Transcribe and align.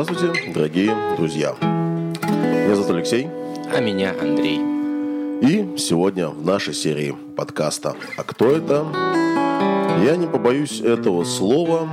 Здравствуйте, 0.00 0.52
дорогие 0.52 0.96
друзья. 1.16 1.56
Меня 1.60 2.76
зовут 2.76 2.92
Алексей. 2.92 3.26
А 3.74 3.80
меня 3.80 4.14
Андрей. 4.20 4.60
И 5.42 5.76
сегодня 5.76 6.28
в 6.28 6.46
нашей 6.46 6.72
серии 6.72 7.16
подкаста 7.36 7.96
«А 8.16 8.22
кто 8.22 8.52
это?» 8.52 8.86
Я 10.04 10.14
не 10.14 10.28
побоюсь 10.28 10.80
этого 10.80 11.24
слова. 11.24 11.88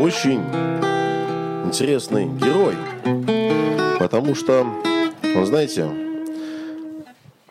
Очень 0.00 0.40
интересный 1.66 2.24
герой. 2.24 2.74
Потому 3.98 4.34
что, 4.34 4.66
вы 5.22 5.44
знаете, 5.44 5.90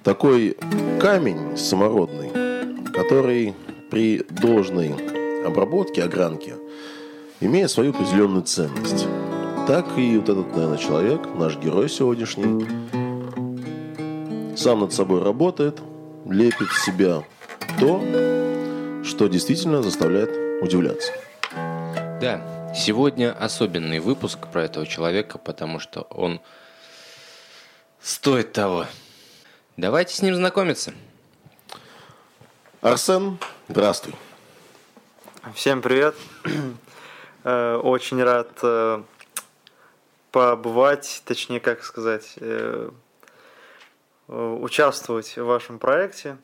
такой 0.01 0.57
камень 0.99 1.55
самородный, 1.57 2.31
который 2.91 3.53
при 3.91 4.25
должной 4.31 4.95
обработке, 5.45 6.01
огранке, 6.01 6.55
имеет 7.39 7.69
свою 7.69 7.91
определенную 7.91 8.45
ценность. 8.45 9.05
Так 9.67 9.97
и 9.97 10.15
вот 10.19 10.29
этот, 10.29 10.51
наверное, 10.51 10.77
человек, 10.77 11.25
наш 11.33 11.57
герой 11.57 11.89
сегодняшний, 11.89 12.67
сам 14.55 14.81
над 14.81 14.93
собой 14.93 15.23
работает, 15.23 15.81
лепит 16.29 16.67
в 16.67 16.85
себя 16.85 17.23
то, 17.79 17.99
что 19.03 19.27
действительно 19.27 19.81
заставляет 19.81 20.29
удивляться. 20.61 21.11
Да, 21.51 22.73
сегодня 22.75 23.33
особенный 23.33 23.97
выпуск 23.97 24.37
про 24.53 24.65
этого 24.65 24.85
человека, 24.85 25.39
потому 25.39 25.79
что 25.79 26.01
он 26.11 26.41
стоит 27.99 28.53
того. 28.53 28.85
Давайте 29.77 30.13
с 30.13 30.21
ним 30.21 30.35
знакомиться. 30.35 30.93
Арсен, 32.81 33.39
здравствуй. 33.67 34.13
Всем 35.55 35.81
привет. 35.81 36.15
Э, 37.43 37.77
очень 37.77 38.23
рад 38.23 38.49
э, 38.63 39.03
побывать, 40.35 41.21
точнее, 41.23 41.61
как 41.61 41.81
сказать, 41.81 42.33
э, 42.41 42.89
участвовать 44.27 45.37
в 45.37 45.45
вашем 45.45 45.79
проекте. 45.79 46.37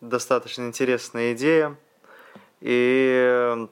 Достаточно 0.00 0.62
интересная 0.62 1.34
идея. 1.34 1.76
И 2.62 3.68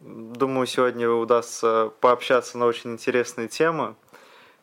думаю, 0.00 0.68
сегодня 0.68 1.10
удастся 1.10 1.90
пообщаться 2.00 2.58
на 2.58 2.66
очень 2.66 2.92
интересные 2.92 3.48
темы. 3.48 3.96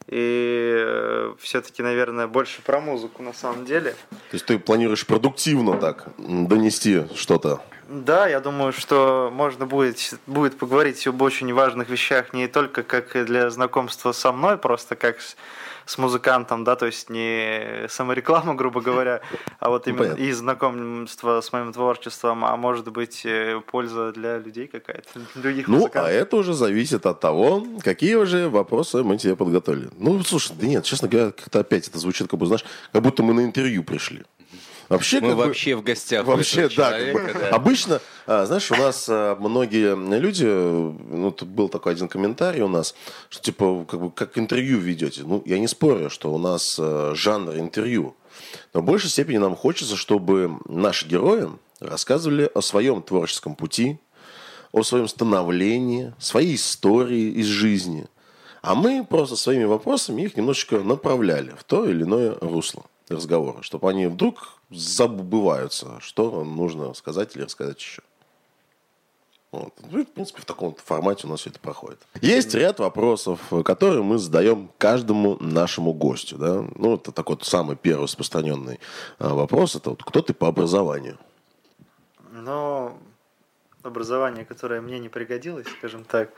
И 0.08 1.34
все-таки, 1.40 1.84
наверное, 1.84 2.28
больше 2.28 2.62
про 2.62 2.80
музыку 2.80 3.24
на 3.24 3.34
самом 3.34 3.66
деле. 3.66 3.92
То 4.10 4.36
есть 4.36 4.46
ты 4.46 4.58
планируешь 4.58 5.06
продуктивно 5.06 5.78
так 5.78 6.08
донести 6.18 7.14
что-то 7.14 7.62
да, 7.94 8.28
я 8.28 8.40
думаю, 8.40 8.74
что 8.74 9.30
можно 9.34 9.66
будет, 9.66 10.20
будет 10.28 10.58
поговорить 10.58 11.06
об 11.08 11.22
очень 11.22 11.54
важных 11.54 11.90
вещах 11.90 12.34
не 12.34 12.48
только 12.48 12.84
как 12.84 13.26
для 13.26 13.50
знакомства 13.50 14.12
со 14.12 14.32
мной, 14.32 14.58
просто 14.58 14.96
как 14.96 15.22
с, 15.22 15.36
с 15.86 15.98
музыкантом, 15.98 16.64
да, 16.64 16.76
то 16.76 16.86
есть 16.88 17.10
не 17.10 17.86
самореклама, 17.90 18.56
грубо 18.62 18.82
говоря, 18.82 19.22
а 19.60 19.70
вот 19.70 19.88
именно 19.88 20.04
Понятно. 20.16 20.22
и 20.24 20.32
знакомство 20.32 21.42
с 21.42 21.54
моим 21.54 21.72
творчеством, 21.74 22.44
а 22.46 22.58
может 22.58 22.88
быть 22.92 23.26
э, 23.26 23.62
польза 23.70 24.12
для 24.12 24.40
людей 24.40 24.68
какая-то, 24.68 25.20
других 25.36 25.68
Ну, 25.68 25.76
музыкантов. 25.78 26.10
а 26.10 26.12
это 26.12 26.36
уже 26.38 26.54
зависит 26.54 27.06
от 27.06 27.20
того, 27.20 27.64
какие 27.84 28.16
уже 28.16 28.50
вопросы 28.50 29.04
мы 29.04 29.18
тебе 29.18 29.36
подготовили. 29.36 29.90
Ну, 29.98 30.24
слушай, 30.24 30.54
да 30.60 30.66
нет, 30.68 30.84
честно 30.84 31.08
говоря, 31.08 31.32
как-то 31.32 31.60
опять 31.60 31.88
это 31.88 32.00
звучит, 32.00 32.28
как 32.28 32.40
бы, 32.40 32.46
знаешь, 32.48 32.66
как 32.92 33.02
будто 33.04 33.22
мы 33.24 33.34
на 33.34 33.42
интервью 33.46 33.84
пришли. 33.84 34.24
Вообще, 34.90 35.22
Мы 35.22 35.36
вообще 35.36 35.76
бы, 35.76 35.82
в 35.82 35.84
гостях. 35.84 36.26
Вообще, 36.26 36.64
да, 36.64 36.70
человека, 36.70 37.20
как 37.20 37.34
бы, 37.34 37.40
да. 37.40 37.50
Обычно, 37.50 38.02
а, 38.28 38.46
знаешь, 38.46 38.70
у 38.72 38.76
нас 38.76 39.08
а, 39.10 39.36
многие 39.36 39.96
люди, 40.20 40.46
ну, 40.46 41.32
тут 41.32 41.50
был 41.50 41.70
такой 41.70 41.94
один 41.94 42.08
комментарий 42.08 42.62
у 42.62 42.68
нас, 42.68 42.96
что 43.30 43.42
типа, 43.42 43.86
как 43.90 44.00
бы, 44.00 44.12
как 44.12 44.38
интервью 44.38 44.80
ведете. 44.80 45.22
Ну, 45.24 45.42
я 45.46 45.60
не 45.60 45.68
спорю, 45.68 46.10
что 46.10 46.34
у 46.34 46.38
нас 46.38 46.78
а, 46.80 47.14
жанр 47.16 47.56
интервью. 47.56 48.16
Но 48.74 48.82
в 48.82 48.84
большей 48.84 49.10
степени 49.10 49.38
нам 49.38 49.56
хочется, 49.56 49.96
чтобы 49.96 50.58
наши 50.66 51.08
герои 51.08 51.50
рассказывали 51.80 52.50
о 52.54 52.62
своем 52.62 53.02
творческом 53.02 53.56
пути, 53.56 54.00
о 54.72 54.84
своем 54.84 55.08
становлении, 55.08 56.14
своей 56.20 56.56
истории 56.56 57.32
из 57.32 57.46
жизни. 57.46 58.08
А 58.62 58.76
мы 58.76 59.06
просто 59.06 59.36
своими 59.36 59.66
вопросами 59.66 60.24
их 60.24 60.38
немножечко 60.38 60.80
направляли 60.80 61.54
в 61.58 61.64
то 61.64 61.86
или 61.86 62.04
иное 62.04 62.38
русло 62.40 62.86
разговора, 63.10 63.62
чтобы 63.62 63.90
они 63.90 64.08
вдруг 64.08 64.60
забываются, 64.74 66.00
что 66.00 66.44
нужно 66.44 66.94
сказать 66.94 67.36
или 67.36 67.44
рассказать 67.44 67.80
еще. 67.80 68.02
Вот. 69.54 69.72
Ну, 69.92 70.04
в 70.04 70.08
принципе, 70.08 70.42
в 70.42 70.46
таком 70.46 70.76
формате 70.76 71.28
у 71.28 71.30
нас 71.30 71.42
все 71.42 71.52
это 71.52 71.60
проходит. 71.60 72.00
Есть 72.22 72.56
ряд 72.56 72.80
вопросов, 72.80 73.40
которые 73.64 74.02
мы 74.02 74.18
задаем 74.18 74.72
каждому 74.80 75.38
нашему 75.40 75.94
гостю. 75.94 76.38
Да? 76.38 76.66
Ну, 76.76 76.96
это 76.96 77.12
такой 77.12 77.36
вот 77.36 77.46
самый 77.46 77.76
первый 77.76 78.06
распространенный 78.06 78.80
а, 79.20 79.36
вопрос. 79.36 79.76
Это 79.76 79.92
вот 79.92 80.04
кто 80.04 80.24
ты 80.24 80.34
по 80.34 80.48
образованию? 80.48 81.20
Ну, 82.32 82.98
образование, 83.84 84.44
которое 84.44 84.82
мне 84.82 84.98
не 84.98 85.10
пригодилось, 85.10 85.68
скажем 85.78 86.04
так, 86.04 86.32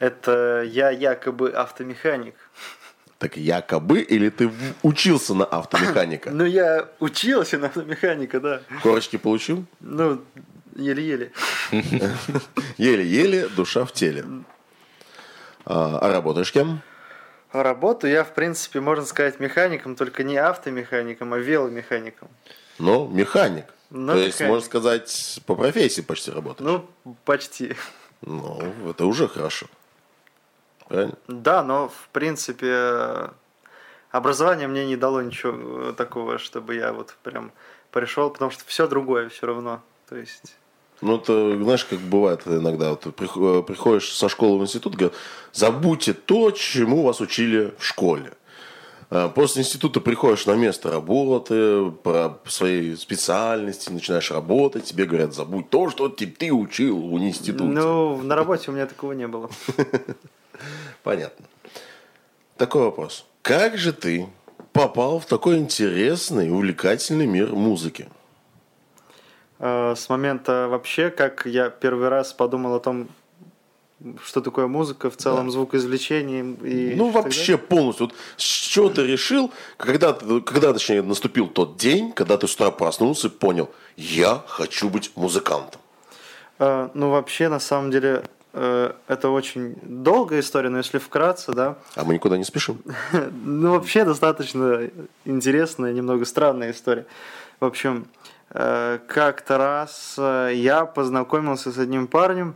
это 0.00 0.62
я 0.64 0.90
якобы 0.90 1.50
автомеханик. 1.50 2.34
Так 3.22 3.36
якобы 3.36 4.00
или 4.00 4.30
ты 4.30 4.50
учился 4.82 5.34
на 5.34 5.44
автомеханика? 5.44 6.30
Ну, 6.32 6.44
я 6.44 6.88
учился 6.98 7.56
на 7.56 7.68
автомеханика, 7.68 8.40
да. 8.40 8.62
Корочки 8.82 9.16
получил? 9.16 9.64
Ну, 9.78 10.20
еле-еле. 10.74 11.30
Еле-еле, 12.78 13.46
душа 13.46 13.84
в 13.84 13.92
теле. 13.92 14.24
А, 15.64 16.00
а 16.00 16.12
работаешь 16.12 16.50
кем? 16.50 16.80
Работаю 17.52 18.12
я, 18.12 18.24
в 18.24 18.34
принципе, 18.34 18.80
можно 18.80 19.04
сказать, 19.04 19.38
механиком, 19.38 19.94
только 19.94 20.24
не 20.24 20.36
автомехаником, 20.36 21.32
а 21.32 21.38
веломехаником. 21.38 22.28
Ну, 22.80 23.06
механик. 23.06 23.66
Ну, 23.90 24.14
То 24.14 24.14
механик. 24.14 24.26
есть, 24.26 24.40
можно 24.40 24.66
сказать, 24.66 25.40
по 25.46 25.54
профессии 25.54 26.00
почти 26.00 26.32
работаешь? 26.32 26.68
Ну, 27.04 27.14
почти. 27.24 27.76
Ну, 28.22 28.60
это 28.90 29.06
уже 29.06 29.28
хорошо. 29.28 29.66
Правильно? 30.92 31.14
Да, 31.26 31.62
но 31.62 31.88
в 31.88 32.08
принципе 32.12 33.30
образование 34.10 34.68
мне 34.68 34.84
не 34.84 34.96
дало 34.96 35.22
ничего 35.22 35.92
такого, 35.92 36.36
чтобы 36.36 36.74
я 36.74 36.92
вот 36.92 37.16
прям 37.22 37.50
пришел, 37.90 38.28
потому 38.28 38.50
что 38.50 38.62
все 38.66 38.86
другое 38.86 39.30
все 39.30 39.46
равно. 39.46 39.80
То 40.08 40.16
есть 40.16 40.54
ну, 41.00 41.16
это, 41.16 41.56
знаешь, 41.62 41.86
как 41.86 41.98
бывает 41.98 42.42
иногда, 42.46 42.90
вот, 42.90 43.16
приходишь 43.16 44.12
со 44.12 44.28
школы 44.28 44.58
в 44.58 44.62
институт, 44.62 44.94
говорят, 44.94 45.14
забудьте 45.52 46.12
то, 46.12 46.50
чему 46.50 47.02
вас 47.02 47.20
учили 47.20 47.72
в 47.78 47.84
школе. 47.84 48.34
А 49.08 49.30
после 49.30 49.62
института 49.62 50.00
приходишь 50.00 50.44
на 50.44 50.54
место 50.54 50.90
работы, 50.90 51.90
по 52.02 52.38
своей 52.46 52.96
специальности, 52.96 53.90
начинаешь 53.90 54.30
работать, 54.30 54.84
тебе 54.84 55.06
говорят, 55.06 55.34
забудь 55.34 55.70
то, 55.70 55.88
что 55.88 56.08
ты 56.08 56.52
учил 56.52 57.00
в 57.00 57.18
институте. 57.18 57.64
Ну, 57.64 58.22
на 58.22 58.36
работе 58.36 58.70
у 58.70 58.74
меня 58.74 58.86
такого 58.86 59.12
не 59.12 59.26
было. 59.26 59.50
Понятно. 61.02 61.46
Такой 62.56 62.82
вопрос. 62.82 63.24
Как 63.42 63.76
же 63.76 63.92
ты 63.92 64.28
попал 64.72 65.18
в 65.18 65.26
такой 65.26 65.58
интересный, 65.58 66.50
увлекательный 66.50 67.26
мир 67.26 67.52
музыки? 67.52 68.08
Э, 69.58 69.94
с 69.96 70.08
момента 70.08 70.68
вообще, 70.68 71.10
как 71.10 71.46
я 71.46 71.70
первый 71.70 72.08
раз 72.08 72.32
подумал 72.32 72.74
о 72.74 72.80
том, 72.80 73.08
что 74.24 74.40
такое 74.40 74.66
музыка, 74.66 75.10
в 75.10 75.16
целом 75.16 75.46
да. 75.46 75.52
звукоизвлечение. 75.52 76.56
И 76.64 76.94
ну, 76.96 77.10
вообще 77.10 77.52
далее. 77.52 77.68
полностью. 77.68 78.06
Вот 78.06 78.14
с 78.36 78.42
чего 78.42 78.88
ты 78.88 79.06
решил, 79.06 79.52
когда, 79.76 80.12
когда, 80.12 80.72
точнее, 80.72 81.02
наступил 81.02 81.46
тот 81.46 81.76
день, 81.76 82.12
когда 82.12 82.36
ты 82.36 82.48
с 82.48 82.54
утра 82.54 82.70
проснулся 82.70 83.28
и 83.28 83.30
понял, 83.30 83.70
я 83.96 84.42
хочу 84.46 84.88
быть 84.88 85.12
музыкантом? 85.14 85.80
Э, 86.58 86.88
ну, 86.94 87.10
вообще, 87.10 87.48
на 87.48 87.60
самом 87.60 87.90
деле, 87.90 88.24
это 88.52 89.30
очень 89.30 89.76
долгая 89.82 90.40
история, 90.40 90.68
но 90.68 90.78
если 90.78 90.98
вкратце, 90.98 91.52
да. 91.52 91.76
А 91.94 92.04
мы 92.04 92.14
никуда 92.14 92.36
не 92.36 92.44
спешим. 92.44 92.82
ну, 93.44 93.72
вообще 93.72 94.04
достаточно 94.04 94.90
интересная, 95.24 95.92
немного 95.92 96.24
странная 96.24 96.72
история. 96.72 97.06
В 97.60 97.64
общем, 97.64 98.06
э, 98.50 98.98
как-то 99.06 99.56
раз 99.56 100.16
э, 100.18 100.52
я 100.54 100.84
познакомился 100.84 101.72
с 101.72 101.78
одним 101.78 102.06
парнем. 102.06 102.54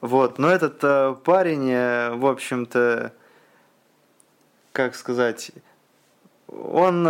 Вот, 0.00 0.38
но 0.38 0.50
этот 0.50 0.80
парень, 1.22 2.18
в 2.18 2.26
общем-то, 2.26 3.12
как 4.72 4.96
сказать, 4.96 5.52
он 6.48 7.08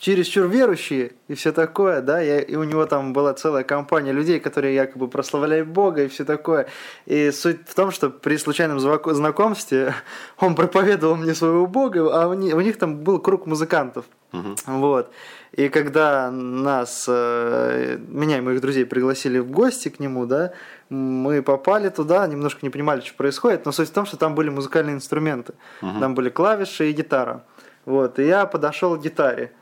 чересчур 0.00 0.46
верующие 0.46 1.12
и 1.28 1.34
все 1.34 1.52
такое, 1.52 2.00
да, 2.00 2.22
и, 2.22 2.52
и 2.52 2.56
у 2.56 2.64
него 2.64 2.86
там 2.86 3.12
была 3.12 3.34
целая 3.34 3.64
компания 3.64 4.12
людей, 4.12 4.40
которые 4.40 4.74
якобы 4.74 5.08
прославляли 5.08 5.62
Бога 5.62 6.04
и 6.04 6.08
все 6.08 6.24
такое. 6.24 6.68
И 7.04 7.30
суть 7.30 7.68
в 7.68 7.74
том, 7.74 7.90
что 7.90 8.08
при 8.08 8.38
случайном 8.38 8.80
знакомстве 8.80 9.94
он 10.38 10.54
проповедовал 10.54 11.16
мне 11.16 11.34
своего 11.34 11.66
Бога, 11.66 12.08
а 12.12 12.28
у 12.28 12.32
них, 12.32 12.56
у 12.56 12.60
них 12.60 12.78
там 12.78 12.96
был 12.96 13.20
круг 13.20 13.46
музыкантов. 13.46 14.06
Угу. 14.32 14.78
Вот. 14.78 15.10
И 15.52 15.68
когда 15.68 16.30
нас, 16.30 17.04
э, 17.06 17.98
меня 18.08 18.38
и 18.38 18.40
моих 18.40 18.62
друзей 18.62 18.86
пригласили 18.86 19.38
в 19.38 19.50
гости 19.50 19.90
к 19.90 20.00
нему, 20.00 20.24
да, 20.24 20.52
мы 20.88 21.42
попали 21.42 21.90
туда, 21.90 22.26
немножко 22.26 22.60
не 22.62 22.70
понимали, 22.70 23.02
что 23.02 23.14
происходит, 23.14 23.66
но 23.66 23.72
суть 23.72 23.90
в 23.90 23.92
том, 23.92 24.06
что 24.06 24.16
там 24.16 24.34
были 24.34 24.48
музыкальные 24.48 24.94
инструменты. 24.94 25.52
Угу. 25.82 26.00
Там 26.00 26.14
были 26.14 26.30
клавиши 26.30 26.88
и 26.88 26.92
гитара. 26.92 27.44
Вот, 27.84 28.18
и 28.18 28.26
я 28.26 28.46
подошел 28.46 28.96
к 28.96 29.02
гитаре 29.02 29.52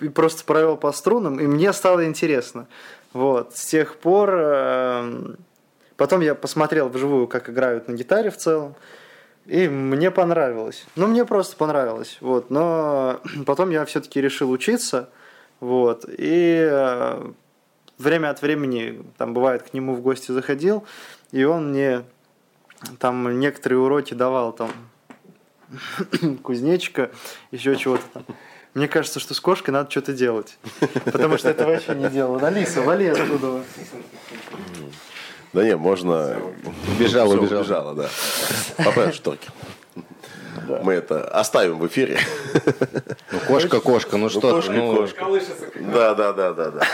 и 0.00 0.08
просто 0.08 0.44
провел 0.44 0.76
по 0.76 0.92
струнам, 0.92 1.40
и 1.40 1.46
мне 1.46 1.72
стало 1.72 2.06
интересно. 2.06 2.66
Вот, 3.12 3.56
с 3.56 3.64
тех 3.66 3.96
пор... 3.96 4.30
Э, 4.34 5.34
потом 5.96 6.20
я 6.20 6.34
посмотрел 6.34 6.88
вживую, 6.88 7.26
как 7.26 7.48
играют 7.48 7.88
на 7.88 7.92
гитаре 7.92 8.30
в 8.30 8.36
целом. 8.36 8.74
И 9.46 9.68
мне 9.68 10.10
понравилось. 10.10 10.84
Ну, 10.96 11.06
мне 11.06 11.24
просто 11.24 11.56
понравилось. 11.56 12.18
Вот. 12.20 12.50
Но 12.50 13.20
потом 13.46 13.70
я 13.70 13.84
все-таки 13.84 14.20
решил 14.20 14.50
учиться. 14.50 15.08
Вот. 15.60 16.04
И 16.08 16.68
э, 16.70 17.30
время 17.98 18.30
от 18.30 18.42
времени, 18.42 19.02
там 19.16 19.34
бывает, 19.34 19.62
к 19.62 19.72
нему 19.72 19.94
в 19.94 20.00
гости 20.00 20.32
заходил, 20.32 20.84
и 21.32 21.44
он 21.44 21.70
мне 21.70 22.02
там 22.98 23.40
некоторые 23.40 23.78
уроки 23.78 24.14
давал, 24.14 24.52
там, 24.52 24.70
кузнечика, 26.42 27.10
еще 27.50 27.76
чего-то 27.76 28.04
там. 28.12 28.24
Мне 28.76 28.88
кажется, 28.88 29.20
что 29.20 29.32
с 29.32 29.40
кошкой 29.40 29.70
надо 29.70 29.90
что-то 29.90 30.12
делать. 30.12 30.58
Потому 31.06 31.38
что 31.38 31.48
это 31.48 31.64
вообще 31.66 31.94
не 31.94 32.10
делал. 32.10 32.44
Алиса, 32.44 32.82
вали 32.82 33.06
оттуда. 33.06 33.64
Да 35.54 35.64
не, 35.64 35.74
можно... 35.76 36.36
Убежала, 36.86 37.32
убежала. 37.32 37.60
Убежала, 37.60 37.94
да. 37.94 38.10
Поправь 38.84 39.14
шторки. 39.14 39.48
Да. 40.68 40.80
Мы 40.82 40.92
это 40.92 41.26
оставим 41.26 41.78
в 41.78 41.86
эфире. 41.86 42.20
Ну, 43.32 43.38
кошка, 43.48 43.80
кошка, 43.80 44.18
ну, 44.18 44.24
ну 44.24 44.28
что 44.28 44.40
кошка, 44.42 44.72
ну... 44.72 44.94
кошка. 44.94 45.24
Да, 45.80 46.14
да, 46.14 46.34
да, 46.34 46.52
да, 46.52 46.70
да. 46.72 46.86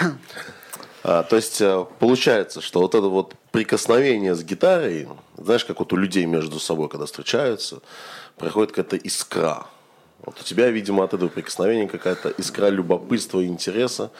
А, 1.03 1.23
то 1.25 1.35
есть 1.35 1.61
э, 1.61 1.85
получается, 1.99 2.61
что 2.61 2.81
вот 2.81 2.95
это 2.95 3.09
вот 3.09 3.35
прикосновение 3.51 4.37
с 4.37 4.45
гитарой, 4.45 5.09
знаешь, 5.37 5.65
как 5.65 5.81
вот 5.81 5.93
у 5.93 5.97
людей 5.97 6.27
между 6.27 6.61
собой, 6.61 6.89
когда 6.89 7.07
встречаются, 7.07 7.81
проходит 8.37 8.71
какая-то 8.71 8.97
искра. 8.97 9.67
Вот 10.25 10.41
у 10.41 10.45
тебя, 10.45 10.71
видимо, 10.71 11.05
от 11.05 11.15
этого 11.15 11.29
прикосновения 11.29 11.89
какая-то 11.89 12.31
искра 12.31 12.69
любопытства 12.69 13.41
и 13.41 13.47
интереса 13.47 14.11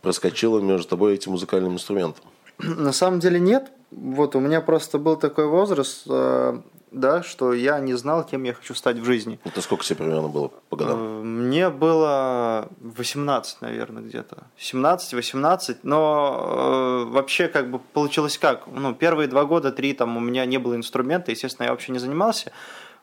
проскочила 0.00 0.60
между 0.60 0.88
тобой 0.88 1.12
и 1.12 1.14
этим 1.14 1.32
музыкальным 1.32 1.74
инструментом. 1.74 2.24
На 2.58 2.92
самом 2.92 3.20
деле 3.20 3.40
нет. 3.40 3.70
Вот 3.90 4.34
у 4.36 4.40
меня 4.40 4.60
просто 4.60 4.98
был 4.98 5.16
такой 5.16 5.46
возраст, 5.46 6.04
э, 6.08 6.60
да, 6.92 7.22
что 7.22 7.52
я 7.52 7.78
не 7.80 7.94
знал, 7.94 8.24
кем 8.24 8.44
я 8.44 8.54
хочу 8.54 8.74
стать 8.74 8.96
в 8.98 9.04
жизни. 9.04 9.38
Это 9.44 9.60
сколько 9.60 9.84
тебе 9.84 9.96
примерно 9.96 10.28
было 10.28 10.50
по 10.68 10.76
годам? 10.76 10.98
Э, 10.98 11.22
мне 11.22 11.68
было 11.68 12.68
18, 12.80 13.60
наверное, 13.60 14.02
где-то. 14.02 14.44
17-18, 14.58 15.78
но 15.82 17.04
э, 17.08 17.12
вообще 17.12 17.48
как 17.48 17.70
бы 17.70 17.78
получилось 17.78 18.38
как? 18.38 18.66
Ну, 18.66 18.94
первые 18.94 19.28
два 19.28 19.44
года, 19.44 19.72
три, 19.72 19.92
там 19.92 20.16
у 20.16 20.20
меня 20.20 20.46
не 20.46 20.58
было 20.58 20.74
инструмента, 20.76 21.30
естественно, 21.30 21.66
я 21.66 21.72
вообще 21.72 21.92
не 21.92 21.98
занимался. 21.98 22.52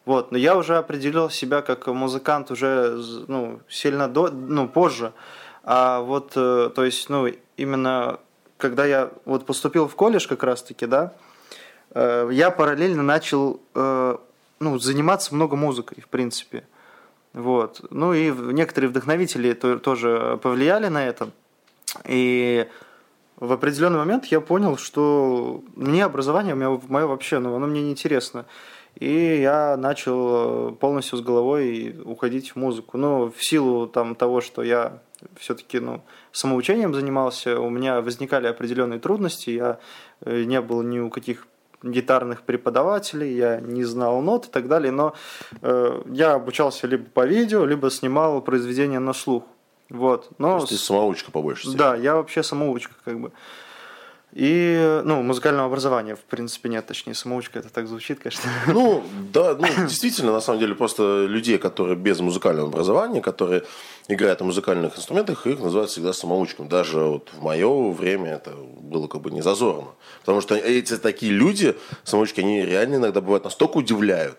Вот, 0.06 0.32
но 0.32 0.38
я 0.38 0.58
уже 0.58 0.78
определил 0.78 1.30
себя 1.30 1.62
как 1.62 1.88
музыкант 1.88 2.52
уже 2.52 3.00
ну, 3.28 3.60
сильно 3.70 4.08
до, 4.08 4.30
ну, 4.30 4.68
позже. 4.68 5.14
А 5.64 6.02
вот, 6.02 6.34
э, 6.36 6.72
то 6.74 6.84
есть, 6.84 7.10
ну, 7.10 7.28
именно 7.58 8.20
когда 8.58 8.86
я 8.86 9.12
вот 9.26 9.46
поступил 9.46 9.88
в 9.88 9.96
колледж 9.96 10.28
как 10.28 10.44
раз-таки, 10.44 10.86
да, 10.86 11.14
э, 11.92 12.30
я 12.32 12.52
параллельно 12.52 13.04
начал 13.04 13.62
э, 13.76 14.18
ну, 14.60 14.80
заниматься 14.80 15.34
много 15.34 15.56
музыкой, 15.56 16.02
в 16.02 16.08
принципе. 16.08 16.66
Вот. 17.34 17.86
Ну 17.90 18.14
и 18.14 18.32
некоторые 18.32 18.90
вдохновители 18.90 19.54
тоже 19.54 20.40
повлияли 20.42 20.88
на 20.88 21.08
это. 21.08 21.30
И 22.06 22.68
в 23.38 23.52
определенный 23.54 24.00
момент 24.00 24.26
я 24.26 24.42
понял, 24.42 24.78
что 24.78 25.64
мне 25.76 26.04
образование 26.04 26.56
мое 26.56 27.08
вообще, 27.08 27.40
ну, 27.40 27.56
оно 27.56 27.68
мне 27.68 27.82
не 27.82 27.92
интересно. 27.92 28.46
И 28.96 29.40
я 29.42 29.78
начал 29.78 30.74
полностью 30.74 31.18
с 31.18 31.22
головой 31.22 31.96
уходить 32.04 32.52
в 32.52 32.56
музыку. 32.58 32.98
Ну, 32.98 33.32
в 33.32 33.44
силу 33.44 33.88
там, 33.88 34.16
того, 34.16 34.42
что 34.42 34.62
я 34.62 35.00
все-таки 35.38 35.80
ну, 35.80 36.02
самоучением 36.32 36.94
занимался, 36.94 37.60
у 37.60 37.70
меня 37.70 38.02
возникали 38.02 38.48
определенные 38.48 39.00
трудности, 39.00 39.52
я 39.52 39.80
э, 40.22 40.44
не 40.44 40.62
был 40.62 40.82
ни 40.82 41.00
у 41.00 41.10
каких 41.10 41.48
гитарных 41.84 42.42
преподавателей, 42.42 43.36
я 43.36 43.60
не 43.60 43.84
знал 43.84 44.22
нот 44.22 44.48
и 44.48 44.50
так 44.50 44.68
далее, 44.68 44.92
но 44.92 45.14
э, 45.62 46.02
я 46.08 46.34
обучался 46.34 46.88
либо 46.88 47.06
по 47.06 47.26
видео, 47.26 47.66
либо 47.66 47.90
снимал 47.90 48.42
произведения 48.42 49.00
на 49.00 49.14
слух. 49.14 49.44
Вот. 49.90 50.30
Но... 50.38 50.58
То 50.58 50.64
есть 50.64 50.70
ты 50.70 50.78
самоучка 50.78 51.32
побольше. 51.32 51.72
Да, 51.72 51.96
я 51.96 52.16
вообще 52.16 52.44
самоучка 52.44 52.94
как 53.04 53.20
бы. 53.20 53.32
И, 54.32 55.02
ну, 55.06 55.24
музыкального 55.24 55.66
образования, 55.66 56.16
в 56.16 56.20
принципе, 56.20 56.70
нет, 56.70 56.86
точнее, 56.86 57.16
самоучка, 57.16 57.58
это 57.58 57.70
так 57.70 57.88
звучит, 57.88 58.20
конечно. 58.20 58.50
Ну, 58.68 59.04
да, 59.34 59.56
ну, 59.56 59.68
действительно, 59.88 60.32
на 60.32 60.42
самом 60.42 60.60
деле, 60.60 60.76
просто 60.76 61.26
людей, 61.26 61.58
которые 61.58 61.96
без 61.96 62.20
музыкального 62.20 62.68
образования, 62.68 63.22
которые 63.22 63.64
играют 64.08 64.40
на 64.40 64.46
музыкальных 64.46 64.96
инструментах, 64.98 65.48
их 65.48 65.60
называют 65.60 65.90
всегда 65.90 66.14
самоучками. 66.14 66.68
Даже 66.68 67.00
вот 67.00 67.30
в 67.34 67.42
мое 67.42 67.92
время 67.92 68.34
это 68.34 68.52
было 68.52 69.08
как 69.08 69.22
бы 69.22 69.32
не 69.32 69.42
зазорно. 69.42 69.90
Потому 70.20 70.42
что 70.42 70.56
эти 70.56 70.98
такие 70.98 71.32
люди, 71.32 71.76
самоучки, 72.04 72.42
они 72.42 72.64
реально 72.64 72.98
иногда 72.98 73.22
бывают 73.22 73.46
настолько 73.46 73.78
удивляют 73.78 74.38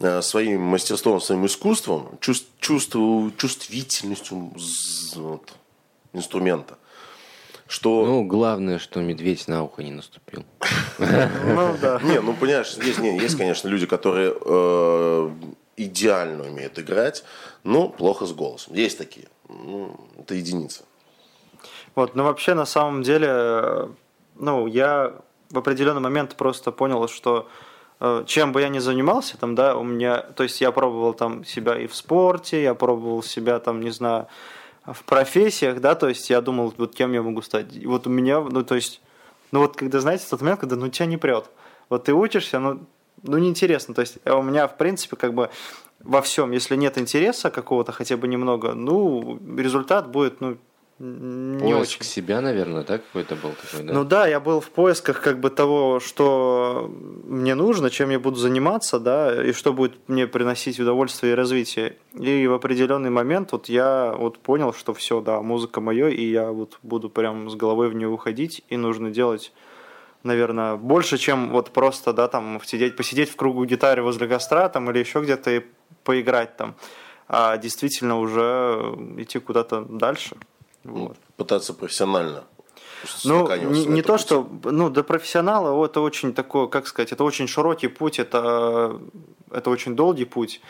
э, 0.00 0.20
своим 0.20 0.60
мастерством, 0.60 1.22
своим 1.22 1.46
искусством, 1.46 2.18
чувств, 2.20 2.48
чувств, 2.60 2.94
чувствительностью 3.38 4.52
вот, 5.16 5.50
инструмента 6.12 6.76
что... 7.66 8.04
Ну, 8.06 8.24
главное, 8.24 8.78
что 8.78 9.00
медведь 9.00 9.48
на 9.48 9.64
ухо 9.64 9.82
не 9.82 9.90
наступил. 9.90 10.44
Ну, 10.98 11.74
да. 11.80 12.00
Не, 12.02 12.20
ну, 12.20 12.34
понимаешь, 12.34 12.74
есть, 12.82 12.98
не, 12.98 13.18
есть 13.18 13.36
конечно, 13.36 13.68
люди, 13.68 13.86
которые 13.86 14.34
э, 14.38 15.30
идеально 15.76 16.44
умеют 16.44 16.78
играть, 16.78 17.24
но 17.62 17.88
плохо 17.88 18.26
с 18.26 18.32
голосом. 18.32 18.74
Есть 18.74 18.98
такие. 18.98 19.28
Ну, 19.48 19.96
это 20.18 20.34
единица. 20.34 20.84
Вот, 21.94 22.14
ну, 22.14 22.24
вообще, 22.24 22.54
на 22.54 22.66
самом 22.66 23.02
деле, 23.02 23.88
ну, 24.36 24.66
я 24.66 25.14
в 25.50 25.58
определенный 25.58 26.00
момент 26.00 26.34
просто 26.36 26.72
понял, 26.72 27.08
что 27.08 27.48
э, 28.00 28.24
чем 28.26 28.52
бы 28.52 28.60
я 28.60 28.68
ни 28.68 28.80
занимался, 28.80 29.38
там, 29.38 29.54
да, 29.54 29.76
у 29.76 29.84
меня, 29.84 30.18
то 30.18 30.42
есть 30.42 30.60
я 30.60 30.72
пробовал 30.72 31.14
там 31.14 31.44
себя 31.44 31.78
и 31.78 31.86
в 31.86 31.94
спорте, 31.94 32.62
я 32.62 32.74
пробовал 32.74 33.22
себя 33.22 33.58
там, 33.60 33.80
не 33.80 33.90
знаю, 33.90 34.26
в 34.86 35.04
профессиях, 35.04 35.80
да, 35.80 35.94
то 35.94 36.08
есть 36.08 36.28
я 36.30 36.40
думал, 36.40 36.74
вот 36.76 36.94
кем 36.94 37.12
я 37.12 37.22
могу 37.22 37.42
стать. 37.42 37.74
И 37.74 37.86
вот 37.86 38.06
у 38.06 38.10
меня, 38.10 38.40
ну, 38.40 38.62
то 38.62 38.74
есть, 38.74 39.00
ну 39.50 39.60
вот 39.60 39.76
когда, 39.76 40.00
знаете, 40.00 40.26
тот 40.28 40.40
момент, 40.42 40.60
когда 40.60 40.76
ну 40.76 40.88
тебя 40.88 41.06
не 41.06 41.16
прет. 41.16 41.50
Вот 41.88 42.04
ты 42.04 42.12
учишься, 42.12 42.58
ну, 42.58 42.80
ну 43.22 43.38
неинтересно. 43.38 43.94
То 43.94 44.02
есть 44.02 44.18
у 44.26 44.42
меня, 44.42 44.68
в 44.68 44.76
принципе, 44.76 45.16
как 45.16 45.34
бы 45.34 45.50
во 46.00 46.20
всем, 46.20 46.50
если 46.50 46.76
нет 46.76 46.98
интереса 46.98 47.50
какого-то 47.50 47.92
хотя 47.92 48.16
бы 48.16 48.28
немного, 48.28 48.74
ну, 48.74 49.38
результат 49.56 50.10
будет, 50.10 50.40
ну, 50.40 50.58
не 50.98 51.58
Поиск 51.58 52.00
очень. 52.00 52.04
себя, 52.04 52.40
наверное, 52.40 52.84
да, 52.84 52.98
какой-то 52.98 53.34
был 53.34 53.50
такой, 53.50 53.84
да? 53.84 53.92
Ну 53.92 54.04
да, 54.04 54.26
я 54.28 54.38
был 54.38 54.60
в 54.60 54.70
поисках 54.70 55.20
как 55.20 55.40
бы 55.40 55.50
того, 55.50 55.98
что 55.98 56.88
мне 57.24 57.54
нужно, 57.54 57.90
чем 57.90 58.10
я 58.10 58.20
буду 58.20 58.36
заниматься, 58.36 59.00
да, 59.00 59.44
и 59.44 59.52
что 59.52 59.72
будет 59.72 60.08
мне 60.08 60.26
приносить 60.28 60.78
удовольствие 60.78 61.32
и 61.32 61.34
развитие. 61.34 61.96
И 62.14 62.46
в 62.46 62.52
определенный 62.52 63.10
момент 63.10 63.50
вот 63.52 63.68
я 63.68 64.14
вот 64.16 64.38
понял, 64.38 64.72
что 64.72 64.94
все, 64.94 65.20
да, 65.20 65.42
музыка 65.42 65.80
моя, 65.80 66.08
и 66.08 66.24
я 66.24 66.52
вот 66.52 66.78
буду 66.82 67.10
прям 67.10 67.50
с 67.50 67.56
головой 67.56 67.88
в 67.88 67.94
нее 67.94 68.08
уходить, 68.08 68.62
и 68.68 68.76
нужно 68.76 69.10
делать 69.10 69.52
наверное, 70.22 70.76
больше, 70.76 71.18
чем 71.18 71.50
вот 71.50 71.70
просто, 71.70 72.12
да, 72.12 72.28
там, 72.28 72.58
сидеть, 72.64 72.96
посидеть 72.96 73.28
в 73.30 73.36
кругу 73.36 73.66
гитары 73.66 74.02
возле 74.02 74.26
костра, 74.26 74.70
там, 74.70 74.90
или 74.90 74.98
еще 74.98 75.20
где-то 75.20 75.50
и 75.50 75.62
поиграть 76.02 76.56
там, 76.56 76.76
а 77.28 77.56
действительно 77.58 78.18
уже 78.18 78.96
идти 79.18 79.38
куда-то 79.38 79.82
дальше. 79.82 80.36
Вот. 80.84 81.16
Пытаться 81.36 81.74
профессионально. 81.74 82.44
Ну, 83.24 83.54
не, 83.70 83.86
не 83.86 84.02
то, 84.02 84.18
что, 84.18 84.48
ну, 84.64 84.88
до 84.88 85.02
профессионала 85.02 85.84
это 85.84 86.00
очень 86.00 86.32
такой, 86.32 86.68
как 86.68 86.86
сказать, 86.86 87.12
это 87.12 87.24
очень 87.24 87.46
широкий 87.46 87.88
путь, 87.88 88.18
это, 88.18 88.98
это 89.50 89.70
очень 89.70 89.94
долгий 89.94 90.24
путь. 90.24 90.60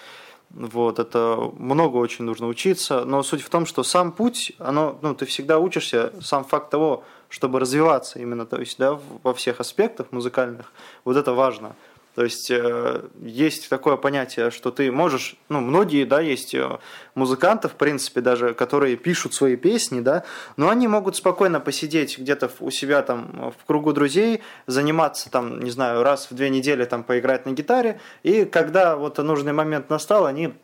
Вот, 0.50 0.98
это 0.98 1.50
много 1.58 1.96
очень 1.96 2.24
нужно 2.24 2.46
учиться, 2.46 3.04
но 3.04 3.22
суть 3.22 3.42
в 3.42 3.48
том, 3.48 3.66
что 3.66 3.82
сам 3.82 4.12
путь, 4.12 4.52
оно, 4.58 4.98
ну, 5.02 5.14
ты 5.14 5.26
всегда 5.26 5.58
учишься, 5.58 6.12
сам 6.20 6.44
факт 6.44 6.70
того, 6.70 7.02
чтобы 7.28 7.58
развиваться 7.58 8.20
именно, 8.20 8.46
то 8.46 8.58
есть, 8.60 8.78
да, 8.78 9.00
во 9.22 9.34
всех 9.34 9.58
аспектах 9.58 10.12
музыкальных, 10.12 10.72
вот 11.04 11.16
это 11.16 11.32
важно. 11.32 11.74
То 12.14 12.22
есть 12.22 12.50
э, 12.50 13.02
есть 13.20 13.68
такое 13.68 13.96
понятие, 13.96 14.50
что 14.50 14.70
ты 14.70 14.92
можешь, 14.92 15.36
ну, 15.48 15.60
многие, 15.60 16.04
да, 16.04 16.20
есть 16.20 16.54
э, 16.54 16.78
музыканты, 17.16 17.68
в 17.68 17.72
принципе, 17.72 18.20
даже, 18.20 18.54
которые 18.54 18.96
пишут 18.96 19.34
свои 19.34 19.56
песни, 19.56 20.00
да, 20.00 20.24
но 20.56 20.68
они 20.68 20.86
могут 20.86 21.16
спокойно 21.16 21.58
посидеть 21.58 22.18
где-то 22.18 22.50
у 22.60 22.70
себя 22.70 23.02
там 23.02 23.52
в 23.58 23.66
кругу 23.66 23.92
друзей, 23.92 24.42
заниматься 24.66 25.28
там, 25.28 25.60
не 25.60 25.72
знаю, 25.72 26.04
раз 26.04 26.28
в 26.30 26.34
две 26.34 26.50
недели 26.50 26.84
там 26.84 27.02
поиграть 27.02 27.46
на 27.46 27.50
гитаре, 27.50 28.00
и 28.22 28.44
когда 28.44 28.96
вот 28.96 29.18
нужный 29.18 29.52
момент 29.52 29.90
настал, 29.90 30.26
они 30.26 30.54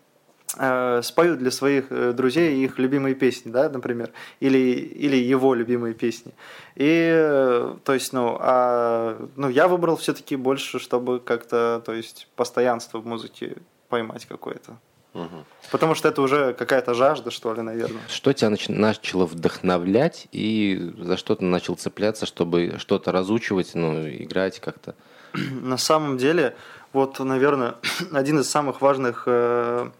споют 0.52 1.38
для 1.38 1.50
своих 1.50 1.86
э, 1.90 2.12
друзей 2.12 2.64
их 2.64 2.78
любимые 2.78 3.14
песни, 3.14 3.50
да, 3.50 3.68
например, 3.68 4.10
или, 4.40 4.58
или 4.58 5.16
его 5.16 5.54
любимые 5.54 5.94
песни. 5.94 6.32
И, 6.74 7.10
э, 7.12 7.74
то 7.84 7.94
есть, 7.94 8.12
ну, 8.12 8.36
а, 8.40 9.28
ну, 9.36 9.48
я 9.48 9.68
выбрал 9.68 9.96
все-таки 9.96 10.36
больше, 10.36 10.78
чтобы 10.78 11.20
как-то, 11.20 11.82
то 11.84 11.92
есть, 11.92 12.26
постоянство 12.34 12.98
в 12.98 13.06
музыке 13.06 13.56
поймать 13.88 14.26
какое-то. 14.26 14.78
Угу. 15.14 15.44
Потому 15.70 15.94
что 15.94 16.08
это 16.08 16.22
уже 16.22 16.52
какая-то 16.54 16.94
жажда, 16.94 17.30
что 17.30 17.52
ли, 17.54 17.62
наверное. 17.62 18.02
Что 18.08 18.32
тебя 18.32 18.50
нач- 18.50 18.72
начало 18.72 19.26
вдохновлять 19.26 20.28
и 20.32 20.92
за 20.98 21.16
что 21.16 21.34
ты 21.34 21.44
начал 21.44 21.76
цепляться, 21.76 22.26
чтобы 22.26 22.76
что-то 22.78 23.12
разучивать, 23.12 23.74
ну, 23.74 24.08
играть 24.08 24.60
как-то? 24.60 24.94
На 25.32 25.78
самом 25.78 26.16
деле, 26.16 26.56
вот, 26.92 27.18
наверное, 27.18 27.74
один 28.12 28.40
из 28.40 28.48
самых 28.48 28.80
важных 28.80 29.24
э, 29.26 29.90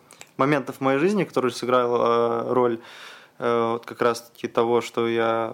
моментов 0.41 0.77
в 0.77 0.81
моей 0.81 0.99
жизни, 0.99 1.25
который 1.25 1.53
сыграл 1.53 1.95
э, 1.95 2.53
роль 2.53 2.81
э, 3.39 3.71
вот 3.73 3.87
как 3.87 4.03
раз-таки 4.03 4.49
того, 4.49 4.81
что 4.81 5.07
я 5.07 5.53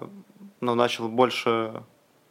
ну, 0.61 0.75
начал 0.75 1.07
больше 1.07 1.83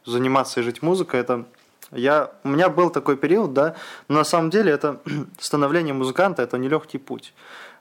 заниматься 0.05 0.59
и 0.59 0.63
жить 0.63 0.81
музыкой, 0.81 1.19
это 1.19 1.45
я, 1.91 2.31
у 2.43 2.49
меня 2.49 2.69
был 2.69 2.89
такой 2.89 3.15
период, 3.15 3.53
да, 3.53 3.75
но 4.09 4.17
на 4.17 4.23
самом 4.23 4.49
деле 4.49 4.71
это 4.71 4.99
становление 5.39 5.93
музыканта, 5.93 6.43
это 6.43 6.57
нелегкий 6.57 6.97
путь. 6.97 7.33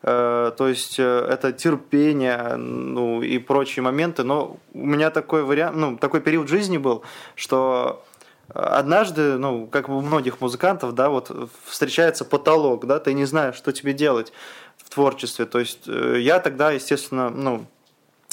Э, 0.02 0.52
то 0.56 0.68
есть 0.68 0.98
э, 0.98 1.02
это 1.02 1.52
терпение, 1.52 2.56
ну 2.56 3.22
и 3.22 3.38
прочие 3.38 3.82
моменты. 3.82 4.22
Но 4.22 4.58
у 4.74 4.86
меня 4.86 5.10
такой 5.10 5.42
вариант, 5.42 5.76
ну 5.76 5.96
такой 5.96 6.20
период 6.20 6.48
жизни 6.48 6.78
был, 6.78 7.02
что 7.34 8.04
однажды, 8.48 9.38
ну 9.38 9.66
как 9.66 9.88
у 9.88 10.00
многих 10.00 10.40
музыкантов, 10.40 10.94
да, 10.94 11.08
вот 11.08 11.50
встречается 11.64 12.24
потолок, 12.24 12.86
да, 12.86 12.98
ты 12.98 13.12
не 13.12 13.24
знаешь, 13.24 13.56
что 13.56 13.72
тебе 13.72 13.92
делать 13.92 14.32
в 14.78 14.90
творчестве. 14.90 15.46
То 15.46 15.58
есть 15.58 15.88
э, 15.88 16.18
я 16.20 16.40
тогда, 16.40 16.70
естественно, 16.70 17.30
ну 17.30 17.66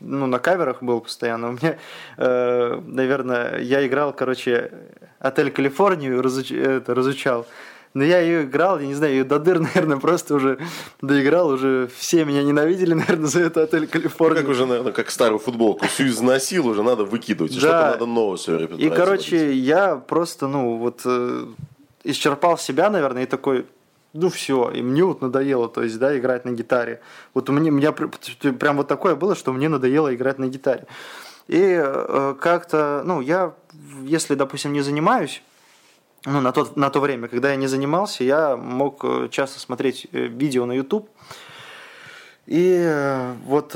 ну, 0.00 0.26
на 0.26 0.38
каверах 0.38 0.82
был 0.82 1.00
постоянно. 1.00 1.48
У 1.48 1.52
меня, 1.52 1.78
э, 2.16 2.80
наверное, 2.86 3.58
я 3.60 3.86
играл, 3.86 4.12
короче, 4.12 4.70
отель 5.18 5.50
Калифорнию 5.50 6.22
разуч, 6.22 6.52
это, 6.52 6.94
разучал. 6.94 7.46
Но 7.94 8.02
я 8.02 8.18
ее 8.18 8.42
играл, 8.42 8.80
я 8.80 8.88
не 8.88 8.94
знаю, 8.94 9.12
ее 9.12 9.24
до 9.24 9.38
дыр, 9.38 9.60
наверное, 9.74 9.98
просто 9.98 10.34
уже 10.34 10.58
доиграл, 11.00 11.48
уже 11.48 11.88
все 11.96 12.24
меня 12.24 12.42
ненавидели, 12.42 12.94
наверное, 12.94 13.28
за 13.28 13.42
это 13.42 13.62
отель 13.62 13.86
Калифорния. 13.86 14.42
Как 14.42 14.50
уже, 14.50 14.66
наверное, 14.66 14.92
как 14.92 15.10
старую 15.10 15.38
футболку, 15.38 15.86
всю 15.86 16.08
износил, 16.08 16.66
уже 16.66 16.82
надо 16.82 17.04
выкидывать, 17.04 17.52
да. 17.54 17.58
что-то 17.58 17.90
надо 17.92 18.06
новое 18.06 18.36
все 18.36 18.58
И, 18.58 18.90
короче, 18.90 19.38
смотреть. 19.38 19.64
я 19.64 19.96
просто, 19.96 20.48
ну, 20.48 20.76
вот 20.76 21.02
э, 21.04 21.46
исчерпал 22.02 22.58
себя, 22.58 22.90
наверное, 22.90 23.22
и 23.22 23.26
такой, 23.26 23.64
ну 24.12 24.28
все, 24.28 24.70
и 24.70 24.82
мне 24.82 25.04
вот 25.04 25.22
надоело, 25.22 25.68
то 25.68 25.82
есть, 25.82 25.98
да, 25.98 26.18
играть 26.18 26.44
на 26.44 26.50
гитаре. 26.50 27.00
Вот 27.32 27.48
у 27.48 27.52
меня, 27.52 27.70
у 27.70 27.74
меня 27.74 27.92
прям 27.92 28.76
вот 28.76 28.88
такое 28.88 29.14
было, 29.14 29.36
что 29.36 29.52
мне 29.52 29.68
надоело 29.68 30.12
играть 30.12 30.38
на 30.38 30.48
гитаре. 30.48 30.86
И 31.46 31.60
э, 31.60 32.34
как-то, 32.40 33.02
ну, 33.04 33.20
я, 33.20 33.54
если, 34.02 34.34
допустим, 34.34 34.72
не 34.72 34.80
занимаюсь, 34.80 35.42
ну, 36.26 36.40
на, 36.40 36.52
тот, 36.52 36.76
на 36.76 36.90
то 36.90 37.00
время, 37.00 37.28
когда 37.28 37.50
я 37.50 37.56
не 37.56 37.66
занимался, 37.66 38.24
я 38.24 38.56
мог 38.56 39.04
э, 39.04 39.28
часто 39.30 39.60
смотреть 39.60 40.06
э, 40.12 40.26
видео 40.26 40.64
на 40.64 40.72
YouTube, 40.72 41.10
и 42.46 42.82
э, 42.82 43.34
вот 43.44 43.74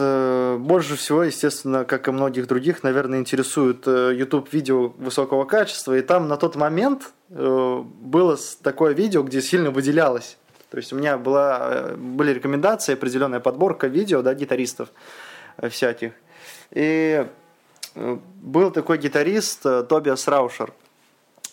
больше 0.61 0.97
всего, 0.97 1.25
естественно, 1.25 1.85
как 1.85 2.09
и 2.09 2.11
многих 2.11 2.47
других, 2.47 2.83
наверное, 2.83 3.19
интересуют 3.19 3.87
э, 3.87 4.15
YouTube 4.15 4.53
видео 4.53 4.89
высокого 4.89 5.45
качества. 5.45 5.97
И 5.97 6.03
там 6.03 6.29
на 6.29 6.37
тот 6.37 6.57
момент 6.57 7.13
было 7.29 8.39
такое 8.63 8.95
видео, 8.95 9.23
где 9.23 9.43
сильно 9.43 9.71
выделялось. 9.71 10.39
То 10.71 10.79
есть 10.79 10.95
у 10.95 10.97
меня 10.97 11.19
была, 11.19 11.93
были 11.97 12.33
рекомендации, 12.33 12.95
определенная 12.95 13.41
подборка 13.41 13.87
видео 13.87 14.23
да, 14.23 14.33
гитаристов 14.33 14.89
всяких. 15.69 16.13
И 16.71 17.27
был 17.95 18.71
такой 18.71 18.97
гитарист 18.97 19.63
Тобиас 19.89 20.27
Раушер, 20.27 20.73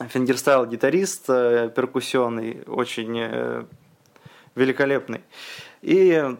фингерстайл 0.09 0.65
гитарист, 0.65 1.27
перкуссионный, 1.27 2.63
очень 2.67 3.67
великолепный. 4.55 5.21
И 5.81 6.35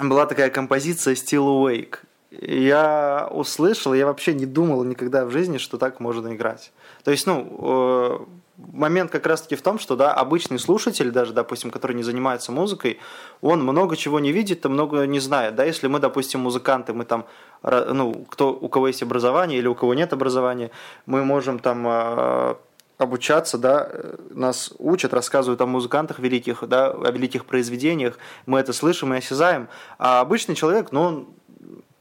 была 0.00 0.26
такая 0.26 0.50
композиция 0.50 1.14
Still 1.14 1.46
Awake. 1.46 1.98
Я 2.30 3.28
услышал, 3.30 3.92
я 3.92 4.06
вообще 4.06 4.32
не 4.32 4.46
думал 4.46 4.84
никогда 4.84 5.26
в 5.26 5.30
жизни, 5.30 5.58
что 5.58 5.76
так 5.76 6.00
можно 6.00 6.34
играть. 6.34 6.72
То 7.04 7.10
есть, 7.10 7.26
ну, 7.26 7.46
э, 7.60 8.18
момент 8.56 9.10
как 9.10 9.26
раз-таки 9.26 9.54
в 9.54 9.60
том, 9.60 9.78
что, 9.78 9.96
да, 9.96 10.14
обычный 10.14 10.58
слушатель, 10.58 11.10
даже, 11.10 11.34
допустим, 11.34 11.70
который 11.70 11.94
не 11.94 12.02
занимается 12.02 12.50
музыкой, 12.50 12.98
он 13.42 13.62
много 13.62 13.96
чего 13.96 14.18
не 14.18 14.32
видит 14.32 14.64
и 14.64 14.68
много 14.68 15.06
не 15.06 15.20
знает, 15.20 15.56
да, 15.56 15.64
если 15.64 15.88
мы, 15.88 15.98
допустим, 15.98 16.40
музыканты, 16.40 16.94
мы 16.94 17.04
там, 17.04 17.26
ну, 17.62 18.24
кто, 18.30 18.52
у 18.52 18.68
кого 18.68 18.88
есть 18.88 19.02
образование 19.02 19.58
или 19.58 19.66
у 19.66 19.74
кого 19.74 19.92
нет 19.92 20.14
образования, 20.14 20.70
мы 21.04 21.24
можем 21.24 21.58
там 21.58 21.84
э, 21.86 22.54
обучаться, 23.02 23.58
да, 23.58 23.90
нас 24.30 24.72
учат, 24.78 25.12
рассказывают 25.12 25.60
о 25.60 25.66
музыкантах 25.66 26.18
великих, 26.18 26.66
да, 26.66 26.90
о 26.90 27.10
великих 27.10 27.44
произведениях, 27.44 28.18
мы 28.46 28.60
это 28.60 28.72
слышим 28.72 29.12
и 29.14 29.18
осязаем, 29.18 29.68
а 29.98 30.20
обычный 30.20 30.54
человек, 30.54 30.92
ну, 30.92 31.02
он, 31.02 31.28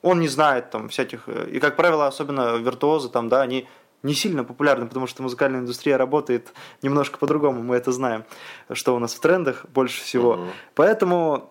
он 0.02 0.20
не 0.20 0.28
знает 0.28 0.70
там 0.70 0.90
всяких, 0.90 1.28
и, 1.28 1.60
как 1.60 1.76
правило, 1.76 2.08
особенно 2.08 2.58
виртуозы 2.58 3.10
там, 3.10 3.30
да, 3.30 3.42
они 3.42 3.68
не 4.04 4.14
сильно 4.14 4.44
популярны, 4.44 4.88
потому 4.88 5.08
что 5.08 5.22
музыкальная 5.24 5.60
индустрия 5.60 5.98
работает 5.98 6.54
немножко 6.82 7.18
по-другому, 7.18 7.62
мы 7.62 7.76
это 7.76 7.92
знаем, 7.92 8.24
что 8.72 8.96
у 8.96 9.00
нас 9.00 9.14
в 9.14 9.20
трендах 9.20 9.66
больше 9.70 10.02
всего. 10.02 10.36
Uh-huh. 10.36 10.48
Поэтому 10.76 11.51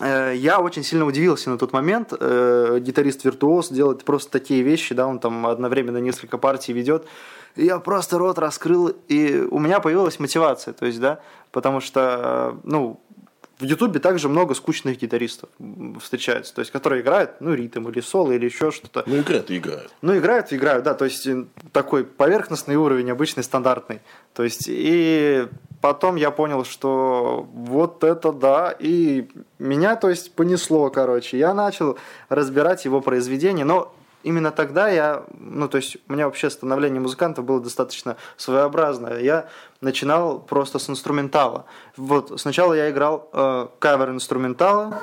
я 0.00 0.60
очень 0.60 0.84
сильно 0.84 1.04
удивился 1.04 1.50
на 1.50 1.58
тот 1.58 1.72
момент. 1.72 2.12
Э, 2.18 2.78
гитарист-виртуоз 2.80 3.68
делает 3.68 4.04
просто 4.04 4.30
такие 4.30 4.62
вещи, 4.62 4.94
да, 4.94 5.06
он 5.06 5.18
там 5.18 5.46
одновременно 5.46 5.98
несколько 5.98 6.38
партий 6.38 6.72
ведет 6.72 7.06
я 7.56 7.78
просто 7.78 8.18
рот 8.18 8.38
раскрыл, 8.38 8.88
и 9.08 9.46
у 9.50 9.58
меня 9.58 9.80
появилась 9.80 10.18
мотивация, 10.18 10.72
то 10.74 10.86
есть, 10.86 11.00
да, 11.00 11.20
потому 11.50 11.80
что, 11.80 12.58
ну, 12.64 13.00
в 13.62 13.64
Ютубе 13.64 14.00
также 14.00 14.28
много 14.28 14.54
скучных 14.54 14.98
гитаристов 14.98 15.48
встречается, 16.00 16.52
то 16.52 16.60
есть, 16.60 16.72
которые 16.72 17.02
играют, 17.02 17.40
ну, 17.40 17.54
ритм 17.54 17.88
или 17.88 18.00
соло, 18.00 18.32
или 18.32 18.46
еще 18.46 18.72
что-то. 18.72 19.04
Ну, 19.06 19.20
играют 19.20 19.50
и 19.52 19.58
играют. 19.58 19.94
Ну, 20.02 20.18
играют 20.18 20.50
и 20.50 20.56
играют, 20.56 20.84
да, 20.84 20.94
то 20.94 21.04
есть, 21.04 21.28
такой 21.70 22.04
поверхностный 22.04 22.74
уровень, 22.74 23.10
обычный, 23.12 23.44
стандартный. 23.44 24.00
То 24.34 24.42
есть, 24.42 24.64
и 24.66 25.46
потом 25.80 26.16
я 26.16 26.32
понял, 26.32 26.64
что 26.64 27.48
вот 27.54 28.02
это 28.02 28.32
да, 28.32 28.74
и 28.76 29.28
меня, 29.60 29.94
то 29.94 30.10
есть, 30.10 30.32
понесло, 30.32 30.90
короче. 30.90 31.38
Я 31.38 31.54
начал 31.54 31.96
разбирать 32.28 32.84
его 32.84 33.00
произведения, 33.00 33.64
но 33.64 33.94
именно 34.22 34.50
тогда 34.50 34.88
я, 34.88 35.24
ну, 35.38 35.68
то 35.68 35.76
есть 35.76 35.96
у 36.08 36.12
меня 36.12 36.26
вообще 36.26 36.50
становление 36.50 37.00
музыканта 37.00 37.42
было 37.42 37.60
достаточно 37.60 38.16
своеобразное. 38.36 39.20
Я 39.20 39.48
начинал 39.80 40.40
просто 40.40 40.78
с 40.78 40.88
инструментала. 40.88 41.64
Вот 41.96 42.40
сначала 42.40 42.74
я 42.74 42.90
играл 42.90 43.28
э, 43.32 43.68
кавер 43.78 44.10
инструментала, 44.10 45.00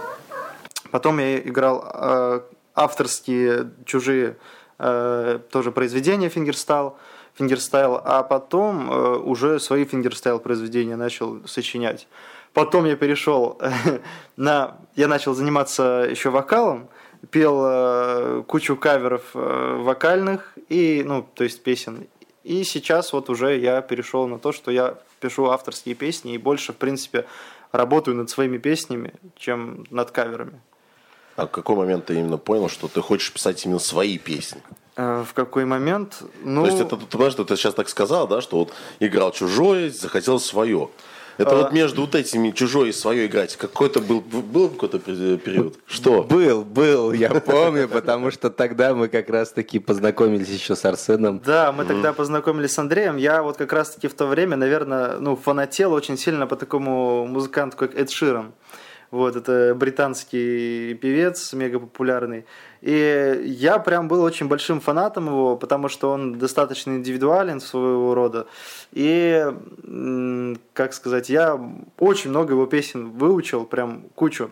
потом 0.92 1.20
я 1.20 1.40
играл 1.40 1.84
э, 1.94 2.42
авторские 2.76 3.72
чужие 3.86 4.38
э, 4.78 5.40
тоже 5.52 5.72
произведения 5.72 6.30
фингерстайл, 6.30 6.98
фингерстайл, 7.36 8.02
а 8.04 8.24
потом 8.24 8.92
э, 8.92 9.18
уже 9.18 9.60
свои 9.60 9.86
фингерстайл 9.86 10.40
произведения 10.40 10.96
начал 10.96 11.46
сочинять. 11.46 12.08
Потом 12.54 12.86
я 12.86 12.96
перешел 12.96 13.60
на, 14.38 14.78
я 14.96 15.08
начал 15.08 15.34
заниматься 15.34 16.08
еще 16.10 16.30
вокалом, 16.30 16.90
пел 17.32 17.62
э, 17.66 18.44
кучу 18.48 18.76
каверов 18.76 19.24
э, 19.34 19.78
вокальных 19.82 20.54
и, 20.70 21.04
ну, 21.06 21.26
то 21.34 21.44
есть 21.44 21.64
песен. 21.64 22.08
И 22.44 22.64
сейчас 22.64 23.14
вот 23.14 23.30
уже 23.30 23.58
я 23.58 23.82
перешел 23.82 24.28
на 24.28 24.40
то, 24.40 24.52
что 24.52 24.72
я 24.72 24.96
пишу 25.20 25.46
авторские 25.50 25.96
песни 25.96 26.34
и 26.34 26.38
больше, 26.38 26.74
в 26.74 26.78
принципе, 26.78 27.26
работаю 27.72 28.16
над 28.18 28.30
своими 28.30 28.58
песнями, 28.58 29.14
чем 29.36 29.86
над 29.90 30.12
каверами. 30.12 30.62
А 31.36 31.46
в 31.46 31.52
какой 31.52 31.76
момент 31.76 32.06
ты 32.06 32.16
именно 32.16 32.38
понял, 32.38 32.70
что 32.70 32.88
ты 32.88 33.02
хочешь 33.02 33.32
писать 33.32 33.66
именно 33.66 33.80
свои 33.80 34.18
песни? 34.18 34.62
Э, 34.96 35.24
в 35.28 35.34
какой 35.34 35.66
момент? 35.66 36.24
Ну... 36.44 36.64
То 36.64 36.68
есть 36.68 36.82
это, 36.82 36.98
ты 36.98 37.06
понимаешь, 37.06 37.34
что 37.34 37.46
ты 37.46 37.56
сейчас 37.56 37.74
так 37.74 37.88
сказал, 37.88 38.28
да, 38.28 38.42
что 38.42 38.58
вот 38.58 38.74
играл 39.00 39.32
чужое, 39.32 39.90
захотел 39.90 40.40
свое. 40.40 40.90
Это 41.40 41.56
вот 41.56 41.68
а. 41.72 41.74
между 41.74 42.02
вот 42.02 42.16
этими 42.16 42.52
чужой 42.52 42.90
и 42.90 42.92
свое 42.92 43.28
играть. 43.28 43.56
Какой-то 43.56 44.02
был, 44.02 44.20
был 44.20 44.70
какой-то 44.70 45.00
период? 45.00 45.80
Что? 45.86 46.24
Был, 46.24 46.66
был, 46.66 47.14
я 47.14 47.30
помню, 47.30 47.88
потому 47.88 48.30
что 48.30 48.50
тогда 48.50 48.94
мы 48.94 49.08
как 49.08 49.30
раз-таки 49.30 49.80
познакомились 49.80 50.50
еще 50.50 50.76
с 50.76 50.84
Арсеном. 50.84 51.42
Да, 51.46 51.72
мы 51.72 51.86
тогда 51.86 52.12
познакомились 52.12 52.74
с 52.74 52.80
Андреем. 52.80 53.16
Я 53.16 53.42
вот 53.42 53.56
как 53.56 53.72
раз-таки 53.72 54.10
в 54.10 54.14
то 54.14 54.28
время, 54.28 54.58
наверное, 54.58 55.18
ну, 55.20 55.38
фанател 55.38 55.94
очень 55.94 56.18
сильно 56.18 56.46
по 56.46 56.58
такому 56.58 57.26
музыканту, 57.26 57.78
как 57.78 57.96
Эд 57.96 58.10
Ширан. 58.10 58.52
Вот, 59.12 59.36
это 59.36 59.74
британский 59.76 60.94
певец, 60.94 61.54
мега 61.54 61.80
популярный. 61.80 62.46
И 62.82 63.42
я 63.46 63.80
прям 63.80 64.08
был 64.08 64.22
очень 64.22 64.48
большим 64.48 64.80
фанатом 64.80 65.28
его, 65.28 65.58
потому 65.58 65.90
что 65.90 66.12
он 66.12 66.38
достаточно 66.38 66.92
индивидуален 66.92 67.60
своего 67.60 68.14
рода. 68.14 68.48
И 68.92 69.46
как 70.74 70.94
сказать, 70.94 71.30
я 71.30 71.60
очень 71.98 72.30
много 72.30 72.54
его 72.54 72.66
песен 72.66 73.12
выучил, 73.12 73.66
прям 73.66 74.04
кучу. 74.16 74.52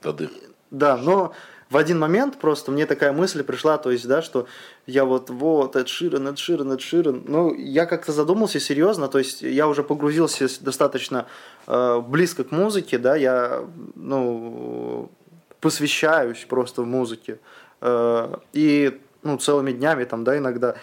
Тады. 0.00 0.30
Да, 0.70 0.96
но 0.96 1.32
в 1.70 1.76
один 1.76 2.00
момент 2.00 2.36
просто 2.38 2.72
мне 2.72 2.84
такая 2.84 3.12
мысль 3.12 3.44
пришла, 3.44 3.78
то 3.78 3.92
есть, 3.92 4.06
да, 4.06 4.22
что 4.22 4.48
я 4.86 5.04
вот, 5.04 5.30
вот, 5.30 5.76
Эд 5.76 5.88
Ширен, 5.88 6.26
Эд 6.26 6.36
Ширен, 6.36 6.72
Эд 6.72 6.80
Ширен. 6.80 7.22
Ну, 7.28 7.54
я 7.54 7.86
как-то 7.86 8.10
задумался 8.10 8.58
серьезно, 8.58 9.06
то 9.06 9.18
есть, 9.18 9.42
я 9.42 9.68
уже 9.68 9.84
погрузился 9.84 10.48
достаточно 10.60 11.26
э, 11.68 12.00
близко 12.00 12.42
к 12.42 12.50
музыке, 12.50 12.98
да, 12.98 13.14
я, 13.14 13.64
ну, 13.94 15.12
посвящаюсь 15.60 16.44
просто 16.48 16.82
в 16.82 16.86
музыке. 16.86 17.38
Э, 17.80 18.34
и, 18.52 19.00
ну, 19.22 19.38
целыми 19.38 19.72
днями 19.72 20.04
там, 20.04 20.24
да, 20.24 20.36
иногда. 20.36 20.74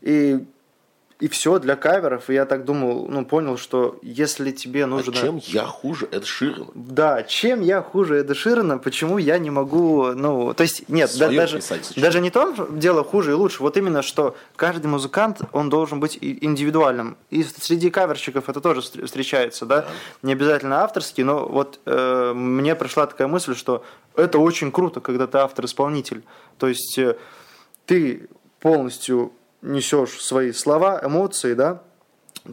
И 0.00 0.46
и 1.20 1.28
все 1.28 1.58
для 1.58 1.76
каверов. 1.76 2.28
И 2.28 2.34
я 2.34 2.44
так 2.44 2.64
думал, 2.64 3.06
ну, 3.08 3.24
понял, 3.24 3.56
что 3.56 3.98
если 4.02 4.50
тебе 4.50 4.86
нужно... 4.86 5.12
А 5.12 5.16
чем 5.16 5.40
я 5.42 5.64
хуже 5.64 6.08
Эд 6.10 6.24
Ширена? 6.24 6.66
Да, 6.74 7.22
чем 7.22 7.60
я 7.60 7.82
хуже 7.82 8.18
Эда 8.18 8.34
Ширена, 8.34 8.78
почему 8.78 9.18
я 9.18 9.38
не 9.38 9.50
могу, 9.50 10.12
ну, 10.14 10.52
то 10.54 10.62
есть, 10.62 10.88
нет, 10.88 11.10
да, 11.18 11.30
даже, 11.30 11.60
даже 11.96 12.20
не 12.20 12.30
то 12.30 12.68
дело 12.70 13.04
хуже 13.04 13.30
и 13.30 13.34
лучше, 13.34 13.62
вот 13.62 13.76
именно, 13.76 14.02
что 14.02 14.36
каждый 14.56 14.86
музыкант, 14.86 15.40
он 15.52 15.70
должен 15.70 16.00
быть 16.00 16.18
индивидуальным. 16.20 17.16
И 17.30 17.44
среди 17.44 17.90
каверщиков 17.90 18.48
это 18.48 18.60
тоже 18.60 18.80
встречается, 18.80 19.66
да, 19.66 19.82
да. 19.82 19.88
не 20.22 20.32
обязательно 20.32 20.82
авторский, 20.82 21.22
но 21.22 21.46
вот 21.46 21.80
э, 21.86 22.32
мне 22.34 22.74
пришла 22.74 23.06
такая 23.06 23.28
мысль, 23.28 23.54
что 23.54 23.84
это 24.16 24.38
очень 24.38 24.72
круто, 24.72 25.00
когда 25.00 25.26
ты 25.26 25.38
автор-исполнитель. 25.38 26.24
То 26.58 26.66
есть, 26.66 26.98
э, 26.98 27.16
ты 27.86 28.28
полностью 28.60 29.32
несешь 29.64 30.20
свои 30.20 30.52
слова, 30.52 31.00
эмоции, 31.02 31.54
да, 31.54 31.82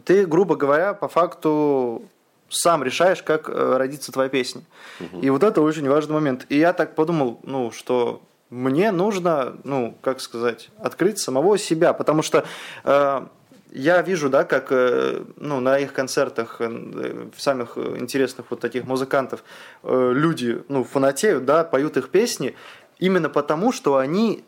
ты, 0.04 0.26
грубо 0.26 0.56
говоря, 0.56 0.94
по 0.94 1.08
факту 1.08 2.08
сам 2.48 2.82
решаешь, 2.82 3.22
как 3.22 3.48
э, 3.48 3.76
родится 3.76 4.12
твоя 4.12 4.28
песня. 4.28 4.62
Угу. 5.00 5.20
И 5.20 5.30
вот 5.30 5.42
это 5.42 5.60
очень 5.60 5.88
важный 5.88 6.14
момент. 6.14 6.46
И 6.48 6.58
я 6.58 6.72
так 6.72 6.94
подумал, 6.94 7.40
ну, 7.42 7.70
что 7.70 8.22
мне 8.50 8.90
нужно, 8.90 9.56
ну, 9.64 9.96
как 10.02 10.20
сказать, 10.20 10.70
открыть 10.78 11.18
самого 11.18 11.56
себя, 11.56 11.92
потому 11.92 12.22
что 12.22 12.44
э, 12.84 13.26
я 13.70 14.02
вижу, 14.02 14.28
да, 14.28 14.44
как 14.44 14.66
э, 14.70 15.22
ну, 15.36 15.60
на 15.60 15.78
их 15.78 15.92
концертах 15.94 16.56
э, 16.60 17.28
самых 17.36 17.78
интересных 17.78 18.46
вот 18.50 18.60
таких 18.60 18.84
музыкантов 18.84 19.42
э, 19.82 20.12
люди, 20.14 20.62
ну, 20.68 20.84
фанатеют, 20.84 21.46
да, 21.46 21.64
поют 21.64 21.96
их 21.96 22.10
песни 22.10 22.54
именно 22.98 23.30
потому, 23.30 23.72
что 23.72 23.96
они 23.96 24.44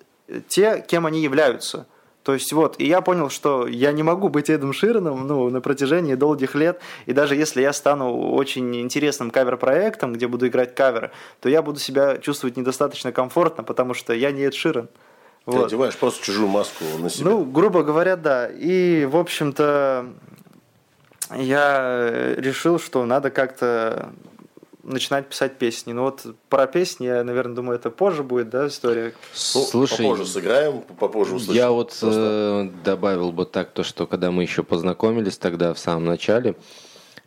те, 0.48 0.84
кем 0.86 1.06
они 1.06 1.22
являются. 1.22 1.86
То 2.24 2.32
есть 2.32 2.52
вот, 2.54 2.76
и 2.78 2.86
я 2.86 3.02
понял, 3.02 3.28
что 3.28 3.66
я 3.66 3.92
не 3.92 4.02
могу 4.02 4.30
быть 4.30 4.48
Эдом 4.48 4.72
Широном 4.72 5.26
ну, 5.26 5.50
на 5.50 5.60
протяжении 5.60 6.14
долгих 6.14 6.54
лет, 6.54 6.80
и 7.04 7.12
даже 7.12 7.36
если 7.36 7.60
я 7.60 7.74
стану 7.74 8.32
очень 8.32 8.74
интересным 8.80 9.30
кавер-проектом, 9.30 10.14
где 10.14 10.26
буду 10.26 10.48
играть 10.48 10.74
каверы, 10.74 11.10
то 11.40 11.50
я 11.50 11.60
буду 11.60 11.78
себя 11.78 12.16
чувствовать 12.16 12.56
недостаточно 12.56 13.12
комфортно, 13.12 13.62
потому 13.62 13.92
что 13.92 14.14
я 14.14 14.32
не 14.32 14.42
Эд 14.42 14.54
Широн. 14.54 14.88
Ты 15.44 15.52
вот. 15.52 15.66
одеваешь 15.66 15.96
просто 15.96 16.24
чужую 16.24 16.48
маску 16.48 16.84
на 16.98 17.10
себя. 17.10 17.28
Ну, 17.28 17.44
грубо 17.44 17.82
говоря, 17.82 18.16
да. 18.16 18.48
И, 18.48 19.04
в 19.04 19.18
общем-то, 19.18 20.06
я 21.36 22.34
решил, 22.38 22.78
что 22.78 23.04
надо 23.04 23.30
как-то 23.30 24.08
начинать 24.84 25.28
писать 25.28 25.58
песни. 25.58 25.92
Ну 25.92 26.02
вот 26.02 26.24
про 26.48 26.66
песни, 26.66 27.06
я, 27.06 27.24
наверное, 27.24 27.56
думаю, 27.56 27.78
это 27.78 27.90
позже 27.90 28.22
будет, 28.22 28.50
да, 28.50 28.68
история? 28.68 29.14
Слушай, 29.32 30.02
попозже 30.06 30.26
сыграем, 30.26 30.82
попозже 30.82 31.36
услышим. 31.36 31.54
Я 31.54 31.70
вот 31.70 31.96
э, 32.02 32.70
добавил 32.84 33.32
бы 33.32 33.46
так, 33.46 33.70
то, 33.70 33.82
что 33.82 34.06
когда 34.06 34.30
мы 34.30 34.42
еще 34.42 34.62
познакомились 34.62 35.38
тогда 35.38 35.74
в 35.74 35.78
самом 35.78 36.04
начале, 36.04 36.54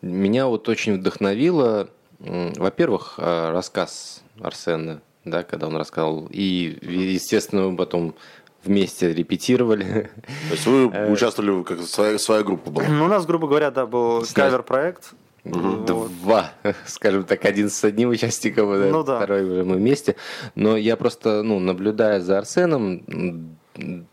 меня 0.02 0.48
вот 0.48 0.70
очень 0.70 1.00
вдохновило, 1.00 1.90
э, 2.20 2.54
во-первых, 2.56 3.16
э, 3.18 3.52
рассказ 3.52 4.22
Арсена, 4.40 5.02
да, 5.26 5.44
когда 5.44 5.68
он 5.68 5.78
рассказал, 5.78 6.28
и, 6.30 6.78
естественно, 6.82 7.70
мы 7.70 7.78
потом 7.78 8.16
вместе 8.64 9.14
репетировали. 9.14 10.10
То 10.50 10.54
есть 10.54 10.66
вы 10.66 10.90
э, 10.92 11.12
участвовали, 11.12 11.64
как 11.64 11.82
своя, 11.82 12.20
своя 12.20 12.44
группа 12.44 12.70
была? 12.70 12.88
Ну, 12.88 13.06
у 13.06 13.08
нас, 13.08 13.26
грубо 13.26 13.48
говоря, 13.48 13.72
да, 13.72 13.86
был 13.86 14.24
кавер-проект. 14.34 15.14
Два, 15.52 16.52
скажем 16.86 17.24
так, 17.24 17.46
один 17.46 17.70
с 17.70 17.84
одним 17.84 18.10
участником, 18.10 18.70
ну, 18.92 19.04
да. 19.04 19.18
второй 19.18 19.44
уже 19.44 19.64
мы 19.64 19.76
вместе. 19.76 20.16
Но 20.56 20.78
я 20.78 20.96
просто, 20.96 21.44
ну, 21.44 21.60
наблюдая 21.60 22.20
за 22.20 22.38
Арсеном, 22.38 23.56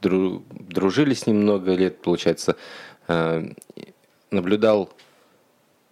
дру, 0.00 0.42
дружили 0.50 1.14
с 1.14 1.26
ним 1.26 1.42
много 1.42 1.74
лет, 1.74 2.02
получается, 2.02 2.56
э, 3.08 3.48
наблюдал 4.30 4.90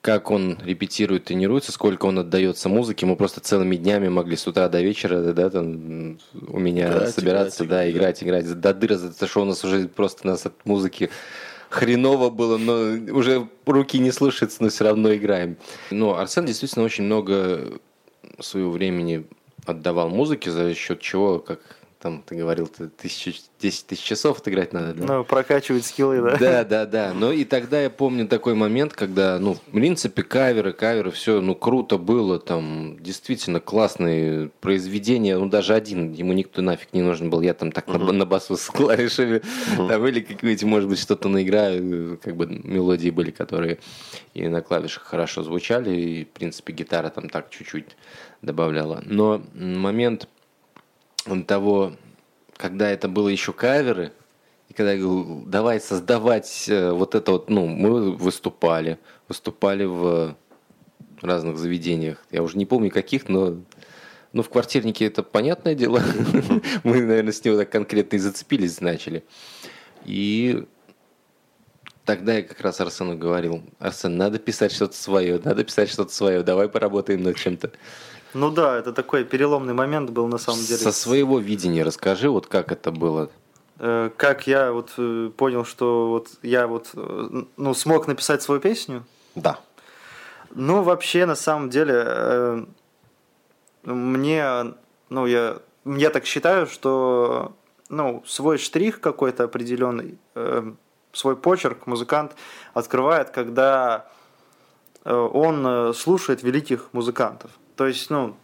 как 0.02 0.32
он 0.32 0.58
репетирует, 0.64 1.26
тренируется, 1.26 1.70
сколько 1.70 2.06
он 2.06 2.18
отдается 2.18 2.68
музыке. 2.68 3.06
Мы 3.06 3.14
просто 3.14 3.40
целыми 3.40 3.76
днями 3.76 4.08
могли 4.08 4.36
с 4.36 4.48
утра 4.48 4.68
до 4.68 4.82
вечера, 4.82 5.32
да, 5.32 5.48
там 5.48 6.18
у 6.48 6.58
меня 6.58 6.88
играть, 6.88 7.14
собираться, 7.14 7.64
играть, 7.64 7.70
да, 7.70 7.90
играть, 7.90 8.22
играть, 8.24 8.44
играть 8.46 8.60
до 8.60 8.74
дыра, 8.74 8.96
за 8.96 9.12
то, 9.12 9.28
что 9.28 9.42
у 9.42 9.44
нас 9.44 9.64
уже 9.64 9.86
просто 9.86 10.26
нас 10.26 10.44
от 10.44 10.54
музыки 10.66 11.08
хреново 11.72 12.28
было, 12.28 12.58
но 12.58 13.14
уже 13.14 13.48
руки 13.64 13.98
не 13.98 14.12
слушаются, 14.12 14.62
но 14.62 14.68
все 14.68 14.84
равно 14.84 15.14
играем. 15.14 15.56
Но 15.90 16.18
Арсен 16.18 16.44
действительно 16.44 16.84
очень 16.84 17.04
много 17.04 17.80
своего 18.40 18.70
времени 18.70 19.24
отдавал 19.64 20.10
музыке, 20.10 20.50
за 20.50 20.74
счет 20.74 21.00
чего, 21.00 21.38
как 21.38 21.60
там 22.02 22.20
ты 22.26 22.34
говорил, 22.34 22.66
ты 22.66 22.88
тысячу, 22.88 23.32
10 23.60 23.86
тысяч 23.86 24.02
часов 24.02 24.40
отыграть 24.40 24.72
надо. 24.72 24.94
Да? 24.94 25.06
Ну, 25.06 25.24
прокачивать 25.24 25.86
скиллы, 25.86 26.20
да? 26.20 26.36
Да, 26.36 26.64
да, 26.64 26.86
да. 26.86 27.14
Но 27.14 27.30
и 27.30 27.44
тогда 27.44 27.80
я 27.80 27.90
помню 27.90 28.26
такой 28.26 28.54
момент, 28.54 28.92
когда, 28.92 29.38
ну, 29.38 29.54
в 29.54 29.60
принципе, 29.60 30.24
каверы, 30.24 30.72
каверы, 30.72 31.12
все, 31.12 31.40
ну, 31.40 31.54
круто 31.54 31.98
было, 31.98 32.40
там, 32.40 32.96
действительно 33.00 33.60
классные 33.60 34.50
произведения, 34.60 35.38
ну, 35.38 35.46
даже 35.46 35.74
один, 35.74 36.12
ему 36.12 36.32
никто 36.32 36.60
нафиг 36.60 36.92
не 36.92 37.02
нужен 37.02 37.30
был, 37.30 37.40
я 37.40 37.54
там 37.54 37.70
так 37.70 37.86
uh-huh. 37.86 37.98
на, 37.98 38.12
на 38.12 38.26
басу 38.26 38.56
с 38.56 38.66
клавишами, 38.66 39.40
uh-huh. 39.76 39.88
там, 39.88 40.04
или 40.08 40.20
какие-нибудь, 40.20 40.64
может 40.64 40.88
быть, 40.88 40.98
что-то 40.98 41.28
наиграю, 41.28 42.18
как 42.20 42.34
бы 42.34 42.46
мелодии 42.46 43.10
были, 43.10 43.30
которые 43.30 43.78
и 44.34 44.48
на 44.48 44.60
клавишах 44.60 45.04
хорошо 45.04 45.44
звучали, 45.44 45.96
и, 45.96 46.24
в 46.24 46.30
принципе, 46.30 46.72
гитара 46.72 47.10
там 47.10 47.28
так 47.28 47.50
чуть-чуть 47.50 47.96
добавляла. 48.42 49.02
Но 49.06 49.40
момент 49.54 50.26
того, 51.46 51.92
когда 52.56 52.90
это 52.90 53.08
было 53.08 53.28
еще 53.28 53.52
каверы, 53.52 54.12
и 54.68 54.74
когда 54.74 54.92
я 54.92 54.98
говорю, 54.98 55.44
давай 55.46 55.80
создавать 55.80 56.66
э, 56.68 56.92
вот 56.92 57.14
это 57.14 57.32
вот, 57.32 57.50
ну, 57.50 57.66
мы 57.66 58.12
выступали, 58.12 58.98
выступали 59.28 59.84
в 59.84 60.36
разных 61.20 61.58
заведениях. 61.58 62.18
Я 62.30 62.42
уже 62.42 62.56
не 62.56 62.66
помню 62.66 62.90
каких, 62.90 63.28
но 63.28 63.58
ну, 64.32 64.42
в 64.42 64.48
квартирнике 64.48 65.06
это 65.06 65.22
понятное 65.22 65.74
дело. 65.74 66.00
Мы, 66.84 67.02
наверное, 67.02 67.32
с 67.32 67.44
него 67.44 67.58
так 67.58 67.70
конкретно 67.70 68.16
и 68.16 68.18
зацепились, 68.18 68.80
начали. 68.80 69.24
И 70.04 70.64
тогда 72.04 72.34
я 72.34 72.42
как 72.42 72.60
раз 72.60 72.80
Арсену 72.80 73.16
говорил, 73.16 73.62
Арсен, 73.78 74.16
надо 74.16 74.38
писать 74.38 74.72
что-то 74.72 74.96
свое, 74.96 75.40
надо 75.44 75.64
писать 75.64 75.90
что-то 75.90 76.12
свое, 76.12 76.42
давай 76.42 76.68
поработаем 76.68 77.22
над 77.22 77.36
чем-то. 77.36 77.72
Ну 78.34 78.50
да, 78.50 78.78
это 78.78 78.92
такой 78.92 79.24
переломный 79.24 79.74
момент 79.74 80.10
был 80.10 80.26
на 80.26 80.38
самом 80.38 80.60
деле. 80.60 80.78
Со 80.78 80.92
своего 80.92 81.38
видения 81.38 81.84
расскажи, 81.84 82.30
вот 82.30 82.46
как 82.46 82.72
это 82.72 82.90
было. 82.90 83.30
Э, 83.84 84.10
как 84.16 84.46
я 84.46 84.70
вот 84.72 84.92
э, 84.96 85.30
понял, 85.36 85.64
что 85.64 86.08
вот 86.08 86.28
я 86.42 86.68
вот 86.68 86.90
э, 86.94 87.42
ну 87.56 87.74
смог 87.74 88.06
написать 88.06 88.40
свою 88.40 88.60
песню? 88.60 89.04
Да. 89.34 89.58
Ну 90.54 90.82
вообще 90.82 91.26
на 91.26 91.34
самом 91.34 91.68
деле 91.68 92.66
мне, 93.82 94.74
ну 95.08 95.26
я 95.26 95.58
я 95.84 96.10
так 96.10 96.26
считаю, 96.26 96.66
что 96.68 97.56
ну 97.88 98.22
свой 98.24 98.58
штрих 98.58 99.00
какой-то 99.00 99.44
определенный, 99.44 100.18
свой 101.12 101.36
почерк 101.36 101.86
музыкант 101.86 102.36
открывает, 102.74 103.30
когда 103.30 104.06
он 105.04 105.94
слушает 105.94 106.42
великих 106.42 106.90
музыкантов. 106.92 107.50
То 107.76 107.86
есть, 107.86 108.10
ну, 108.10 108.36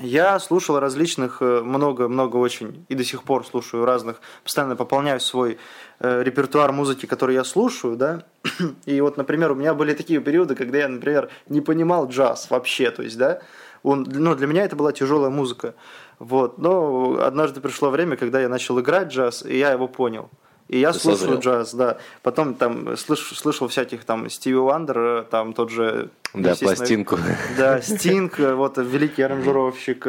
я 0.00 0.38
слушал 0.38 0.78
различных, 0.78 1.40
много-много 1.40 2.38
э, 2.38 2.40
очень, 2.40 2.84
и 2.88 2.94
до 2.94 3.04
сих 3.04 3.22
пор 3.22 3.46
слушаю 3.46 3.84
разных, 3.84 4.20
постоянно 4.44 4.76
пополняю 4.76 5.18
свой 5.20 5.58
э, 6.00 6.22
репертуар 6.22 6.72
музыки, 6.72 7.06
который 7.06 7.34
я 7.34 7.44
слушаю, 7.44 7.96
да. 7.96 8.24
И 8.84 9.00
вот, 9.00 9.16
например, 9.16 9.52
у 9.52 9.54
меня 9.54 9.74
были 9.74 9.94
такие 9.94 10.20
периоды, 10.20 10.54
когда 10.54 10.78
я, 10.78 10.88
например, 10.88 11.30
не 11.48 11.60
понимал 11.60 12.08
джаз 12.08 12.50
вообще, 12.50 12.90
то 12.90 13.02
есть, 13.02 13.16
да. 13.16 13.40
Он, 13.82 14.06
ну, 14.08 14.34
для 14.34 14.46
меня 14.46 14.64
это 14.64 14.76
была 14.76 14.92
тяжелая 14.92 15.30
музыка. 15.30 15.74
Вот. 16.18 16.58
Но 16.58 17.18
однажды 17.20 17.60
пришло 17.60 17.90
время, 17.90 18.16
когда 18.16 18.40
я 18.40 18.48
начал 18.48 18.78
играть 18.80 19.08
джаз, 19.08 19.44
и 19.44 19.56
я 19.56 19.72
его 19.72 19.86
понял. 19.88 20.30
И 20.68 20.78
я 20.80 20.92
Ты 20.92 20.98
слушаю 20.98 21.18
созрел. 21.36 21.40
джаз, 21.40 21.74
да. 21.74 21.96
Потом 22.22 22.54
там 22.54 22.96
слыш, 22.96 23.20
слышал 23.36 23.68
всяких 23.68 24.04
там 24.04 24.28
Стиви 24.28 24.56
Уандер, 24.56 25.24
там 25.30 25.52
тот 25.54 25.70
же... 25.70 26.10
Да, 26.34 26.54
пластинку. 26.54 27.18
Да, 27.56 27.80
Стинг, 27.80 28.38
вот 28.38 28.76
великий 28.76 29.22
аранжировщик, 29.22 30.06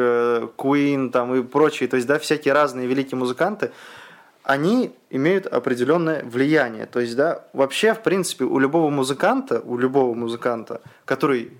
Queen 0.56 1.10
там 1.10 1.34
и 1.34 1.42
прочие. 1.42 1.88
То 1.88 1.96
есть, 1.96 2.06
да, 2.06 2.18
всякие 2.18 2.52
разные 2.52 2.86
великие 2.86 3.18
музыканты. 3.18 3.70
они 4.42 4.92
имеют 5.10 5.46
определенное 5.46 6.24
влияние. 6.24 6.86
То 6.86 7.00
есть, 7.00 7.16
да, 7.16 7.44
вообще, 7.52 7.94
в 7.94 8.02
принципе, 8.02 8.44
у 8.44 8.58
любого 8.58 8.90
музыканта, 8.90 9.60
у 9.64 9.78
любого 9.78 10.14
музыканта, 10.14 10.80
который 11.04 11.44
э, 11.44 11.50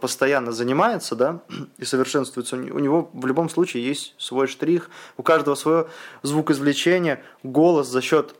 постоянно 0.00 0.52
занимается, 0.52 1.14
да, 1.14 1.40
и 1.76 1.84
совершенствуется, 1.84 2.56
у 2.56 2.78
него 2.78 3.10
в 3.12 3.26
любом 3.26 3.48
случае 3.48 3.86
есть 3.86 4.14
свой 4.18 4.46
штрих, 4.46 4.90
у 5.16 5.22
каждого 5.22 5.54
свое 5.54 5.88
звукоизвлечение, 6.22 7.22
голос 7.42 7.88
за 7.88 8.00
счет 8.00 8.34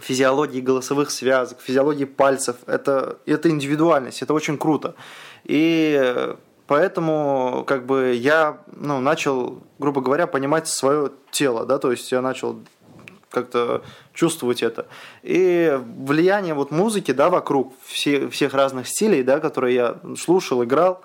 физиологии 0.00 0.60
голосовых 0.60 1.10
связок, 1.10 1.60
физиологии 1.60 2.04
пальцев. 2.04 2.56
Это, 2.66 3.18
это 3.26 3.50
индивидуальность, 3.50 4.22
это 4.22 4.34
очень 4.34 4.56
круто. 4.56 4.94
И 5.44 6.34
поэтому 6.66 7.64
как 7.66 7.86
бы 7.86 8.14
я 8.14 8.62
ну, 8.74 9.00
начал, 9.00 9.62
грубо 9.78 10.00
говоря, 10.00 10.26
понимать 10.26 10.68
свое 10.68 11.10
тело, 11.30 11.66
да, 11.66 11.78
то 11.78 11.90
есть 11.90 12.10
я 12.12 12.22
начал 12.22 12.60
как-то 13.32 13.82
чувствовать 14.14 14.62
это. 14.62 14.86
И 15.22 15.80
влияние 15.98 16.54
вот 16.54 16.70
музыки, 16.70 17.12
да, 17.12 17.30
вокруг 17.30 17.74
все, 17.84 18.28
всех 18.28 18.54
разных 18.54 18.86
стилей, 18.86 19.22
да, 19.22 19.40
которые 19.40 19.74
я 19.74 19.96
слушал, 20.16 20.62
играл, 20.62 21.00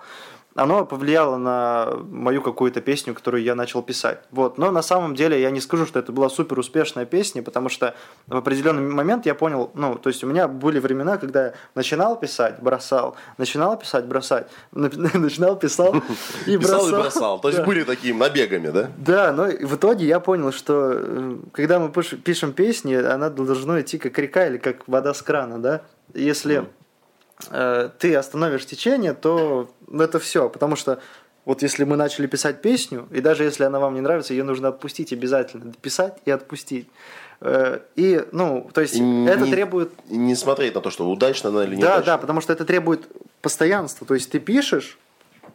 оно 0.58 0.84
повлияло 0.84 1.36
на 1.36 1.92
мою 2.10 2.42
какую-то 2.42 2.80
песню, 2.80 3.14
которую 3.14 3.42
я 3.42 3.54
начал 3.54 3.82
писать. 3.82 4.18
Вот. 4.30 4.58
Но 4.58 4.70
на 4.70 4.82
самом 4.82 5.14
деле 5.14 5.40
я 5.40 5.50
не 5.50 5.60
скажу, 5.60 5.86
что 5.86 5.98
это 6.00 6.12
была 6.12 6.28
супер 6.28 6.58
успешная 6.58 7.06
песня, 7.06 7.42
потому 7.42 7.68
что 7.68 7.94
в 8.26 8.36
определенный 8.36 8.82
момент 8.82 9.24
я 9.26 9.34
понял, 9.34 9.70
ну, 9.74 9.94
то 9.94 10.08
есть 10.08 10.24
у 10.24 10.26
меня 10.26 10.48
были 10.48 10.80
времена, 10.80 11.16
когда 11.16 11.46
я 11.46 11.52
начинал 11.74 12.18
писать, 12.18 12.60
бросал, 12.60 13.16
начинал 13.38 13.78
писать, 13.78 14.06
бросать, 14.06 14.48
начинал, 14.72 15.56
писал 15.60 15.94
и 16.46 16.56
бросал. 16.56 16.80
Писал 16.80 16.88
и 16.88 17.02
бросал. 17.02 17.40
То 17.40 17.48
есть 17.48 17.64
были 17.64 17.84
такими 17.84 18.18
набегами, 18.18 18.68
да? 18.68 18.90
Да, 18.96 19.32
но 19.32 19.44
в 19.44 19.76
итоге 19.76 20.06
я 20.06 20.18
понял, 20.18 20.52
что 20.52 20.92
э, 20.94 21.36
когда 21.52 21.78
мы 21.78 21.90
пишем 21.90 22.52
песни, 22.52 22.94
она 22.94 23.30
должна 23.30 23.80
идти 23.80 23.98
как 23.98 24.18
река 24.18 24.46
или 24.46 24.58
как 24.58 24.88
вода 24.88 25.14
с 25.14 25.22
крана, 25.22 25.58
да? 25.58 25.82
Если 26.14 26.66
Э, 27.50 27.90
ты 27.98 28.14
остановишь 28.14 28.66
течение, 28.66 29.14
то 29.14 29.70
это 29.92 30.18
все. 30.18 30.48
Потому 30.48 30.76
что 30.76 31.00
вот 31.44 31.62
если 31.62 31.84
мы 31.84 31.96
начали 31.96 32.26
писать 32.26 32.60
песню, 32.60 33.08
и 33.10 33.20
даже 33.20 33.44
если 33.44 33.64
она 33.64 33.78
вам 33.78 33.94
не 33.94 34.00
нравится, 34.00 34.34
ее 34.34 34.44
нужно 34.44 34.68
отпустить 34.68 35.12
обязательно. 35.12 35.72
Писать 35.80 36.18
и 36.24 36.30
отпустить. 36.30 36.88
Э, 37.40 37.80
и, 37.96 38.24
ну, 38.32 38.68
то 38.74 38.80
есть 38.80 38.96
и 38.96 39.24
это 39.26 39.44
не, 39.44 39.50
требует... 39.50 39.92
Не 40.10 40.34
смотреть 40.34 40.74
на 40.74 40.80
то, 40.80 40.90
что 40.90 41.08
удачно 41.08 41.50
она 41.50 41.64
или 41.64 41.76
не 41.76 41.82
Да, 41.82 41.94
удачно. 41.94 42.06
да, 42.12 42.18
потому 42.18 42.40
что 42.40 42.52
это 42.52 42.64
требует 42.64 43.08
постоянства. 43.40 44.06
То 44.06 44.14
есть 44.14 44.30
ты 44.30 44.40
пишешь, 44.40 44.98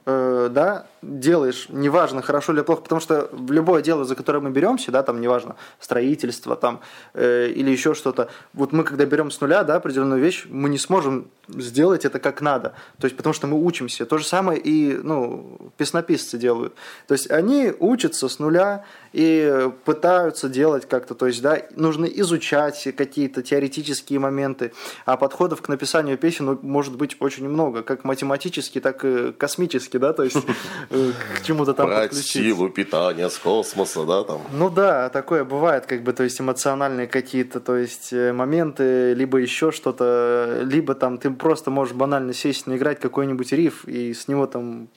э, 0.05 0.49
да, 0.51 0.87
делаешь, 1.03 1.67
неважно, 1.69 2.21
хорошо 2.21 2.53
или 2.53 2.61
плохо, 2.61 2.81
потому 2.81 3.01
что 3.01 3.29
любое 3.49 3.81
дело, 3.81 4.05
за 4.05 4.15
которое 4.15 4.39
мы 4.39 4.51
беремся, 4.51 4.91
да, 4.91 5.03
там, 5.03 5.21
неважно, 5.21 5.55
строительство 5.79 6.55
там, 6.55 6.81
э, 7.13 7.47
или 7.47 7.71
еще 7.71 7.93
что-то, 7.93 8.29
вот 8.53 8.71
мы, 8.71 8.83
когда 8.83 9.05
берем 9.05 9.31
с 9.31 9.41
нуля, 9.41 9.63
да, 9.63 9.75
определенную 9.75 10.21
вещь, 10.21 10.45
мы 10.49 10.69
не 10.69 10.77
сможем 10.77 11.27
сделать 11.49 12.05
это 12.05 12.19
как 12.19 12.41
надо, 12.41 12.73
то 12.99 13.05
есть 13.05 13.17
потому 13.17 13.33
что 13.33 13.47
мы 13.47 13.61
учимся. 13.61 14.05
То 14.05 14.17
же 14.17 14.25
самое 14.25 14.59
и, 14.59 14.93
ну, 14.95 15.71
песнописцы 15.77 16.37
делают. 16.37 16.73
То 17.07 17.13
есть 17.13 17.29
они 17.29 17.73
учатся 17.79 18.29
с 18.29 18.39
нуля 18.39 18.85
и 19.11 19.69
пытаются 19.83 20.47
делать 20.49 20.87
как-то, 20.87 21.15
то 21.15 21.27
есть, 21.27 21.41
да, 21.41 21.61
нужно 21.75 22.05
изучать 22.05 22.87
какие-то 22.95 23.43
теоретические 23.43 24.19
моменты, 24.19 24.71
а 25.05 25.17
подходов 25.17 25.61
к 25.61 25.67
написанию 25.67 26.17
песен 26.17 26.45
ну, 26.45 26.59
может 26.61 26.95
быть 26.95 27.17
очень 27.19 27.47
много, 27.47 27.83
как 27.83 28.03
математически, 28.03 28.79
так 28.79 29.03
и 29.05 29.31
космически, 29.33 29.97
да, 29.97 30.13
то 30.13 30.23
есть 30.23 30.37
к 30.93 31.41
чему-то 31.43 31.73
там 31.73 31.87
Брать 31.87 32.13
силу 32.13 32.69
питания 32.69 33.29
с 33.29 33.37
космоса, 33.37 34.05
да, 34.05 34.23
там. 34.23 34.41
Ну 34.51 34.69
да, 34.69 35.09
такое 35.09 35.43
бывает, 35.43 35.85
как 35.85 36.03
бы, 36.03 36.13
то 36.13 36.23
есть 36.23 36.39
эмоциональные 36.39 37.07
какие-то, 37.07 37.59
то 37.59 37.75
есть 37.75 38.13
э, 38.13 38.31
моменты, 38.33 39.13
либо 39.13 39.37
еще 39.37 39.71
что-то, 39.71 40.61
либо 40.63 40.95
там 40.95 41.17
ты 41.17 41.31
просто 41.31 41.71
можешь 41.71 41.95
банально 41.95 42.33
сесть, 42.33 42.67
наиграть 42.67 42.99
какой-нибудь 42.99 43.51
риф, 43.51 43.85
и 43.85 44.13
с 44.13 44.27
него 44.27 44.45
там 44.45 44.87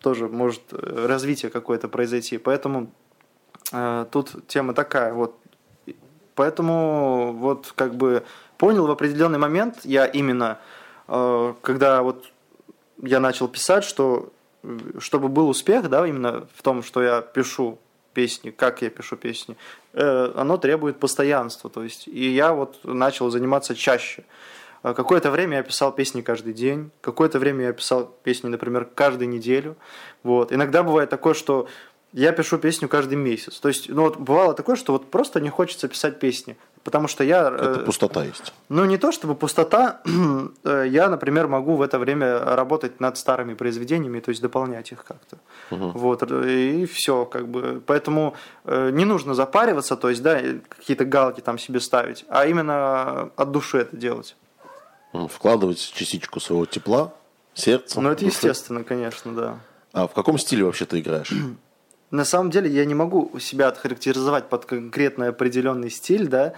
тоже 0.00 0.28
может 0.28 0.62
э, 0.72 1.06
развитие 1.06 1.50
какое-то 1.50 1.88
произойти. 1.88 2.38
Поэтому 2.38 2.92
э, 3.72 4.06
тут 4.10 4.46
тема 4.46 4.74
такая, 4.74 5.12
вот. 5.12 5.36
Поэтому 6.34 7.32
вот 7.32 7.72
как 7.74 7.96
бы 7.96 8.22
понял 8.58 8.86
в 8.86 8.90
определенный 8.90 9.38
момент 9.38 9.78
я 9.84 10.06
именно, 10.06 10.58
э, 11.08 11.54
когда 11.62 12.02
вот 12.02 12.26
я 13.02 13.20
начал 13.20 13.48
писать, 13.48 13.84
что 13.84 14.32
чтобы 14.98 15.28
был 15.28 15.48
успех, 15.48 15.88
да, 15.88 16.06
именно 16.06 16.46
в 16.54 16.62
том, 16.62 16.82
что 16.82 17.02
я 17.02 17.20
пишу 17.20 17.78
песни, 18.12 18.50
как 18.50 18.82
я 18.82 18.90
пишу 18.90 19.16
песни, 19.16 19.56
э, 19.92 20.32
оно 20.34 20.56
требует 20.56 20.98
постоянства, 20.98 21.70
то 21.70 21.84
есть, 21.84 22.08
и 22.08 22.30
я 22.30 22.52
вот 22.52 22.80
начал 22.84 23.30
заниматься 23.30 23.74
чаще. 23.74 24.24
Э, 24.82 24.94
какое-то 24.94 25.30
время 25.30 25.58
я 25.58 25.62
писал 25.62 25.92
песни 25.92 26.20
каждый 26.20 26.52
день, 26.52 26.90
какое-то 27.00 27.38
время 27.38 27.66
я 27.66 27.72
писал 27.72 28.12
песни, 28.24 28.48
например, 28.48 28.86
каждую 28.86 29.28
неделю. 29.28 29.76
Вот. 30.22 30.52
Иногда 30.52 30.82
бывает 30.82 31.10
такое, 31.10 31.34
что 31.34 31.68
я 32.12 32.32
пишу 32.32 32.58
песню 32.58 32.88
каждый 32.88 33.16
месяц. 33.16 33.60
То 33.60 33.68
есть, 33.68 33.88
ну 33.88 34.02
вот 34.02 34.16
бывало 34.16 34.54
такое, 34.54 34.76
что 34.76 34.92
вот 34.92 35.10
просто 35.10 35.40
не 35.40 35.50
хочется 35.50 35.88
писать 35.88 36.18
песни. 36.18 36.56
Потому 36.84 37.06
что 37.06 37.22
я... 37.22 37.48
Это 37.48 37.80
э, 37.80 37.84
пустота 37.84 38.24
есть. 38.24 38.52
Ну, 38.70 38.86
не 38.86 38.96
то 38.96 39.12
чтобы 39.12 39.34
пустота. 39.34 40.00
Э, 40.64 40.84
я, 40.88 41.08
например, 41.08 41.48
могу 41.48 41.76
в 41.76 41.82
это 41.82 41.98
время 41.98 42.38
работать 42.38 43.00
над 43.00 43.16
старыми 43.18 43.54
произведениями, 43.54 44.20
то 44.20 44.30
есть 44.30 44.40
дополнять 44.40 44.92
их 44.92 45.04
как-то. 45.04 45.38
Угу. 45.70 45.98
Вот, 45.98 46.22
и 46.32 46.86
все, 46.86 47.24
как 47.26 47.48
бы. 47.48 47.82
Поэтому 47.86 48.34
э, 48.64 48.90
не 48.90 49.04
нужно 49.04 49.34
запариваться, 49.34 49.96
то 49.96 50.08
есть, 50.08 50.22
да, 50.22 50.40
какие-то 50.68 51.04
галки 51.04 51.40
там 51.40 51.58
себе 51.58 51.80
ставить, 51.80 52.24
а 52.28 52.46
именно 52.46 53.30
от 53.36 53.50
души 53.50 53.78
это 53.78 53.96
делать. 53.96 54.36
Вкладывать 55.12 55.78
частичку 55.94 56.40
своего 56.40 56.66
тепла, 56.66 57.12
сердца. 57.54 58.00
Ну, 58.00 58.10
это 58.10 58.24
души. 58.24 58.34
естественно, 58.34 58.84
конечно, 58.84 59.32
да. 59.32 59.58
А 59.92 60.06
в 60.06 60.12
каком 60.12 60.38
стиле 60.38 60.64
вообще 60.64 60.86
ты 60.86 61.00
играешь? 61.00 61.32
на 62.10 62.24
самом 62.24 62.50
деле 62.50 62.70
я 62.70 62.84
не 62.84 62.94
могу 62.94 63.38
себя 63.38 63.68
отхарактеризовать 63.68 64.48
под 64.48 64.64
конкретный 64.64 65.28
определенный 65.28 65.90
стиль, 65.90 66.26
да, 66.28 66.54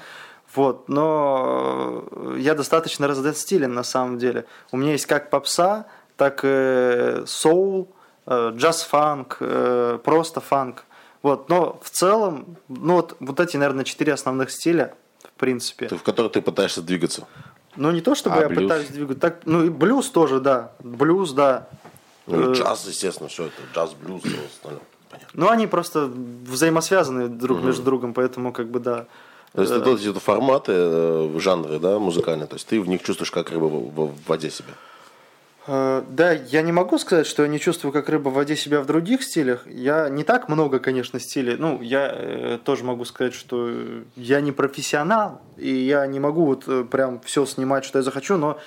вот, 0.54 0.88
но 0.88 2.04
я 2.36 2.54
достаточно 2.54 3.06
раздостилен 3.06 3.72
на 3.72 3.84
самом 3.84 4.18
деле. 4.18 4.46
У 4.72 4.76
меня 4.76 4.92
есть 4.92 5.06
как 5.06 5.30
попса, 5.30 5.86
так 6.16 6.40
и 6.42 7.22
соул, 7.26 7.94
э, 8.26 8.52
джаз-фанк, 8.54 9.36
э, 9.40 9.98
просто 10.02 10.40
фанк. 10.40 10.84
Вот, 11.22 11.48
но 11.48 11.78
в 11.82 11.90
целом, 11.90 12.56
ну 12.68 12.94
вот, 12.94 13.16
вот 13.20 13.38
эти, 13.38 13.56
наверное, 13.56 13.84
четыре 13.84 14.12
основных 14.12 14.50
стиля, 14.50 14.94
в 15.22 15.38
принципе. 15.38 15.88
В 15.88 16.02
которые 16.02 16.30
ты 16.30 16.42
пытаешься 16.42 16.82
двигаться? 16.82 17.28
Ну, 17.76 17.90
не 17.92 18.00
то, 18.00 18.14
чтобы 18.14 18.36
а, 18.36 18.40
я 18.40 18.48
блюз? 18.48 18.62
пытаюсь 18.62 18.88
двигаться, 18.88 19.20
так, 19.20 19.40
ну 19.44 19.64
и 19.64 19.68
блюз 19.68 20.10
тоже, 20.10 20.40
да, 20.40 20.72
блюз, 20.80 21.32
да. 21.32 21.68
Ну, 22.26 22.52
джаз, 22.52 22.86
естественно, 22.88 23.28
все 23.28 23.46
это, 23.46 23.62
джаз, 23.72 23.94
блюз, 23.94 24.22
все 24.22 24.38
остальное. 24.46 24.82
Ну, 25.32 25.48
они 25.48 25.66
просто 25.66 26.10
взаимосвязаны 26.46 27.28
друг 27.28 27.58
угу. 27.58 27.66
между 27.66 27.82
другом, 27.82 28.14
поэтому 28.14 28.52
как 28.52 28.68
бы 28.68 28.80
да. 28.80 29.06
То 29.52 29.62
есть, 29.62 29.72
это, 29.72 29.90
это 29.90 30.20
форматы, 30.20 30.72
э, 30.74 31.38
жанры, 31.38 31.78
да, 31.80 31.98
музыкальные, 31.98 32.46
то 32.46 32.54
есть 32.54 32.68
ты 32.68 32.80
в 32.80 32.88
них 32.88 33.02
чувствуешь 33.02 33.32
как 33.32 33.50
рыба 33.50 33.64
в, 33.64 34.12
воде 34.28 34.48
себя. 34.48 34.74
Э, 35.66 36.04
да, 36.08 36.32
я 36.32 36.62
не 36.62 36.70
могу 36.70 36.98
сказать, 36.98 37.26
что 37.26 37.42
я 37.42 37.48
не 37.48 37.58
чувствую 37.58 37.92
как 37.92 38.08
рыба 38.08 38.28
в 38.28 38.34
воде 38.34 38.54
себя 38.54 38.80
в 38.80 38.86
других 38.86 39.24
стилях. 39.24 39.66
Я 39.66 40.08
не 40.08 40.22
так 40.22 40.48
много, 40.48 40.78
конечно, 40.78 41.18
стилей. 41.18 41.56
Ну, 41.56 41.82
я 41.82 42.12
э, 42.14 42.58
тоже 42.62 42.84
могу 42.84 43.04
сказать, 43.04 43.34
что 43.34 43.70
я 44.14 44.40
не 44.40 44.52
профессионал, 44.52 45.40
и 45.56 45.74
я 45.74 46.06
не 46.06 46.20
могу 46.20 46.44
вот 46.46 46.88
прям 46.88 47.20
все 47.22 47.44
снимать, 47.44 47.84
что 47.84 47.98
я 47.98 48.02
захочу, 48.04 48.36
но 48.36 48.58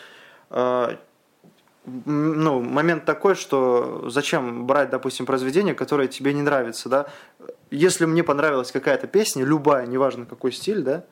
э, 0.50 0.98
ну, 1.86 2.62
момент 2.62 3.06
такой, 3.06 3.36
что 3.36 4.10
зачем 4.10 4.66
брать, 4.66 4.90
допустим, 4.90 5.26
произведение, 5.26 5.74
которое 5.74 6.08
тебе 6.08 6.34
не 6.34 6.42
нравится, 6.42 6.90
да? 6.90 7.08
Если 7.72 8.06
мне 8.06 8.24
понравилась 8.24 8.72
какая-то 8.72 9.08
песня, 9.08 9.44
любая, 9.44 9.86
неважно 9.86 10.26
какой 10.26 10.52
стиль, 10.52 10.82
да, 10.82 11.04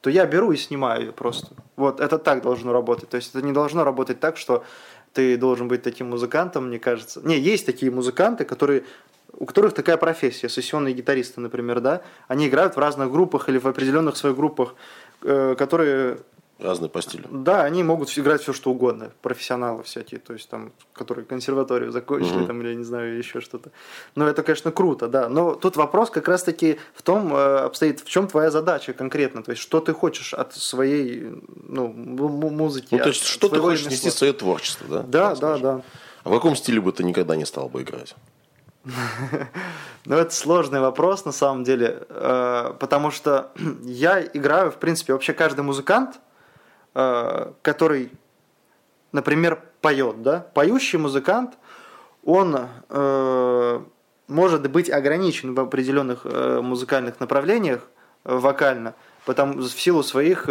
то 0.00 0.10
я 0.10 0.26
беру 0.26 0.52
и 0.52 0.56
снимаю 0.56 1.06
ее 1.06 1.12
просто. 1.12 1.54
Вот, 1.76 2.00
это 2.00 2.18
так 2.18 2.42
должно 2.42 2.72
работать. 2.72 3.08
То 3.08 3.16
есть 3.16 3.34
это 3.34 3.44
не 3.44 3.52
должно 3.52 3.84
работать 3.84 4.20
так, 4.20 4.36
что 4.36 4.64
ты 5.12 5.36
должен 5.36 5.68
быть 5.68 5.82
таким 5.82 6.10
музыкантом, 6.10 6.68
мне 6.68 6.78
кажется. 6.78 7.20
Не, 7.22 7.38
есть 7.38 7.66
такие 7.66 7.90
музыканты, 7.90 8.44
которые 8.44 8.84
у 9.32 9.46
которых 9.46 9.74
такая 9.74 9.96
профессия, 9.96 10.48
сессионные 10.48 10.92
гитаристы, 10.92 11.40
например, 11.40 11.80
да, 11.80 12.02
они 12.28 12.48
играют 12.48 12.74
в 12.74 12.78
разных 12.78 13.10
группах 13.10 13.48
или 13.48 13.58
в 13.58 13.66
определенных 13.66 14.16
своих 14.16 14.36
группах, 14.36 14.74
э, 15.22 15.54
которые 15.56 16.18
Разные 16.60 16.90
по 16.90 17.00
стилю. 17.00 17.26
Да, 17.30 17.62
они 17.62 17.82
могут 17.82 18.16
играть 18.18 18.42
все 18.42 18.52
что 18.52 18.70
угодно. 18.70 19.10
Профессионалы 19.22 19.82
всякие, 19.82 20.20
то 20.20 20.34
есть 20.34 20.48
там, 20.48 20.72
которые 20.92 21.24
консерваторию 21.24 21.90
закончили, 21.90 22.38
угу. 22.38 22.46
там, 22.46 22.60
или 22.60 22.74
не 22.74 22.84
знаю, 22.84 23.16
еще 23.16 23.40
что-то. 23.40 23.70
Но 24.14 24.28
это, 24.28 24.42
конечно, 24.42 24.70
круто, 24.70 25.08
да. 25.08 25.28
Но 25.28 25.54
тут 25.54 25.76
вопрос 25.76 26.10
как 26.10 26.28
раз-таки 26.28 26.78
в 26.94 27.02
том 27.02 27.34
э, 27.34 27.56
обстоит, 27.58 28.00
в 28.00 28.08
чем 28.08 28.28
твоя 28.28 28.50
задача 28.50 28.92
конкретно. 28.92 29.42
То 29.42 29.52
есть, 29.52 29.62
что 29.62 29.80
ты 29.80 29.94
хочешь 29.94 30.34
от 30.34 30.54
своей 30.54 31.42
ну, 31.66 31.88
музыки. 31.88 32.88
Ну, 32.90 32.98
то 32.98 33.08
есть, 33.08 33.24
что 33.24 33.48
ты 33.48 33.58
хочешь 33.58 33.86
нести 33.86 34.10
свое 34.10 34.32
творчество, 34.32 34.86
да? 34.88 35.02
Да, 35.02 35.34
да, 35.34 35.58
да. 35.58 35.82
А 36.24 36.28
в 36.28 36.32
каком 36.32 36.56
стиле 36.56 36.80
бы 36.80 36.92
ты 36.92 37.04
никогда 37.04 37.36
не 37.36 37.46
стал 37.46 37.68
бы 37.68 37.82
играть? 37.82 38.14
Ну, 40.06 40.16
это 40.16 40.34
сложный 40.34 40.80
вопрос, 40.80 41.26
на 41.26 41.32
самом 41.32 41.62
деле, 41.62 42.06
э, 42.08 42.74
потому 42.80 43.10
что 43.10 43.50
я 43.82 44.22
играю, 44.22 44.70
в 44.70 44.76
принципе, 44.76 45.12
вообще 45.12 45.34
каждый 45.34 45.60
музыкант, 45.60 46.18
который, 46.92 48.10
например, 49.12 49.62
поет, 49.80 50.22
да, 50.22 50.40
поющий 50.54 50.98
музыкант, 50.98 51.56
он 52.24 52.68
э, 52.88 53.80
может 54.28 54.70
быть 54.70 54.90
ограничен 54.90 55.54
в 55.54 55.60
определенных 55.60 56.24
музыкальных 56.24 57.20
направлениях 57.20 57.86
вокально, 58.24 58.94
потому 59.24 59.62
в 59.62 59.70
силу 59.70 60.02
своих 60.02 60.48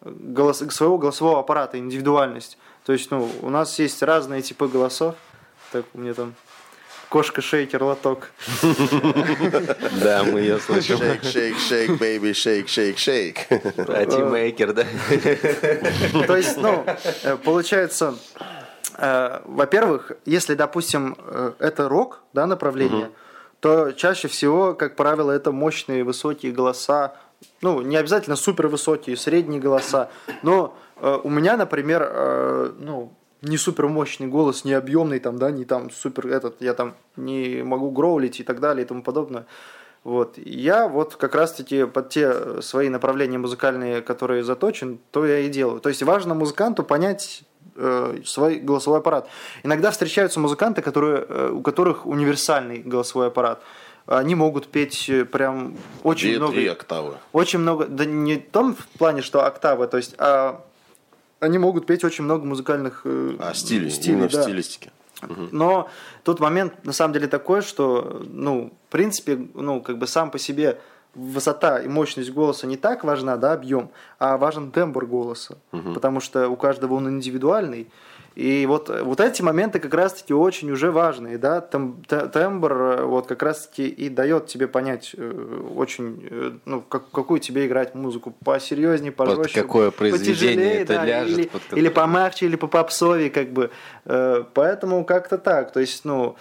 голос, 0.00 0.58
своего 0.70 0.98
голосового 0.98 1.40
аппарата, 1.40 1.78
индивидуальность. 1.78 2.58
То 2.84 2.92
есть, 2.92 3.10
ну, 3.10 3.30
у 3.42 3.50
нас 3.50 3.78
есть 3.78 4.02
разные 4.02 4.42
типы 4.42 4.66
голосов. 4.66 5.14
Так, 5.72 5.84
у 5.94 5.98
меня 5.98 6.14
там 6.14 6.34
кошка-шейкер, 7.10 7.82
лоток. 7.82 8.30
Да, 10.02 10.24
мы 10.24 10.40
ее 10.40 10.58
слышим. 10.58 10.96
Shake, 10.96 11.24
shake, 11.24 11.58
shake, 11.58 11.98
baby, 11.98 12.32
shake, 12.32 12.68
shake, 12.68 12.98
shake. 12.98 13.36
А 13.50 14.06
тиммейкер, 14.06 14.72
да? 14.72 14.84
То 16.26 16.36
есть, 16.36 16.56
ну, 16.56 16.84
э, 17.24 17.36
получается, 17.36 18.14
э, 18.96 19.40
во-первых, 19.44 20.12
если, 20.24 20.54
допустим, 20.54 21.16
э, 21.18 21.52
это 21.58 21.88
рок, 21.88 22.22
да, 22.32 22.46
направление, 22.46 23.10
то 23.58 23.90
чаще 23.92 24.28
всего, 24.28 24.74
как 24.74 24.96
правило, 24.96 25.32
это 25.32 25.50
мощные 25.52 26.04
высокие 26.04 26.52
голоса, 26.52 27.16
ну, 27.60 27.82
не 27.82 27.96
обязательно 27.96 28.36
супер 28.36 28.68
высокие, 28.68 29.16
средние 29.16 29.60
голоса, 29.60 30.10
но 30.42 30.76
у 31.00 31.30
меня, 31.30 31.56
например, 31.56 32.72
ну, 32.78 33.12
не 33.42 33.56
супер 33.56 33.88
мощный 33.88 34.26
голос, 34.26 34.64
не 34.64 34.72
объемный 34.72 35.18
там, 35.18 35.38
да, 35.38 35.50
не 35.50 35.64
там 35.64 35.90
супер 35.90 36.26
этот, 36.28 36.60
я 36.60 36.74
там 36.74 36.94
не 37.16 37.62
могу 37.62 37.90
гроулить 37.90 38.40
и 38.40 38.42
так 38.42 38.60
далее 38.60 38.84
и 38.84 38.88
тому 38.88 39.02
подобное. 39.02 39.46
Вот. 40.02 40.38
Я 40.38 40.88
вот 40.88 41.16
как 41.16 41.34
раз-таки 41.34 41.84
под 41.86 42.08
те 42.08 42.62
свои 42.62 42.88
направления 42.88 43.38
музыкальные, 43.38 44.00
которые 44.00 44.44
заточен, 44.44 44.98
то 45.10 45.26
я 45.26 45.40
и 45.40 45.48
делаю. 45.48 45.80
То 45.80 45.90
есть 45.90 46.02
важно 46.02 46.34
музыканту 46.34 46.82
понять 46.84 47.42
э, 47.76 48.20
свой 48.24 48.56
голосовой 48.56 49.00
аппарат. 49.00 49.28
Иногда 49.62 49.90
встречаются 49.90 50.40
музыканты, 50.40 50.80
которые, 50.80 51.26
э, 51.28 51.50
у 51.52 51.60
которых 51.60 52.06
универсальный 52.06 52.78
голосовой 52.78 53.28
аппарат. 53.28 53.62
Они 54.06 54.34
могут 54.34 54.68
петь 54.68 55.10
э, 55.10 55.26
прям 55.26 55.76
очень 56.02 56.30
Две, 56.30 56.38
много. 56.38 56.54
Три 56.54 56.66
октавы. 56.66 57.14
Очень 57.32 57.58
много. 57.58 57.84
Да 57.84 58.06
не 58.06 58.36
в 58.36 58.50
том 58.50 58.74
в 58.74 58.98
плане, 58.98 59.20
что 59.20 59.44
октавы, 59.44 59.86
то 59.86 59.98
есть, 59.98 60.14
а 60.16 60.64
они 61.40 61.58
могут 61.58 61.86
петь 61.86 62.04
очень 62.04 62.24
много 62.24 62.44
музыкальных 62.44 63.02
э, 63.04 63.36
а, 63.38 63.54
стилей, 63.54 63.90
стилей 63.90 64.28
да. 64.28 64.28
в 64.28 64.42
стилистике. 64.42 64.92
Но 65.52 65.88
тут 66.22 66.40
момент 66.40 66.84
на 66.84 66.92
самом 66.92 67.12
деле 67.12 67.26
такой, 67.26 67.60
что, 67.60 68.22
ну, 68.26 68.72
в 68.88 68.92
принципе, 68.92 69.48
ну, 69.54 69.82
как 69.82 69.98
бы 69.98 70.06
сам 70.06 70.30
по 70.30 70.38
себе 70.38 70.80
высота 71.14 71.78
и 71.80 71.88
мощность 71.88 72.30
голоса 72.30 72.66
не 72.66 72.76
так 72.76 73.04
важна, 73.04 73.36
да, 73.36 73.52
объем, 73.52 73.90
а 74.18 74.38
важен 74.38 74.70
тембр 74.70 75.06
голоса, 75.06 75.58
угу. 75.72 75.92
потому 75.92 76.20
что 76.20 76.48
у 76.48 76.56
каждого 76.56 76.94
он 76.94 77.08
индивидуальный. 77.08 77.90
И 78.36 78.64
вот, 78.66 78.88
вот 78.88 79.20
эти 79.20 79.42
моменты 79.42 79.80
как 79.80 79.92
раз-таки 79.92 80.32
очень 80.32 80.70
уже 80.70 80.92
важные, 80.92 81.36
да, 81.36 81.60
Тем, 81.60 82.02
тембр 82.04 82.72
э, 82.72 83.04
вот 83.04 83.26
как 83.26 83.42
раз-таки 83.42 83.88
и 83.88 84.08
дает 84.08 84.46
тебе 84.46 84.68
понять 84.68 85.14
э, 85.16 85.62
очень, 85.74 86.26
э, 86.30 86.52
ну, 86.64 86.80
как, 86.80 87.10
какую 87.10 87.40
тебе 87.40 87.66
играть 87.66 87.94
музыку, 87.96 88.32
посерьезнее, 88.44 89.10
пожестче. 89.10 89.42
Под 89.42 89.52
какое 89.52 89.90
произведение 89.90 90.74
это 90.74 90.94
да, 90.94 91.04
ляжет. 91.04 91.38
Или, 91.38 91.46
под 91.48 91.62
или 91.72 91.88
помягче, 91.88 92.46
или 92.46 92.56
по 92.56 92.68
попсове, 92.68 93.30
как 93.30 93.50
бы. 93.50 93.70
Поэтому 94.04 95.04
как-то 95.04 95.36
так, 95.36 95.72
то 95.72 95.80
есть, 95.80 96.04
ну, 96.04 96.36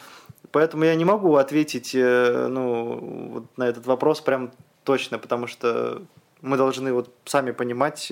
поэтому 0.52 0.84
я 0.84 0.94
не 0.94 1.06
могу 1.06 1.36
ответить, 1.36 1.92
ну, 1.96 3.32
вот 3.34 3.58
на 3.58 3.68
этот 3.68 3.88
вопрос 3.88 4.22
прям 4.22 4.52
точно, 4.84 5.18
потому 5.18 5.48
что 5.48 6.04
мы 6.42 6.56
должны 6.56 6.94
вот 6.94 7.14
сами 7.26 7.52
понимать, 7.52 8.12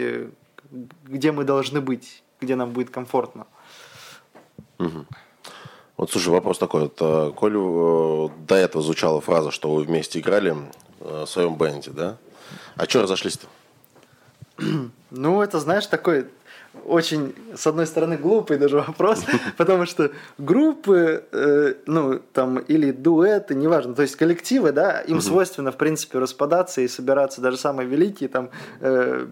где 1.05 1.31
мы 1.31 1.43
должны 1.43 1.79
быть, 1.79 2.23
где 2.41 2.55
нам 2.55 2.71
будет 2.71 2.89
комфортно. 2.89 3.45
Угу. 4.79 5.05
Вот, 5.97 6.11
слушай, 6.11 6.29
вопрос 6.29 6.59
такой. 6.59 6.81
Вот, 6.83 6.97
а, 6.99 7.31
коль 7.31 7.55
э, 7.55 8.29
до 8.47 8.55
этого 8.55 8.83
звучала 8.83 9.19
фраза, 9.19 9.51
что 9.51 9.73
вы 9.73 9.83
вместе 9.83 10.19
играли 10.19 10.55
э, 10.99 11.23
в 11.25 11.29
своем 11.29 11.55
бенде, 11.55 11.91
да? 11.91 12.17
А 12.75 12.85
что 12.85 13.03
разошлись-то? 13.03 13.47
Ну, 15.09 15.41
это, 15.41 15.61
знаешь, 15.61 15.87
такой 15.87 16.27
очень, 16.85 17.33
с 17.55 17.65
одной 17.65 17.87
стороны, 17.87 18.17
глупый 18.17 18.57
даже 18.57 18.77
вопрос, 18.77 19.23
потому 19.57 19.85
что 19.85 20.11
группы, 20.37 21.23
э, 21.31 21.73
ну, 21.85 22.19
там, 22.33 22.59
или 22.59 22.91
дуэты, 22.91 23.55
неважно, 23.55 23.95
то 23.95 24.01
есть 24.01 24.15
коллективы, 24.15 24.71
да, 24.71 24.99
им 25.01 25.21
свойственно, 25.21 25.71
в 25.71 25.77
принципе, 25.77 26.19
распадаться 26.19 26.81
и 26.81 26.87
собираться 26.87 27.41
даже 27.41 27.57
самые 27.57 27.87
великие, 27.87 28.29
там, 28.29 28.49
э, 28.81 29.27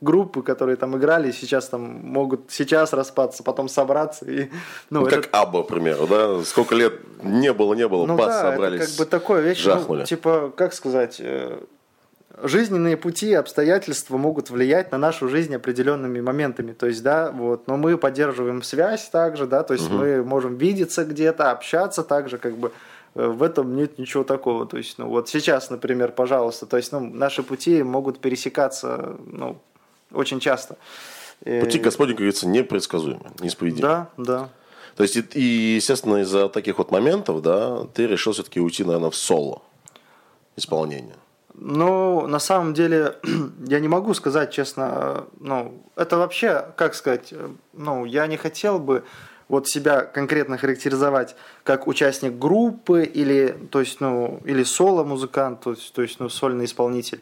группы, 0.00 0.42
которые 0.42 0.76
там 0.76 0.96
играли, 0.96 1.30
сейчас 1.30 1.68
там 1.68 1.82
могут 1.82 2.50
сейчас 2.50 2.92
распаться, 2.92 3.42
потом 3.42 3.68
собраться. 3.68 4.24
И, 4.30 4.50
ну, 4.90 5.00
ну, 5.00 5.06
как 5.06 5.28
Абба, 5.32 5.62
к 5.62 5.68
примеру, 5.68 6.06
да? 6.06 6.42
Сколько 6.44 6.74
лет 6.74 7.00
не 7.22 7.52
было, 7.52 7.74
не 7.74 7.88
было, 7.88 8.06
ну, 8.06 8.16
бас, 8.16 8.28
да, 8.28 8.52
собрались. 8.52 8.80
Это 8.80 8.90
как 8.90 8.98
бы 8.98 9.04
такое 9.06 9.40
вещь, 9.42 9.64
ну, 9.64 10.04
типа, 10.04 10.52
как 10.56 10.74
сказать, 10.74 11.16
э, 11.20 11.58
жизненные 12.42 12.96
пути, 12.96 13.32
обстоятельства 13.32 14.16
могут 14.16 14.50
влиять 14.50 14.92
на 14.92 14.98
нашу 14.98 15.28
жизнь 15.28 15.54
определенными 15.54 16.20
моментами. 16.20 16.72
То 16.72 16.86
есть, 16.86 17.02
да, 17.02 17.30
вот, 17.30 17.66
но 17.66 17.76
мы 17.76 17.96
поддерживаем 17.96 18.62
связь 18.62 19.08
также, 19.08 19.46
да, 19.46 19.62
то 19.62 19.74
есть 19.74 19.86
угу. 19.86 19.96
мы 19.96 20.22
можем 20.22 20.56
видеться 20.56 21.04
где-то, 21.04 21.50
общаться 21.50 22.02
также, 22.02 22.38
как 22.38 22.56
бы 22.56 22.72
в 23.16 23.42
этом 23.42 23.74
нет 23.76 23.98
ничего 23.98 24.24
такого. 24.24 24.66
То 24.66 24.76
есть, 24.76 24.98
ну 24.98 25.08
вот 25.08 25.28
сейчас, 25.28 25.70
например, 25.70 26.12
пожалуйста, 26.12 26.66
то 26.66 26.76
есть, 26.76 26.92
ну, 26.92 27.00
наши 27.00 27.42
пути 27.42 27.82
могут 27.82 28.20
пересекаться, 28.20 29.16
ну, 29.26 29.58
очень 30.12 30.40
часто. 30.40 30.76
Э, 31.44 31.60
пути 31.60 31.78
Господни, 31.78 32.12
как 32.12 32.18
говорится, 32.18 32.46
непредсказуемы, 32.46 33.32
неисповедимы. 33.40 33.82
Да, 33.82 34.08
да. 34.16 34.48
То 34.96 35.02
есть, 35.02 35.16
и, 35.34 35.74
естественно, 35.76 36.22
из-за 36.22 36.48
таких 36.48 36.78
вот 36.78 36.90
моментов, 36.90 37.42
да, 37.42 37.84
ты 37.94 38.06
решил 38.06 38.32
все-таки 38.32 38.60
уйти, 38.60 38.84
наверное, 38.84 39.10
в 39.10 39.16
соло 39.16 39.62
исполнение. 40.56 41.16
Ну, 41.54 42.26
на 42.26 42.38
самом 42.38 42.74
деле, 42.74 43.16
я 43.66 43.80
не 43.80 43.88
могу 43.88 44.14
сказать 44.14 44.52
честно, 44.52 45.24
ну, 45.40 45.82
это 45.96 46.18
вообще, 46.18 46.66
как 46.76 46.94
сказать, 46.94 47.32
ну, 47.72 48.04
я 48.04 48.26
не 48.26 48.36
хотел 48.36 48.78
бы 48.78 49.04
вот 49.48 49.68
себя 49.68 50.02
конкретно 50.02 50.58
характеризовать 50.58 51.36
как 51.62 51.86
участник 51.86 52.38
группы 52.38 53.04
или, 53.04 53.56
то 53.70 53.80
есть, 53.80 54.00
ну, 54.00 54.40
или 54.44 54.62
соло-музыкант, 54.62 55.60
то 55.60 55.70
есть, 55.70 55.92
то 55.92 56.02
есть, 56.02 56.20
ну, 56.20 56.28
сольный 56.28 56.64
исполнитель. 56.64 57.20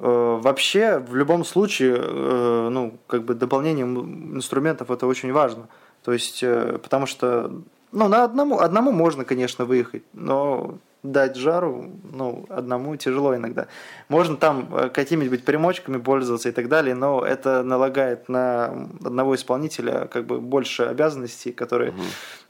Э, 0.00 0.40
вообще, 0.42 0.98
в 0.98 1.14
любом 1.14 1.44
случае, 1.44 1.96
э, 1.98 2.68
ну, 2.70 2.98
как 3.06 3.24
бы 3.24 3.34
дополнение 3.34 3.86
инструментов 3.86 4.90
это 4.90 5.06
очень 5.06 5.32
важно. 5.32 5.68
То 6.02 6.12
есть, 6.12 6.42
э, 6.42 6.78
потому 6.82 7.06
что, 7.06 7.52
ну, 7.92 8.08
на 8.08 8.24
одному, 8.24 8.58
одному 8.58 8.90
можно, 8.90 9.24
конечно, 9.24 9.64
выехать, 9.64 10.02
но 10.12 10.78
дать 11.02 11.36
жару, 11.36 11.90
ну, 12.12 12.46
одному 12.48 12.94
тяжело 12.96 13.34
иногда. 13.34 13.66
Можно 14.08 14.36
там 14.36 14.68
э, 14.72 14.88
какими-нибудь 14.88 15.44
примочками 15.44 15.98
пользоваться 15.98 16.48
и 16.48 16.52
так 16.52 16.68
далее, 16.68 16.94
но 16.94 17.24
это 17.24 17.64
налагает 17.64 18.28
на 18.28 18.88
одного 19.04 19.34
исполнителя 19.34 20.08
как 20.12 20.26
бы 20.26 20.40
больше 20.40 20.84
обязанностей, 20.84 21.50
которые 21.50 21.90
угу. 21.90 22.02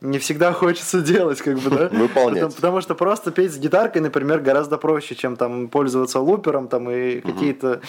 не 0.02 0.18
всегда 0.18 0.52
хочется 0.52 1.00
делать, 1.00 1.40
как 1.40 1.58
бы, 1.60 1.70
да? 1.70 1.88
Выполнять. 1.92 2.34
Потому, 2.34 2.52
потому 2.52 2.80
что 2.82 2.94
просто 2.94 3.30
петь 3.30 3.54
с 3.54 3.58
гитаркой, 3.58 4.02
например, 4.02 4.40
гораздо 4.40 4.76
проще, 4.76 5.14
чем 5.14 5.36
там 5.36 5.68
пользоваться 5.68 6.20
лупером 6.20 6.68
там 6.68 6.90
и 6.90 7.20
угу. 7.20 7.32
какие-то 7.32 7.80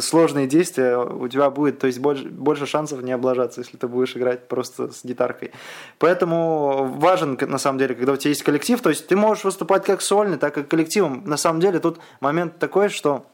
сложные 0.00 0.46
действия 0.46 0.96
у 0.96 1.26
тебя 1.26 1.50
будет, 1.50 1.80
то 1.80 1.88
есть 1.88 1.98
больше, 1.98 2.28
больше 2.28 2.66
шансов 2.66 3.02
не 3.02 3.10
облажаться, 3.10 3.62
если 3.62 3.76
ты 3.76 3.88
будешь 3.88 4.16
играть 4.16 4.46
просто 4.46 4.92
с 4.92 5.04
гитаркой. 5.04 5.50
Поэтому 5.98 6.94
важен, 6.98 7.36
на 7.40 7.58
самом 7.58 7.78
деле, 7.78 7.96
когда 7.96 8.12
у 8.12 8.16
тебя 8.16 8.28
есть 8.28 8.44
коллектив, 8.44 8.80
то 8.80 8.90
есть 8.90 9.08
ты 9.08 9.16
можешь 9.16 9.42
выступать 9.42 9.84
как 9.84 10.03
сольный, 10.04 10.38
так 10.38 10.58
и 10.58 10.62
коллективом. 10.62 11.22
На 11.24 11.36
самом 11.36 11.60
деле 11.60 11.80
тут 11.80 11.98
момент 12.20 12.58
такой, 12.58 12.88
что 12.88 13.26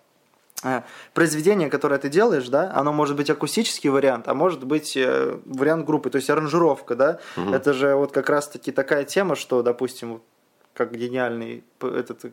э, 0.64 0.82
произведение, 1.14 1.68
которое 1.68 1.98
ты 1.98 2.08
делаешь, 2.08 2.48
да, 2.48 2.72
оно 2.74 2.92
может 2.92 3.16
быть 3.16 3.30
акустический 3.30 3.90
вариант, 3.90 4.28
а 4.28 4.34
может 4.34 4.64
быть 4.64 4.96
э, 4.96 5.38
вариант 5.44 5.86
группы, 5.86 6.10
то 6.10 6.16
есть 6.16 6.30
аранжировка, 6.30 6.94
да. 6.94 7.20
Угу. 7.36 7.52
Это 7.52 7.72
же 7.72 7.94
вот 7.94 8.12
как 8.12 8.30
раз-таки 8.30 8.72
такая 8.72 9.04
тема, 9.04 9.36
что, 9.36 9.62
допустим, 9.62 10.22
как 10.74 10.94
гениальный 10.94 11.64
этот 11.80 12.32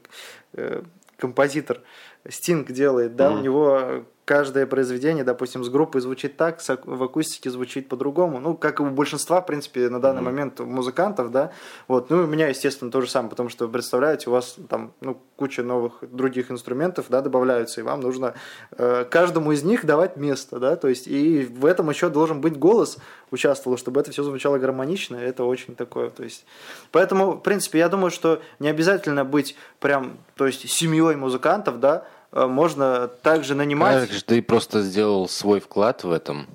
э, 0.54 0.84
композитор 1.18 1.82
Стинг 2.30 2.72
делает, 2.72 3.16
да, 3.16 3.30
mm-hmm. 3.30 3.38
у 3.38 3.42
него 3.42 4.04
каждое 4.28 4.66
произведение, 4.66 5.24
допустим, 5.24 5.64
с 5.64 5.70
группой 5.70 6.02
звучит 6.02 6.36
так, 6.36 6.62
в 6.84 7.02
акустике 7.02 7.50
звучит 7.50 7.88
по-другому. 7.88 8.42
Ну, 8.42 8.58
как 8.58 8.82
и 8.82 8.84
у 8.84 8.90
большинства, 8.90 9.40
в 9.40 9.46
принципе, 9.46 9.88
на 9.88 10.02
данный 10.02 10.20
mm-hmm. 10.20 10.26
момент 10.26 10.60
музыкантов, 10.60 11.32
да. 11.32 11.54
Вот. 11.88 12.10
Ну, 12.10 12.22
и 12.22 12.24
у 12.26 12.28
меня, 12.28 12.50
естественно, 12.50 12.92
то 12.92 13.00
же 13.00 13.10
самое, 13.10 13.30
потому 13.30 13.48
что, 13.48 13.70
представляете, 13.70 14.30
у 14.30 14.34
вас 14.34 14.58
там, 14.68 14.92
ну, 15.00 15.18
куча 15.38 15.64
новых 15.64 16.00
других 16.02 16.52
инструментов, 16.52 17.06
да, 17.08 17.22
добавляются, 17.22 17.80
и 17.80 17.86
вам 17.86 18.02
нужно 18.02 18.34
э, 18.72 19.06
каждому 19.10 19.54
из 19.54 19.64
них 19.64 19.86
давать 19.86 20.18
место, 20.18 20.60
да, 20.60 20.76
то 20.76 20.90
есть, 20.90 21.08
и 21.08 21.46
в 21.46 21.66
этом 21.66 21.90
еще 21.90 22.10
должен 22.10 22.42
быть 22.42 22.60
голос 22.60 22.98
участвовал, 23.32 23.78
чтобы 23.78 24.02
это 24.02 24.12
все 24.12 24.24
звучало 24.24 24.58
гармонично, 24.58 25.16
это 25.16 25.46
очень 25.46 25.74
такое, 25.78 26.10
то 26.10 26.24
есть. 26.24 26.46
Поэтому, 26.92 27.32
в 27.32 27.40
принципе, 27.40 27.80
я 27.80 27.88
думаю, 27.88 28.12
что 28.12 28.42
не 28.60 28.68
обязательно 28.68 29.24
быть 29.24 29.56
прям, 29.80 30.18
то 30.36 30.46
есть, 30.46 30.70
семьей 30.70 31.16
музыкантов, 31.16 31.80
да, 31.80 32.06
можно 32.46 33.08
также 33.08 33.56
нанимать... 33.56 34.10
Как 34.10 34.22
ты 34.22 34.42
просто 34.42 34.82
сделал 34.82 35.28
свой 35.28 35.60
вклад 35.60 36.04
в 36.04 36.12
этом? 36.12 36.48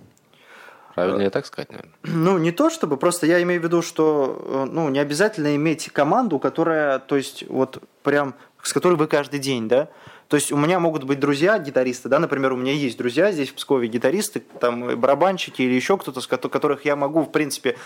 Правильно 0.95 1.23
я 1.23 1.31
так 1.31 1.47
сказать, 1.47 1.71
наверное? 1.71 1.93
Ну, 2.03 2.39
не 2.39 2.53
то 2.53 2.71
чтобы, 2.71 2.97
просто 2.97 3.27
я 3.27 3.43
имею 3.43 3.61
в 3.61 3.65
виду, 3.65 3.83
что 3.83 4.67
э, 4.69 4.71
ну, 4.71 4.89
не 4.91 4.99
обязательно 4.99 5.57
иметь 5.57 5.91
команду, 5.91 6.39
которая, 6.39 6.99
то 6.99 7.17
есть, 7.17 7.45
вот 7.49 7.83
прям, 8.03 8.35
с 8.63 8.73
которой 8.73 8.95
вы 8.95 9.07
каждый 9.07 9.41
день, 9.41 9.69
да? 9.69 9.89
То 10.29 10.37
есть 10.37 10.53
у 10.53 10.57
меня 10.57 10.81
могут 10.81 11.05
быть 11.05 11.21
друзья, 11.21 11.59
гитаристы, 11.59 12.09
да, 12.09 12.19
например, 12.19 12.53
у 12.53 12.57
меня 12.57 12.73
есть 12.73 12.97
друзья 12.97 13.33
здесь 13.33 13.51
в 13.51 13.55
Пскове, 13.55 13.89
гитаристы, 13.89 14.43
там, 14.61 14.99
барабанщики 14.99 15.63
или 15.63 15.75
еще 15.75 15.99
кто-то, 15.99 16.21
с 16.21 16.27
которых 16.27 16.85
я 16.85 16.97
могу, 16.97 17.23
в 17.23 17.33
принципе, 17.33 17.71
э, 17.71 17.77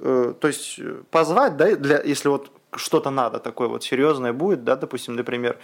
то 0.00 0.48
есть 0.48 0.80
позвать, 1.10 1.56
да, 1.56 1.76
для, 1.76 2.02
если 2.02 2.28
вот 2.28 2.50
что-то 2.76 3.10
надо 3.10 3.38
такое 3.38 3.68
вот 3.68 3.82
серьезное 3.82 4.32
будет, 4.32 4.64
да, 4.64 4.76
допустим, 4.76 5.16
например. 5.16 5.58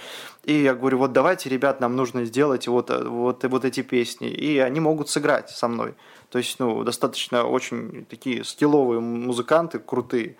И 0.44 0.54
я 0.54 0.74
говорю, 0.74 0.98
вот 0.98 1.12
давайте, 1.12 1.48
ребят, 1.48 1.80
нам 1.80 1.96
нужно 1.96 2.24
сделать 2.24 2.68
вот, 2.68 2.90
вот, 2.90 3.44
вот 3.44 3.64
эти 3.64 3.82
песни. 3.82 4.28
И 4.28 4.58
они 4.58 4.80
могут 4.80 5.08
сыграть 5.08 5.50
со 5.50 5.68
мной. 5.68 5.94
То 6.30 6.38
есть, 6.38 6.58
ну, 6.58 6.82
достаточно 6.82 7.44
очень 7.44 8.04
такие 8.06 8.44
скилловые 8.44 9.00
музыканты, 9.00 9.78
крутые. 9.78 10.36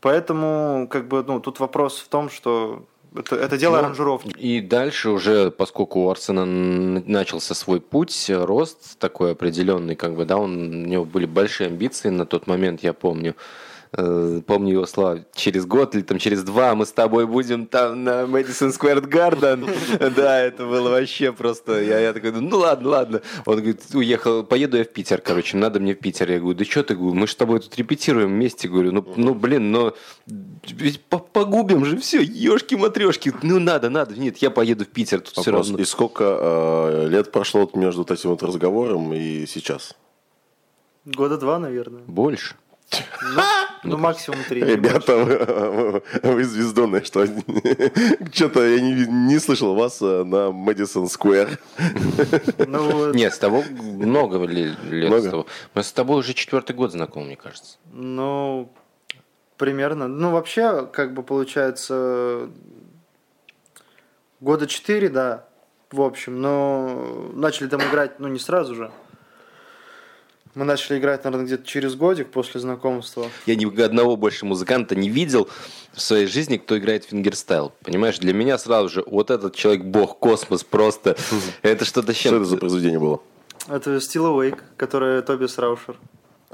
Поэтому, 0.00 0.86
как 0.90 1.08
бы, 1.08 1.24
ну, 1.26 1.40
тут 1.40 1.60
вопрос 1.60 1.98
в 1.98 2.08
том, 2.08 2.28
что 2.28 2.84
это, 3.14 3.36
это 3.36 3.56
дело 3.56 3.76
ну, 3.76 3.78
аранжировки. 3.78 4.28
И 4.38 4.60
дальше 4.60 5.10
уже, 5.10 5.50
поскольку 5.50 6.00
у 6.00 6.10
Арсена 6.10 6.44
начался 6.44 7.54
свой 7.54 7.80
путь, 7.80 8.28
рост 8.28 8.98
такой 8.98 9.32
определенный, 9.32 9.96
как 9.96 10.16
бы, 10.16 10.24
да, 10.24 10.36
он, 10.36 10.84
у 10.84 10.86
него 10.86 11.04
были 11.04 11.26
большие 11.26 11.68
амбиции 11.68 12.08
на 12.08 12.26
тот 12.26 12.46
момент, 12.46 12.82
я 12.82 12.92
помню. 12.92 13.34
Э, 13.96 14.40
помню 14.44 14.72
его 14.72 14.86
слова, 14.86 15.20
через 15.34 15.66
год 15.66 15.94
или 15.94 16.02
там 16.02 16.18
через 16.18 16.42
два 16.42 16.74
мы 16.74 16.84
с 16.84 16.92
тобой 16.92 17.28
будем 17.28 17.66
там 17.66 18.02
на 18.02 18.26
Мэдисон 18.26 18.72
Сквер 18.72 19.00
Гарден. 19.00 19.68
Да, 20.16 20.40
это 20.40 20.66
было 20.66 20.90
вообще 20.90 21.32
просто, 21.32 21.80
я, 21.80 22.00
я 22.00 22.12
такой, 22.12 22.32
ну 22.32 22.58
ладно, 22.58 22.88
ладно. 22.88 23.22
Он 23.46 23.56
говорит, 23.56 23.82
уехал, 23.94 24.42
поеду 24.42 24.78
я 24.78 24.84
в 24.84 24.88
Питер, 24.88 25.20
короче, 25.20 25.56
надо 25.56 25.78
мне 25.78 25.94
в 25.94 25.98
Питер. 26.00 26.30
Я 26.30 26.40
говорю, 26.40 26.58
да 26.58 26.64
что 26.64 26.82
ты, 26.82 26.96
говорю, 26.96 27.14
мы 27.14 27.28
с 27.28 27.36
тобой 27.36 27.60
тут 27.60 27.76
репетируем 27.76 28.30
вместе, 28.30 28.68
говорю, 28.68 28.90
ну, 28.90 29.06
ну 29.16 29.34
блин, 29.34 29.70
но 29.70 29.94
ведь 30.72 31.00
погубим 31.00 31.84
же 31.84 31.98
все, 31.98 32.20
ешки-матрешки, 32.22 33.32
ну 33.42 33.58
надо, 33.58 33.90
надо, 33.90 34.18
нет, 34.18 34.38
я 34.38 34.50
поеду 34.50 34.84
в 34.84 34.88
Питер, 34.88 35.20
тут 35.20 35.36
Вопрос, 35.36 35.42
все 35.42 35.50
равно. 35.52 35.78
И 35.78 35.84
сколько 35.84 36.24
э, 36.24 37.08
лет 37.08 37.32
прошло 37.32 37.60
вот 37.60 37.76
между 37.76 38.00
вот 38.00 38.10
этим 38.10 38.30
вот 38.30 38.42
разговором 38.42 39.12
и 39.12 39.46
сейчас? 39.46 39.96
Года 41.04 41.36
два, 41.36 41.58
наверное. 41.58 42.02
Больше. 42.06 42.56
Ну, 43.22 43.42
ну 43.82 43.98
максимум 43.98 44.40
три. 44.48 44.62
Ребята, 44.62 45.16
вы, 45.16 46.02
вы 46.22 46.44
звездоны, 46.44 47.04
что 47.04 47.26
что-то 48.32 48.66
я 48.66 48.80
не, 48.80 49.06
не 49.06 49.38
слышал 49.38 49.74
вас 49.74 50.00
э, 50.00 50.24
на 50.24 50.52
Мэдисон 50.52 51.08
Сквер. 51.08 51.58
Ну, 52.66 53.12
Нет, 53.12 53.34
с 53.34 53.38
того 53.38 53.64
много 53.80 54.44
лет. 54.44 54.76
Много? 54.84 55.20
С 55.20 55.30
того. 55.30 55.46
Мы 55.74 55.82
с 55.82 55.92
тобой 55.92 56.20
уже 56.20 56.34
четвертый 56.34 56.74
год 56.74 56.92
знакомы, 56.92 57.26
мне 57.26 57.36
кажется. 57.36 57.78
Ну, 57.92 58.70
примерно. 59.56 60.08
Ну, 60.08 60.30
вообще, 60.30 60.86
как 60.86 61.14
бы 61.14 61.22
получается, 61.22 62.50
года 64.40 64.66
четыре, 64.66 65.08
да, 65.08 65.46
в 65.90 66.00
общем. 66.00 66.40
Но 66.40 67.30
начали 67.32 67.68
там 67.68 67.80
играть, 67.80 68.20
ну, 68.20 68.28
не 68.28 68.38
сразу 68.38 68.74
же. 68.74 68.90
Мы 70.54 70.64
начали 70.64 70.98
играть, 71.00 71.24
наверное, 71.24 71.46
где-то 71.46 71.66
через 71.66 71.96
годик 71.96 72.30
после 72.30 72.60
знакомства. 72.60 73.26
Я 73.44 73.56
ни 73.56 73.82
одного 73.82 74.16
больше 74.16 74.46
музыканта 74.46 74.94
не 74.94 75.08
видел 75.08 75.48
в 75.92 76.00
своей 76.00 76.26
жизни, 76.26 76.58
кто 76.58 76.78
играет 76.78 77.04
фингерстайл. 77.04 77.72
Понимаешь, 77.82 78.18
для 78.20 78.32
меня 78.32 78.56
сразу 78.56 78.88
же 78.88 79.04
вот 79.04 79.32
этот 79.32 79.56
человек 79.56 79.84
бог, 79.84 80.20
космос 80.20 80.62
просто. 80.62 81.16
Это 81.62 81.84
что-то 81.84 82.14
чем 82.14 82.30
Что 82.30 82.36
это 82.36 82.44
за 82.44 82.56
произведение 82.56 83.00
было? 83.00 83.20
Это 83.68 83.96
Still 83.96 84.32
Awake, 84.32 84.60
которое 84.76 85.22
Тобиас 85.22 85.58
Раушер. 85.58 85.96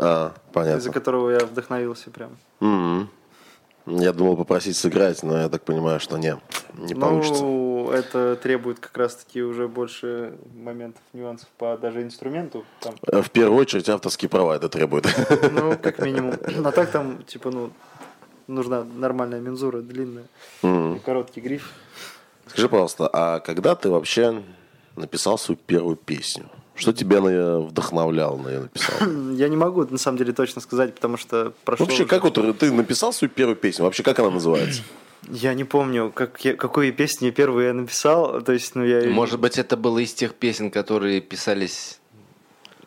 А, 0.01 0.33
понятно. 0.53 0.79
Из-за 0.79 0.93
которого 0.93 1.31
я 1.31 1.41
вдохновился 1.41 2.11
прям. 2.11 2.37
Mm-hmm. 2.61 3.07
Я 3.87 4.13
думал 4.13 4.37
попросить 4.37 4.77
сыграть, 4.77 5.23
но 5.23 5.37
я 5.37 5.49
так 5.49 5.63
понимаю, 5.63 6.01
что 6.01 6.17
не, 6.17 6.37
не 6.75 6.95
ну, 6.95 7.01
получится. 7.01 7.43
Ну, 7.43 7.91
это 7.91 8.37
требует 8.37 8.79
как 8.79 8.97
раз-таки 8.97 9.43
уже 9.43 9.69
больше 9.69 10.35
моментов, 10.55 11.03
нюансов 11.13 11.49
по 11.59 11.77
даже 11.77 12.03
инструменту. 12.03 12.65
Там. 12.81 12.95
Э, 13.07 13.21
в 13.21 13.31
первую 13.31 13.61
очередь 13.61 13.89
авторские 13.89 14.29
права 14.29 14.57
это 14.57 14.69
требует. 14.69 15.07
Ну, 15.53 15.77
как 15.77 15.99
минимум. 16.05 16.35
А 16.65 16.73
так 16.73 16.91
там, 16.91 17.23
типа, 17.25 17.51
ну, 17.51 17.71
нужна 18.47 18.85
нормальная 18.85 19.41
мензура, 19.41 19.81
длинная, 19.81 20.27
mm. 20.63 21.01
короткий 21.01 21.41
гриф. 21.41 21.73
Скажи, 22.47 22.69
пожалуйста, 22.69 23.09
а 23.13 23.41
когда 23.41 23.75
ты 23.75 23.91
вообще 23.91 24.43
написал 24.97 25.39
свою 25.39 25.59
первую 25.59 25.97
песню? 25.97 26.49
Что 26.81 26.93
тебя 26.93 27.21
вдохновляло 27.21 28.37
на 28.39 28.49
ее 28.49 28.61
написал? 28.61 29.09
Я 29.35 29.49
не 29.49 29.57
могу, 29.57 29.85
на 29.85 29.99
самом 29.99 30.17
деле, 30.17 30.33
точно 30.33 30.63
сказать, 30.63 30.95
потому 30.95 31.19
что 31.19 31.53
прошло... 31.65 31.85
Вообще, 31.85 32.07
как 32.07 32.25
вот 32.25 32.59
ты 32.59 32.73
написал 32.73 33.13
свою 33.13 33.31
первую 33.31 33.57
песню? 33.57 33.85
Вообще, 33.85 34.03
как 34.03 34.19
она 34.19 34.31
называется? 34.31 34.83
Я 35.29 35.53
не 35.53 35.65
помню, 35.65 36.11
как 36.15 36.43
я, 36.43 36.57
какую 36.57 36.95
песню 36.95 37.31
первую 37.31 37.67
я 37.67 37.75
написал. 37.75 38.41
То 38.41 38.53
есть, 38.53 38.75
ну, 38.75 38.83
я... 38.83 39.07
Может 39.11 39.39
быть, 39.39 39.59
это 39.59 39.77
было 39.77 39.99
из 39.99 40.15
тех 40.15 40.35
песен, 40.35 40.71
которые 40.71 41.21
писались 41.21 42.01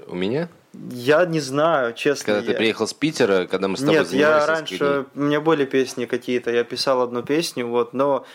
у 0.08 0.16
меня? 0.16 0.50
Я 0.90 1.26
не 1.26 1.40
знаю, 1.40 1.94
честно. 1.94 2.34
Когда 2.34 2.40
я... 2.40 2.52
ты 2.52 2.58
приехал 2.58 2.88
с 2.88 2.94
Питера, 2.94 3.46
когда 3.46 3.68
мы 3.68 3.78
с 3.78 3.82
тобой 3.82 3.98
Нет, 3.98 4.12
я 4.14 4.46
раньше, 4.48 5.06
у 5.14 5.20
меня 5.20 5.40
были 5.40 5.66
песни 5.66 6.06
какие-то, 6.06 6.50
я 6.50 6.64
писал 6.64 7.02
одну 7.02 7.22
песню, 7.22 7.68
вот, 7.68 7.94
но 7.94 8.26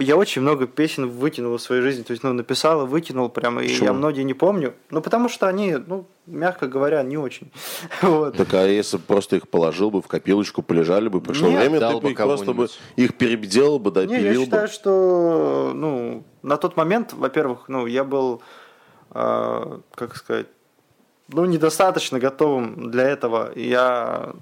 я 0.00 0.16
очень 0.16 0.42
много 0.42 0.66
песен 0.66 1.08
вытянул 1.08 1.56
в 1.56 1.62
своей 1.62 1.82
жизни, 1.82 2.02
то 2.02 2.12
есть, 2.12 2.22
ну, 2.22 2.32
написал 2.32 2.84
и 2.84 2.86
вытянул 2.86 3.28
прямо, 3.28 3.62
и 3.62 3.72
я 3.72 3.92
многие 3.92 4.22
не 4.22 4.34
помню, 4.34 4.74
ну, 4.90 5.00
потому 5.00 5.28
что 5.28 5.48
они, 5.48 5.76
ну, 5.76 6.06
мягко 6.26 6.66
говоря, 6.66 7.02
не 7.02 7.16
очень. 7.16 7.50
вот. 8.02 8.36
Так, 8.36 8.54
а 8.54 8.66
если 8.66 8.98
просто 8.98 9.36
их 9.36 9.48
положил 9.48 9.90
бы 9.90 10.00
в 10.00 10.06
копилочку, 10.06 10.62
полежали 10.62 11.08
бы, 11.08 11.20
пришло 11.20 11.48
Нет, 11.48 11.60
время, 11.60 11.80
ты 11.80 12.00
бы 12.00 12.10
их 12.10 12.16
просто 12.16 12.52
бы 12.52 12.68
их 12.96 13.16
переделал 13.16 13.78
бы, 13.78 13.90
да, 13.90 14.04
Не, 14.04 14.20
я 14.20 14.34
считаю, 14.34 14.68
бы. 14.68 14.72
что, 14.72 15.72
ну, 15.74 16.24
на 16.42 16.56
тот 16.56 16.76
момент, 16.76 17.12
во-первых, 17.12 17.68
ну, 17.68 17.86
я 17.86 18.04
был, 18.04 18.42
э, 19.10 19.78
как 19.94 20.16
сказать, 20.16 20.46
ну, 21.28 21.44
недостаточно 21.44 22.18
готовым 22.18 22.90
для 22.90 23.04
этого. 23.04 23.52
Я 23.56 24.34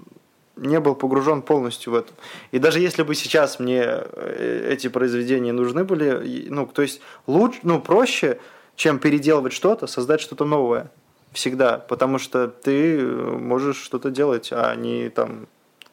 не 0.55 0.79
был 0.79 0.95
погружен 0.95 1.41
полностью 1.41 1.93
в 1.93 1.95
это. 1.95 2.13
И 2.51 2.59
даже 2.59 2.79
если 2.79 3.03
бы 3.03 3.15
сейчас 3.15 3.59
мне 3.59 3.83
э, 3.83 4.67
эти 4.71 4.87
произведения 4.87 5.51
нужны 5.51 5.83
были, 5.83 6.47
ну, 6.49 6.67
то 6.67 6.81
есть 6.81 7.01
лучше, 7.27 7.59
ну, 7.63 7.81
проще, 7.81 8.39
чем 8.75 8.99
переделывать 8.99 9.53
что-то, 9.53 9.87
создать 9.87 10.21
что-то 10.21 10.45
новое. 10.45 10.91
Всегда. 11.31 11.77
Потому 11.77 12.17
что 12.17 12.47
ты 12.47 13.05
можешь 13.05 13.77
что-то 13.77 14.11
делать, 14.11 14.49
а 14.51 14.75
не 14.75 15.09
там 15.09 15.47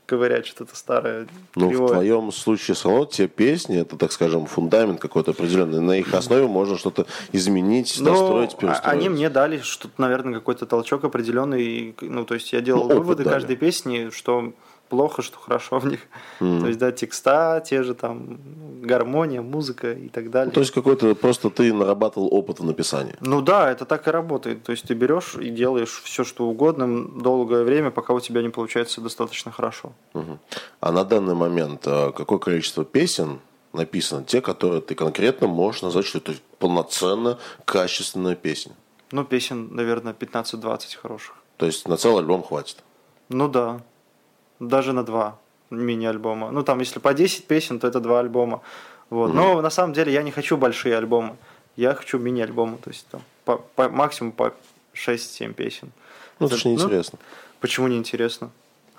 ковырять 0.09 0.47
что-то 0.47 0.75
старое. 0.75 1.29
Ну, 1.55 1.69
в 1.69 1.93
твоем 1.93 2.33
случае 2.33 2.75
равно 2.83 3.05
те 3.05 3.29
песни, 3.29 3.79
это, 3.79 3.97
так 3.97 4.11
скажем, 4.11 4.47
фундамент 4.47 5.01
какой-то 5.01 5.33
определенный. 5.33 5.81
На 5.81 5.99
их 5.99 6.15
основе 6.15 6.47
можно 6.47 6.79
что-то 6.79 7.07
изменить, 7.33 7.95
Но 8.01 8.11
достроить, 8.11 8.55
а 8.55 8.57
перестроить. 8.57 8.95
Они 8.95 9.09
мне 9.11 9.29
дали 9.29 9.59
что-то, 9.59 9.93
наверное, 9.99 10.35
какой-то 10.35 10.65
толчок 10.65 11.05
определенный. 11.05 11.95
Ну, 12.01 12.25
то 12.25 12.35
есть 12.35 12.55
я 12.55 12.63
делал 12.63 12.89
ну, 12.89 12.97
выводы 12.97 13.23
дали. 13.23 13.35
каждой 13.35 13.57
песни, 13.57 14.09
что 14.11 14.55
плохо, 14.89 15.23
что 15.23 15.39
хорошо 15.39 15.79
в 15.79 15.87
них. 15.87 16.01
Mm. 16.41 16.61
То 16.61 16.67
есть, 16.67 16.79
да, 16.79 16.93
текста, 16.93 17.63
те 17.65 17.83
же 17.83 17.95
там, 17.95 18.39
гармония, 18.83 19.43
музыка 19.43 19.93
и 19.93 20.09
так 20.09 20.31
далее. 20.31 20.53
То 20.53 20.61
есть, 20.61 20.73
какой-то 20.73 21.15
просто 21.15 21.51
ты 21.51 21.73
нарабатывал 21.73 22.29
опыт 22.33 22.61
в 22.61 22.65
написании. 22.65 23.15
Ну 23.21 23.41
да, 23.41 23.71
это 23.71 23.85
так 23.85 24.07
и 24.09 24.11
работает. 24.11 24.63
То 24.63 24.73
есть, 24.73 24.85
ты 24.85 24.95
берешь 24.95 25.35
и 25.35 25.51
делаешь 25.51 26.01
все, 26.05 26.25
что 26.25 26.47
угодно 26.47 27.07
долгое 27.21 27.65
время, 27.65 27.91
пока 27.91 28.15
у 28.15 28.21
тебя 28.21 28.43
не 28.43 28.49
получается 28.49 29.01
достаточно 29.01 29.53
хорошо. 29.53 29.93
Угу. 30.15 30.39
А 30.81 30.93
на 30.93 31.05
данный 31.05 31.35
момент 31.35 31.83
а, 31.87 32.13
какое 32.13 32.39
количество 32.39 32.85
песен 32.85 33.41
написано? 33.73 34.25
Те, 34.25 34.41
которые 34.41 34.81
ты 34.81 34.95
конкретно 34.95 35.47
можешь 35.47 35.83
назвать, 35.83 36.07
что 36.07 36.19
это 36.19 36.35
полноценно 36.59 37.39
качественная 37.65 38.35
песня? 38.35 38.73
Ну, 39.13 39.25
песен, 39.25 39.75
наверное, 39.75 40.13
15-20 40.13 40.97
хороших. 40.97 41.35
То 41.57 41.67
есть, 41.67 41.89
на 41.89 41.97
целый 41.97 42.21
альбом 42.21 42.43
хватит? 42.43 42.79
Ну 43.31 43.49
да 43.49 43.81
даже 44.61 44.93
на 44.93 45.03
два 45.03 45.39
мини-альбома. 45.71 46.51
Ну, 46.51 46.63
там, 46.63 46.81
если 46.81 46.99
по 46.99 47.15
10 47.15 47.47
песен, 47.47 47.79
то 47.79 47.87
это 47.87 48.01
два 48.01 48.21
альбома. 48.21 48.63
Вот. 49.11 49.31
Mm-hmm. 49.31 49.35
Но 49.35 49.63
на 49.63 49.71
самом 49.71 49.93
деле 49.93 50.13
я 50.13 50.23
не 50.23 50.31
хочу 50.31 50.57
большие 50.57 50.97
альбомы. 50.97 51.37
я 51.77 51.95
хочу 51.95 52.19
мини-альбома, 52.19 52.79
то 52.79 52.91
есть 52.91 53.07
там 53.09 53.23
по, 53.45 53.57
по, 53.57 53.89
максимум 53.89 54.33
по 54.33 54.53
6-7 54.95 55.55
песен. 55.55 55.91
Ну, 56.39 56.47
это 56.47 56.57
же 56.57 56.69
неинтересно. 56.69 57.19
Почему 57.61 57.89
неинтересно? 57.89 58.51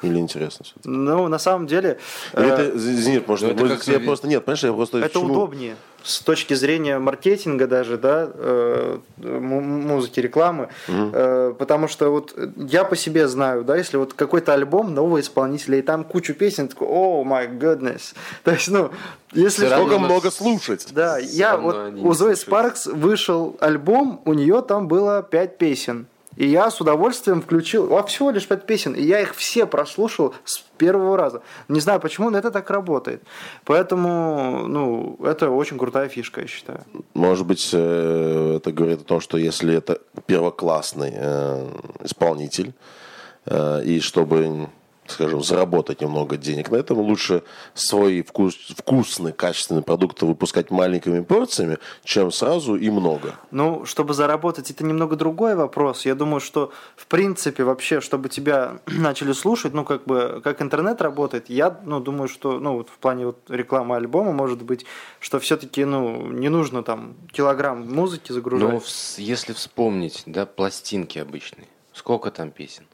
Или 0.02 0.18
интересно 0.18 0.66
все 0.66 0.76
Ну, 0.84 1.28
на 1.28 1.39
самом 1.39 1.68
деле... 1.68 2.00
Или 2.34 2.45
э, 2.45 2.54
это, 2.54 2.78
извини, 2.78 3.22
может, 3.26 3.47
ну, 3.47 3.54
это 3.54 3.64
может 3.64 3.88
я 3.88 4.00
просто... 4.00 4.28
Нет, 4.28 4.45
понимаешь, 4.45 4.64
я 4.64 4.74
просто... 4.74 4.97
Это 5.00 5.08
почему... 5.08 5.34
удобнее 5.34 5.76
с 6.04 6.22
точки 6.22 6.54
зрения 6.54 6.97
маркетинга 6.97 7.68
даже, 7.68 7.97
да, 7.97 8.30
э, 8.34 8.97
музыки, 9.18 10.20
рекламы, 10.20 10.70
угу. 10.88 11.12
э, 11.14 11.54
потому 11.58 11.88
что 11.88 12.10
вот 12.10 12.34
я 12.56 12.84
по 12.84 12.95
себе 12.95 13.28
знаю, 13.28 13.64
да, 13.64 13.76
если 13.76 13.97
вот 13.97 14.14
какой-то 14.14 14.54
альбом 14.54 14.93
нового 14.93 15.20
исполнителя, 15.20 15.80
и 15.80 15.82
там 15.82 16.04
кучу 16.04 16.34
песен, 16.34 16.68
такой, 16.68 16.88
о, 16.88 17.24
май 17.24 17.47
goodness, 17.47 18.14
то 18.43 18.52
есть, 18.52 18.70
ну, 18.70 18.91
если... 19.34 19.68
Сколько 19.68 20.00
много 20.00 20.32
слушать. 20.32 20.88
Да, 20.91 21.18
я 21.18 21.58
вот, 21.58 21.93
у 22.02 22.14
Зои 22.14 22.34
Спаркс 22.34 22.88
вышел 22.88 23.56
альбом, 23.60 24.22
у 24.26 24.34
нее 24.34 24.62
там 24.62 24.88
было 24.88 25.22
пять 25.22 25.58
песен. 25.58 26.08
И 26.39 26.47
я 26.47 26.71
с 26.71 26.79
удовольствием 26.79 27.41
включил, 27.41 27.93
а 27.97 28.01
всего 28.03 28.31
лишь 28.31 28.47
пять 28.47 28.65
песен, 28.65 28.93
и 28.93 29.03
я 29.03 29.19
их 29.19 29.35
все 29.35 29.65
прослушал 29.65 30.33
с 30.45 30.63
первого 30.77 31.17
раза. 31.17 31.41
Не 31.67 31.81
знаю 31.81 31.99
почему, 31.99 32.29
но 32.29 32.37
это 32.37 32.49
так 32.49 32.69
работает. 32.69 33.21
Поэтому, 33.65 34.65
ну, 34.65 35.17
это 35.21 35.49
очень 35.49 35.77
крутая 35.77 36.07
фишка, 36.07 36.39
я 36.39 36.47
считаю. 36.47 36.85
Может 37.13 37.45
быть, 37.45 37.71
э, 37.73 38.53
это 38.55 38.71
говорит 38.71 39.01
о 39.01 39.03
том, 39.03 39.19
что 39.19 39.37
если 39.37 39.75
это 39.75 39.99
первоклассный 40.27 41.11
э, 41.13 41.71
исполнитель, 42.05 42.71
э, 43.45 43.83
и 43.83 43.99
чтобы 43.99 44.69
скажем, 45.12 45.43
заработать 45.43 46.01
немного 46.01 46.38
денег 46.38 46.70
на 46.70 46.78
этом, 46.78 46.99
лучше 46.99 47.43
свой 47.74 48.22
вкус, 48.22 48.55
вкусный, 48.78 49.34
качественный 49.34 49.82
продукт 49.82 50.22
выпускать 50.22 50.72
маленькими 50.72 51.22
порциями, 51.22 51.78
чем 52.03 52.32
сразу 52.32 52.76
и 52.76 52.89
много. 52.89 53.36
Ну, 53.51 53.86
чтобы 53.86 54.14
заработать, 54.14 54.72
это 54.72 54.84
немного 54.84 55.16
другой 55.16 55.55
вопрос. 55.55 56.05
Я 56.05 56.16
думаю, 56.16 56.39
что 56.39 56.72
в 56.95 57.07
принципе 57.07 57.64
вообще, 57.64 58.01
чтобы 58.01 58.30
тебя 58.30 58.80
начали 58.86 59.34
слушать, 59.34 59.74
ну, 59.74 59.84
как 59.84 60.05
бы, 60.05 60.41
как 60.43 60.62
интернет 60.62 61.01
работает, 61.01 61.49
я, 61.49 61.80
ну, 61.86 61.99
думаю, 61.99 62.28
что, 62.28 62.60
ну, 62.60 62.74
вот 62.78 62.89
в 62.89 62.97
плане 62.97 63.28
вот 63.28 63.38
рекламы 63.49 63.95
альбома, 63.95 64.32
может 64.32 64.64
быть, 64.64 64.86
что 65.20 65.39
все-таки, 65.39 65.86
ну, 65.86 66.28
не 66.32 66.49
нужно 66.49 66.84
там 66.84 67.16
килограмм 67.32 67.88
музыки 67.91 68.32
загружать. 68.32 68.70
Ну, 68.72 68.82
если 69.18 69.53
вспомнить, 69.53 70.24
да, 70.26 70.45
пластинки 70.45 71.20
обычные, 71.20 71.68
сколько 71.93 72.32
там 72.32 72.51
песен? 72.51 72.86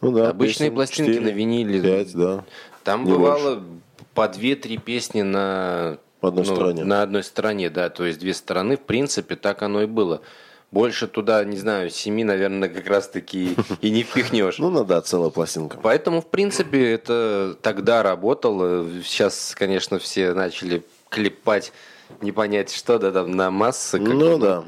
Ну 0.00 0.12
да. 0.12 0.30
Обычные 0.30 0.70
песен, 0.70 0.74
пластинки 0.74 1.10
4, 1.14 1.20
на 1.20 1.28
виниле. 1.28 1.80
5, 1.80 2.14
да. 2.14 2.44
Там 2.84 3.04
Не 3.04 3.12
бывало 3.12 3.56
больше. 3.56 3.80
по 4.14 4.22
2-3 4.26 4.80
песни 4.80 5.22
на 5.22 5.98
по 6.22 6.28
одной 6.28 6.44
ну, 6.46 6.54
стороне. 6.54 6.84
На 6.84 7.02
одной 7.02 7.24
стороне, 7.24 7.68
да. 7.68 7.90
То 7.90 8.04
есть 8.04 8.20
две 8.20 8.32
стороны, 8.32 8.76
в 8.76 8.82
принципе, 8.82 9.34
так 9.34 9.62
оно 9.62 9.82
и 9.82 9.86
было. 9.86 10.22
Больше 10.70 11.06
туда, 11.06 11.44
не 11.44 11.56
знаю, 11.56 11.90
семи, 11.90 12.24
наверное, 12.24 12.68
как 12.68 12.86
раз 12.86 13.08
таки 13.08 13.56
и 13.80 13.90
не 13.90 14.04
впихнешь. 14.04 14.58
Ну, 14.58 14.84
да, 14.84 15.02
целая 15.02 15.30
пластинка. 15.30 15.78
Поэтому, 15.82 16.22
в 16.22 16.26
принципе, 16.26 16.92
это 16.92 17.56
тогда 17.60 18.04
работало. 18.04 18.86
Сейчас, 19.04 19.54
конечно, 19.58 19.98
все 19.98 20.32
начали 20.32 20.84
клепать, 21.08 21.72
не 22.20 22.30
понять 22.30 22.72
что, 22.72 22.98
да, 23.00 23.10
там 23.10 23.32
на 23.32 23.50
массы. 23.50 23.98
Ну 23.98 24.38
да. 24.38 24.64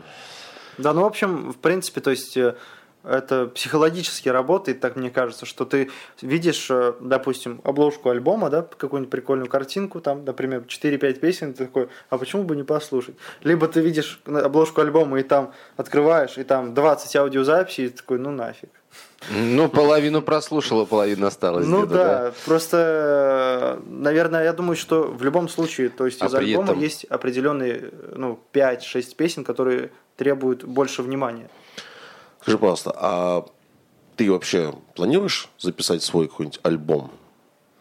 Да, 0.77 0.93
ну, 0.93 1.03
в 1.03 1.07
общем, 1.07 1.53
в 1.53 1.57
принципе, 1.57 2.01
то 2.01 2.11
есть 2.11 2.37
э, 2.37 2.57
это 3.05 3.47
психологически 3.47 4.29
работает, 4.29 4.81
так 4.81 4.97
мне 4.97 5.11
кажется, 5.11 5.47
что 5.47 5.65
ты 5.65 5.91
видишь, 6.23 6.69
э, 6.71 6.95
допустим, 7.01 7.61
обложку 7.65 8.11
альбома, 8.11 8.51
да, 8.51 8.63
какую-нибудь 8.63 9.11
прикольную 9.11 9.49
картинку, 9.49 10.01
там, 10.01 10.25
например, 10.25 10.65
4-5 10.67 11.21
песен, 11.21 11.55
ты 11.55 11.67
такой, 11.67 11.89
а 12.11 12.19
почему 12.19 12.45
бы 12.45 12.57
не 12.57 12.63
послушать? 12.63 13.17
Либо 13.43 13.69
ты 13.69 13.81
видишь 13.81 14.21
обложку 14.27 14.81
альбома 14.81 15.21
и 15.21 15.23
там 15.23 15.53
открываешь, 15.77 16.39
и 16.39 16.45
там 16.45 16.75
20 16.75 17.17
аудиозаписей, 17.17 17.87
и 17.87 17.89
ты 17.89 17.99
такой, 17.99 18.19
ну 18.19 18.31
нафиг. 18.31 18.71
Ну, 19.31 19.69
половину 19.69 20.23
прослушала, 20.23 20.85
половина 20.85 21.29
осталась. 21.29 21.67
Ну 21.67 21.87
да, 21.87 21.95
да, 21.95 22.33
просто, 22.45 23.81
наверное, 23.87 24.45
я 24.45 24.53
думаю, 24.53 24.77
что 24.77 25.05
в 25.05 25.23
любом 25.23 25.49
случае, 25.49 25.89
то 25.89 26.05
есть 26.07 26.23
а 26.23 26.27
из 26.27 26.35
альбома 26.35 26.65
этом... 26.65 26.81
есть 26.81 27.05
определенные, 27.05 27.91
ну, 28.15 28.39
5-6 28.53 29.17
песен, 29.17 29.45
которые 29.45 29.91
требуют 30.17 30.65
больше 30.65 31.03
внимания. 31.03 31.49
Скажи, 32.45 32.59
пожалуйста, 32.59 32.93
а 32.95 33.47
ты 34.17 34.31
вообще 34.31 34.75
планируешь 34.95 35.49
записать 35.59 36.03
свой 36.03 36.29
какой-нибудь 36.29 36.61
альбом? 36.63 37.11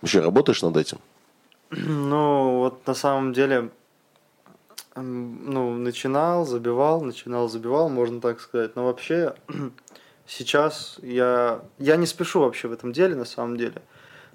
Вообще 0.01 0.21
работаешь 0.21 0.61
над 0.61 0.77
этим? 0.77 0.99
Ну, 1.69 2.59
вот 2.59 2.87
на 2.87 2.93
самом 2.93 3.33
деле, 3.33 3.71
ну, 4.95 5.73
начинал, 5.73 6.45
забивал, 6.45 7.01
начинал, 7.01 7.49
забивал, 7.49 7.89
можно 7.89 8.21
так 8.21 8.39
сказать. 8.39 8.77
Но 8.77 8.85
вообще, 8.85 9.35
сейчас 10.27 10.97
я, 11.01 11.59
я 11.77 11.97
не 11.97 12.05
спешу 12.05 12.39
вообще 12.39 12.69
в 12.69 12.71
этом 12.71 12.93
деле, 12.93 13.15
на 13.15 13.25
самом 13.25 13.57
деле 13.57 13.81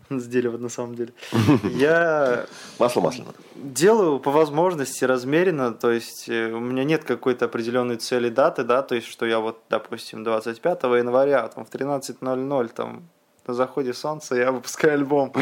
с 0.21 0.27
дерева 0.27 0.57
на 0.59 0.69
самом 0.69 0.95
деле. 0.95 1.13
Я 1.65 2.47
масло 2.79 3.01
масляно. 3.01 3.33
Делаю 3.55 4.19
по 4.21 4.31
возможности 4.31 5.05
размеренно, 5.05 5.73
то 5.73 5.91
есть 5.91 6.29
э, 6.29 6.53
у 6.53 6.61
меня 6.61 6.85
нет 6.85 7.05
какой-то 7.05 7.47
определенной 7.47 7.97
цели 7.97 8.29
даты, 8.29 8.65
да, 8.65 8.83
то 8.83 8.95
есть 8.95 9.07
что 9.07 9.27
я 9.27 9.41
вот, 9.41 9.61
допустим, 9.69 10.25
25 10.25 10.83
января 10.85 11.49
там 11.49 11.65
в 11.65 11.71
13.00 11.71 12.69
там 12.69 13.03
на 13.47 13.55
заходе 13.55 13.95
солнца 13.95 14.37
я 14.37 14.53
выпускаю 14.53 14.95
альбом. 14.95 15.33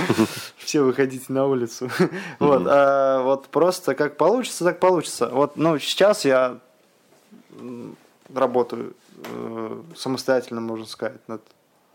Все 0.57 0.81
выходите 0.83 1.27
на 1.29 1.47
улицу. 1.47 1.91
Вот, 2.39 2.63
а 2.67 3.23
вот 3.23 3.49
просто 3.49 3.95
как 3.95 4.17
получится, 4.17 4.65
так 4.65 4.79
получится. 4.79 5.29
Вот, 5.29 5.57
ну, 5.57 5.79
сейчас 5.79 6.25
я 6.25 6.59
работаю 8.33 8.95
э, 9.25 9.83
самостоятельно, 9.97 10.61
можно 10.61 10.87
сказать, 10.87 11.21
над 11.29 11.43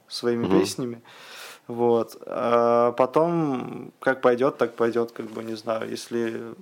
своими 0.07 0.47
песнями. 0.47 1.01
Вот. 1.72 2.22
А 2.26 2.91
потом, 2.91 3.93
как 4.01 4.22
пойдет, 4.22 4.57
так 4.57 4.76
пойдет, 4.76 5.13
как 5.13 5.28
бы 5.28 5.41
не 5.41 5.55
знаю. 5.55 5.89
Если 5.89 6.53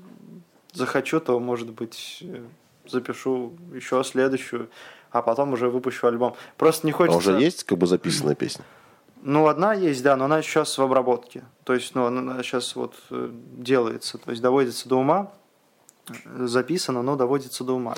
захочу, 0.72 1.20
то, 1.20 1.40
может 1.40 1.72
быть, 1.72 2.24
запишу 2.88 3.54
еще 3.74 4.04
следующую, 4.04 4.70
а 5.10 5.24
потом 5.24 5.54
уже 5.54 5.70
выпущу 5.70 6.06
альбом. 6.08 6.36
Просто 6.58 6.86
не 6.86 6.92
хочется... 6.92 7.32
А 7.32 7.34
уже 7.34 7.44
есть 7.44 7.64
как 7.64 7.80
бы 7.80 7.88
записанная 7.88 8.36
песня? 8.36 8.64
Ну, 9.24 9.48
одна 9.48 9.74
есть, 9.74 10.04
да, 10.04 10.16
но 10.16 10.26
она 10.26 10.44
сейчас 10.44 10.78
в 10.78 10.82
обработке. 10.84 11.44
То 11.64 11.74
есть, 11.74 11.96
ну, 11.96 12.06
она 12.06 12.44
сейчас 12.44 12.76
вот 12.76 12.94
э, 13.10 13.30
делается, 13.58 14.20
то 14.20 14.30
есть 14.30 14.44
доводится 14.44 14.88
до 14.88 14.98
ума, 14.98 15.32
записано, 16.38 17.02
но 17.02 17.16
доводится 17.16 17.64
до 17.64 17.74
ума. 17.74 17.96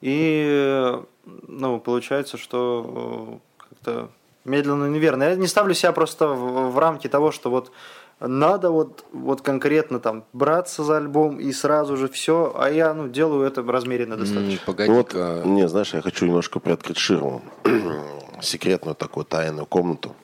И, 0.00 0.98
ну, 1.24 1.78
получается, 1.80 2.38
что 2.38 3.40
э, 3.58 3.64
как-то 3.68 4.10
медленно, 4.44 4.86
неверно. 4.86 5.24
Я 5.24 5.34
не 5.36 5.46
ставлю 5.46 5.74
себя 5.74 5.92
просто 5.92 6.28
в, 6.28 6.72
в 6.72 6.78
рамки 6.78 7.08
того, 7.08 7.30
что 7.30 7.50
вот 7.50 7.72
надо 8.20 8.70
вот, 8.70 9.04
вот 9.12 9.40
конкретно 9.40 9.98
там 9.98 10.24
браться 10.32 10.84
за 10.84 10.98
альбом 10.98 11.40
и 11.40 11.52
сразу 11.52 11.96
же 11.96 12.08
все, 12.08 12.52
а 12.54 12.70
я 12.70 12.92
ну, 12.92 13.08
делаю 13.08 13.46
это 13.46 13.62
размеренно 13.62 14.16
достаточно. 14.16 14.56
Mm, 14.56 14.66
погоди 14.66 14.92
вот, 14.92 15.14
не, 15.46 15.66
знаешь, 15.68 15.94
я 15.94 16.02
хочу 16.02 16.26
немножко 16.26 16.60
приоткрыть 16.60 16.98
ширму, 16.98 17.42
секретную 18.42 18.94
такую 18.94 19.24
тайную 19.24 19.66
комнату. 19.66 20.14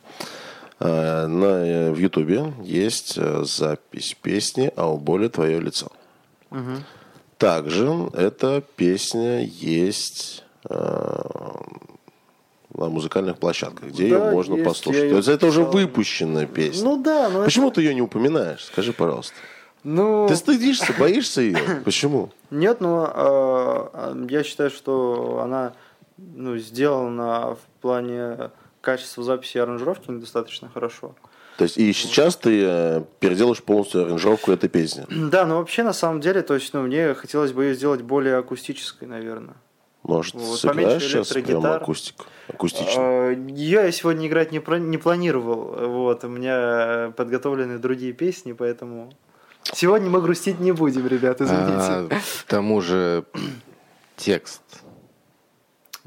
Э, 0.78 1.26
на, 1.26 1.66
э, 1.66 1.90
в 1.90 1.96
Ютубе 1.96 2.52
есть 2.62 3.16
э, 3.16 3.44
запись 3.44 4.14
песни 4.20 4.70
«А 4.76 4.90
у 4.90 4.98
боли 4.98 5.28
твое 5.28 5.58
лицо». 5.58 5.90
Угу. 6.50 6.84
Также 7.38 8.10
эта 8.14 8.62
песня 8.76 9.42
есть 9.44 10.42
на 12.76 12.88
музыкальных 12.88 13.38
площадках, 13.38 13.88
где 13.88 14.10
да, 14.10 14.26
ее 14.26 14.32
можно 14.32 14.54
есть, 14.54 14.64
послушать. 14.64 15.10
То 15.10 15.16
есть 15.16 15.28
это 15.28 15.46
уже 15.46 15.62
выпущенная 15.62 16.46
песня. 16.46 16.84
Ну 16.84 17.02
да, 17.02 17.28
но 17.28 17.44
Почему 17.44 17.68
это... 17.68 17.76
ты 17.76 17.82
ее 17.82 17.94
не 17.94 18.02
упоминаешь? 18.02 18.64
Скажи, 18.64 18.92
пожалуйста. 18.92 19.34
Ну... 19.82 20.26
Ты 20.28 20.36
стыдишься, 20.36 20.92
боишься 20.98 21.40
ее? 21.42 21.58
Почему? 21.84 22.30
Нет, 22.50 22.80
ну 22.80 23.06
э, 23.08 24.26
я 24.30 24.42
считаю, 24.42 24.70
что 24.70 25.40
она 25.42 25.74
ну, 26.18 26.56
сделана 26.58 27.54
в 27.54 27.80
плане 27.80 28.50
качества 28.80 29.22
записи 29.22 29.56
и 29.56 29.60
аранжировки 29.60 30.10
недостаточно 30.10 30.70
хорошо. 30.72 31.14
То 31.56 31.64
есть 31.64 31.78
и 31.78 31.92
сейчас 31.92 32.36
ты 32.36 32.62
э, 32.64 33.02
переделаешь 33.18 33.62
полностью 33.62 34.02
аранжировку 34.02 34.52
этой 34.52 34.68
песни? 34.68 35.06
Да, 35.08 35.46
но 35.46 35.58
вообще 35.58 35.82
на 35.82 35.94
самом 35.94 36.20
деле, 36.20 36.42
то 36.42 36.54
есть, 36.54 36.74
ну, 36.74 36.82
мне 36.82 37.14
хотелось 37.14 37.52
бы 37.52 37.64
ее 37.64 37.74
сделать 37.74 38.02
более 38.02 38.36
акустической, 38.36 39.08
наверное. 39.08 39.56
Может, 40.06 40.34
вот, 40.34 40.60
сыграешь 40.60 41.02
сейчас 41.02 41.28
прямо 41.32 41.76
акустик? 41.76 42.14
Акустично? 42.48 42.94
А, 42.96 43.30
я 43.32 43.90
сегодня 43.90 44.28
играть 44.28 44.52
не, 44.52 44.62
не 44.78 44.98
планировал. 44.98 45.88
Вот, 45.88 46.22
у 46.22 46.28
меня 46.28 47.12
подготовлены 47.16 47.78
другие 47.78 48.12
песни, 48.12 48.52
поэтому... 48.52 49.12
Сегодня 49.64 50.08
мы 50.08 50.20
грустить 50.20 50.60
не 50.60 50.70
будем, 50.70 51.08
ребят, 51.08 51.40
извините. 51.40 51.74
А, 51.76 52.08
к 52.08 52.44
тому 52.46 52.80
же 52.80 53.24
текст. 54.16 54.62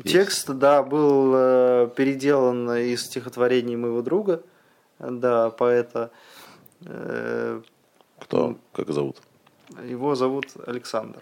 Текст, 0.05 0.49
да, 0.49 0.81
был 0.81 1.33
э, 1.35 1.89
переделан 1.93 2.71
из 2.71 3.03
стихотворений 3.03 3.75
моего 3.75 4.01
друга, 4.01 4.43
да, 4.97 5.49
поэта. 5.49 6.11
Э, 6.85 7.61
Кто? 8.17 8.55
Как 8.71 8.91
зовут? 8.91 9.17
Его 9.83 10.15
зовут 10.15 10.45
Александр. 10.65 11.21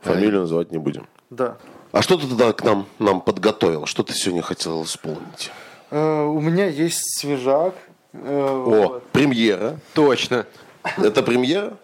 Фамилию 0.00 0.40
называть 0.40 0.72
не 0.72 0.78
будем. 0.78 1.06
Да. 1.30 1.56
А 1.94 2.02
что 2.02 2.16
ты 2.16 2.26
тогда 2.26 2.52
к 2.52 2.64
нам, 2.64 2.86
нам 2.98 3.20
подготовил? 3.20 3.86
Что 3.86 4.02
ты 4.02 4.14
сегодня 4.14 4.42
хотел 4.42 4.82
исполнить? 4.82 5.52
Э, 5.92 6.24
у 6.24 6.40
меня 6.40 6.66
есть 6.66 7.20
свежак. 7.20 7.76
Э, 8.12 8.48
О, 8.48 8.64
вот. 8.64 9.06
премьера. 9.12 9.78
Точно. 9.92 10.44
Это 10.96 11.22
премьера? 11.22 11.76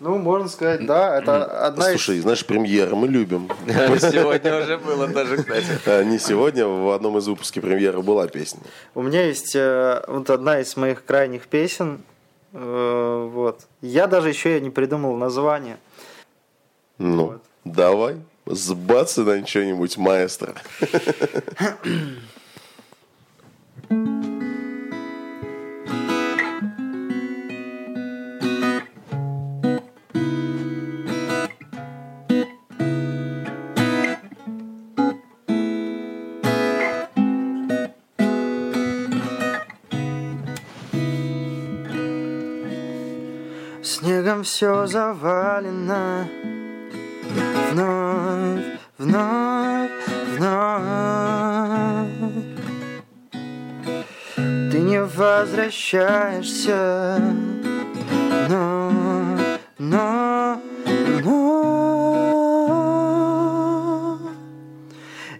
Ну, 0.00 0.16
можно 0.16 0.48
сказать, 0.48 0.86
да, 0.86 1.18
это 1.18 1.66
одна 1.66 1.90
Слушай, 1.90 2.20
знаешь, 2.20 2.46
премьера 2.46 2.94
мы 2.96 3.08
любим. 3.08 3.50
Сегодня 3.68 4.58
уже 4.58 4.78
было 4.78 5.06
тоже, 5.08 5.36
кстати. 5.36 5.66
А, 5.84 6.02
Не 6.02 6.18
сегодня, 6.18 6.66
в 6.66 6.90
одном 6.90 7.18
из 7.18 7.28
выпусков 7.28 7.62
премьеры 7.62 8.00
была 8.00 8.28
песня. 8.28 8.60
из... 8.60 8.66
У 8.94 9.02
меня 9.02 9.26
есть 9.26 9.54
э, 9.54 10.02
вот 10.08 10.30
одна 10.30 10.60
из 10.60 10.74
моих 10.78 11.04
крайних 11.04 11.46
песен. 11.46 12.00
Э, 12.54 13.28
вот. 13.30 13.66
Я 13.82 14.06
даже 14.06 14.30
еще 14.30 14.56
и 14.56 14.60
не 14.62 14.70
придумал 14.70 15.14
название. 15.16 15.76
Ну, 16.96 17.38
давай, 17.64 18.16
сбацай 18.46 19.24
на 19.24 19.46
что-нибудь, 19.46 19.96
маэстро. 19.96 20.54
Снегом 43.82 44.42
все 44.44 44.86
завалено 44.86 46.28
Вновь, 47.72 48.76
вновь, 48.98 49.90
вновь. 50.36 50.84
Ты 54.70 54.78
не 54.78 55.02
возвращаешься. 55.02 57.18
Но, 58.50 58.92
но, 59.78 60.60
но. 61.24 61.38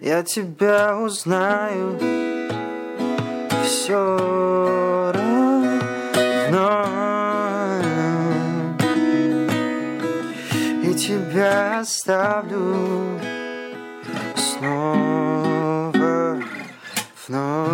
Я 0.00 0.22
тебя 0.22 0.96
узнаю 0.96 1.98
все 3.62 5.12
тебя 11.06 11.80
оставлю 11.80 13.18
снова 14.36 16.40
вновь. 17.26 17.70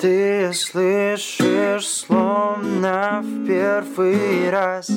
Ты 0.00 0.52
слышишь 0.54 1.86
словно 1.86 3.22
в 3.22 3.46
первый 3.46 4.50
раз 4.50 4.90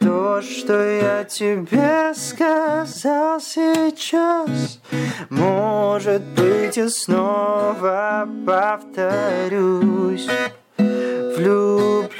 то, 0.00 0.42
что 0.42 0.82
я 0.82 1.22
тебе 1.22 2.12
сказал 2.16 3.40
сейчас 3.40 4.80
Может 5.30 6.22
быть, 6.34 6.76
я 6.76 6.88
снова 6.88 8.28
повторюсь 8.44 10.26
Влюблюсь 11.38 12.10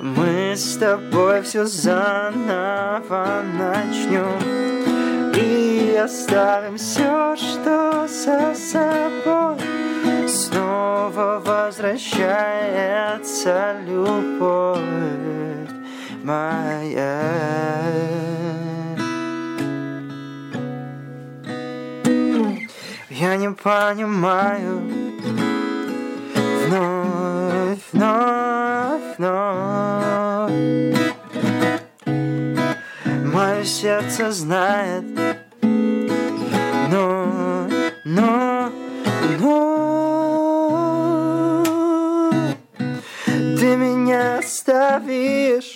Мы 0.00 0.56
с 0.56 0.78
тобой 0.78 1.42
все 1.42 1.66
заново 1.66 3.42
начнем 3.58 4.38
И 5.34 5.94
оставим 6.02 6.78
все, 6.78 7.36
что 7.36 8.08
за 8.08 8.54
собой 8.54 9.58
Снова 10.26 11.42
возвращается 11.44 13.76
любовь 13.86 14.80
моя. 16.22 17.20
Я 23.10 23.36
не 23.36 23.50
понимаю 23.50 25.01
Вновь, 26.72 27.80
вновь, 27.92 29.18
вновь 29.18 30.52
Мое 33.26 33.62
сердце 33.62 34.32
знает. 34.32 35.04
Но, 36.90 37.68
но, 38.06 38.72
но. 39.38 39.62
Ты 43.26 43.76
меня 43.76 44.38
оставишь 44.38 45.74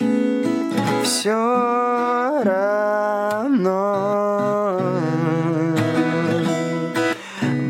все 1.05 2.41
равно. 2.43 3.71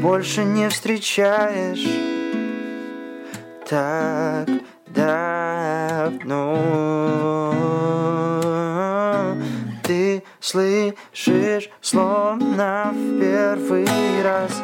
Больше 0.01 0.45
не 0.45 0.69
встречаешь 0.69 2.16
так 3.69 4.49
давно. 4.87 6.59
Ты 9.83 10.23
слышишь 10.41 11.71
словно 11.81 12.93
в 12.93 13.21
первый 13.21 13.87
раз 14.23 14.63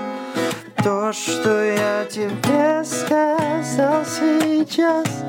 то, 0.82 1.12
что 1.12 1.62
я 1.64 2.04
тебе 2.06 2.84
сказал 2.84 4.04
сейчас 4.04 5.24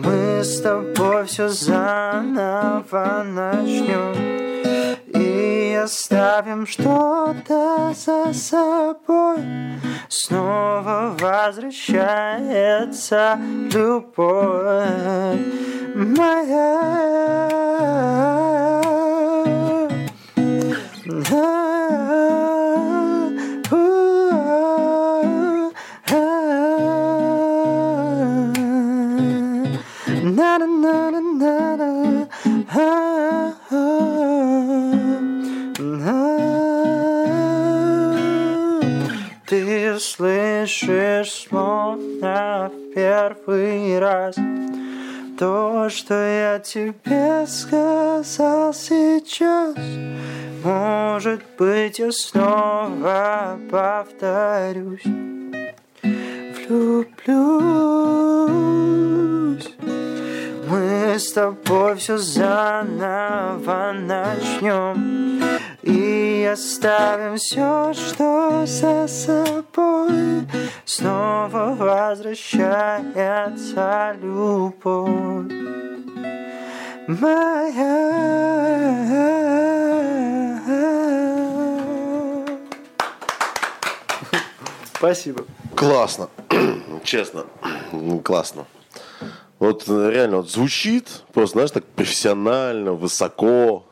Мы 0.10 0.44
с 0.44 0.60
тобой 0.62 1.26
все 1.26 1.50
заново 1.50 3.24
начнем 3.24 4.16
И 5.06 5.80
оставим 5.84 6.66
что-то 6.66 7.94
за 7.96 8.34
собой 8.34 9.38
Снова 10.08 11.16
возвращается 11.20 13.38
любовь 13.72 15.38
моя. 15.94 17.20
Слышишь 40.20 41.48
словно 41.48 42.70
в 42.74 42.94
первый 42.94 43.98
раз. 44.00 44.36
То, 45.38 45.88
что 45.90 46.14
я 46.14 46.60
тебе 46.60 47.48
сказал 47.48 48.74
сейчас 48.74 49.76
Может 50.62 51.42
быть, 51.58 52.00
я 52.00 52.12
снова 52.12 53.58
повторюсь. 53.72 55.06
Влюблюсь. 56.68 57.08
Мы 60.70 61.18
с 61.18 61.32
тобой 61.32 61.96
все 61.96 62.18
заново 62.18 63.94
начнем 63.94 65.20
И 65.84 66.50
оставим 66.52 67.38
все, 67.38 67.94
что 67.94 68.66
за 68.66 69.08
собой 69.08 70.48
Снова 70.86 71.76
возвращается 71.78 74.16
любовь 74.22 75.52
моя. 77.08 78.30
Спасибо. 84.94 85.46
Классно. 85.76 86.30
Честно. 87.04 87.46
Классно. 88.24 88.66
Вот 89.60 89.84
э, 89.88 90.12
реально 90.12 90.38
вот 90.38 90.50
звучит 90.50 91.24
просто, 91.34 91.54
знаешь, 91.54 91.72
так 91.72 91.86
профессионально, 91.86 92.94
высоко. 92.94 93.86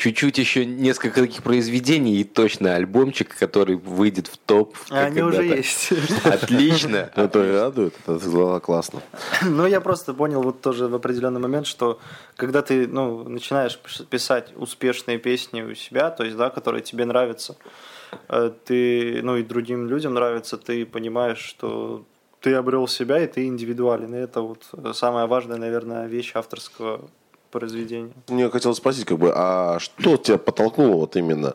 Чуть-чуть 0.00 0.38
еще 0.38 0.64
несколько 0.64 1.20
таких 1.20 1.42
произведений 1.42 2.16
и 2.20 2.24
точно 2.24 2.74
альбомчик, 2.74 3.36
который 3.36 3.76
выйдет 3.76 4.28
в 4.28 4.38
топ. 4.38 4.74
А 4.90 5.04
они 5.04 5.20
уже 5.20 5.44
есть. 5.44 5.92
Отлично. 6.24 7.10
Это 7.16 7.52
радует, 7.52 7.94
это 8.06 8.60
классно. 8.60 9.02
Ну, 9.42 9.66
я 9.66 9.80
просто 9.80 10.14
понял 10.14 10.42
вот 10.42 10.62
тоже 10.62 10.88
в 10.88 10.94
определенный 10.94 11.40
момент, 11.40 11.66
что 11.66 11.98
когда 12.36 12.62
ты 12.62 12.86
ну, 12.86 13.28
начинаешь 13.28 13.78
писать 14.08 14.52
успешные 14.56 15.18
песни 15.18 15.62
у 15.62 15.74
себя, 15.74 16.10
то 16.10 16.24
есть, 16.24 16.36
да, 16.36 16.48
которые 16.48 16.82
тебе 16.82 17.04
нравятся, 17.04 17.56
э, 18.28 18.50
ты, 18.64 19.20
ну 19.22 19.36
и 19.36 19.42
другим 19.42 19.86
людям 19.86 20.14
нравится, 20.14 20.56
ты 20.56 20.86
понимаешь, 20.86 21.38
что 21.38 22.04
ты 22.40 22.54
обрел 22.54 22.88
себя 22.88 23.22
и 23.22 23.26
ты 23.26 23.46
индивидуален. 23.46 24.14
И 24.14 24.18
это 24.18 24.40
вот 24.40 24.64
самая 24.94 25.26
важная, 25.26 25.58
наверное, 25.58 26.06
вещь 26.06 26.32
авторского 26.34 27.10
произведения. 27.50 28.12
Мне 28.28 28.48
хотелось 28.50 28.78
спросить, 28.78 29.04
как 29.04 29.18
бы, 29.18 29.32
а 29.34 29.78
что 29.78 30.16
тебя 30.16 30.38
подтолкнуло 30.38 30.96
вот 30.96 31.16
именно 31.16 31.54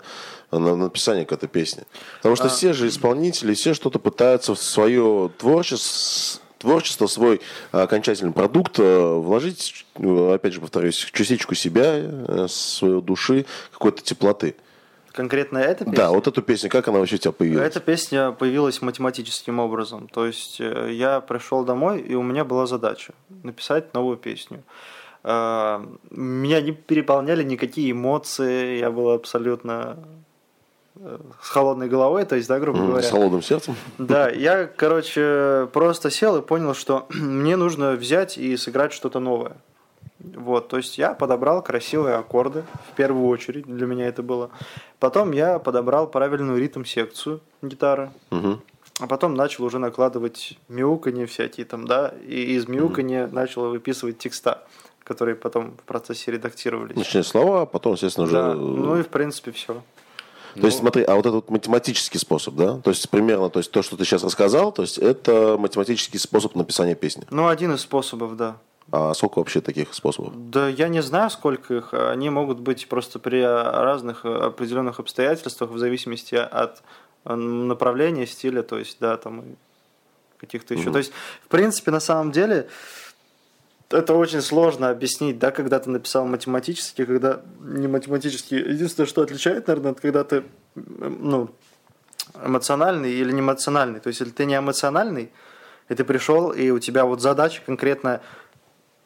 на 0.52 0.76
написание 0.76 1.26
к 1.26 1.32
этой 1.32 1.50
песни? 1.50 1.84
Потому 2.18 2.36
что 2.36 2.46
а... 2.46 2.50
все 2.50 2.74
же 2.74 2.88
исполнители, 2.88 3.54
все 3.54 3.74
что-то 3.74 4.00
пытаются 4.00 4.54
в 4.56 4.62
свое 4.62 5.32
творчество 5.38 6.42
творчество, 6.66 7.06
свой 7.06 7.42
окончательный 7.72 8.34
продукт 8.34 8.80
э, 8.80 9.14
вложить, 9.16 9.86
э, 9.96 10.34
опять 10.34 10.54
же 10.54 10.62
повторюсь, 10.62 10.96
частичку 11.14 11.54
себя, 11.54 11.94
э, 11.96 12.48
своей 12.50 13.02
души, 13.02 13.46
какой-то 13.72 14.02
теплоты. 14.02 14.56
Конкретно 15.12 15.60
эта 15.60 15.86
песня? 15.86 15.96
Да, 15.96 16.10
вот 16.10 16.28
эту 16.28 16.42
песню, 16.42 16.70
как 16.70 16.88
она 16.88 17.00
вообще 17.00 17.16
у 17.16 17.20
тебя 17.20 17.32
появилась? 17.34 17.68
Эта 17.68 17.80
песня 17.80 18.32
появилась 18.32 18.82
математическим 18.82 19.60
образом. 19.60 20.10
То 20.10 20.26
есть 20.26 20.60
я 20.60 21.22
пришел 21.22 21.64
домой, 21.64 22.02
и 22.02 22.16
у 22.16 22.24
меня 22.24 22.44
была 22.44 22.66
задача 22.66 23.14
написать 23.44 23.94
новую 23.94 24.18
песню. 24.18 24.64
Меня 25.26 26.62
не 26.62 26.72
переполняли 26.72 27.44
никакие 27.44 27.92
эмоции, 27.92 28.78
я 28.78 28.92
был 28.92 29.10
абсолютно 29.10 29.98
с 31.42 31.50
холодной 31.50 31.90
головой, 31.90 32.26
то 32.26 32.36
есть, 32.36 32.48
да, 32.48 32.60
грубо 32.60 32.80
говоря. 32.86 33.04
С 33.04 33.12
холодным 33.12 33.42
сердцем. 33.42 33.76
Да, 33.98 34.30
я, 34.30 34.66
короче, 34.66 35.68
просто 35.74 36.10
сел 36.10 36.38
и 36.38 36.42
понял, 36.42 36.74
что 36.74 37.08
мне 37.14 37.56
нужно 37.56 37.94
взять 37.94 38.38
и 38.38 38.56
сыграть 38.56 38.94
что-то 38.94 39.20
новое. 39.20 39.58
Вот, 40.20 40.70
то 40.70 40.78
есть 40.78 40.98
я 40.98 41.14
подобрал 41.14 41.62
красивые 41.62 42.16
аккорды, 42.16 42.64
в 42.92 42.96
первую 42.96 43.28
очередь, 43.28 43.66
для 43.66 43.86
меня 43.86 44.08
это 44.08 44.24
было. 44.24 44.50
Потом 45.00 45.32
я 45.32 45.60
подобрал 45.60 46.08
правильную 46.08 46.58
ритм-секцию 46.60 47.42
гитары. 47.62 48.12
Угу. 48.32 48.60
А 49.02 49.08
потом 49.08 49.36
начал 49.36 49.66
уже 49.66 49.78
накладывать 49.78 50.58
мяуканье 50.70 51.26
всякие 51.26 51.66
там, 51.66 51.86
да, 51.86 52.14
и 52.26 52.56
из 52.56 52.68
мяуканья 52.68 53.26
угу. 53.26 53.36
начал 53.36 53.70
выписывать 53.70 54.18
текста, 54.18 54.64
которые 55.06 55.36
потом 55.36 55.78
в 55.78 55.84
процессе 55.84 56.32
редактировались. 56.32 56.98
Начали 56.98 57.22
слова, 57.22 57.62
а 57.62 57.66
потом, 57.66 57.94
естественно, 57.94 58.26
уже... 58.26 58.34
Да, 58.34 58.54
ну 58.54 59.00
и 59.00 59.04
в 59.04 59.08
принципе 59.08 59.52
все. 59.52 59.76
То 60.56 60.62
ну, 60.62 60.66
есть, 60.68 60.80
смотри, 60.80 61.04
а 61.04 61.16
вот 61.16 61.26
этот 61.26 61.50
математический 61.50 62.20
способ, 62.20 62.56
да? 62.56 62.80
То 62.80 62.90
есть, 62.90 63.10
примерно, 63.10 63.50
то 63.50 63.60
есть, 63.60 63.72
то, 63.72 63.82
что 63.82 63.98
ты 63.98 64.06
сейчас 64.06 64.24
рассказал, 64.24 64.72
то 64.72 64.82
есть, 64.82 64.98
это 64.98 65.58
математический 65.60 66.18
способ 66.20 66.56
написания 66.56 66.96
песни? 66.96 67.26
Ну, 67.30 67.48
один 67.48 67.74
из 67.74 67.82
способов, 67.82 68.36
да. 68.36 68.58
А 68.92 69.14
сколько 69.14 69.40
вообще 69.40 69.62
таких 69.62 69.94
способов? 69.94 70.34
Да 70.52 70.70
я 70.70 70.88
не 70.88 71.02
знаю, 71.02 71.30
сколько 71.30 71.74
их. 71.74 71.94
Они 71.94 72.30
могут 72.30 72.60
быть 72.60 72.88
просто 72.88 73.20
при 73.20 73.42
разных 73.42 74.26
определенных 74.26 75.00
обстоятельствах, 75.00 75.72
в 75.72 75.78
зависимости 75.78 76.36
от 76.36 76.82
направления, 77.26 78.26
стиля, 78.26 78.62
то 78.62 78.78
есть, 78.78 78.98
да, 79.00 79.18
там 79.18 79.44
каких-то 80.38 80.74
еще. 80.74 80.86
Угу. 80.86 80.92
То 80.94 80.98
есть, 81.00 81.12
в 81.44 81.48
принципе, 81.48 81.92
на 81.92 82.00
самом 82.00 82.32
деле, 82.32 82.70
это 83.90 84.16
очень 84.16 84.42
сложно 84.42 84.90
объяснить, 84.90 85.40
да, 85.40 85.52
когда 85.52 85.80
ты 85.80 85.90
написал 85.90 86.26
математически, 86.26 87.06
когда 87.06 87.42
не 87.60 87.88
математически. 87.88 88.56
Единственное, 88.56 89.08
что 89.08 89.22
отличает, 89.22 89.68
наверное, 89.68 89.92
это 89.92 90.02
когда 90.02 90.24
ты, 90.24 90.44
ну, 90.76 91.50
эмоциональный 92.44 93.12
или 93.12 93.32
не 93.32 93.42
эмоциональный. 93.42 94.00
То 94.00 94.08
есть, 94.08 94.20
если 94.20 94.34
ты 94.34 94.46
не 94.46 94.58
эмоциональный, 94.58 95.32
и 95.90 95.96
ты 95.96 96.04
пришел, 96.04 96.52
и 96.52 96.70
у 96.72 96.80
тебя 96.80 97.06
вот 97.06 97.22
задача 97.22 97.62
конкретно 97.66 98.22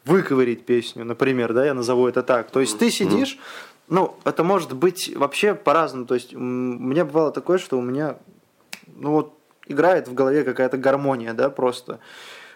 выковырить 0.06 0.66
песню, 0.66 1.04
например, 1.04 1.54
да, 1.54 1.66
я 1.66 1.74
назову 1.74 2.08
это 2.08 2.24
так. 2.24 2.50
То 2.50 2.62
есть, 2.62 2.80
ты 2.80 2.90
сидишь, 2.90 3.38
ну, 3.90 4.18
это 4.24 4.44
может 4.44 4.74
быть 4.74 5.14
вообще 5.16 5.56
по-разному. 5.56 6.06
То 6.06 6.16
есть, 6.16 6.34
у 6.34 6.40
меня 6.40 7.06
бывало 7.06 7.32
такое, 7.32 7.58
что 7.58 7.78
у 7.78 7.82
меня, 7.82 8.18
ну, 8.88 9.12
вот, 9.12 9.34
играет 9.68 10.08
в 10.08 10.14
голове 10.14 10.44
какая-то 10.44 10.78
гармония, 10.78 11.34
да, 11.34 11.50
просто. 11.50 12.00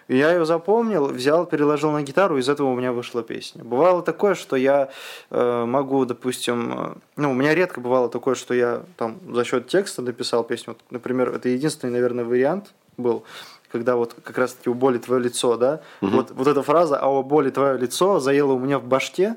Я 0.08 0.32
ее 0.32 0.44
запомнил, 0.44 1.06
взял, 1.06 1.46
переложил 1.46 1.90
на 1.92 2.02
гитару, 2.02 2.38
из 2.38 2.48
этого 2.48 2.68
у 2.68 2.76
меня 2.76 2.92
вышла 2.92 3.22
песня. 3.22 3.64
Бывало 3.64 4.02
такое, 4.02 4.34
что 4.34 4.56
я 4.56 4.90
э, 5.30 5.64
могу, 5.64 6.04
допустим, 6.04 6.72
э, 6.72 6.94
ну, 7.16 7.30
у 7.30 7.34
меня 7.34 7.54
редко 7.54 7.80
бывало 7.80 8.08
такое, 8.08 8.34
что 8.34 8.52
я 8.54 8.82
там 8.96 9.18
за 9.32 9.44
счет 9.44 9.68
текста 9.68 10.02
написал 10.02 10.44
песню. 10.44 10.74
Вот, 10.74 10.80
например, 10.90 11.30
это 11.34 11.48
единственный, 11.48 11.90
наверное, 11.90 12.24
вариант 12.24 12.74
был, 12.96 13.24
когда 13.72 13.96
вот 13.96 14.14
как 14.22 14.36
раз-таки 14.36 14.68
у 14.68 14.74
боли 14.74 14.98
твое 14.98 15.22
лицо, 15.22 15.56
да, 15.56 15.80
угу. 16.00 16.10
вот, 16.10 16.30
вот 16.32 16.46
эта 16.48 16.62
фраза 16.62 16.98
«а 16.98 17.08
у 17.08 17.22
боли 17.22 17.50
твое 17.50 17.78
лицо» 17.78 18.20
заела 18.20 18.52
у 18.52 18.58
меня 18.58 18.78
в 18.78 18.84
башке, 18.84 19.36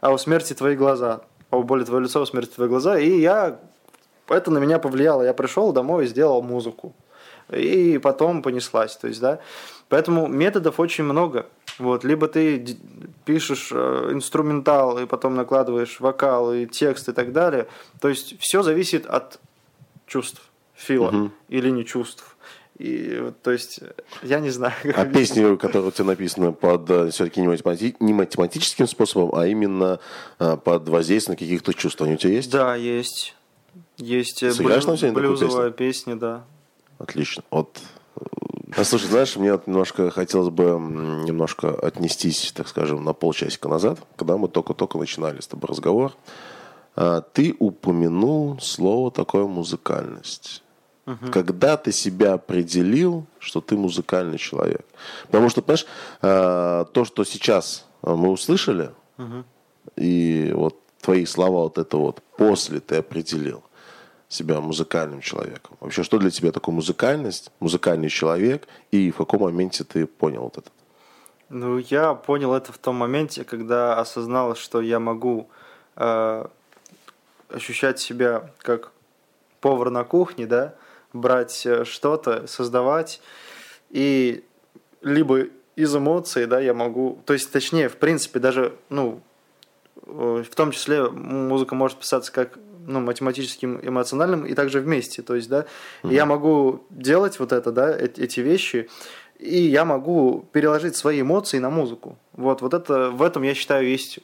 а 0.00 0.12
у 0.12 0.18
смерти 0.18 0.52
твои 0.52 0.76
глаза. 0.76 1.22
А 1.50 1.56
у 1.56 1.62
боли 1.62 1.84
твое 1.84 2.04
лицо, 2.04 2.20
а 2.20 2.22
у 2.22 2.26
смерти 2.26 2.54
твои 2.54 2.68
глаза. 2.68 2.98
И 2.98 3.20
я 3.20 3.58
это 4.28 4.50
на 4.50 4.58
меня 4.58 4.78
повлияло. 4.78 5.22
Я 5.22 5.34
пришел 5.34 5.72
домой 5.72 6.04
и 6.04 6.08
сделал 6.08 6.42
музыку. 6.42 6.94
И 7.50 7.98
потом 7.98 8.42
понеслась. 8.42 8.96
То 8.96 9.08
есть, 9.08 9.20
да, 9.20 9.40
Поэтому 9.92 10.26
методов 10.26 10.80
очень 10.80 11.04
много. 11.04 11.44
Вот, 11.78 12.02
либо 12.02 12.26
ты 12.26 12.78
пишешь 13.26 13.68
э, 13.72 14.08
инструментал 14.10 14.98
и 14.98 15.04
потом 15.04 15.34
накладываешь 15.34 16.00
вокал 16.00 16.54
и 16.54 16.64
текст 16.64 17.10
и 17.10 17.12
так 17.12 17.32
далее. 17.32 17.66
То 18.00 18.08
есть 18.08 18.40
все 18.40 18.62
зависит 18.62 19.04
от 19.04 19.38
чувств, 20.06 20.40
фила 20.74 21.08
угу. 21.08 21.30
или 21.50 21.68
не 21.68 21.84
чувств. 21.84 22.38
И, 22.78 23.32
то 23.42 23.50
есть, 23.50 23.80
я 24.22 24.40
не 24.40 24.48
знаю. 24.48 24.72
А 24.96 25.04
песни, 25.04 25.56
которые 25.56 25.88
у 25.88 25.90
тебя 25.90 26.06
написаны 26.06 26.54
под 26.54 26.88
э, 26.88 27.10
все-таки 27.10 27.42
не, 27.42 27.48
математи... 27.48 27.94
не 28.00 28.14
математическим 28.14 28.86
способом, 28.86 29.38
а 29.38 29.46
именно 29.46 30.00
э, 30.38 30.56
под 30.56 30.88
воздействием 30.88 31.36
каких-то 31.36 31.74
чувств, 31.74 32.00
они 32.00 32.14
у 32.14 32.16
тебя 32.16 32.32
есть? 32.32 32.50
Да, 32.50 32.76
есть. 32.76 33.36
Есть 33.98 34.38
Сыграешь 34.38 34.86
блю... 34.86 35.12
блюзовая 35.12 35.70
песня, 35.70 36.16
да. 36.16 36.46
Отлично. 36.98 37.44
Вот 37.50 37.78
а, 38.76 38.84
слушай, 38.84 39.06
знаешь, 39.08 39.36
мне 39.36 39.52
вот 39.52 39.66
немножко 39.66 40.10
хотелось 40.10 40.50
бы 40.50 40.64
немножко 40.64 41.74
отнестись, 41.74 42.52
так 42.52 42.68
скажем, 42.68 43.04
на 43.04 43.12
полчасика 43.12 43.68
назад, 43.68 43.98
когда 44.16 44.36
мы 44.36 44.48
только-только 44.48 44.98
начинали 44.98 45.40
с 45.40 45.46
тобой 45.46 45.68
разговор. 45.68 46.12
А, 46.94 47.20
ты 47.20 47.54
упомянул 47.58 48.58
слово 48.60 49.10
такое 49.10 49.46
музыкальность. 49.46 50.62
Угу. 51.06 51.32
Когда 51.32 51.76
ты 51.76 51.92
себя 51.92 52.34
определил, 52.34 53.26
что 53.38 53.60
ты 53.60 53.76
музыкальный 53.76 54.38
человек? 54.38 54.86
Потому 55.26 55.48
что, 55.48 55.62
понимаешь, 55.62 55.86
а, 56.20 56.84
то, 56.84 57.04
что 57.04 57.24
сейчас 57.24 57.86
мы 58.02 58.30
услышали, 58.30 58.90
угу. 59.18 59.44
и 59.96 60.52
вот 60.54 60.76
твои 61.00 61.26
слова 61.26 61.64
вот 61.64 61.78
это 61.78 61.96
вот 61.96 62.22
после 62.36 62.80
ты 62.80 62.96
определил 62.96 63.62
себя 64.32 64.60
музыкальным 64.60 65.20
человеком? 65.20 65.76
Вообще, 65.80 66.02
что 66.02 66.18
для 66.18 66.30
тебя 66.30 66.52
такое 66.52 66.74
музыкальность, 66.74 67.50
музыкальный 67.60 68.08
человек, 68.08 68.66
и 68.90 69.10
в 69.10 69.16
каком 69.16 69.42
моменте 69.42 69.84
ты 69.84 70.06
понял 70.06 70.42
вот 70.42 70.58
это? 70.58 70.70
Ну, 71.48 71.78
я 71.78 72.14
понял 72.14 72.54
это 72.54 72.72
в 72.72 72.78
том 72.78 72.96
моменте, 72.96 73.44
когда 73.44 73.98
осознал, 73.98 74.56
что 74.56 74.80
я 74.80 74.98
могу 74.98 75.48
э, 75.96 76.46
ощущать 77.50 77.98
себя 77.98 78.50
как 78.58 78.92
повар 79.60 79.90
на 79.90 80.04
кухне, 80.04 80.46
да, 80.46 80.74
брать 81.12 81.66
э, 81.66 81.84
что-то, 81.84 82.46
создавать, 82.46 83.20
и 83.90 84.44
либо 85.02 85.46
из 85.76 85.94
эмоций, 85.94 86.46
да, 86.46 86.60
я 86.60 86.74
могу, 86.74 87.20
то 87.26 87.32
есть, 87.32 87.52
точнее, 87.52 87.88
в 87.88 87.96
принципе, 87.96 88.38
даже, 88.38 88.74
ну, 88.88 89.20
э, 90.06 90.44
в 90.50 90.54
том 90.54 90.70
числе 90.70 91.08
музыка 91.10 91.74
может 91.74 91.98
писаться 91.98 92.32
как 92.32 92.58
ну, 92.86 93.00
математическим, 93.00 93.80
эмоциональным 93.82 94.46
и 94.46 94.54
также 94.54 94.80
вместе. 94.80 95.22
То 95.22 95.34
есть, 95.34 95.48
да, 95.48 95.66
mm-hmm. 96.02 96.14
я 96.14 96.26
могу 96.26 96.84
делать 96.90 97.38
вот 97.38 97.52
это, 97.52 97.72
да, 97.72 97.96
эти 97.96 98.40
вещи, 98.40 98.88
и 99.38 99.58
я 99.58 99.84
могу 99.84 100.46
переложить 100.52 100.96
свои 100.96 101.20
эмоции 101.20 101.58
на 101.58 101.70
музыку. 101.70 102.16
Вот, 102.32 102.62
вот 102.62 102.74
это, 102.74 103.10
в 103.10 103.22
этом, 103.22 103.42
я 103.42 103.54
считаю, 103.54 103.88
есть 103.88 104.20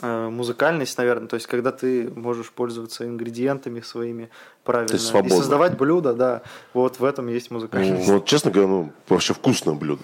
э, 0.00 0.28
музыкальность, 0.28 0.96
наверное, 0.96 1.28
то 1.28 1.34
есть 1.34 1.46
когда 1.46 1.72
ты 1.72 2.10
можешь 2.10 2.50
пользоваться 2.50 3.04
ингредиентами 3.06 3.80
своими 3.80 4.30
правильно 4.64 4.94
и 4.94 4.98
создавать 4.98 5.76
блюдо, 5.76 6.14
да, 6.14 6.42
вот 6.72 7.00
в 7.00 7.04
этом 7.04 7.28
есть 7.28 7.50
музыкальность. 7.50 8.08
Ну, 8.08 8.14
вот 8.14 8.26
честно 8.26 8.50
говоря, 8.50 8.68
ну 8.68 8.92
вообще 9.08 9.34
вкусное 9.34 9.74
блюдо. 9.74 10.02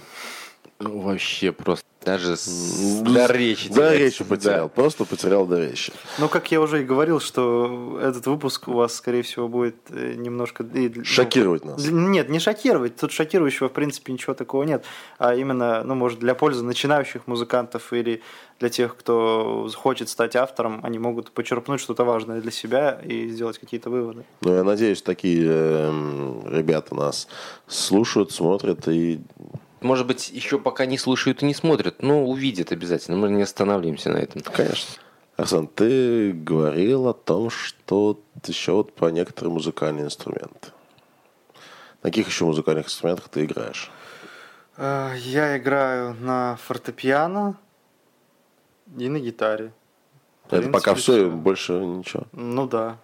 Ну, 0.79 1.01
вообще 1.01 1.53
просто. 1.53 1.87
Даже 2.05 2.37
с... 2.37 3.01
до 3.01 3.27
речи. 3.27 3.68
До 3.72 3.93
речи 3.93 4.22
потерял. 4.22 4.66
Да. 4.66 4.68
Просто 4.68 5.05
потерял 5.05 5.45
до 5.45 5.66
речи. 5.66 5.93
Ну, 6.18 6.29
как 6.29 6.53
я 6.53 6.61
уже 6.61 6.83
и 6.83 6.85
говорил, 6.85 7.18
что 7.18 7.99
этот 8.01 8.27
выпуск 8.27 8.68
у 8.68 8.74
вас, 8.74 8.95
скорее 8.95 9.22
всего, 9.22 9.49
будет 9.49 9.74
э, 9.91 10.14
немножко... 10.14 10.64
Шокировать 11.03 11.64
ну, 11.64 11.72
нас. 11.72 11.85
Нет, 11.89 12.29
не 12.29 12.39
шокировать. 12.39 12.95
Тут 12.97 13.11
шокирующего, 13.11 13.68
в 13.68 13.72
принципе, 13.72 14.12
ничего 14.12 14.35
такого 14.35 14.62
нет. 14.62 14.85
А 15.18 15.35
именно, 15.35 15.83
ну, 15.83 15.97
может, 15.97 16.20
для 16.20 16.37
пользы 16.37 16.62
начинающих 16.62 17.27
музыкантов 17.27 17.93
или 17.93 18.22
для 18.61 18.68
тех, 18.68 18.97
кто 18.97 19.68
хочет 19.74 20.09
стать 20.09 20.37
автором, 20.37 20.81
они 20.85 21.01
могут 21.01 21.33
почерпнуть 21.33 21.81
что-то 21.81 22.05
важное 22.05 22.41
для 22.41 22.53
себя 22.53 23.01
и 23.03 23.29
сделать 23.31 23.59
какие-то 23.59 23.91
выводы. 23.91 24.24
Ну, 24.43 24.55
я 24.55 24.62
надеюсь, 24.62 25.03
такие 25.03 25.45
э, 25.45 26.43
ребята 26.47 26.95
нас 26.95 27.27
слушают, 27.66 28.31
смотрят 28.31 28.87
и 28.87 29.20
может 29.81 30.07
быть, 30.07 30.31
еще 30.31 30.59
пока 30.59 30.87
не 30.87 30.99
слушают 30.99 31.43
и 31.43 31.47
не 31.47 31.55
смотрят, 31.55 32.03
но 32.03 32.24
увидят 32.24 32.72
обязательно. 32.72 33.16
Мы 33.16 33.31
не 33.31 33.43
останавливаемся 33.43 34.11
на 34.11 34.18
этом. 34.18 34.43
Конечно. 34.43 35.01
Арсен, 35.37 35.66
ты 35.66 36.33
говорил 36.33 37.09
о 37.09 37.14
том, 37.14 37.51
что 37.51 38.20
еще 38.47 38.72
вот 38.72 38.95
по 38.95 39.07
некоторые 39.07 39.53
музыкальные 39.53 40.07
инструменты. 40.07 40.70
На 42.03 42.11
каких 42.11 42.29
еще 42.29 42.47
музыкальных 42.47 42.87
инструментах 42.87 43.29
ты 43.29 43.45
играешь? 43.45 43.91
Э, 44.77 45.12
я 45.18 45.59
играю 45.59 46.14
на 46.14 46.57
фортепиано 46.57 47.59
и 48.97 49.09
на 49.09 49.20
гитаре. 49.20 49.72
Это 50.47 50.62
принципе, 50.62 50.72
пока 50.72 50.95
все, 50.95 51.29
больше 51.29 51.72
ничего. 51.74 52.27
Ну 52.33 52.66
да 52.66 52.99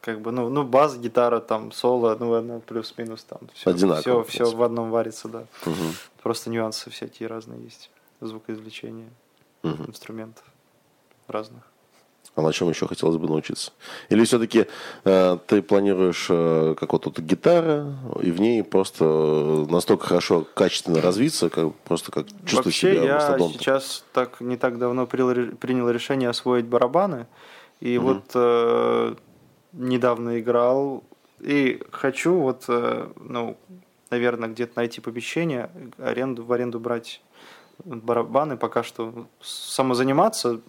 как 0.00 0.20
бы, 0.20 0.32
ну, 0.32 0.48
ну 0.48 0.64
бас, 0.64 0.96
гитара, 0.96 1.40
там, 1.40 1.72
соло, 1.72 2.16
ну, 2.18 2.34
одно 2.34 2.60
плюс-минус 2.60 3.24
там. 3.24 3.40
Все, 3.54 3.70
Одинаково. 3.70 4.24
Все, 4.24 4.44
все 4.44 4.56
в 4.56 4.62
одном 4.62 4.90
варится, 4.90 5.28
да. 5.28 5.44
Угу. 5.66 5.74
Просто 6.22 6.50
нюансы 6.50 6.90
всякие 6.90 7.28
разные 7.28 7.62
есть. 7.62 7.90
Звукоизвлечения 8.20 9.08
угу. 9.62 9.84
инструментов 9.88 10.44
разных. 11.28 11.62
А 12.36 12.42
на 12.42 12.52
чем 12.52 12.68
еще 12.68 12.86
хотелось 12.86 13.16
бы 13.16 13.26
научиться? 13.28 13.72
Или 14.08 14.24
все-таки 14.24 14.66
э, 15.04 15.38
ты 15.46 15.62
планируешь 15.62 16.26
э, 16.30 16.74
как 16.78 16.92
вот 16.92 17.02
тут 17.02 17.18
гитара, 17.18 17.92
и 18.22 18.30
в 18.30 18.40
ней 18.40 18.62
просто 18.62 19.04
настолько 19.68 20.06
хорошо, 20.06 20.46
качественно 20.54 21.00
развиться, 21.00 21.50
как, 21.50 21.74
просто 21.80 22.12
как 22.12 22.26
чувствовать 22.44 22.66
Вообще, 22.66 22.94
себя 22.94 23.04
я 23.04 23.38
сейчас 23.38 24.04
так 24.12 24.40
не 24.40 24.56
так 24.56 24.78
давно 24.78 25.06
принял, 25.06 25.56
принял 25.56 25.90
решение 25.90 26.28
освоить 26.28 26.66
барабаны. 26.66 27.26
И 27.80 27.98
угу. 27.98 28.06
вот 28.06 28.24
э, 28.34 29.14
недавно 29.72 30.40
играл. 30.40 31.04
И 31.40 31.82
хочу 31.90 32.34
вот, 32.34 32.64
э, 32.68 33.08
ну, 33.16 33.56
наверное, 34.10 34.48
где-то 34.48 34.72
найти 34.76 35.00
помещение, 35.00 35.70
аренду, 35.98 36.44
в 36.44 36.52
аренду 36.52 36.78
брать 36.78 37.22
барабаны, 37.84 38.56
пока 38.56 38.82
что 38.82 39.26
самозаниматься 39.40 40.60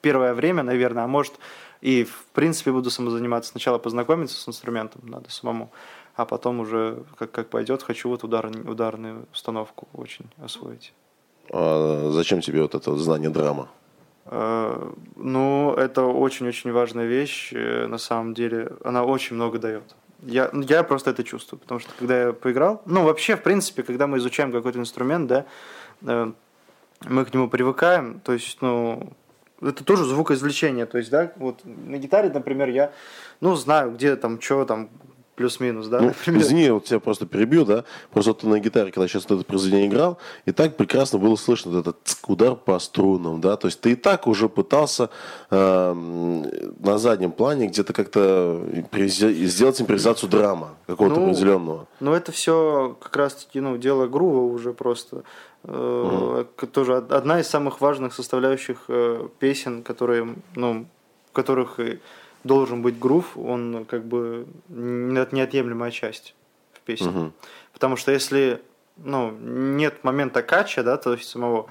первое 0.00 0.34
время, 0.34 0.62
наверное, 0.62 1.04
а 1.04 1.06
может 1.08 1.34
и 1.80 2.04
в 2.04 2.26
принципе 2.32 2.72
буду 2.72 2.90
самозаниматься. 2.90 3.50
Сначала 3.50 3.78
познакомиться 3.78 4.40
с 4.40 4.48
инструментом 4.48 5.02
надо 5.04 5.30
самому, 5.30 5.70
а 6.14 6.24
потом 6.24 6.60
уже 6.60 7.04
как, 7.18 7.30
как 7.30 7.48
пойдет, 7.48 7.82
хочу 7.82 8.08
вот 8.08 8.24
удар, 8.24 8.46
ударную 8.46 9.26
установку 9.32 9.88
очень 9.92 10.26
освоить. 10.42 10.92
А 11.50 12.10
зачем 12.12 12.40
тебе 12.40 12.62
вот 12.62 12.74
это 12.74 12.96
знание 12.96 13.30
драма? 13.30 13.68
Э, 14.28 14.92
ну, 15.16 15.74
это 15.74 16.02
очень-очень 16.02 16.72
важная 16.72 17.06
вещь, 17.06 17.52
э, 17.52 17.86
на 17.86 17.98
самом 17.98 18.34
деле. 18.34 18.72
Она 18.84 19.04
очень 19.04 19.36
много 19.36 19.58
дает. 19.58 19.94
Я, 20.22 20.50
я 20.52 20.82
просто 20.82 21.10
это 21.10 21.22
чувствую, 21.22 21.60
потому 21.60 21.80
что 21.80 21.90
когда 21.98 22.26
я 22.26 22.32
поиграл, 22.32 22.82
ну, 22.86 23.04
вообще, 23.04 23.36
в 23.36 23.42
принципе, 23.42 23.82
когда 23.82 24.06
мы 24.06 24.18
изучаем 24.18 24.50
какой-то 24.50 24.78
инструмент, 24.78 25.28
да, 25.28 25.44
э, 26.02 26.32
мы 27.04 27.24
к 27.24 27.34
нему 27.34 27.48
привыкаем, 27.48 28.20
то 28.20 28.32
есть, 28.32 28.58
ну, 28.60 29.12
это 29.60 29.84
тоже 29.84 30.04
звукоизвлечение, 30.04 30.86
то 30.86 30.98
есть, 30.98 31.10
да, 31.10 31.32
вот 31.36 31.60
на 31.64 31.98
гитаре, 31.98 32.30
например, 32.30 32.68
я, 32.70 32.92
ну, 33.40 33.54
знаю, 33.54 33.92
где 33.92 34.16
там, 34.16 34.40
что 34.40 34.64
там, 34.64 34.88
Плюс-минус, 35.36 35.88
да? 35.88 36.00
Ну, 36.00 36.12
извини, 36.38 36.70
вот 36.70 36.86
тебя 36.86 36.98
просто 36.98 37.26
перебью, 37.26 37.66
да? 37.66 37.84
Просто 38.10 38.32
ты 38.32 38.48
на 38.48 38.58
гитаре, 38.58 38.90
когда 38.90 39.06
сейчас 39.06 39.26
это 39.26 39.36
произведение 39.44 39.86
играл, 39.86 40.18
и 40.46 40.52
так 40.52 40.76
прекрасно 40.76 41.18
было 41.18 41.36
слышно 41.36 41.78
этот 41.78 41.98
удар 42.26 42.54
по 42.54 42.78
струнам, 42.78 43.42
да? 43.42 43.56
То 43.56 43.68
есть 43.68 43.82
ты 43.82 43.92
и 43.92 43.94
так 43.96 44.26
уже 44.26 44.48
пытался 44.48 45.10
э, 45.50 45.92
на 45.92 46.98
заднем 46.98 47.32
плане 47.32 47.66
где-то 47.66 47.92
как-то 47.92 48.62
сделать 48.94 49.78
импровизацию 49.78 50.30
драма 50.30 50.70
какого-то 50.86 51.20
ну, 51.20 51.26
определенного. 51.26 51.86
Ну, 52.00 52.14
это 52.14 52.32
все 52.32 52.96
как 52.98 53.14
раз-таки, 53.16 53.60
ну, 53.60 53.76
дело 53.76 54.06
грува 54.06 54.40
уже 54.40 54.72
просто. 54.72 55.22
Угу. 55.64 56.46
Тоже 56.72 56.96
одна 56.96 57.40
из 57.40 57.46
самых 57.46 57.82
важных 57.82 58.14
составляющих 58.14 58.84
э, 58.88 59.28
песен, 59.38 59.82
которые, 59.82 60.34
ну, 60.54 60.86
в 61.28 61.32
которых 61.32 61.78
должен 62.46 62.82
быть 62.82 62.98
грув, 62.98 63.36
он 63.36 63.84
как 63.88 64.04
бы 64.06 64.46
неотъемлемая 64.68 65.90
часть 65.90 66.34
в 66.72 66.80
песне. 66.80 67.08
Угу. 67.08 67.32
Потому 67.72 67.96
что 67.96 68.12
если 68.12 68.62
ну, 68.96 69.30
нет 69.30 70.04
момента 70.04 70.42
кача, 70.42 70.82
да, 70.82 70.96
то 70.96 71.12
есть 71.12 71.28
самого, 71.28 71.66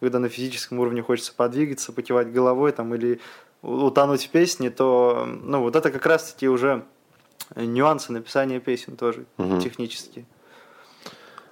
когда 0.00 0.18
на 0.18 0.28
физическом 0.28 0.78
уровне 0.80 1.02
хочется 1.02 1.32
подвигаться, 1.34 1.92
покивать 1.92 2.32
головой 2.32 2.72
там, 2.72 2.94
или 2.94 3.20
утонуть 3.62 4.26
в 4.26 4.30
песне, 4.30 4.70
то 4.70 5.26
ну, 5.26 5.62
вот 5.62 5.76
это 5.76 5.90
как 5.90 6.04
раз-таки 6.06 6.48
уже 6.48 6.84
нюансы 7.54 8.12
написания 8.12 8.60
песен 8.60 8.96
тоже 8.96 9.26
угу. 9.38 9.60
технические. 9.60 10.26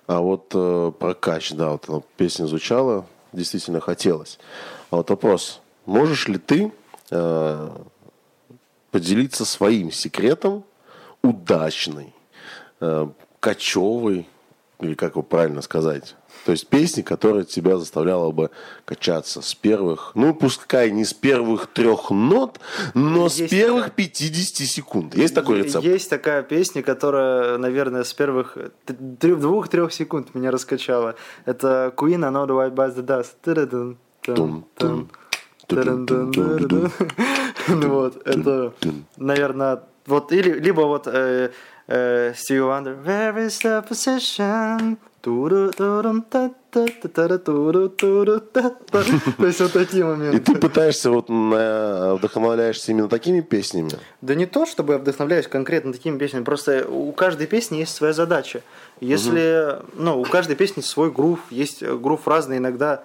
А 0.06 0.20
вот 0.20 0.52
э, 0.54 0.92
про 0.98 1.14
кач, 1.14 1.52
да, 1.52 1.70
вот 1.70 1.88
ну, 1.88 2.04
песня 2.16 2.46
звучала, 2.46 3.06
действительно 3.32 3.80
хотелось. 3.80 4.38
А 4.90 4.96
вот 4.96 5.08
вопрос, 5.08 5.62
можешь 5.86 6.28
ли 6.28 6.36
ты 6.36 6.72
э, 7.10 7.70
поделиться 8.94 9.44
своим 9.44 9.90
секретом 9.90 10.62
удачной, 11.20 12.14
э, 12.80 13.08
кочевой, 13.40 14.28
или 14.78 14.94
как 14.94 15.14
его 15.14 15.24
правильно 15.24 15.62
сказать, 15.62 16.14
то 16.44 16.52
есть 16.52 16.68
песни, 16.68 17.02
которая 17.02 17.42
тебя 17.42 17.76
заставляла 17.76 18.30
бы 18.30 18.52
качаться 18.84 19.42
с 19.42 19.52
первых, 19.52 20.12
ну 20.14 20.32
пускай 20.32 20.92
не 20.92 21.04
с 21.04 21.12
первых 21.12 21.66
трех 21.66 22.12
нот, 22.12 22.60
но 22.94 23.24
есть 23.24 23.46
с 23.46 23.50
первых 23.50 23.86
такая... 23.86 24.06
50 24.06 24.68
секунд. 24.68 25.16
Есть 25.16 25.34
такой 25.34 25.62
рецепт? 25.64 25.84
Есть 25.84 26.08
такая 26.08 26.44
песня, 26.44 26.84
которая, 26.84 27.58
наверное, 27.58 28.04
с 28.04 28.14
первых 28.14 28.56
двух-трех 28.86 29.92
секунд 29.92 30.36
меня 30.36 30.52
раскачала. 30.52 31.16
Это 31.46 31.92
Queen, 31.96 32.24
I 32.24 32.30
know 32.30 32.46
the 32.46 32.54
white 32.54 32.74
by 32.76 32.94
the 32.94 33.04
dust. 33.04 33.96
Тум-тум. 34.22 35.10
Ну 37.68 37.88
вот, 37.88 38.26
это, 38.26 38.72
наверное, 39.16 39.82
вот 40.06 40.32
или 40.32 40.58
либо 40.58 40.82
вот 40.82 41.06
э, 41.06 41.50
э, 41.86 42.32
Stevie 42.32 42.60
Wonder. 42.60 43.04
Where 43.04 43.46
is 43.46 43.62
the 43.62 43.88
position? 43.88 44.98
То 45.24 45.48
есть 49.46 49.60
вот 49.60 49.72
такие 49.72 50.04
моменты. 50.04 50.36
И 50.36 50.40
ты 50.40 50.54
пытаешься 50.54 51.10
вот 51.10 51.30
вдохновляешься 51.30 52.92
именно 52.92 53.08
такими 53.08 53.40
песнями? 53.40 53.92
Да 54.20 54.34
не 54.34 54.44
то, 54.44 54.66
чтобы 54.66 54.92
я 54.92 54.98
вдохновляюсь 54.98 55.46
конкретно 55.46 55.94
такими 55.94 56.18
песнями, 56.18 56.44
просто 56.44 56.86
у 56.86 57.10
каждой 57.12 57.46
песни 57.46 57.78
есть 57.78 57.94
своя 57.94 58.12
задача. 58.12 58.60
Если, 59.00 59.78
угу. 59.78 59.86
ну, 59.94 60.20
у 60.20 60.24
каждой 60.24 60.56
песни 60.56 60.82
свой 60.82 61.10
грув, 61.10 61.40
есть 61.48 61.82
грув 61.82 62.28
разный 62.28 62.58
иногда, 62.58 63.04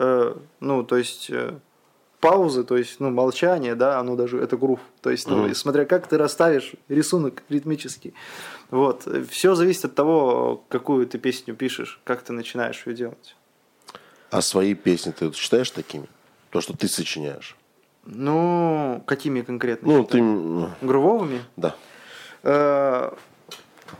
э, 0.00 0.34
ну, 0.58 0.82
то 0.82 0.96
есть 0.96 1.28
э, 1.30 1.52
паузы, 2.20 2.64
то 2.64 2.76
есть, 2.76 3.00
ну, 3.00 3.10
молчание, 3.10 3.74
да, 3.74 3.98
оно 3.98 4.14
даже, 4.14 4.38
это 4.38 4.56
грув. 4.56 4.80
То 5.00 5.10
есть, 5.10 5.26
ну, 5.26 5.44
угу. 5.44 5.54
смотря 5.54 5.84
как 5.86 6.06
ты 6.06 6.18
расставишь 6.18 6.72
рисунок 6.88 7.42
ритмический. 7.48 8.14
Вот. 8.70 9.08
Все 9.30 9.54
зависит 9.54 9.86
от 9.86 9.94
того, 9.94 10.64
какую 10.68 11.06
ты 11.06 11.18
песню 11.18 11.54
пишешь, 11.54 12.00
как 12.04 12.22
ты 12.22 12.32
начинаешь 12.32 12.86
ее 12.86 12.94
делать. 12.94 13.36
А 14.30 14.42
свои 14.42 14.74
песни 14.74 15.10
ты 15.10 15.32
считаешь 15.32 15.70
такими? 15.70 16.06
То, 16.50 16.60
что 16.60 16.76
ты 16.76 16.88
сочиняешь? 16.88 17.56
Ну, 18.04 19.02
какими 19.06 19.42
конкретно? 19.42 19.88
Ну, 19.88 20.04
ты... 20.04 20.18
Грувовыми? 20.80 21.42
Да. 21.56 21.74
Э, 22.42 23.12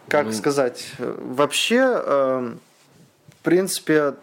как 0.09 0.27
ну... 0.27 0.33
сказать? 0.33 0.93
Вообще, 0.99 2.01
э, 2.05 2.55
в 3.29 3.43
принципе, 3.43 4.15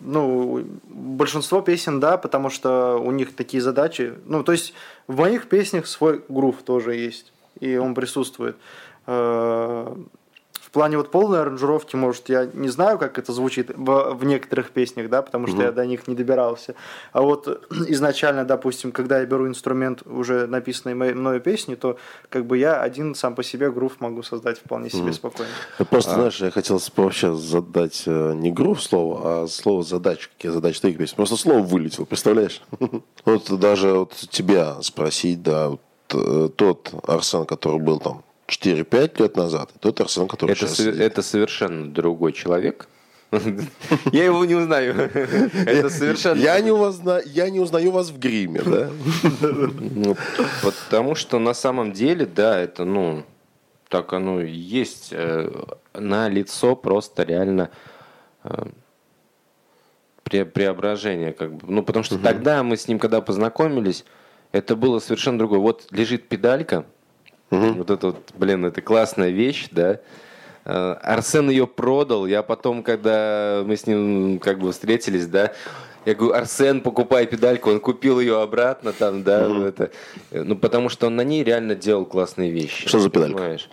ну, 0.00 0.64
большинство 0.88 1.60
песен, 1.60 2.00
да, 2.00 2.16
потому 2.16 2.50
что 2.50 2.96
у 2.96 3.10
них 3.10 3.34
такие 3.34 3.62
задачи. 3.62 4.14
Ну, 4.26 4.42
то 4.42 4.52
есть 4.52 4.74
в 5.06 5.18
моих 5.18 5.48
песнях 5.48 5.86
свой 5.86 6.22
грув 6.28 6.62
тоже 6.62 6.94
есть, 6.94 7.32
и 7.60 7.76
он 7.76 7.94
присутствует. 7.94 8.56
В 10.70 10.72
плане 10.72 10.98
вот 10.98 11.10
полной 11.10 11.40
аранжировки, 11.40 11.96
может, 11.96 12.28
я 12.28 12.48
не 12.54 12.68
знаю, 12.68 12.96
как 12.96 13.18
это 13.18 13.32
звучит 13.32 13.72
в, 13.76 14.14
в 14.14 14.24
некоторых 14.24 14.70
песнях, 14.70 15.10
да, 15.10 15.20
потому 15.20 15.48
что 15.48 15.56
угу. 15.56 15.64
я 15.64 15.72
до 15.72 15.84
них 15.84 16.06
не 16.06 16.14
добирался. 16.14 16.76
А 17.12 17.22
вот 17.22 17.66
изначально, 17.88 18.44
допустим, 18.44 18.92
когда 18.92 19.18
я 19.18 19.26
беру 19.26 19.48
инструмент 19.48 20.04
уже 20.06 20.46
написанной 20.46 20.94
мною 20.94 21.40
песни, 21.40 21.74
то 21.74 21.96
как 22.28 22.46
бы 22.46 22.56
я 22.56 22.80
один 22.80 23.16
сам 23.16 23.34
по 23.34 23.42
себе 23.42 23.72
грув 23.72 24.00
могу 24.00 24.22
создать 24.22 24.58
вполне 24.58 24.90
себе 24.90 25.06
угу. 25.06 25.12
спокойно. 25.12 25.50
Просто, 25.90 26.12
а. 26.12 26.14
знаешь, 26.14 26.40
я 26.40 26.52
хотел 26.52 26.80
вообще 26.96 27.34
задать 27.34 28.04
э, 28.06 28.32
не 28.34 28.52
грув 28.52 28.80
слово, 28.80 29.42
а 29.42 29.48
слово 29.48 29.82
задача, 29.82 30.28
какие 30.36 30.52
задачи 30.52 30.78
твоих 30.78 30.98
песен. 30.98 31.16
Просто 31.16 31.34
слово 31.34 31.62
вылетело, 31.62 32.04
представляешь? 32.04 32.62
Вот 33.24 33.50
даже 33.58 33.92
вот 33.92 34.14
тебя 34.30 34.80
спросить, 34.82 35.42
да, 35.42 35.72
э, 36.12 36.48
тот 36.54 36.92
Арсен, 37.06 37.44
который 37.44 37.78
был 37.78 37.98
там 37.98 38.22
4-5 38.50 39.22
лет 39.22 39.36
назад, 39.36 39.70
тот 39.80 40.00
Арсен, 40.00 40.26
который 40.26 40.52
это, 40.52 40.66
сейчас 40.66 40.80
это 40.80 41.22
совершенно 41.22 41.90
другой 41.90 42.32
человек. 42.32 42.88
Я 44.12 44.24
его 44.24 44.44
не 44.44 44.56
узнаю. 44.56 44.94
Это 45.66 45.88
совершенно... 45.88 46.40
Я 46.40 46.60
не, 46.60 46.72
узнаю, 46.72 47.22
я 47.26 47.48
не 47.48 47.60
узнаю 47.60 47.92
вас 47.92 48.10
в 48.10 48.18
гриме, 48.18 48.60
да? 48.60 48.90
Ну, 49.42 50.16
потому 50.62 51.14
что 51.14 51.38
на 51.38 51.54
самом 51.54 51.92
деле, 51.92 52.26
да, 52.26 52.58
это, 52.58 52.84
ну, 52.84 53.22
так 53.88 54.12
оно 54.12 54.40
и 54.40 54.50
есть. 54.50 55.10
Э, 55.12 55.48
на 55.94 56.28
лицо 56.28 56.74
просто 56.74 57.22
реально 57.22 57.70
э, 58.42 58.66
преображение. 60.24 61.32
Как 61.32 61.54
бы. 61.54 61.72
Ну, 61.72 61.84
потому 61.84 62.02
что 62.02 62.18
тогда 62.18 62.64
мы 62.64 62.76
с 62.76 62.88
ним, 62.88 62.98
когда 62.98 63.20
познакомились, 63.20 64.04
это 64.50 64.74
было 64.74 64.98
совершенно 64.98 65.38
другое. 65.38 65.60
Вот 65.60 65.86
лежит 65.92 66.28
педалька, 66.28 66.84
Угу. 67.50 67.72
Вот 67.72 67.90
это 67.90 68.06
вот, 68.08 68.32
блин, 68.34 68.64
это 68.64 68.80
классная 68.80 69.30
вещь, 69.30 69.68
да. 69.70 70.00
Э, 70.64 70.92
Арсен 71.02 71.50
ее 71.50 71.66
продал. 71.66 72.26
Я 72.26 72.42
потом, 72.42 72.82
когда 72.82 73.62
мы 73.64 73.76
с 73.76 73.86
ним 73.86 74.38
как 74.38 74.58
бы 74.58 74.72
встретились, 74.72 75.26
да, 75.26 75.52
я 76.06 76.14
говорю, 76.14 76.34
Арсен, 76.34 76.80
покупай 76.80 77.26
педальку, 77.26 77.70
он 77.70 77.80
купил 77.80 78.20
ее 78.20 78.40
обратно 78.40 78.92
там, 78.92 79.22
да, 79.22 79.48
угу. 79.48 79.62
это, 79.62 79.90
ну 80.30 80.56
потому 80.56 80.88
что 80.88 81.08
он 81.08 81.16
на 81.16 81.24
ней 81.24 81.44
реально 81.44 81.74
делал 81.74 82.06
классные 82.06 82.50
вещи. 82.50 82.88
Что 82.88 83.00
за 83.00 83.10
педалька? 83.10 83.36
Понимаешь? 83.36 83.68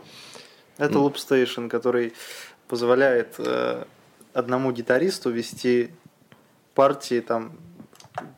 Это 0.78 0.94
Loop 0.96 1.16
Station, 1.16 1.70
который 1.70 2.14
позволяет 2.68 3.36
э, 3.38 3.86
одному 4.34 4.72
гитаристу 4.72 5.30
вести 5.32 5.90
партии, 6.76 7.22
там, 7.22 7.54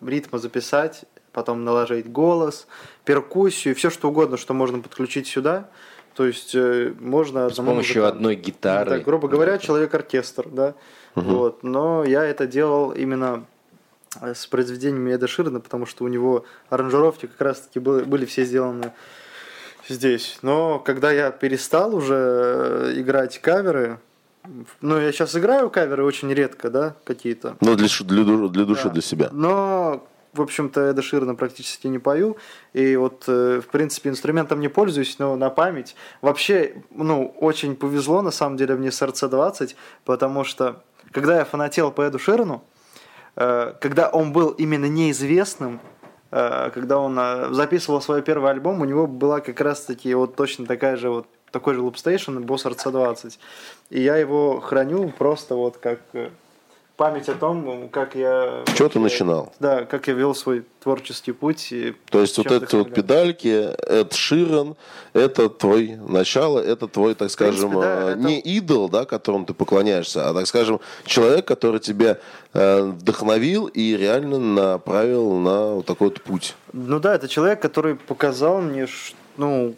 ритма 0.02 0.40
записать, 0.40 1.04
потом 1.34 1.64
наложить 1.66 2.12
голос, 2.12 2.68
перкуссию, 3.10 3.74
все 3.74 3.90
что 3.90 4.10
угодно, 4.10 4.38
что 4.38 4.54
можно 4.54 4.82
подключить 4.82 5.26
сюда. 5.26 5.72
То 6.14 6.28
есть 6.28 6.54
э, 6.54 6.94
можно... 7.00 7.50
С 7.50 7.56
помощью 7.56 7.76
музыканту. 7.76 8.08
одной 8.08 8.36
гитары. 8.36 8.90
Да, 8.92 9.00
грубо 9.00 9.28
говоря, 9.28 9.58
человек-оркестр, 9.58 10.48
да. 10.48 10.76
Угу. 11.16 11.26
Вот. 11.26 11.64
Но 11.64 12.04
я 12.04 12.24
это 12.24 12.46
делал 12.46 12.92
именно 12.92 13.46
э, 14.22 14.36
с 14.36 14.46
произведениями 14.46 15.12
Эда 15.12 15.28
Ширна, 15.28 15.60
потому 15.60 15.88
что 15.88 16.04
у 16.04 16.08
него 16.08 16.46
аранжировки 16.70 17.26
как 17.26 17.42
раз-таки 17.42 17.80
были, 17.80 18.04
были 18.04 18.26
все 18.26 18.46
сделаны 18.46 18.92
здесь. 19.88 20.38
Но 20.44 20.78
когда 20.78 21.12
я 21.12 21.32
перестал 21.32 21.96
уже 21.96 22.14
э, 22.14 22.94
играть 22.98 23.40
каверы, 23.42 23.98
ну, 24.82 25.00
я 25.00 25.12
сейчас 25.12 25.36
играю 25.36 25.72
каверы 25.72 26.04
очень 26.04 26.32
редко, 26.32 26.70
да, 26.70 26.96
какие-то. 27.06 27.58
Ну, 27.60 27.76
для, 27.76 27.88
для, 27.88 28.48
для 28.50 28.66
души, 28.66 28.84
да. 28.84 28.90
для 28.92 29.02
себя. 29.02 29.30
Но 29.32 30.08
в 30.34 30.42
общем-то, 30.42 30.82
Эда 30.82 31.02
Ширна 31.02 31.36
практически 31.36 31.88
не 31.88 32.00
пою. 32.00 32.38
И 32.74 32.96
вот, 32.96 33.24
э, 33.28 33.62
в 33.62 33.68
принципе, 33.68 34.10
инструментом 34.10 34.60
не 34.60 34.68
пользуюсь, 34.68 35.18
но 35.20 35.36
на 35.36 35.50
память. 35.50 35.96
Вообще, 36.22 36.84
ну, 36.92 37.34
очень 37.40 37.76
повезло, 37.76 38.22
на 38.22 38.32
самом 38.32 38.58
деле, 38.58 38.76
мне 38.76 38.92
с 38.92 39.02
RC20, 39.02 39.76
потому 40.06 40.44
что, 40.44 40.84
когда 41.12 41.38
я 41.38 41.46
фанател 41.46 41.92
по 41.92 42.08
Эду 42.08 42.20
Ширану, 42.20 42.64
э, 43.36 43.74
когда 43.82 44.10
он 44.10 44.32
был 44.32 44.50
именно 44.50 44.86
неизвестным, 44.86 45.80
э, 46.32 46.70
когда 46.74 47.00
он 47.00 47.54
записывал 47.54 48.02
свой 48.02 48.22
первый 48.22 48.52
альбом, 48.52 48.82
у 48.82 48.86
него 48.86 49.08
была 49.08 49.40
как 49.40 49.60
раз-таки 49.62 50.14
вот 50.14 50.36
точно 50.36 50.66
такая 50.66 50.96
же 50.96 51.10
вот 51.10 51.28
такой 51.52 51.74
же 51.74 51.82
лупстейшн, 51.82 52.38
Boss 52.40 52.66
RC20. 52.66 53.40
И 53.90 54.02
я 54.02 54.18
его 54.18 54.60
храню 54.60 55.12
просто 55.18 55.56
вот 55.56 55.78
как 55.78 56.02
память 57.00 57.30
о 57.30 57.34
том, 57.34 57.88
как 57.88 58.14
я... 58.14 58.66
Что 58.76 58.90
ты 58.90 59.00
начинал? 59.00 59.54
Да, 59.62 59.86
как 59.86 60.08
я 60.08 60.14
вел 60.14 60.36
свой 60.36 60.66
творческий 60.84 61.32
путь. 61.32 61.72
И 61.72 61.96
То 62.12 62.20
есть 62.20 62.38
вот 62.38 62.52
эти 62.52 62.76
вот 62.76 62.94
педальки, 62.94 63.70
Эд 63.88 64.12
Ширен, 64.12 64.76
это 65.14 65.48
твой 65.48 65.96
начало, 65.96 66.60
это 66.60 66.90
твой, 66.90 67.16
так 67.16 67.32
скажем, 67.32 67.70
принципе, 67.70 67.88
да, 67.88 68.16
не 68.16 68.40
это... 68.40 68.50
идол, 68.50 68.90
да, 68.90 69.06
которому 69.06 69.46
ты 69.46 69.54
поклоняешься, 69.54 70.30
а, 70.30 70.34
так 70.34 70.46
скажем, 70.46 70.82
человек, 71.06 71.46
который 71.46 71.80
тебя 71.80 72.18
э, 72.54 72.82
вдохновил 72.82 73.68
и 73.68 73.96
реально 73.96 74.38
направил 74.38 75.38
на 75.38 75.76
вот 75.76 75.86
такой 75.86 76.10
вот 76.10 76.22
путь. 76.22 76.56
Ну 76.74 77.00
да, 77.00 77.16
это 77.16 77.30
человек, 77.30 77.62
который 77.62 77.96
показал 77.96 78.60
мне, 78.60 78.88
ну, 79.38 79.74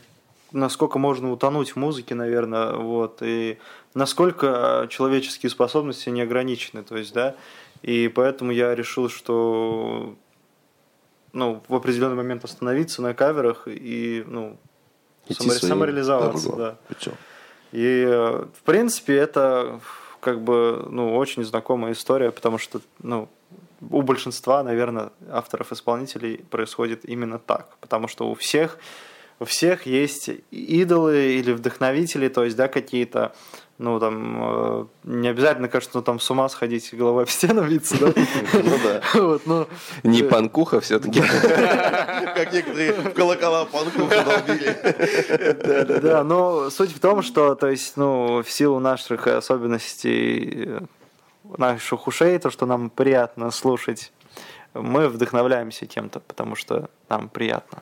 насколько 0.52 1.00
можно 1.00 1.32
утонуть 1.32 1.72
в 1.72 1.76
музыке, 1.76 2.16
наверное, 2.16 2.74
вот, 2.74 3.20
и 3.22 3.58
насколько 3.94 4.88
человеческие 4.90 5.50
способности 5.50 6.10
не 6.10 6.22
ограничены, 6.22 6.84
то 6.84 6.98
есть, 6.98 7.14
да, 7.14 7.36
и 7.82 8.08
поэтому 8.08 8.52
я 8.52 8.76
решил, 8.76 9.10
что 9.10 10.16
ну, 11.34 11.64
в 11.68 11.76
определенный 11.76 12.16
момент 12.16 12.44
остановиться 12.44 13.02
на 13.02 13.14
каверах 13.14 13.68
и, 13.68 14.24
ну, 14.28 14.58
само, 15.30 15.52
самореализоваться, 15.52 16.56
да. 16.56 16.78
И, 17.72 18.06
в 18.06 18.64
принципе, 18.64 19.16
это 19.16 19.80
как 20.20 20.42
бы, 20.42 20.86
ну, 20.90 21.16
очень 21.16 21.44
знакомая 21.44 21.94
история, 21.94 22.32
потому 22.32 22.58
что, 22.58 22.82
ну, 23.02 23.30
у 23.90 24.02
большинства, 24.02 24.62
наверное, 24.62 25.12
авторов-исполнителей 25.30 26.44
происходит 26.50 27.06
именно 27.06 27.40
так, 27.40 27.78
потому 27.80 28.08
что 28.08 28.30
у 28.30 28.36
всех 28.36 28.78
у 29.42 29.46
всех 29.46 29.88
есть 29.88 30.30
идолы 30.52 31.34
или 31.34 31.52
вдохновители, 31.52 32.28
то 32.28 32.44
есть, 32.44 32.56
да, 32.56 32.68
какие-то 32.68 33.34
ну, 33.80 34.00
там, 34.00 34.38
э, 34.40 34.86
не 35.06 35.30
обязательно, 35.30 35.68
кажется, 35.68 35.98
ну, 35.98 36.04
там 36.04 36.20
с 36.20 36.30
ума 36.30 36.48
сходить, 36.50 36.94
головой 36.94 37.26
в 37.26 37.32
стену 37.32 37.68
биться, 37.68 37.98
да? 38.00 38.14
Ну, 38.54 38.78
да. 38.84 39.02
Вот, 39.16 39.48
ну, 39.48 39.68
не 40.04 40.22
панкуха 40.22 40.80
все-таки. 40.82 41.22
Как 41.22 42.54
некоторые 42.54 42.94
в 42.94 43.14
колокола 43.16 43.66
панкуха 43.66 44.24
долбили. 44.24 46.00
Да, 46.02 46.24
но 46.24 46.70
суть 46.70 46.96
в 46.96 47.00
том, 47.00 47.24
что, 47.24 47.56
то 47.56 47.68
есть, 47.68 47.98
ну, 47.98 48.44
в 48.44 48.52
силу 48.52 48.80
наших 48.80 49.26
особенностей, 49.26 50.70
наших 51.58 52.06
ушей, 52.06 52.38
то, 52.38 52.52
что 52.52 52.68
нам 52.68 52.92
приятно 52.92 53.50
слушать, 53.50 54.14
мы 54.76 55.08
вдохновляемся 55.08 55.88
кем-то, 55.88 56.20
потому 56.20 56.56
что 56.56 56.92
нам 57.10 57.30
приятно. 57.30 57.82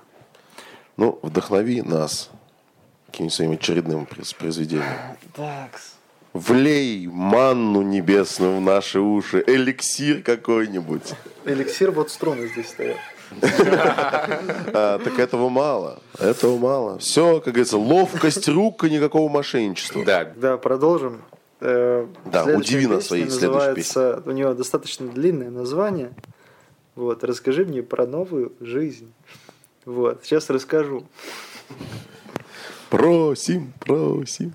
Ну, 1.00 1.18
вдохнови 1.22 1.82
нас 1.82 2.30
каким-нибудь 3.06 3.34
своим 3.34 3.52
очередным 3.52 4.06
произведением. 4.38 4.84
Так. 5.34 5.80
Влей 6.34 7.08
манну 7.08 7.82
небесную 7.82 8.58
в 8.58 8.62
наши 8.62 9.00
уши, 9.00 9.42
эликсир 9.48 10.22
какой-нибудь. 10.22 11.14
Эликсир, 11.46 11.92
вот 11.92 12.12
струны 12.12 12.50
здесь 12.50 12.68
стоят. 12.68 12.98
А, 14.74 15.00
так 15.00 15.18
этого 15.20 15.48
мало. 15.48 16.02
Этого 16.20 16.58
мало. 16.58 17.00
Все, 17.00 17.40
как 17.40 17.54
говорится, 17.54 17.78
ловкость 17.78 18.50
рук 18.50 18.84
и 18.84 18.90
никакого 18.90 19.30
мошенничества. 19.30 20.04
Да, 20.04 20.26
да 20.36 20.58
продолжим. 20.58 21.22
Э, 21.62 22.08
да, 22.26 22.44
удиви 22.44 22.88
нас 22.88 23.06
своей 23.06 23.30
следующей 23.30 23.74
песней. 23.74 24.22
У 24.26 24.32
него 24.32 24.54
достаточно 24.54 25.08
длинное 25.08 25.50
название. 25.50 26.12
Вот, 26.96 27.24
расскажи 27.24 27.64
мне 27.64 27.84
про 27.84 28.06
новую 28.06 28.52
жизнь. 28.60 29.14
Вот, 29.86 30.24
сейчас 30.24 30.50
расскажу. 30.50 31.06
Просим, 32.90 33.74
просим. 33.80 34.54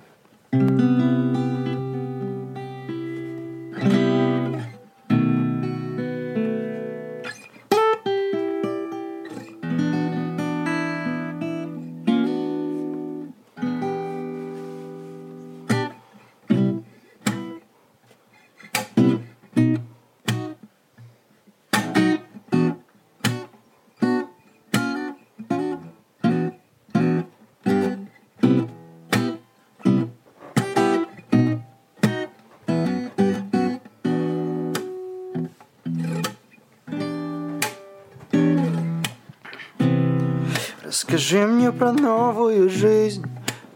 Расскажи 41.14 41.46
мне 41.46 41.70
про 41.70 41.92
новую 41.92 42.68
жизнь, 42.68 43.24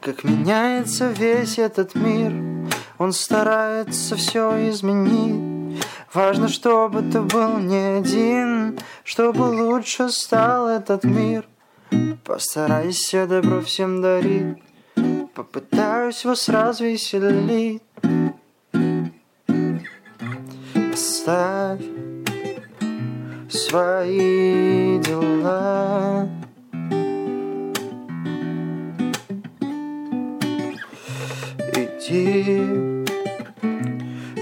как 0.00 0.24
меняется 0.24 1.06
весь 1.06 1.56
этот 1.56 1.94
мир. 1.94 2.32
Он 2.98 3.12
старается 3.12 4.16
все 4.16 4.68
изменить. 4.70 5.80
Важно, 6.12 6.48
чтобы 6.48 7.00
ты 7.02 7.20
был 7.20 7.58
не 7.58 7.98
один. 7.98 8.80
Чтобы 9.04 9.42
лучше 9.42 10.08
стал 10.08 10.66
этот 10.66 11.04
мир. 11.04 11.46
Постарайся 12.24 13.28
добро 13.28 13.60
всем 13.60 14.02
дарить. 14.02 14.60
Попытаюсь 15.32 16.24
вас 16.24 16.48
развеселить. 16.48 17.82
Оставь 20.92 21.84
свои 23.48 24.98
дела 24.98 26.28
Иди 32.10 33.04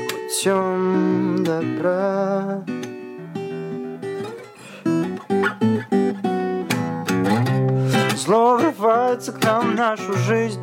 путем 0.08 1.42
добра. 1.42 2.62
Зло 8.16 8.56
врывается 8.56 9.32
к 9.32 9.42
нам 9.44 9.72
в 9.72 9.74
нашу 9.74 10.12
жизнь 10.12 10.60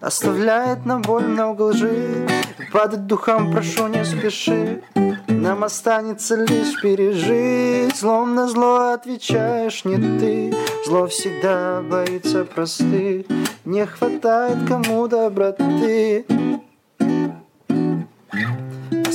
Оставляет 0.00 0.86
нам 0.86 1.02
боль 1.02 1.26
много 1.26 1.62
лжи. 1.62 2.26
Падать 2.72 3.06
духом 3.06 3.52
прошу 3.52 3.88
не 3.88 4.04
спеши 4.04 4.82
Нам 5.28 5.62
останется 5.62 6.36
лишь 6.36 6.80
пережить. 6.80 7.96
Злом 7.96 8.34
на 8.34 8.48
зло 8.48 8.92
отвечаешь 8.94 9.84
не 9.84 9.96
ты 10.18 10.54
Зло 10.86 11.06
всегда 11.06 11.82
боится 11.82 12.46
простых. 12.46 13.26
Не 13.66 13.84
хватает 13.84 14.56
кому 14.68 15.06
доброты 15.06 16.24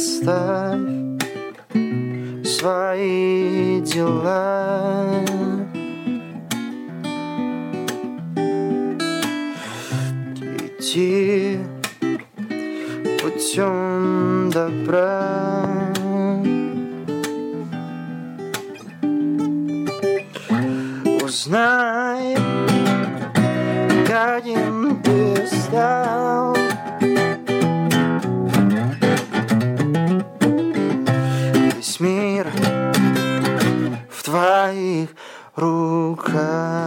Оставь 0.02 0.80
свои 2.44 3.82
дела 3.82 5.24
идти 10.58 11.60
путем 13.22 14.50
добра. 14.50 15.94
Узнай, 21.22 22.36
каким 24.08 25.00
ты 25.04 25.46
стал. 25.46 26.01
ruka. 35.62 36.81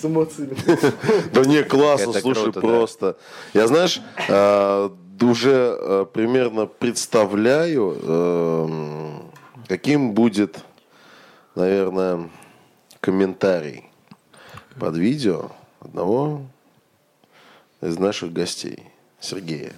С 0.00 0.04
эмоциями. 0.04 0.56
Да 1.32 1.44
не, 1.44 1.62
классно, 1.62 2.12
слушай, 2.12 2.52
просто. 2.52 3.16
Я, 3.54 3.66
знаешь, 3.66 4.00
э, 4.28 4.90
уже 5.22 5.76
э, 5.78 6.06
примерно 6.12 6.66
представляю, 6.66 7.96
э, 8.00 8.68
каким 9.68 10.12
будет, 10.12 10.58
наверное, 11.54 12.30
комментарий 13.00 13.84
под 14.78 14.96
видео 14.96 15.50
одного 15.80 16.42
из 17.80 17.98
наших 17.98 18.32
гостей, 18.32 18.84
Сергея. 19.20 19.72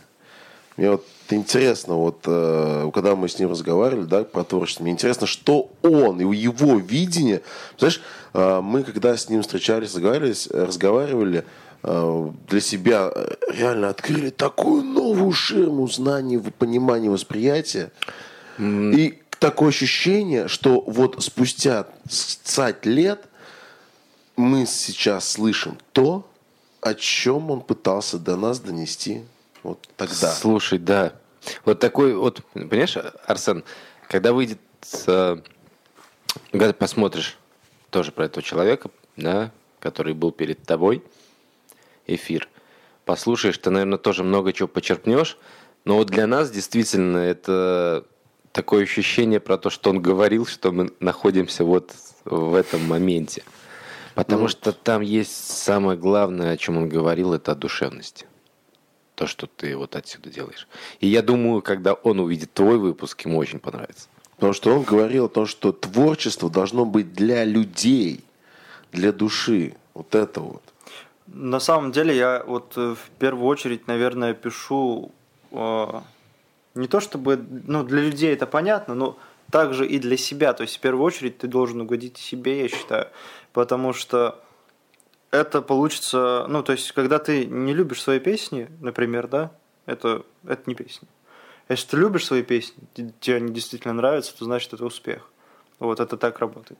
Мне 0.76 0.92
вот 0.92 1.04
интересно, 1.34 1.94
вот 1.94 2.22
э, 2.26 2.90
когда 2.92 3.16
мы 3.16 3.28
с 3.28 3.38
ним 3.38 3.50
разговаривали, 3.50 4.04
да, 4.06 4.24
про 4.24 4.44
творчество, 4.44 4.82
мне 4.82 4.92
интересно, 4.92 5.26
что 5.26 5.70
он 5.82 6.20
и 6.20 6.36
его 6.36 6.76
видение. 6.76 7.42
Знаешь, 7.78 8.00
э, 8.34 8.60
мы 8.62 8.82
когда 8.82 9.16
с 9.16 9.28
ним 9.28 9.42
встречались, 9.42 9.94
разговаривались, 9.94 10.46
разговаривали, 10.48 11.44
э, 11.82 12.30
для 12.48 12.60
себя 12.60 13.12
реально 13.52 13.90
открыли 13.90 14.30
такую 14.30 14.84
новую 14.84 15.32
ширму 15.32 15.88
знаний, 15.88 16.38
понимания, 16.38 17.10
восприятия. 17.10 17.90
И 18.58 19.18
такое 19.38 19.70
ощущение, 19.70 20.46
что 20.46 20.80
вот 20.86 21.22
спустя 21.22 21.86
20 22.04 22.86
лет 22.86 23.24
мы 24.36 24.66
сейчас 24.66 25.28
слышим 25.30 25.78
то, 25.92 26.26
о 26.80 26.94
чем 26.94 27.50
он 27.50 27.60
пытался 27.60 28.18
до 28.18 28.36
нас 28.36 28.60
донести 28.60 29.22
вот 29.62 29.88
тогда. 29.96 30.32
Слушай, 30.32 30.78
да. 30.78 31.12
Вот 31.64 31.80
такой 31.80 32.14
вот, 32.14 32.42
понимаешь, 32.52 32.96
Арсен, 33.26 33.64
когда 34.08 34.32
выйдет, 34.32 34.60
э, 35.06 35.36
когда 36.50 36.72
посмотришь 36.72 37.38
тоже 37.90 38.12
про 38.12 38.26
этого 38.26 38.42
человека, 38.42 38.90
да, 39.16 39.50
который 39.80 40.14
был 40.14 40.32
перед 40.32 40.62
тобой, 40.62 41.02
эфир, 42.06 42.48
послушаешь, 43.04 43.58
ты, 43.58 43.70
наверное, 43.70 43.98
тоже 43.98 44.24
много 44.24 44.52
чего 44.52 44.68
почерпнешь, 44.68 45.36
но 45.84 45.96
вот 45.96 46.08
для 46.08 46.26
нас 46.26 46.50
действительно 46.50 47.18
это 47.18 48.04
такое 48.52 48.84
ощущение 48.84 49.40
про 49.40 49.58
то, 49.58 49.70
что 49.70 49.90
он 49.90 50.00
говорил, 50.00 50.46
что 50.46 50.72
мы 50.72 50.92
находимся 51.00 51.64
вот 51.64 51.92
в 52.24 52.54
этом 52.54 52.86
моменте. 52.86 53.42
Потому 54.14 54.42
Ну, 54.42 54.48
что 54.48 54.72
там 54.72 55.00
есть 55.00 55.32
самое 55.32 55.98
главное, 55.98 56.52
о 56.52 56.56
чем 56.56 56.76
он 56.76 56.88
говорил, 56.88 57.32
это 57.32 57.52
о 57.52 57.54
душевности 57.54 58.26
то, 59.14 59.26
что 59.26 59.46
ты 59.46 59.76
вот 59.76 59.96
отсюда 59.96 60.30
делаешь. 60.30 60.66
И 61.00 61.06
я 61.06 61.22
думаю, 61.22 61.62
когда 61.62 61.94
он 61.94 62.20
увидит 62.20 62.52
твой 62.52 62.78
выпуск, 62.78 63.24
ему 63.24 63.38
очень 63.38 63.58
понравится. 63.58 64.08
Потому 64.36 64.52
что 64.54 64.74
он 64.74 64.82
говорил 64.82 65.26
о 65.26 65.28
том, 65.28 65.46
что 65.46 65.72
творчество 65.72 66.50
должно 66.50 66.84
быть 66.84 67.12
для 67.12 67.44
людей, 67.44 68.24
для 68.90 69.12
души. 69.12 69.74
Вот 69.94 70.14
это 70.14 70.40
вот. 70.40 70.62
На 71.26 71.60
самом 71.60 71.92
деле 71.92 72.16
я 72.16 72.42
вот 72.46 72.72
э, 72.76 72.94
в 72.94 73.10
первую 73.18 73.46
очередь, 73.46 73.86
наверное, 73.86 74.34
пишу 74.34 75.12
э, 75.52 76.00
не 76.74 76.88
то 76.88 77.00
чтобы, 77.00 77.44
ну, 77.66 77.84
для 77.84 78.02
людей 78.02 78.32
это 78.32 78.46
понятно, 78.46 78.94
но 78.94 79.18
также 79.50 79.86
и 79.86 79.98
для 79.98 80.16
себя. 80.16 80.52
То 80.52 80.62
есть 80.62 80.76
в 80.76 80.80
первую 80.80 81.04
очередь 81.04 81.38
ты 81.38 81.46
должен 81.46 81.80
угодить 81.80 82.18
себе, 82.18 82.62
я 82.62 82.68
считаю. 82.68 83.08
Потому 83.52 83.92
что 83.92 84.42
это 85.32 85.62
получится, 85.62 86.46
ну, 86.48 86.62
то 86.62 86.72
есть, 86.72 86.92
когда 86.92 87.18
ты 87.18 87.46
не 87.46 87.72
любишь 87.74 88.02
свои 88.02 88.20
песни, 88.20 88.68
например, 88.80 89.26
да, 89.26 89.50
это, 89.86 90.24
это 90.46 90.62
не 90.66 90.74
песня. 90.74 91.08
Если 91.68 91.88
ты 91.88 91.96
любишь 91.96 92.26
свои 92.26 92.42
песни, 92.42 92.84
те- 92.94 93.12
тебе 93.18 93.36
они 93.36 93.52
действительно 93.52 93.94
нравятся, 93.94 94.36
то 94.36 94.44
значит 94.44 94.72
это 94.74 94.84
успех. 94.84 95.28
Вот 95.78 96.00
это 96.00 96.16
так 96.18 96.38
работает. 96.38 96.78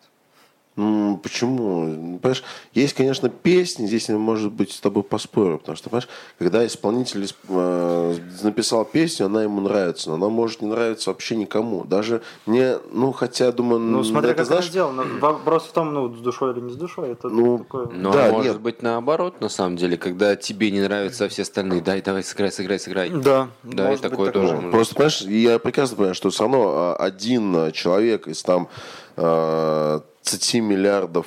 Ну, 0.74 1.18
почему? 1.22 2.18
Понимаешь, 2.18 2.42
есть, 2.72 2.94
конечно, 2.94 3.28
песни, 3.28 3.86
здесь 3.86 4.08
я, 4.08 4.16
может 4.16 4.50
быть, 4.52 4.72
с 4.72 4.80
тобой 4.80 5.02
поспорю, 5.02 5.58
потому 5.58 5.76
что, 5.76 5.90
понимаешь, 5.90 6.08
когда 6.38 6.66
исполнитель 6.66 7.28
э, 7.48 8.14
написал 8.42 8.86
песню, 8.86 9.26
она 9.26 9.42
ему 9.42 9.60
нравится, 9.60 10.08
но 10.08 10.14
она 10.14 10.28
может 10.30 10.62
не 10.62 10.68
нравиться 10.68 11.10
вообще 11.10 11.36
никому. 11.36 11.84
Даже 11.84 12.22
мне, 12.46 12.78
ну, 12.90 13.12
хотя, 13.12 13.52
думаю... 13.52 13.80
Ну, 13.80 14.02
смотря 14.02 14.30
это, 14.30 14.38
как 14.38 14.46
знаешь, 14.46 14.64
она 14.64 14.70
сделана. 14.70 15.02
Вопрос 15.20 15.64
в 15.64 15.72
том, 15.72 15.92
ну, 15.92 16.14
с 16.14 16.20
душой 16.20 16.52
или 16.54 16.60
не 16.60 16.70
с 16.72 16.76
душой. 16.76 17.10
Это 17.10 17.28
Ну, 17.28 17.58
такое... 17.58 17.88
Но 17.88 18.12
Да, 18.12 18.30
может 18.30 18.52
нет. 18.54 18.60
быть 18.62 18.82
наоборот, 18.82 19.42
на 19.42 19.50
самом 19.50 19.76
деле, 19.76 19.98
когда 19.98 20.36
тебе 20.36 20.70
не 20.70 20.80
нравятся, 20.80 21.26
а 21.26 21.28
все 21.28 21.42
остальные, 21.42 21.82
дай, 21.82 22.00
давай, 22.00 22.22
сыграй, 22.24 22.50
сыграй, 22.50 22.78
сыграй. 22.78 23.10
Да, 23.10 23.48
Да, 23.62 23.84
и 23.84 23.86
может 23.88 24.02
быть 24.02 24.10
такое 24.10 24.26
такое. 24.32 24.42
тоже 24.42 24.54
может 24.56 24.70
Просто, 24.70 24.94
понимаешь, 24.94 25.20
я 25.22 25.58
прекрасно 25.58 25.96
понимаю, 25.96 26.14
что 26.14 26.30
все 26.30 26.44
равно 26.44 26.62
а, 26.74 26.96
один 26.96 27.54
а, 27.56 27.72
человек 27.72 28.26
из 28.26 28.42
там 28.42 28.68
а, 30.24 30.30
30 30.30 30.54
миллиардов 30.60 31.26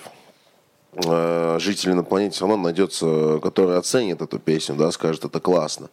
а, 1.06 1.58
жителей 1.60 1.94
на 1.94 2.04
планете 2.04 2.36
все 2.36 2.48
равно 2.48 2.64
найдется, 2.64 3.40
который 3.42 3.78
оценит 3.78 4.22
эту 4.22 4.40
песню, 4.40 4.76
да, 4.76 4.92
скажет, 4.92 5.26
это 5.26 5.40
классно. 5.40 5.90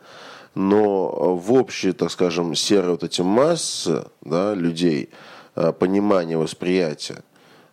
Но 0.55 1.35
в 1.37 1.53
общей, 1.53 1.93
так 1.93 2.11
скажем, 2.11 2.55
серой 2.55 2.91
вот 2.93 3.03
эти 3.05 3.23
массы 3.23 4.05
да, 4.21 4.55
людей, 4.55 5.09
а, 5.55 5.73
понимание, 5.73 6.37
восприятие, 6.37 7.23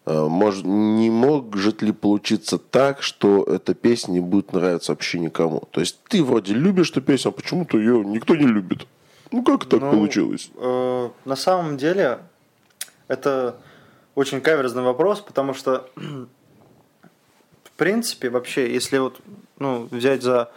а, 0.06 0.28
может, 0.28 0.66
не 0.66 1.10
может 1.10 1.82
ли 1.82 1.92
получиться 1.92 2.58
так, 2.58 3.02
что 3.02 3.44
эта 3.44 3.74
песня 3.74 4.14
не 4.14 4.20
будет 4.22 4.54
нравиться 4.54 4.94
вообще 4.94 5.20
никому? 5.20 5.64
То 5.72 5.82
есть 5.82 6.00
ты 6.08 6.24
вроде 6.24 6.54
любишь 6.54 6.92
эту 6.92 7.02
песню, 7.02 7.30
а 7.30 7.32
почему-то 7.34 7.78
ее 7.78 8.04
никто 8.06 8.36
не 8.36 8.48
любит. 8.48 8.88
Ну 9.32 9.44
как 9.44 9.66
так 9.66 9.82
Ну, 9.82 9.92
получилось? 9.92 10.50
э, 10.56 11.10
на 11.26 11.36
самом 11.36 11.78
деле, 11.78 12.20
это 13.08 13.58
очень 14.20 14.42
каверзный 14.42 14.84
вопрос, 14.84 15.22
потому 15.22 15.54
что, 15.54 15.90
в 15.96 17.72
принципе, 17.78 18.30
вообще, 18.30 18.74
если 18.74 18.98
вот 18.98 19.22
ну, 19.60 19.88
взять 19.92 20.24
за 20.24 20.52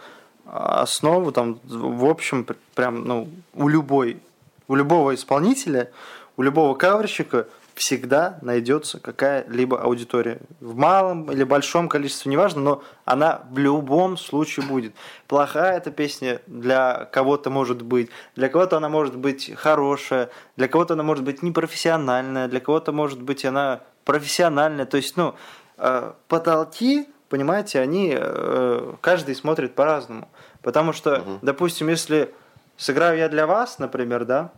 основу, 0.45 1.31
там, 1.31 1.61
в 1.63 2.05
общем, 2.05 2.43
пр- 2.43 2.57
прям, 2.75 3.05
ну, 3.05 3.29
у 3.53 3.69
любой, 3.69 4.19
у 4.67 4.75
любого 4.75 5.15
исполнителя, 5.15 5.91
у 6.35 6.41
любого 6.41 6.75
каверщика 6.75 7.47
всегда 7.75 8.37
найдется 8.41 8.99
какая-либо 8.99 9.81
аудитория. 9.81 10.39
В 10.59 10.75
малом 10.75 11.31
или 11.31 11.43
большом 11.43 11.89
количестве, 11.89 12.31
неважно, 12.31 12.61
но 12.61 12.83
она 13.05 13.41
в 13.49 13.57
любом 13.57 14.17
случае 14.17 14.65
будет. 14.65 14.93
Плохая 15.27 15.77
эта 15.77 15.91
песня 15.91 16.41
для 16.47 17.05
кого-то 17.11 17.49
может 17.49 17.81
быть, 17.81 18.09
для 18.35 18.49
кого-то 18.49 18.77
она 18.77 18.89
может 18.89 19.15
быть 19.15 19.51
хорошая, 19.55 20.29
для 20.55 20.67
кого-то 20.67 20.93
она 20.93 21.03
может 21.03 21.23
быть 21.23 21.41
непрофессиональная, 21.41 22.47
для 22.47 22.59
кого-то 22.59 22.91
может 22.91 23.21
быть 23.21 23.43
она 23.45 23.81
профессиональная. 24.05 24.85
То 24.85 24.97
есть, 24.97 25.17
ну, 25.17 25.35
э, 25.77 26.11
потолки, 26.27 27.07
понимаете, 27.29 27.79
они 27.79 28.15
э, 28.15 28.93
каждый 29.01 29.35
смотрит 29.35 29.73
по-разному. 29.73 30.27
Потому 30.61 30.93
что, 30.93 31.23
допустим, 31.41 31.89
если 31.89 32.33
сыграю 32.77 33.17
я 33.17 33.29
для 33.29 33.47
вас, 33.47 33.79
например, 33.79 34.25
да, 34.25 34.51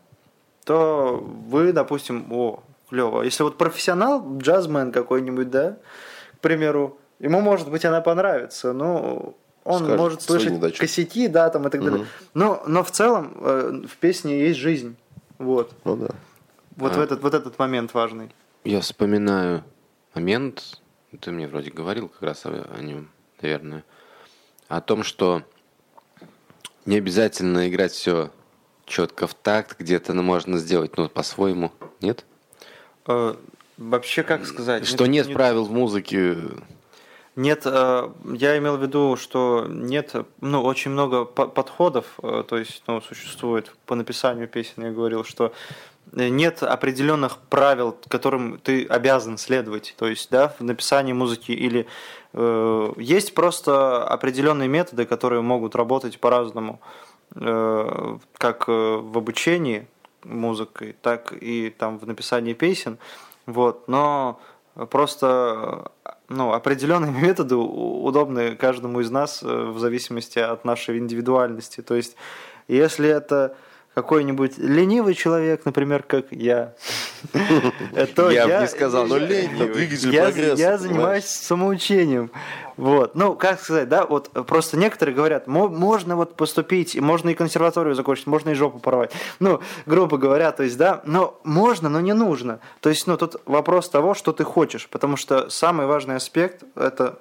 то 0.65 1.23
вы, 1.47 1.71
допустим, 1.71 2.27
о, 2.31 2.63
клево. 2.95 3.23
Если 3.23 3.43
вот 3.43 3.57
профессионал, 3.57 4.37
джазмен 4.37 4.91
какой-нибудь, 4.91 5.49
да, 5.49 5.77
к 6.37 6.39
примеру, 6.39 6.97
ему, 7.19 7.41
может 7.41 7.69
быть, 7.69 7.83
она 7.85 8.01
понравится, 8.01 8.73
но 8.73 9.35
он 9.63 9.79
Скажет 9.79 9.97
может 9.97 10.21
слышать 10.21 10.77
косяки, 10.77 11.27
да, 11.27 11.49
там 11.49 11.67
и 11.67 11.69
так 11.69 11.81
далее. 11.83 11.99
Мгм. 11.99 12.07
Но, 12.33 12.63
но 12.67 12.83
в 12.83 12.91
целом 12.91 13.33
э, 13.41 13.81
в 13.87 13.97
песне 13.97 14.47
есть 14.47 14.59
жизнь. 14.59 14.95
Вот. 15.37 15.73
Ну 15.83 15.97
да. 15.97 16.07
Вот, 16.77 16.93
А. 16.93 16.99
в 16.99 17.01
этот, 17.01 17.21
вот 17.21 17.33
этот 17.33 17.59
момент 17.59 17.93
важный. 17.93 18.31
Я 18.63 18.81
вспоминаю 18.81 19.63
момент, 20.13 20.79
ты 21.19 21.31
мне 21.31 21.47
вроде 21.47 21.71
говорил 21.71 22.09
как 22.09 22.21
раз 22.21 22.45
о, 22.45 22.67
о 22.77 22.81
нем, 22.81 23.09
наверное, 23.41 23.83
о 24.67 24.81
том, 24.81 25.03
что 25.03 25.43
не 26.85 26.97
обязательно 26.97 27.67
играть 27.67 27.91
все 27.91 28.29
четко 28.85 29.27
в 29.27 29.33
такт, 29.33 29.79
где-то 29.79 30.13
ну, 30.13 30.21
можно 30.21 30.57
сделать 30.59 30.95
ну, 30.97 31.09
по-своему, 31.09 31.71
нет? 32.01 32.23
Э, 33.07 33.35
вообще, 33.77 34.23
как 34.23 34.45
сказать? 34.45 34.85
Что 34.85 35.05
не- 35.05 35.17
нет 35.17 35.27
не- 35.27 35.33
правил 35.33 35.65
в 35.65 35.71
музыке, 35.71 36.37
Нет, 37.37 37.63
э, 37.65 38.09
я 38.33 38.57
имел 38.57 38.77
в 38.77 38.81
виду, 38.81 39.17
что 39.17 39.65
нет, 39.67 40.15
ну, 40.39 40.63
очень 40.63 40.91
много 40.91 41.25
по- 41.25 41.47
подходов, 41.47 42.05
э, 42.23 42.45
то 42.47 42.57
есть, 42.57 42.81
ну, 42.87 43.01
существует. 43.01 43.75
По 43.85 43.95
написанию 43.95 44.47
песен, 44.47 44.83
я 44.85 44.91
говорил, 44.91 45.25
что 45.25 45.51
нет 46.13 46.63
определенных 46.63 47.37
правил, 47.49 47.97
которым 48.07 48.57
ты 48.59 48.85
обязан 48.85 49.37
следовать, 49.37 49.95
то 49.97 50.07
есть, 50.07 50.29
да, 50.31 50.55
в 50.57 50.63
написании 50.63 51.11
музыки 51.11 51.51
или 51.51 51.87
э, 52.31 52.93
есть 52.97 53.33
просто 53.33 54.05
определенные 54.07 54.69
методы, 54.69 55.05
которые 55.05 55.41
могут 55.41 55.75
работать 55.75 56.19
по-разному, 56.21 56.79
э, 57.35 58.17
как 58.37 58.67
в 58.69 59.17
обучении 59.17 59.87
музыкой, 60.25 60.95
так 61.01 61.33
и 61.39 61.69
там 61.69 61.97
в 61.97 62.05
написании 62.05 62.53
песен, 62.53 62.97
вот, 63.45 63.87
но 63.87 64.39
просто 64.89 65.91
ну, 66.27 66.53
определенные 66.53 67.11
методы 67.21 67.55
удобны 67.55 68.55
каждому 68.55 68.99
из 68.99 69.11
нас 69.11 69.41
э, 69.43 69.47
в 69.47 69.79
зависимости 69.79 70.39
от 70.39 70.65
нашей 70.65 70.97
индивидуальности. 70.97 71.81
То 71.81 71.95
есть, 71.95 72.15
если 72.67 73.07
это 73.07 73.55
какой-нибудь 73.95 74.57
ленивый 74.57 75.13
человек, 75.15 75.63
например, 75.63 76.03
как 76.03 76.25
я, 76.31 76.73
Я 77.33 78.05
бы 78.47 78.61
не 78.61 78.67
сказал, 78.67 79.07
но 79.07 79.17
двигатель 79.17 80.13
я, 80.13 80.23
прогресса. 80.25 80.61
я 80.61 80.77
понимаешь? 80.77 80.79
занимаюсь 80.81 81.25
самоучением. 81.25 82.31
Вот. 82.75 83.15
Ну, 83.15 83.35
как 83.35 83.61
сказать, 83.61 83.87
да, 83.87 84.05
вот 84.05 84.29
просто 84.47 84.75
некоторые 84.77 85.15
говорят, 85.15 85.47
«Мо- 85.47 85.69
можно 85.69 86.17
вот 86.17 86.35
поступить, 86.35 86.99
можно 86.99 87.29
и 87.29 87.33
консерваторию 87.33 87.95
закончить, 87.95 88.27
можно 88.27 88.49
и 88.49 88.53
жопу 88.53 88.79
порвать. 88.79 89.13
Ну, 89.39 89.61
грубо 89.85 90.17
говоря, 90.17 90.51
то 90.51 90.63
есть, 90.63 90.77
да, 90.77 91.01
но 91.05 91.39
можно, 91.45 91.87
но 91.87 92.01
не 92.01 92.13
нужно. 92.13 92.59
То 92.81 92.89
есть, 92.89 93.07
ну, 93.07 93.15
тут 93.15 93.37
вопрос 93.45 93.87
того, 93.89 94.13
что 94.13 94.33
ты 94.33 94.43
хочешь, 94.43 94.89
потому 94.89 95.15
что 95.15 95.49
самый 95.49 95.87
важный 95.87 96.17
аспект– 96.17 96.63
это 96.75 97.17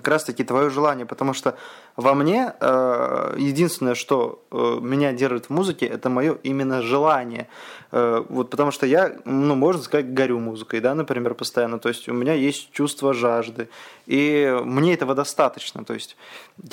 как 0.00 0.08
раз-таки 0.08 0.44
твое 0.44 0.70
желание, 0.70 1.06
потому 1.06 1.34
что 1.34 1.56
во 1.96 2.14
мне 2.14 2.52
э, 2.60 3.34
единственное, 3.38 3.94
что 3.94 4.42
э, 4.50 4.78
меня 4.80 5.12
держит 5.12 5.46
в 5.46 5.50
музыке, 5.50 5.86
это 5.86 6.10
мое 6.10 6.36
именно 6.42 6.82
желание. 6.82 7.48
Э, 7.92 8.24
вот 8.28 8.50
потому 8.50 8.70
что 8.70 8.86
я, 8.86 9.16
ну, 9.24 9.54
можно 9.54 9.82
сказать, 9.82 10.12
горю 10.12 10.38
музыкой, 10.40 10.80
да, 10.80 10.94
например, 10.94 11.34
постоянно. 11.34 11.78
То 11.78 11.88
есть 11.88 12.08
у 12.08 12.12
меня 12.12 12.34
есть 12.34 12.72
чувство 12.72 13.14
жажды, 13.14 13.68
и 14.06 14.58
мне 14.64 14.94
этого 14.94 15.14
достаточно. 15.14 15.84
То 15.84 15.94
есть 15.94 16.16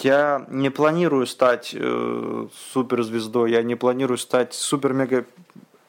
я 0.01 0.45
не 0.49 0.69
планирую 0.69 1.27
стать 1.27 1.75
э, 1.77 2.47
суперзвездой, 2.73 3.51
я 3.51 3.63
не 3.63 3.75
планирую 3.75 4.17
стать 4.17 4.53
супер-мега 4.53 5.25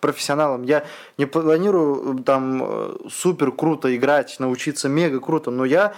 профессионалом. 0.02 0.64
Я 0.64 0.84
не 1.16 1.26
планирую 1.26 2.18
э, 2.18 2.22
там 2.24 2.62
э, 2.62 2.96
супер 3.08 3.52
круто 3.52 3.96
играть, 3.96 4.36
научиться 4.40 4.88
мега 4.88 5.20
круто, 5.20 5.50
но 5.50 5.64
я, 5.64 5.94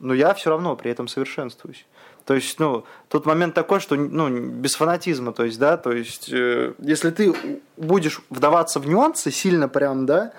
но 0.00 0.14
я 0.14 0.34
все 0.34 0.50
равно 0.50 0.76
при 0.76 0.90
этом 0.90 1.08
совершенствуюсь. 1.08 1.86
То 2.24 2.34
есть, 2.34 2.58
ну, 2.58 2.84
тут 3.08 3.26
момент 3.26 3.54
такой, 3.54 3.80
что, 3.80 3.96
ну, 3.96 4.30
без 4.30 4.74
фанатизма, 4.76 5.32
то 5.32 5.44
есть, 5.44 5.58
да, 5.58 5.76
то 5.76 5.92
есть, 5.92 6.32
э, 6.32 6.72
если 6.78 7.10
ты 7.10 7.34
будешь 7.76 8.22
вдаваться 8.30 8.80
в 8.80 8.86
нюансы 8.86 9.30
сильно 9.30 9.68
прям, 9.68 10.06
да, 10.06 10.32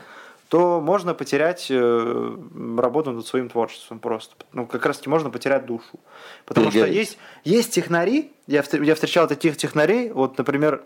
то 0.49 0.80
можно 0.80 1.14
потерять 1.14 1.68
э, 1.70 2.38
работу 2.78 3.12
над 3.12 3.26
своим 3.26 3.49
творчеством 3.49 3.99
просто. 3.99 4.36
Ну, 4.53 4.66
как 4.66 4.86
раз 4.86 4.97
таки 4.97 5.10
можно 5.10 5.30
потерять 5.30 5.66
душу. 5.66 5.99
Потому 6.45 6.68
что 6.68 6.80
Перегореть. 6.80 6.95
есть, 6.95 7.18
есть 7.43 7.74
технари, 7.74 8.32
я, 8.47 8.64
я 8.72 8.95
встречал 8.95 9.28
таких 9.28 9.58
технарей, 9.58 10.12
вот, 10.12 10.38
например, 10.38 10.84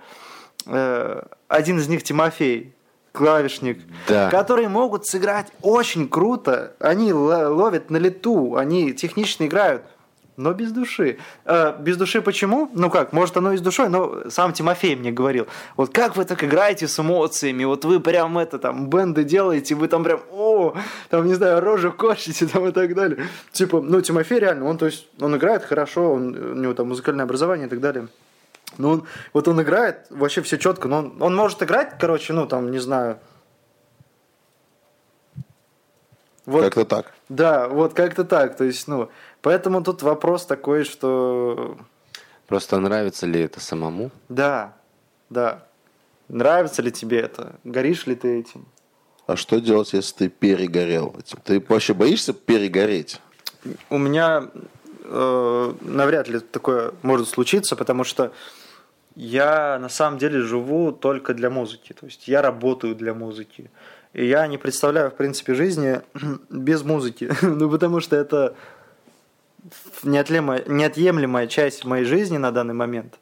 э, 0.66 1.24
один 1.48 1.78
из 1.78 1.88
них 1.88 2.04
Тимофей, 2.04 2.74
клавишник, 3.20 3.80
Да. 4.08 4.30
которые 4.30 4.70
могут 4.70 5.06
сыграть 5.06 5.48
очень 5.62 6.08
круто, 6.08 6.72
они 6.80 7.12
ловят 7.12 7.90
на 7.90 7.98
лету, 7.98 8.56
они 8.56 8.94
технично 8.94 9.46
играют, 9.46 9.82
но 10.38 10.54
без 10.54 10.72
души. 10.72 11.18
Э, 11.44 11.74
без 11.78 11.98
души 11.98 12.22
почему? 12.22 12.70
Ну 12.74 12.90
как, 12.90 13.12
может 13.12 13.36
оно 13.36 13.52
и 13.52 13.58
с 13.58 13.62
душой, 13.62 13.90
но 13.90 14.30
сам 14.30 14.54
Тимофей 14.54 14.96
мне 14.96 15.12
говорил, 15.12 15.48
вот 15.76 15.94
как 15.94 16.16
вы 16.16 16.24
так 16.24 16.42
играете 16.46 16.88
с 16.88 16.98
эмоциями, 16.98 17.66
вот 17.66 17.84
вы 17.84 18.00
прям 18.00 18.38
это 18.38 18.58
там 18.58 18.90
бенды 18.90 19.26
делаете, 19.26 19.76
вы 19.76 19.90
там 19.90 20.06
прям, 20.06 20.22
о, 20.32 20.76
там 21.10 21.28
не 21.28 21.34
знаю, 21.34 21.60
рожу 21.60 21.92
корчите 21.92 22.48
там 22.48 22.68
и 22.68 22.72
так 22.72 22.96
далее. 22.96 23.28
Типа, 23.52 23.82
ну 23.82 24.00
Тимофей 24.00 24.40
реально, 24.40 24.64
он 24.70 24.78
то 24.78 24.86
есть, 24.86 25.08
он 25.20 25.36
играет 25.36 25.66
хорошо, 25.66 26.14
он, 26.14 26.34
у 26.36 26.56
него 26.56 26.74
там 26.74 26.88
музыкальное 26.88 27.26
образование 27.26 27.68
и 27.68 27.70
так 27.70 27.82
далее. 27.82 28.08
Ну, 28.78 28.90
он, 28.90 29.04
вот 29.34 29.48
он 29.48 29.62
играет, 29.62 30.08
вообще 30.10 30.42
все 30.42 30.58
четко, 30.58 30.88
но 30.88 31.00
он, 31.00 31.22
он 31.22 31.36
может 31.36 31.62
играть, 31.64 31.98
короче, 32.00 32.34
ну, 32.34 32.48
там, 32.48 32.72
не 32.72 32.80
знаю. 32.80 33.20
Вот, 36.46 36.64
Как-то 36.64 36.86
так. 36.86 37.14
Да, 37.30 37.68
вот 37.68 37.94
как-то 37.94 38.24
так. 38.24 38.58
То 38.58 38.64
есть, 38.64 38.88
ну, 38.88 39.10
поэтому 39.42 39.84
тут 39.84 40.02
вопрос 40.02 40.46
такой, 40.46 40.84
что 40.84 41.78
Просто 42.48 42.80
нравится 42.80 43.28
ли 43.28 43.42
это 43.42 43.60
самому? 43.60 44.12
да, 44.30 44.74
да. 45.30 45.66
Нравится 46.28 46.84
ли 46.84 46.92
тебе 46.92 47.20
это? 47.20 47.56
Горишь 47.64 48.06
ли 48.06 48.16
ты 48.16 48.40
этим? 48.40 48.68
А 49.26 49.36
что 49.36 49.60
делать, 49.60 49.94
если 49.94 50.16
ты 50.16 50.30
перегорел? 50.30 51.16
Ты 51.44 51.64
вообще 51.68 51.94
боишься 51.94 52.34
перегореть? 52.34 53.20
У 53.90 53.98
меня 53.98 54.50
э, 55.04 55.74
навряд 55.82 56.28
ли 56.28 56.40
такое 56.40 56.94
может 57.02 57.30
случиться, 57.30 57.76
потому 57.76 58.04
что 58.04 58.32
я 59.20 59.78
на 59.80 59.90
самом 59.90 60.18
деле 60.18 60.40
живу 60.40 60.94
только 60.94 61.34
для 61.34 61.50
музыки. 61.50 61.92
То 61.92 62.06
есть 62.06 62.30
я 62.30 62.42
работаю 62.42 62.96
для 62.96 63.14
музыки. 63.14 63.70
И 64.14 64.26
я 64.26 64.48
не 64.48 64.58
представляю, 64.58 65.12
в 65.12 65.16
принципе, 65.16 65.56
жизни 65.56 66.00
без 66.50 66.84
музыки. 66.84 67.30
ну, 67.42 67.70
потому 67.70 68.00
что 68.00 68.16
это 68.16 68.56
неотъемлемая, 70.04 70.64
неотъемлемая 70.68 71.48
часть 71.48 71.84
моей 71.84 72.06
жизни 72.06 72.38
на 72.38 72.52
данный 72.52 72.74
момент. 72.74 73.20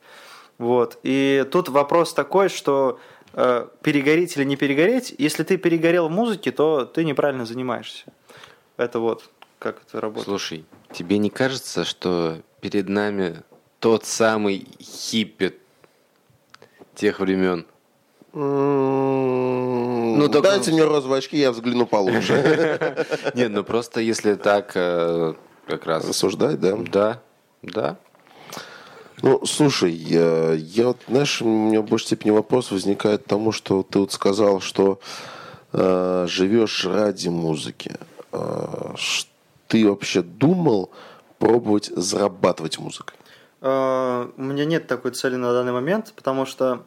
Вот. 0.60 0.99
И 1.02 1.44
тут 1.52 1.68
вопрос 1.69 2.14
такой, 2.14 2.49
что 2.49 2.99
э, 3.34 3.68
перегореть 3.82 4.38
или 4.38 4.44
не 4.44 4.56
перегореть, 4.56 5.15
если 5.18 5.41
ты 5.41 5.57
перегорел 5.57 6.10
в 6.10 6.11
музыке, 6.11 6.52
то 6.52 6.86
ты 6.86 7.06
неправильно 7.06 7.45
занимаешься. 7.48 8.06
Это 8.78 8.99
вот 8.99 9.28
как 9.57 9.82
это 9.88 9.99
работает. 9.99 10.26
Слушай, 10.26 10.65
тебе 10.94 11.18
не 11.18 11.32
кажется, 11.32 11.84
что 11.84 12.38
перед 12.61 12.88
нами 12.88 13.41
тот 13.80 14.06
самый 14.06 14.68
хиппи 14.80 15.56
тех 16.98 17.19
времен? 17.19 17.65
Ну, 18.34 20.28
только... 20.32 20.49
Дайте 20.49 20.72
мне 20.72 20.84
розовые 20.84 21.19
очки, 21.19 21.38
я 21.38 21.52
взгляну 21.52 21.86
получше. 21.86 23.06
Нет, 23.36 23.52
ну 23.52 23.64
просто 23.64 24.02
если 24.02 24.34
так 24.36 24.72
э, 24.76 25.34
как 25.68 25.86
раз... 25.86 26.07
Рассуждать, 26.07 26.60
да? 26.60 26.76
Да, 26.76 27.22
да. 27.61 27.98
Ну, 29.24 29.45
слушай, 29.45 29.91
я, 29.91 30.53
я 30.53 30.88
вот, 30.88 30.98
знаешь, 31.07 31.41
у 31.41 31.48
меня 31.48 31.82
в 31.82 31.86
большей 31.86 32.07
степени 32.07 32.32
вопрос 32.32 32.72
возникает 32.72 33.24
к 33.24 33.28
тому, 33.28 33.52
что 33.52 33.82
ты 33.84 33.99
вот 33.99 34.11
сказал, 34.11 34.60
что 34.60 34.99
э, 35.74 36.26
живешь 36.30 36.86
ради 36.86 37.30
музыки. 37.30 37.95
Э, 38.32 38.94
ты 39.68 39.88
вообще 39.90 40.22
думал 40.22 40.91
пробовать 41.40 41.91
зарабатывать 41.95 42.78
музыкой? 42.78 43.16
Э, 43.61 44.29
у 44.35 44.41
меня 44.41 44.65
нет 44.65 44.88
такой 44.88 45.11
цели 45.11 45.35
на 45.35 45.51
данный 45.53 45.71
момент, 45.71 46.13
потому 46.15 46.45
что 46.45 46.84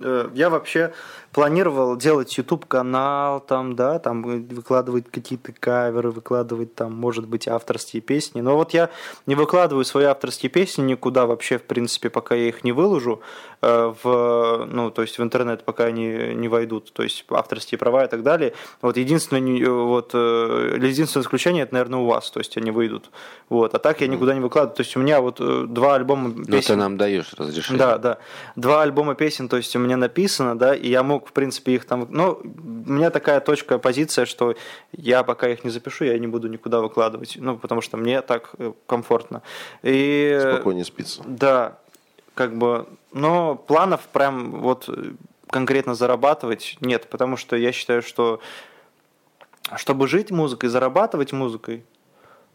э, 0.00 0.30
я 0.34 0.50
вообще 0.50 0.92
планировал 1.34 1.96
делать 1.96 2.38
YouTube 2.38 2.64
канал, 2.66 3.40
там, 3.40 3.74
да, 3.74 3.98
там 3.98 4.22
выкладывать 4.22 5.10
какие-то 5.10 5.52
каверы, 5.52 6.12
выкладывать 6.12 6.76
там, 6.76 6.94
может 6.94 7.26
быть, 7.26 7.48
авторские 7.48 8.00
песни. 8.02 8.40
Но 8.40 8.56
вот 8.56 8.72
я 8.72 8.88
не 9.26 9.34
выкладываю 9.34 9.84
свои 9.84 10.04
авторские 10.04 10.48
песни 10.48 10.82
никуда 10.82 11.26
вообще, 11.26 11.58
в 11.58 11.64
принципе, 11.64 12.08
пока 12.08 12.36
я 12.36 12.48
их 12.48 12.62
не 12.62 12.70
выложу 12.70 13.20
э, 13.62 13.92
в, 14.02 14.68
ну, 14.70 14.92
то 14.92 15.02
есть 15.02 15.18
в 15.18 15.22
интернет, 15.24 15.64
пока 15.64 15.86
они 15.86 16.34
не 16.34 16.46
войдут, 16.46 16.92
то 16.92 17.02
есть 17.02 17.24
авторские 17.28 17.78
права 17.78 18.04
и 18.04 18.08
так 18.08 18.22
далее. 18.22 18.54
Вот 18.80 18.96
единственное, 18.96 19.68
вот, 19.68 20.12
э, 20.14 20.78
единственное 20.80 21.24
исключение, 21.24 21.64
это, 21.64 21.74
наверное, 21.74 21.98
у 21.98 22.06
вас, 22.06 22.30
то 22.30 22.38
есть 22.38 22.56
они 22.56 22.70
выйдут. 22.70 23.10
Вот, 23.48 23.74
а 23.74 23.80
так 23.80 24.00
я 24.02 24.06
никуда 24.06 24.34
не 24.34 24.40
выкладываю. 24.40 24.76
То 24.76 24.82
есть 24.82 24.96
у 24.96 25.00
меня 25.00 25.20
вот 25.20 25.40
э, 25.40 25.64
два 25.68 25.96
альбома 25.96 26.30
песен. 26.30 26.46
Но 26.48 26.60
ты 26.60 26.76
нам 26.76 26.96
даешь 26.96 27.34
разрешение. 27.36 27.78
Да, 27.78 27.98
да. 27.98 28.18
Два 28.54 28.82
альбома 28.82 29.16
песен, 29.16 29.48
то 29.48 29.56
есть 29.56 29.74
у 29.74 29.80
меня 29.80 29.96
написано, 29.96 30.56
да, 30.56 30.76
и 30.76 30.88
я 30.88 31.02
мог 31.02 31.23
в 31.28 31.32
принципе, 31.32 31.74
их 31.74 31.84
там... 31.84 32.06
Ну, 32.10 32.40
у 32.42 32.92
меня 32.92 33.10
такая 33.10 33.40
точка, 33.40 33.78
позиция, 33.78 34.26
что 34.26 34.54
я 34.92 35.22
пока 35.22 35.48
их 35.48 35.64
не 35.64 35.70
запишу, 35.70 36.04
я 36.04 36.18
не 36.18 36.26
буду 36.26 36.48
никуда 36.48 36.80
выкладывать. 36.80 37.36
Ну, 37.38 37.56
потому 37.58 37.80
что 37.80 37.96
мне 37.96 38.22
так 38.22 38.50
э, 38.58 38.72
комфортно. 38.86 39.42
И... 39.82 40.38
Спокойнее 40.40 40.84
спится. 40.84 41.22
Да, 41.26 41.78
как 42.34 42.56
бы... 42.56 42.86
Но 43.12 43.54
планов 43.54 44.02
прям 44.12 44.60
вот 44.60 44.88
конкретно 45.48 45.94
зарабатывать 45.94 46.76
нет, 46.80 47.08
потому 47.08 47.36
что 47.36 47.54
я 47.56 47.70
считаю, 47.70 48.02
что 48.02 48.40
чтобы 49.76 50.08
жить 50.08 50.30
музыкой, 50.30 50.68
зарабатывать 50.68 51.32
музыкой, 51.32 51.84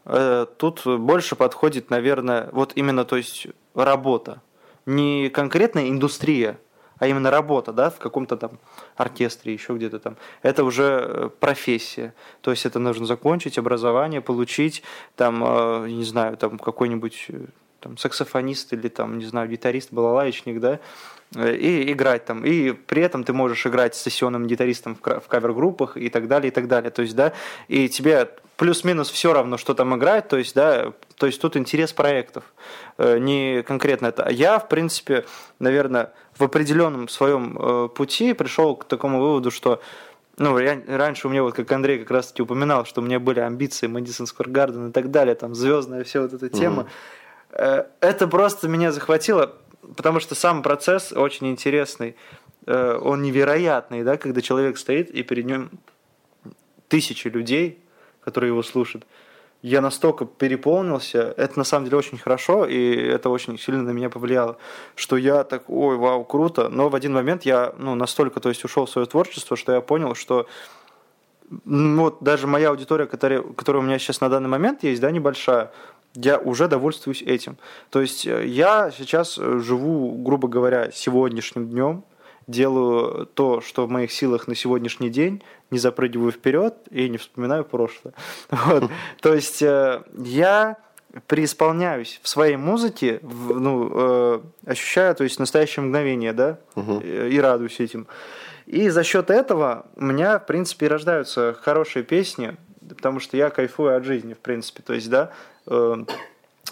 э, 0.04 0.46
тут 0.58 0.86
больше 0.86 1.34
подходит, 1.34 1.90
наверное, 1.90 2.48
вот 2.52 2.72
именно, 2.76 3.04
то 3.04 3.16
есть 3.16 3.46
работа. 3.74 4.42
Не 4.86 5.28
конкретная 5.28 5.88
индустрия, 5.88 6.58
а 7.00 7.06
именно 7.06 7.30
работа, 7.30 7.72
да, 7.72 7.90
в 7.90 7.98
каком-то 7.98 8.36
там 8.36 8.52
оркестре, 8.96 9.52
еще 9.54 9.74
где-то 9.74 9.98
там, 9.98 10.16
это 10.42 10.62
уже 10.64 10.84
э, 10.84 11.30
профессия. 11.40 12.14
То 12.42 12.50
есть 12.50 12.66
это 12.66 12.78
нужно 12.78 13.06
закончить 13.06 13.58
образование, 13.58 14.20
получить, 14.20 14.82
там, 15.16 15.42
э, 15.42 15.88
не 15.88 16.04
знаю, 16.04 16.36
там 16.36 16.58
какой-нибудь 16.58 17.26
э, 17.30 17.46
там, 17.80 17.96
саксофонист 17.96 18.74
или 18.74 18.88
там, 18.88 19.18
не 19.18 19.24
знаю, 19.24 19.48
гитарист, 19.48 19.92
балалайчник, 19.92 20.60
да, 20.60 20.78
и 21.34 21.90
играть 21.90 22.26
там. 22.26 22.44
И 22.44 22.72
при 22.72 23.02
этом 23.02 23.24
ты 23.24 23.32
можешь 23.32 23.66
играть 23.66 23.94
с 23.94 24.02
сессионным 24.02 24.46
гитаристом 24.46 24.94
в 24.94 25.28
кавер-группах 25.28 25.96
и 25.96 26.10
так 26.10 26.28
далее, 26.28 26.48
и 26.48 26.50
так 26.50 26.68
далее. 26.68 26.90
То 26.90 27.02
есть, 27.02 27.16
да, 27.16 27.32
и 27.68 27.88
тебе 27.88 28.28
плюс-минус 28.56 29.08
все 29.10 29.32
равно, 29.32 29.56
что 29.56 29.72
там 29.72 29.96
играть, 29.96 30.28
то 30.28 30.36
есть, 30.36 30.54
да, 30.54 30.92
то 31.16 31.26
есть 31.26 31.40
тут 31.40 31.56
интерес 31.56 31.92
проектов, 31.92 32.44
не 32.98 33.62
конкретно 33.62 34.08
это. 34.08 34.28
Я, 34.28 34.58
в 34.58 34.68
принципе, 34.68 35.24
наверное, 35.60 36.12
в 36.40 36.44
определенном 36.44 37.08
своем 37.08 37.56
э, 37.58 37.88
пути 37.88 38.32
пришел 38.32 38.74
к 38.74 38.84
такому 38.86 39.20
выводу, 39.20 39.50
что 39.50 39.80
ну, 40.38 40.56
раньше 40.56 41.28
у 41.28 41.30
меня, 41.30 41.42
вот 41.42 41.54
как 41.54 41.70
Андрей 41.70 41.98
как 41.98 42.10
раз-таки 42.10 42.42
упоминал, 42.42 42.86
что 42.86 43.02
у 43.02 43.04
меня 43.04 43.20
были 43.20 43.40
амбиции 43.40 43.86
Мэдисон 43.86 44.26
Сквер 44.26 44.48
Гарден 44.48 44.88
и 44.88 44.92
так 44.92 45.10
далее, 45.10 45.34
там 45.34 45.54
звездная 45.54 46.02
вся 46.02 46.22
вот 46.22 46.32
эта 46.32 46.48
тема. 46.48 46.88
Mm-hmm. 47.52 47.86
Это 48.00 48.26
просто 48.26 48.66
меня 48.66 48.90
захватило, 48.90 49.54
потому 49.96 50.18
что 50.18 50.34
сам 50.34 50.62
процесс 50.62 51.12
очень 51.12 51.48
интересный, 51.48 52.16
э, 52.66 52.98
он 53.02 53.20
невероятный, 53.20 54.02
да, 54.02 54.16
когда 54.16 54.40
человек 54.40 54.78
стоит 54.78 55.10
и 55.10 55.22
перед 55.22 55.44
ним 55.44 55.70
тысячи 56.88 57.28
людей, 57.28 57.78
которые 58.22 58.48
его 58.48 58.62
слушают 58.62 59.06
я 59.62 59.80
настолько 59.80 60.24
переполнился, 60.24 61.34
это 61.36 61.58
на 61.58 61.64
самом 61.64 61.84
деле 61.84 61.98
очень 61.98 62.18
хорошо, 62.18 62.64
и 62.64 62.94
это 62.94 63.28
очень 63.28 63.58
сильно 63.58 63.82
на 63.82 63.90
меня 63.90 64.08
повлияло, 64.08 64.56
что 64.94 65.16
я 65.16 65.44
так, 65.44 65.68
ой, 65.68 65.96
вау, 65.96 66.24
круто, 66.24 66.68
но 66.68 66.88
в 66.88 66.94
один 66.94 67.12
момент 67.12 67.42
я 67.42 67.74
ну, 67.78 67.94
настолько 67.94 68.40
то 68.40 68.48
есть, 68.48 68.64
ушел 68.64 68.86
в 68.86 68.90
свое 68.90 69.06
творчество, 69.06 69.56
что 69.56 69.72
я 69.72 69.80
понял, 69.80 70.14
что 70.14 70.46
ну, 71.64 72.04
вот 72.04 72.18
даже 72.20 72.46
моя 72.46 72.70
аудитория, 72.70 73.06
которая, 73.06 73.42
которая 73.42 73.82
у 73.82 73.84
меня 73.84 73.98
сейчас 73.98 74.20
на 74.20 74.28
данный 74.28 74.48
момент 74.48 74.82
есть, 74.82 75.00
да, 75.00 75.10
небольшая, 75.10 75.72
я 76.14 76.38
уже 76.38 76.68
довольствуюсь 76.68 77.22
этим. 77.22 77.56
То 77.90 78.00
есть 78.00 78.26
э, 78.26 78.46
я 78.46 78.90
сейчас 78.90 79.34
живу, 79.36 80.12
грубо 80.22 80.48
говоря, 80.48 80.90
сегодняшним 80.92 81.68
днем, 81.68 82.04
делаю 82.46 83.26
то, 83.26 83.60
что 83.60 83.86
в 83.86 83.90
моих 83.90 84.12
силах 84.12 84.48
на 84.48 84.54
сегодняшний 84.54 85.10
день, 85.10 85.42
не 85.70 85.78
запрыгиваю 85.78 86.32
вперед 86.32 86.74
и 86.90 87.08
не 87.08 87.18
вспоминаю 87.18 87.64
прошлое. 87.64 88.14
Вот. 88.50 88.90
То 89.20 89.34
есть 89.34 89.62
э, 89.62 90.02
я 90.16 90.76
преисполняюсь 91.26 92.20
в 92.22 92.28
своей 92.28 92.56
музыке, 92.56 93.20
в, 93.22 93.58
ну, 93.58 93.90
э, 93.92 94.40
ощущаю, 94.66 95.14
то 95.14 95.24
есть 95.24 95.38
настоящее 95.38 95.84
мгновение, 95.84 96.32
да, 96.32 96.58
угу. 96.74 97.00
и 97.00 97.38
радуюсь 97.38 97.80
этим. 97.80 98.06
И 98.66 98.88
за 98.88 99.02
счет 99.02 99.30
этого 99.30 99.86
у 99.96 100.04
меня, 100.04 100.38
в 100.38 100.46
принципе, 100.46 100.86
и 100.86 100.88
рождаются 100.88 101.56
хорошие 101.60 102.04
песни, 102.04 102.56
потому 102.88 103.18
что 103.20 103.36
я 103.36 103.50
кайфую 103.50 103.96
от 103.96 104.04
жизни, 104.04 104.34
в 104.34 104.38
принципе. 104.38 104.82
То 104.82 104.94
есть, 104.94 105.10
да, 105.10 105.32
э, 105.66 105.96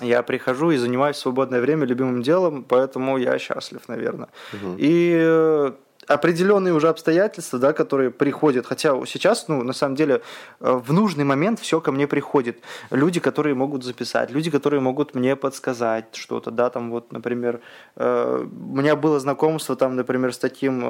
я 0.00 0.22
прихожу 0.22 0.70
и 0.70 0.76
занимаюсь 0.76 1.16
в 1.16 1.20
свободное 1.20 1.60
время 1.60 1.86
любимым 1.86 2.22
делом, 2.22 2.64
поэтому 2.68 3.18
я 3.18 3.38
счастлив, 3.38 3.80
наверное. 3.88 4.28
Угу. 4.52 4.76
И 4.78 5.12
э, 5.20 5.72
определенные 6.06 6.74
уже 6.74 6.88
обстоятельства, 6.88 7.58
да, 7.58 7.72
которые 7.72 8.10
приходят, 8.10 8.66
хотя 8.66 8.94
сейчас, 9.06 9.48
ну, 9.48 9.62
на 9.62 9.72
самом 9.72 9.96
деле, 9.96 10.22
э, 10.60 10.72
в 10.72 10.92
нужный 10.92 11.24
момент 11.24 11.60
все 11.60 11.80
ко 11.80 11.92
мне 11.92 12.06
приходит. 12.06 12.58
Люди, 12.90 13.20
которые 13.20 13.54
могут 13.54 13.84
записать, 13.84 14.30
люди, 14.30 14.50
которые 14.50 14.80
могут 14.80 15.14
мне 15.14 15.36
подсказать 15.36 16.14
что-то, 16.14 16.50
да, 16.50 16.70
там 16.70 16.90
вот, 16.90 17.12
например, 17.12 17.60
э, 17.96 18.46
у 18.46 18.76
меня 18.76 18.96
было 18.96 19.20
знакомство 19.20 19.76
там, 19.76 19.96
например, 19.96 20.32
с 20.32 20.38
таким 20.38 20.84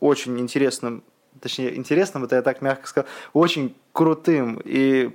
очень 0.00 0.38
интересным 0.38 1.02
точнее, 1.40 1.76
интересным, 1.76 2.24
это 2.24 2.36
я 2.36 2.42
так 2.42 2.62
мягко 2.62 2.86
сказал, 2.86 3.08
очень 3.32 3.74
крутым 3.92 4.60
и 4.64 5.10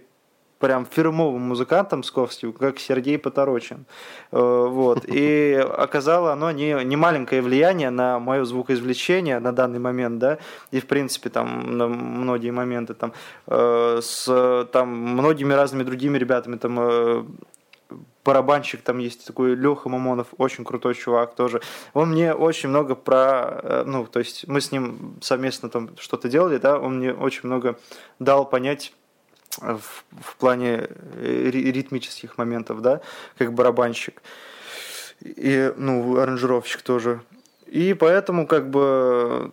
прям 0.60 0.86
фирмовым 0.86 1.42
музыкантом 1.42 2.00
московским, 2.00 2.54
как 2.54 2.80
Сергей 2.80 3.18
Поторочин. 3.18 3.86
Э, 4.32 4.68
вот. 4.70 5.06
И 5.06 5.54
оказало 5.78 6.34
оно 6.34 6.52
не, 6.52 6.84
не 6.84 6.98
маленькое 6.98 7.42
влияние 7.42 7.90
на 7.90 8.20
мое 8.20 8.44
звукоизвлечение 8.44 9.40
на 9.40 9.54
данный 9.54 9.80
момент, 9.80 10.20
да, 10.20 10.38
и 10.72 10.80
в 10.80 10.86
принципе 10.86 11.30
там 11.30 11.78
на 11.78 11.88
многие 11.88 12.52
моменты 12.52 12.94
там 12.94 13.14
э, 13.48 14.00
с 14.02 14.68
там 14.72 14.90
многими 14.90 15.54
разными 15.54 15.84
другими 15.84 16.18
ребятами 16.18 16.58
там 16.58 16.80
э, 16.80 17.24
барабанщик 18.26 18.82
там 18.82 19.00
есть 19.00 19.26
такой 19.26 19.56
Леха 19.56 19.88
Мамонов, 19.90 20.28
очень 20.38 20.66
крутой 20.66 20.94
чувак 20.94 21.36
тоже. 21.36 21.62
Он 21.94 22.10
мне 22.10 22.34
очень 22.34 22.70
много 22.70 22.94
про, 22.94 23.84
ну, 23.86 24.06
то 24.06 24.20
есть 24.20 24.48
мы 24.48 24.62
с 24.62 24.72
ним 24.72 25.16
совместно 25.22 25.70
там 25.70 25.90
что-то 25.98 26.30
делали, 26.30 26.58
да, 26.58 26.78
он 26.78 26.98
мне 26.98 27.14
очень 27.14 27.42
много 27.44 27.80
дал 28.20 28.46
понять 28.46 28.94
в, 29.58 30.04
в 30.22 30.36
плане 30.38 30.88
э, 31.16 31.50
ритмических 31.52 32.38
моментов, 32.38 32.82
да, 32.82 33.02
как 33.38 33.54
барабанщик. 33.54 34.22
И, 35.22 35.74
ну, 35.76 36.18
аранжировщик 36.18 36.82
тоже. 36.82 37.22
И 37.68 37.94
поэтому, 37.94 38.48
как 38.48 38.70
бы, 38.70 39.52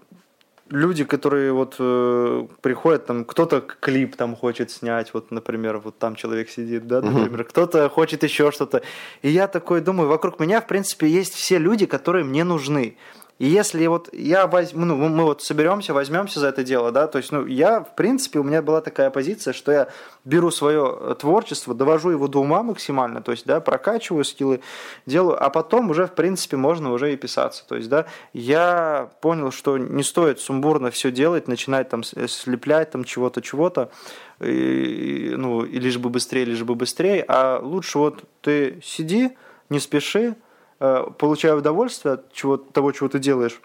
люди, 0.70 1.04
которые 1.04 1.52
вот 1.52 1.76
э, 1.78 2.46
приходят, 2.60 3.06
там 3.06 3.24
кто-то 3.24 3.60
клип 3.60 4.16
там 4.16 4.36
хочет 4.36 4.70
снять, 4.70 5.12
вот, 5.14 5.30
например, 5.30 5.78
вот 5.78 5.98
там 5.98 6.16
человек 6.16 6.50
сидит, 6.50 6.86
да, 6.86 7.00
например, 7.00 7.40
uh-huh. 7.40 7.44
кто-то 7.44 7.88
хочет 7.88 8.22
еще 8.22 8.50
что-то. 8.52 8.82
И 9.22 9.30
я 9.30 9.48
такой 9.48 9.80
думаю, 9.80 10.08
вокруг 10.08 10.40
меня, 10.40 10.60
в 10.60 10.66
принципе, 10.66 11.08
есть 11.08 11.34
все 11.34 11.58
люди, 11.58 11.86
которые 11.86 12.24
мне 12.24 12.44
нужны. 12.44 12.96
И 13.38 13.46
если 13.46 13.86
вот 13.86 14.08
я 14.14 14.46
возьму, 14.46 14.86
ну, 14.86 14.96
мы 14.96 15.24
вот 15.24 15.42
соберемся, 15.42 15.92
возьмемся 15.92 16.40
за 16.40 16.48
это 16.48 16.64
дело, 16.64 16.90
да, 16.90 17.06
то 17.06 17.18
есть, 17.18 17.32
ну, 17.32 17.44
я, 17.44 17.80
в 17.80 17.94
принципе, 17.94 18.38
у 18.38 18.42
меня 18.42 18.62
была 18.62 18.80
такая 18.80 19.10
позиция, 19.10 19.52
что 19.52 19.72
я 19.72 19.88
беру 20.24 20.50
свое 20.50 21.14
творчество, 21.18 21.74
довожу 21.74 22.10
его 22.10 22.28
до 22.28 22.40
ума 22.40 22.62
максимально, 22.62 23.20
то 23.20 23.32
есть, 23.32 23.44
да, 23.44 23.60
прокачиваю 23.60 24.24
скиллы, 24.24 24.60
делаю, 25.04 25.42
а 25.42 25.50
потом 25.50 25.90
уже, 25.90 26.06
в 26.06 26.12
принципе, 26.12 26.56
можно 26.56 26.92
уже 26.92 27.12
и 27.12 27.16
писаться, 27.16 27.66
то 27.68 27.76
есть, 27.76 27.90
да, 27.90 28.06
я 28.32 29.10
понял, 29.20 29.50
что 29.50 29.76
не 29.76 30.02
стоит 30.02 30.40
сумбурно 30.40 30.90
все 30.90 31.10
делать, 31.10 31.46
начинать 31.46 31.90
там 31.90 32.04
слеплять 32.04 32.90
там 32.90 33.04
чего-то, 33.04 33.42
чего-то, 33.42 33.90
ну, 34.38 35.64
и 35.64 35.78
лишь 35.78 35.98
бы 35.98 36.08
быстрее, 36.08 36.46
лишь 36.46 36.62
бы 36.62 36.74
быстрее, 36.74 37.22
а 37.28 37.60
лучше 37.62 37.98
вот 37.98 38.24
ты 38.40 38.80
сиди, 38.82 39.36
не 39.68 39.78
спеши, 39.78 40.36
Э, 40.78 41.06
получаю 41.18 41.58
удовольствие 41.58 42.14
от 42.14 42.32
чего, 42.32 42.56
того, 42.56 42.92
чего 42.92 43.08
ты 43.08 43.18
делаешь, 43.18 43.60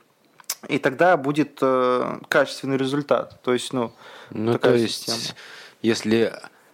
и 0.68 0.78
тогда 0.78 1.18
будет 1.18 1.60
э, 1.62 2.20
качественный 2.30 2.78
результат. 2.78 3.42
То 3.42 3.54
есть, 3.54 3.74
ну, 3.74 3.92
ну 4.30 4.54
такая 4.54 4.74
то 4.74 4.80
есть, 4.80 5.10
система. 5.10 5.38
если 5.82 6.34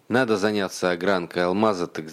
надо 0.10 0.38
заняться 0.38 0.92
огранкой 0.92 1.46
алмаза, 1.46 1.88
так, 1.88 2.06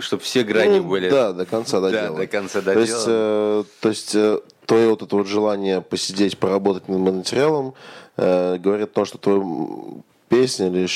чтобы 0.00 0.22
все 0.22 0.42
грани 0.42 0.78
ну, 0.78 0.84
были. 0.84 1.08
Да, 1.08 1.32
до 1.32 1.46
конца 1.46 1.80
доделать. 1.80 2.12
Да, 2.12 2.18
до 2.18 2.26
конца 2.26 2.60
доделать. 2.60 2.88
То 2.88 2.94
есть, 2.94 3.04
э, 3.08 3.64
то 3.80 3.88
есть 3.88 4.14
э, 4.14 4.40
твое 4.66 4.90
вот 4.90 5.02
это 5.02 5.16
вот 5.16 5.26
желание 5.26 5.80
посидеть, 5.80 6.38
поработать 6.38 6.88
над 6.88 6.98
материалом 6.98 7.74
э, 8.16 8.56
говорит 8.58 8.92
то, 8.92 9.04
что 9.04 9.18
твой 9.18 10.02
песня 10.28 10.66
или 10.66 10.86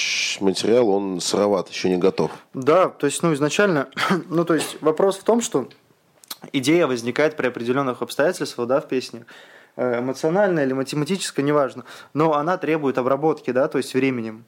материал, 0.42 0.88
он 0.88 1.20
сыроват, 1.20 1.68
еще 1.70 1.88
не 1.88 1.96
готов. 1.96 2.30
Да, 2.52 2.88
то 2.88 3.06
есть, 3.06 3.22
ну, 3.22 3.32
изначально, 3.32 3.88
ну, 4.28 4.44
то 4.44 4.54
есть, 4.54 4.76
вопрос 4.80 5.16
в 5.18 5.24
том, 5.24 5.40
что 5.40 5.68
идея 6.52 6.86
возникает 6.86 7.36
при 7.36 7.46
определенных 7.48 8.02
обстоятельствах, 8.02 8.68
да, 8.68 8.80
в 8.80 8.88
песне, 8.88 9.26
э, 9.76 10.00
эмоциональная 10.00 10.64
или 10.64 10.72
математическая, 10.72 11.44
неважно, 11.44 11.84
но 12.14 12.34
она 12.34 12.56
требует 12.58 12.98
обработки, 12.98 13.50
да, 13.50 13.68
то 13.68 13.78
есть 13.78 13.94
временем. 13.94 14.44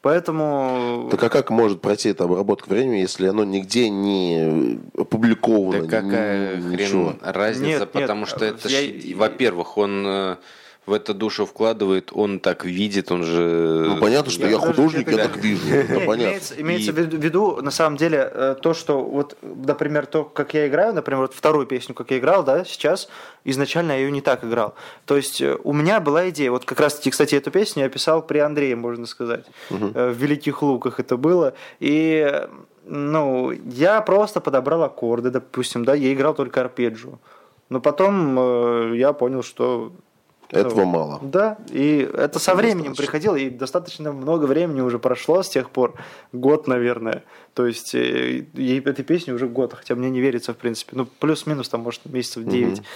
Поэтому... 0.00 1.08
Так 1.10 1.24
а 1.24 1.28
как 1.28 1.50
может 1.50 1.80
пройти 1.80 2.10
эта 2.10 2.24
обработка 2.24 2.68
времени, 2.68 2.98
если 2.98 3.26
оно 3.26 3.44
нигде 3.44 3.88
не 3.88 4.78
опубликовано? 4.96 5.86
Да 5.86 6.00
какая 6.00 6.56
ни, 6.56 6.76
хрен 6.76 6.86
ничего? 6.86 7.14
разница, 7.20 7.80
нет, 7.80 7.90
потому 7.90 8.20
нет, 8.20 8.28
что 8.28 8.44
это, 8.44 8.68
я... 8.68 9.16
во-первых, 9.16 9.76
он 9.76 10.06
э, 10.06 10.36
в 10.88 10.92
это 10.92 11.14
душу 11.14 11.46
вкладывает, 11.46 12.10
он 12.12 12.40
так 12.40 12.64
видит, 12.64 13.12
он 13.12 13.22
же... 13.22 13.84
Ну, 13.88 13.98
понятно, 13.98 14.32
что 14.32 14.44
я, 14.44 14.52
я 14.52 14.58
художник, 14.58 15.10
я 15.10 15.28
так 15.28 15.36
вижу. 15.36 15.68
Это 15.68 16.00
понятно. 16.00 16.30
Имеется, 16.30 16.60
имеется 16.60 16.90
и... 16.90 16.94
в 16.94 16.98
виду, 16.98 17.60
на 17.62 17.70
самом 17.70 17.96
деле, 17.96 18.30
э, 18.32 18.56
то, 18.60 18.74
что 18.74 19.04
вот, 19.04 19.36
например, 19.42 20.06
то, 20.06 20.24
как 20.24 20.54
я 20.54 20.66
играю, 20.66 20.94
например, 20.94 21.20
вот 21.20 21.34
вторую 21.34 21.66
песню, 21.66 21.94
как 21.94 22.10
я 22.10 22.18
играл, 22.18 22.42
да, 22.42 22.64
сейчас, 22.64 23.08
изначально 23.44 23.92
я 23.92 23.98
ее 23.98 24.10
не 24.10 24.22
так 24.22 24.44
играл. 24.44 24.74
То 25.04 25.16
есть 25.16 25.40
э, 25.40 25.58
у 25.62 25.72
меня 25.72 26.00
была 26.00 26.30
идея, 26.30 26.50
вот 26.50 26.64
как 26.64 26.80
раз-таки, 26.80 27.10
кстати, 27.10 27.34
эту 27.34 27.50
песню 27.50 27.84
я 27.84 27.88
писал 27.88 28.22
при 28.22 28.38
Андрее, 28.38 28.74
можно 28.74 29.06
сказать. 29.06 29.44
Угу. 29.70 29.86
В 29.94 30.12
«Великих 30.12 30.62
луках» 30.62 31.00
это 31.00 31.16
было. 31.16 31.52
И 31.80 32.46
ну, 32.86 33.50
я 33.50 34.00
просто 34.00 34.40
подобрал 34.40 34.82
аккорды, 34.84 35.30
допустим, 35.30 35.84
да, 35.84 35.94
я 35.94 36.12
играл 36.12 36.34
только 36.34 36.62
арпеджио. 36.62 37.18
Но 37.68 37.80
потом 37.80 38.38
э, 38.38 38.96
я 38.96 39.12
понял, 39.12 39.42
что 39.42 39.92
этого 40.50 40.84
мало. 40.84 41.18
Да, 41.22 41.58
и 41.70 42.08
это 42.12 42.38
со 42.38 42.54
временем 42.54 42.94
приходило, 42.94 43.36
и 43.36 43.50
достаточно 43.50 44.12
много 44.12 44.46
времени 44.46 44.80
уже 44.80 44.98
прошло 44.98 45.42
с 45.42 45.48
тех 45.48 45.70
пор, 45.70 45.94
год, 46.32 46.66
наверное. 46.66 47.24
То 47.54 47.66
есть 47.66 47.94
э, 47.94 48.46
ей 48.54 48.80
этой 48.80 49.04
песне 49.04 49.34
уже 49.34 49.48
год, 49.48 49.74
хотя 49.74 49.94
мне 49.94 50.10
не 50.10 50.20
верится, 50.20 50.54
в 50.54 50.56
принципе. 50.56 50.92
Ну, 50.96 51.06
плюс-минус, 51.06 51.68
там, 51.68 51.82
может, 51.82 52.04
месяцев 52.06 52.44
9. 52.44 52.78
Угу. 52.78 52.86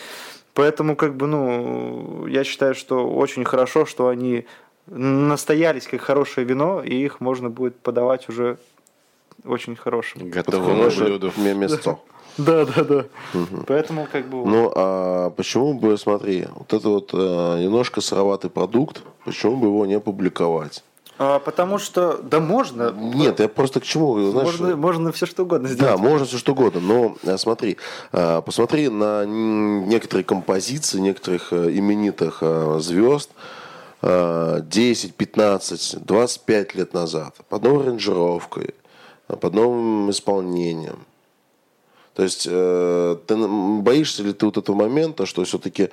Поэтому, 0.55 0.97
как 0.97 1.16
бы, 1.16 1.27
ну, 1.27 2.27
я 2.27 2.45
считаю, 2.45 2.74
что 2.74 3.09
очень 3.09 3.45
хорошо, 3.45 3.87
что 3.87 4.09
они 4.09 4.47
настоялись 4.87 5.87
как 5.87 6.01
хорошее 6.01 6.47
вино, 6.47 6.83
и 6.83 6.95
их 6.95 7.20
можно 7.20 7.49
будет 7.51 7.77
подавать 7.79 8.29
уже 8.29 8.59
очень 9.45 9.77
хорошим. 9.77 10.31
Готовым 10.31 10.89
блюду. 10.89 11.33
Место. 11.37 11.99
Да, 12.39 12.65
да, 12.65 12.85
да. 12.85 13.05
Угу. 13.35 13.65
Поэтому 13.67 14.09
как 14.11 14.29
бы... 14.29 14.45
Ну, 14.47 14.73
а 14.75 15.31
почему 15.31 15.75
бы, 15.75 15.99
смотри, 15.99 16.47
вот 16.55 16.73
это 16.73 16.89
вот 16.89 17.11
э, 17.13 17.63
немножко 17.63 18.01
сыроватый 18.01 18.51
продукт, 18.51 19.03
почему 19.25 19.57
бы 19.57 19.67
его 19.67 19.87
не 19.87 20.01
публиковать? 20.01 20.83
А, 21.19 21.39
потому 21.39 21.79
что, 21.79 22.19
да 22.23 22.41
можно. 22.41 22.91
Нет, 22.93 23.41
я 23.41 23.49
просто 23.49 23.81
к 23.81 23.85
чему, 23.85 24.31
знаешь, 24.31 24.59
можно, 24.59 24.77
можно 24.77 25.13
все 25.13 25.27
что 25.27 25.43
угодно 25.43 25.69
сделать. 25.69 25.95
Да, 25.95 25.99
можно 25.99 26.27
все 26.27 26.39
что 26.39 26.53
угодно, 26.53 26.81
но 26.81 27.17
э, 27.23 27.37
смотри, 27.37 27.77
э, 28.13 28.43
посмотри 28.45 28.89
на 28.89 29.25
некоторые 29.27 30.25
композиции 30.25 30.99
некоторых 30.99 31.53
именитых 31.53 32.43
звезд, 32.79 33.31
10, 34.03 35.15
15, 35.15 36.05
25 36.05 36.75
лет 36.75 36.93
назад, 36.93 37.37
под 37.49 37.63
новой 37.63 37.85
аранжировкой, 37.85 38.75
под 39.29 39.55
новым 39.55 40.11
исполнением. 40.11 40.99
То 42.14 42.22
есть 42.22 42.47
э, 42.48 43.16
ты 43.26 43.36
боишься 43.36 44.22
ли 44.22 44.32
ты 44.32 44.44
вот 44.44 44.59
этого 44.59 44.76
момента, 44.76 45.24
что 45.24 45.44
все-таки 45.44 45.89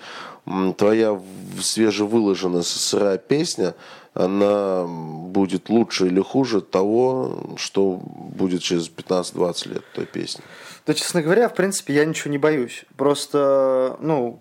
твоя 0.78 1.20
свежевыложенная 1.62 2.64
сырая 2.64 3.18
песня, 3.18 3.74
она 4.14 4.86
будет 4.86 5.70
лучше 5.70 6.08
или 6.08 6.20
хуже 6.20 6.62
того, 6.62 7.56
что 7.58 8.02
будет 8.04 8.62
через 8.62 8.90
15-20 8.90 9.74
лет 9.74 9.84
той 9.94 10.06
песни? 10.06 10.44
Да, 10.86 10.94
честно 10.94 11.22
говоря, 11.22 11.48
в 11.48 11.54
принципе, 11.54 11.94
я 11.94 12.04
ничего 12.04 12.32
не 12.32 12.38
боюсь. 12.38 12.84
Просто, 12.98 13.96
ну, 14.02 14.40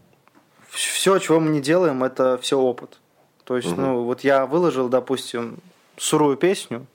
все, 0.70 1.18
чего 1.18 1.38
мы 1.38 1.50
не 1.50 1.60
делаем, 1.60 2.02
это 2.02 2.38
все 2.38 2.58
опыт. 2.58 2.98
То 3.44 3.56
есть, 3.56 3.72
угу. 3.72 3.80
ну, 3.80 4.02
вот 4.02 4.24
я 4.24 4.46
выложил, 4.46 4.88
допустим, 4.88 5.58
сурую 5.96 6.36
песню, 6.36 6.86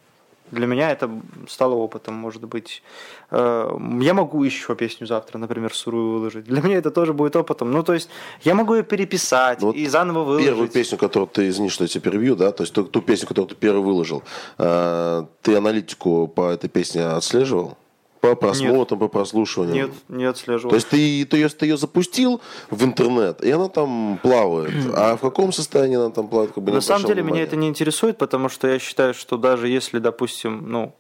для 0.54 0.68
меня 0.68 0.92
это 0.92 1.10
стало 1.48 1.74
опытом, 1.74 2.14
может 2.14 2.46
быть. 2.46 2.84
Э, 3.32 3.70
я 4.02 4.14
могу 4.14 4.44
еще 4.44 4.76
песню 4.76 5.08
завтра, 5.08 5.38
например, 5.38 5.74
сурую 5.74 6.14
выложить. 6.14 6.46
Для 6.46 6.62
меня 6.62 6.78
это 6.78 6.92
тоже 6.92 7.14
будет 7.14 7.36
опытом. 7.36 7.72
Ну, 7.72 7.84
то 7.84 7.94
есть, 7.94 8.10
я 8.44 8.56
могу 8.56 8.76
ее 8.76 8.84
переписать 8.84 9.62
ну, 9.62 9.72
и 9.72 9.88
заново 9.88 10.24
выложить. 10.24 10.48
Первую 10.48 10.70
песню, 10.70 10.98
которую 10.98 11.28
ты, 11.28 11.50
извини, 11.50 11.70
что 11.70 11.84
я 11.84 11.88
тебя 11.88 12.02
перебью, 12.02 12.36
да, 12.36 12.52
то 12.52 12.64
есть 12.64 12.74
ту, 12.74 12.84
ту 12.84 13.02
песню, 13.02 13.28
которую 13.28 13.50
ты 13.50 13.56
первый 13.56 13.84
выложил, 13.84 14.24
э, 14.58 15.26
ты 15.42 15.56
аналитику 15.56 16.28
по 16.28 16.50
этой 16.50 16.70
песне 16.70 17.06
отслеживал? 17.06 17.78
По 18.24 18.36
просмотрам, 18.36 19.00
по 19.00 19.10
прослушиваниям? 19.10 19.88
Нет, 19.88 19.92
не 20.08 20.24
отслеживал. 20.24 20.70
То 20.70 20.76
есть 20.78 20.88
ты, 20.88 21.26
ты, 21.26 21.36
ее, 21.36 21.50
ты 21.50 21.66
ее 21.66 21.76
запустил 21.76 22.40
в 22.70 22.82
интернет, 22.86 23.44
и 23.44 23.52
она 23.52 23.68
там 23.68 24.18
плавает. 24.24 24.74
А 24.96 25.18
в 25.18 25.20
каком 25.20 25.52
состоянии 25.52 25.98
она 25.98 26.10
там 26.10 26.30
плавает? 26.30 26.54
Как 26.54 26.64
бы 26.64 26.72
На 26.72 26.80
самом 26.80 27.06
деле 27.06 27.16
внимания. 27.16 27.34
меня 27.34 27.44
это 27.44 27.58
не 27.58 27.68
интересует, 27.68 28.18
потому 28.18 28.48
что 28.48 28.70
я 28.70 28.80
считаю, 28.80 29.14
что 29.14 29.36
даже 29.36 29.68
если, 29.68 30.00
допустим, 30.00 30.64
ну, 30.70 30.96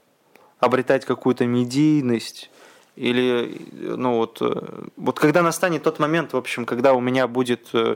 обретать 0.59 1.05
какую-то 1.05 1.45
медийность, 1.45 2.49
или, 2.97 3.57
ну 3.71 4.17
вот, 4.17 4.41
э, 4.41 4.89
вот 4.97 5.17
когда 5.17 5.41
настанет 5.43 5.83
тот 5.83 5.99
момент, 5.99 6.33
в 6.33 6.37
общем, 6.37 6.65
когда 6.65 6.93
у 6.93 6.99
меня 6.99 7.29
будет 7.29 7.69
э, 7.71 7.95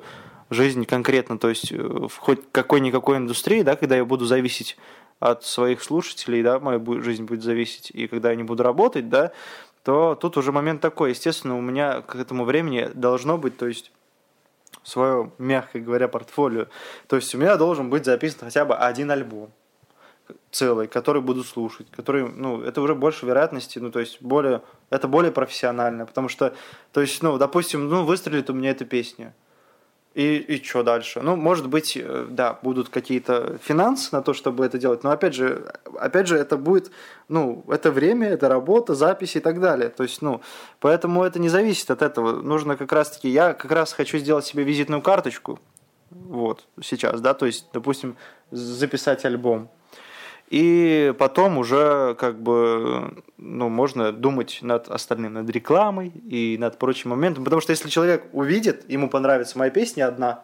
жизнь 0.49 0.85
конкретно, 0.85 1.37
то 1.37 1.49
есть 1.49 1.73
э, 1.73 1.75
в 1.75 2.15
хоть 2.15 2.39
какой-никакой 2.53 3.17
индустрии, 3.17 3.61
да, 3.61 3.75
когда 3.75 3.97
я 3.97 4.05
буду 4.05 4.25
зависеть 4.25 4.77
от 5.19 5.43
своих 5.43 5.81
слушателей, 5.81 6.43
да, 6.43 6.59
моя 6.59 6.79
жизнь 7.01 7.23
будет 7.23 7.43
зависеть, 7.43 7.89
и 7.91 8.07
когда 8.07 8.29
я 8.29 8.35
не 8.35 8.43
буду 8.43 8.63
работать, 8.63 9.09
да, 9.09 9.31
то 9.83 10.15
тут 10.15 10.37
уже 10.37 10.51
момент 10.51 10.81
такой. 10.81 11.11
Естественно, 11.11 11.57
у 11.57 11.61
меня 11.61 12.01
к 12.01 12.15
этому 12.15 12.43
времени 12.43 12.89
должно 12.93 13.37
быть, 13.37 13.57
то 13.57 13.67
есть 13.67 13.91
свое, 14.83 15.31
мягко 15.37 15.79
говоря, 15.79 16.07
портфолио. 16.07 16.67
То 17.07 17.15
есть 17.15 17.33
у 17.33 17.37
меня 17.37 17.57
должен 17.57 17.89
быть 17.89 18.05
записан 18.05 18.39
хотя 18.41 18.65
бы 18.65 18.75
один 18.75 19.11
альбом 19.11 19.51
целый, 20.51 20.87
который 20.87 21.21
буду 21.21 21.43
слушать, 21.43 21.87
который, 21.91 22.27
ну, 22.27 22.61
это 22.61 22.81
уже 22.81 22.95
больше 22.95 23.25
вероятности, 23.25 23.79
ну, 23.79 23.91
то 23.91 23.99
есть 23.99 24.21
более, 24.21 24.61
это 24.89 25.07
более 25.07 25.31
профессионально, 25.31 26.05
потому 26.05 26.29
что, 26.29 26.53
то 26.91 27.01
есть, 27.01 27.21
ну, 27.23 27.37
допустим, 27.37 27.87
ну, 27.87 28.03
выстрелит 28.03 28.49
у 28.49 28.53
меня 28.53 28.71
эта 28.71 28.85
песня, 28.85 29.33
и, 30.17 30.37
и 30.37 30.63
что 30.63 30.81
дальше? 30.81 31.21
Ну, 31.21 31.35
может 31.35 31.67
быть, 31.69 31.95
э, 31.95 32.25
да, 32.27 32.57
будут 32.63 32.89
какие-то 32.89 33.59
финансы 33.61 34.09
на 34.11 34.23
то, 34.23 34.33
чтобы 34.33 34.65
это 34.65 34.79
делать, 34.79 35.03
но 35.03 35.11
опять 35.11 35.35
же, 35.35 35.71
опять 35.99 36.25
же, 36.27 36.35
это 36.37 36.57
будет, 36.57 36.89
ну, 37.29 37.63
это 37.67 37.91
время, 37.91 38.27
это 38.29 38.49
работа, 38.49 38.95
записи 38.95 39.37
и 39.37 39.41
так 39.41 39.59
далее. 39.59 39.89
То 39.89 40.01
есть, 40.01 40.23
ну, 40.23 40.41
поэтому 40.79 41.23
это 41.23 41.37
не 41.37 41.49
зависит 41.49 41.91
от 41.91 42.01
этого. 42.01 42.41
Нужно 42.41 42.77
как 42.77 42.91
раз-таки, 42.91 43.29
я 43.29 43.53
как 43.53 43.71
раз 43.71 43.93
хочу 43.93 44.17
сделать 44.17 44.43
себе 44.43 44.63
визитную 44.63 45.03
карточку, 45.03 45.59
вот, 46.09 46.65
сейчас, 46.81 47.21
да, 47.21 47.35
то 47.35 47.45
есть, 47.45 47.67
допустим, 47.71 48.17
записать 48.49 49.23
альбом, 49.23 49.69
и 50.49 51.13
потом 51.19 51.57
уже 51.57 52.15
как 52.15 52.41
бы 52.41 53.23
ну, 53.37 53.69
можно 53.69 54.11
думать 54.13 54.59
над 54.61 54.87
остальным, 54.89 55.33
над 55.33 55.49
рекламой 55.49 56.09
и 56.09 56.57
над 56.57 56.77
прочим 56.77 57.09
моментом. 57.09 57.43
Потому 57.43 57.61
что 57.61 57.71
если 57.71 57.89
человек 57.89 58.25
увидит, 58.31 58.89
ему 58.89 59.09
понравится 59.09 59.57
моя 59.57 59.71
песня 59.71 60.07
одна, 60.07 60.43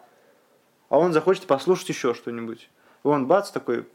а 0.90 0.98
он 0.98 1.12
захочет 1.12 1.46
послушать 1.46 1.88
еще 1.88 2.12
что-нибудь. 2.12 2.68
И 3.04 3.08
он 3.08 3.26
бац, 3.26 3.50
такой 3.50 3.86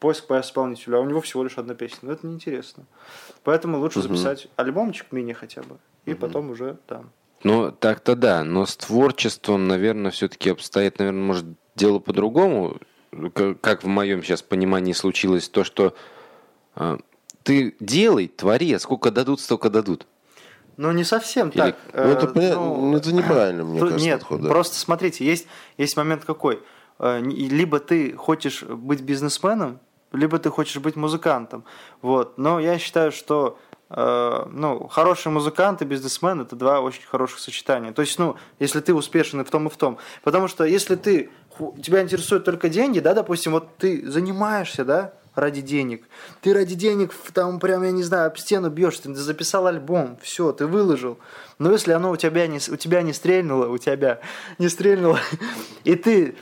поиск 0.00 0.26
по 0.26 0.40
исполнителю, 0.40 0.98
а 0.98 1.00
у 1.00 1.04
него 1.04 1.20
всего 1.20 1.44
лишь 1.44 1.56
одна 1.56 1.74
песня. 1.74 2.00
Ну, 2.02 2.12
это 2.12 2.26
неинтересно. 2.26 2.84
Поэтому 3.44 3.78
лучше 3.78 4.00
угу. 4.00 4.08
записать 4.08 4.48
альбомчик 4.56 5.12
мини 5.12 5.32
хотя 5.32 5.62
бы, 5.62 5.78
и 6.04 6.12
угу. 6.12 6.20
потом 6.20 6.50
уже 6.50 6.78
там. 6.86 7.12
Ну, 7.44 7.70
так-то 7.70 8.16
да, 8.16 8.44
но 8.44 8.66
с 8.66 8.76
творчеством, 8.76 9.68
наверное, 9.68 10.10
все-таки 10.10 10.50
обстоит, 10.50 10.98
наверное, 10.98 11.22
может, 11.22 11.44
дело 11.74 11.98
по-другому. 12.00 12.78
Как 13.60 13.84
в 13.84 13.86
моем 13.86 14.22
сейчас 14.22 14.42
понимании 14.42 14.92
случилось 14.92 15.48
то, 15.48 15.64
что 15.64 15.94
э, 16.76 16.98
ты 17.42 17.74
делай, 17.80 18.28
твори, 18.28 18.72
а 18.72 18.78
сколько 18.78 19.10
дадут, 19.10 19.40
столько 19.40 19.70
дадут. 19.70 20.06
Ну, 20.76 20.90
не 20.92 21.04
совсем 21.04 21.50
Или... 21.50 21.58
так. 21.58 21.76
Ну, 21.92 22.00
это, 22.00 22.26
э, 22.40 22.54
ну, 22.54 22.96
это 22.96 23.12
неправильно, 23.12 23.64
мне 23.64 23.80
кажется, 23.80 24.04
Нет, 24.04 24.20
подход, 24.20 24.40
да. 24.40 24.48
просто 24.48 24.76
смотрите, 24.76 25.24
есть, 25.24 25.46
есть 25.76 25.96
момент 25.96 26.24
какой. 26.24 26.62
Э, 26.98 27.20
либо 27.20 27.78
ты 27.78 28.16
хочешь 28.16 28.62
быть 28.62 29.02
бизнесменом, 29.02 29.80
либо 30.12 30.38
ты 30.38 30.50
хочешь 30.50 30.80
быть 30.80 30.96
музыкантом. 30.96 31.64
Вот. 32.00 32.38
Но 32.38 32.60
я 32.60 32.78
считаю, 32.78 33.12
что 33.12 33.58
э, 33.90 34.46
ну, 34.50 34.88
хороший 34.88 35.30
музыкант 35.30 35.82
и 35.82 35.84
бизнесмен 35.84 36.40
это 36.40 36.56
два 36.56 36.80
очень 36.80 37.04
хороших 37.06 37.38
сочетания. 37.38 37.92
То 37.92 38.02
есть, 38.02 38.18
ну, 38.18 38.36
если 38.58 38.80
ты 38.80 38.94
успешен 38.94 39.40
и 39.40 39.44
в 39.44 39.50
том, 39.50 39.66
и 39.66 39.70
в 39.70 39.76
том. 39.76 39.98
Потому 40.22 40.48
что 40.48 40.64
если 40.64 40.96
ты 40.96 41.30
тебя 41.82 42.02
интересуют 42.02 42.44
только 42.44 42.68
деньги, 42.68 43.00
да, 43.00 43.14
допустим, 43.14 43.52
вот 43.52 43.76
ты 43.78 44.08
занимаешься, 44.08 44.84
да, 44.84 45.14
ради 45.34 45.62
денег. 45.62 46.04
Ты 46.40 46.52
ради 46.52 46.74
денег 46.74 47.12
там 47.32 47.58
прям, 47.58 47.82
я 47.82 47.90
не 47.90 48.02
знаю, 48.02 48.26
об 48.26 48.38
стену 48.38 48.70
бьешь, 48.70 48.98
ты 48.98 49.14
записал 49.14 49.66
альбом, 49.66 50.18
все, 50.22 50.52
ты 50.52 50.66
выложил. 50.66 51.18
Но 51.58 51.72
если 51.72 51.92
оно 51.92 52.10
у 52.10 52.16
тебя 52.16 52.46
не, 52.46 52.58
у 52.70 52.76
тебя 52.76 53.02
не 53.02 53.12
стрельнуло, 53.12 53.66
у 53.66 53.78
тебя 53.78 54.20
не 54.58 54.68
стрельнуло, 54.68 55.18
и 55.84 55.94
ты 55.94 56.36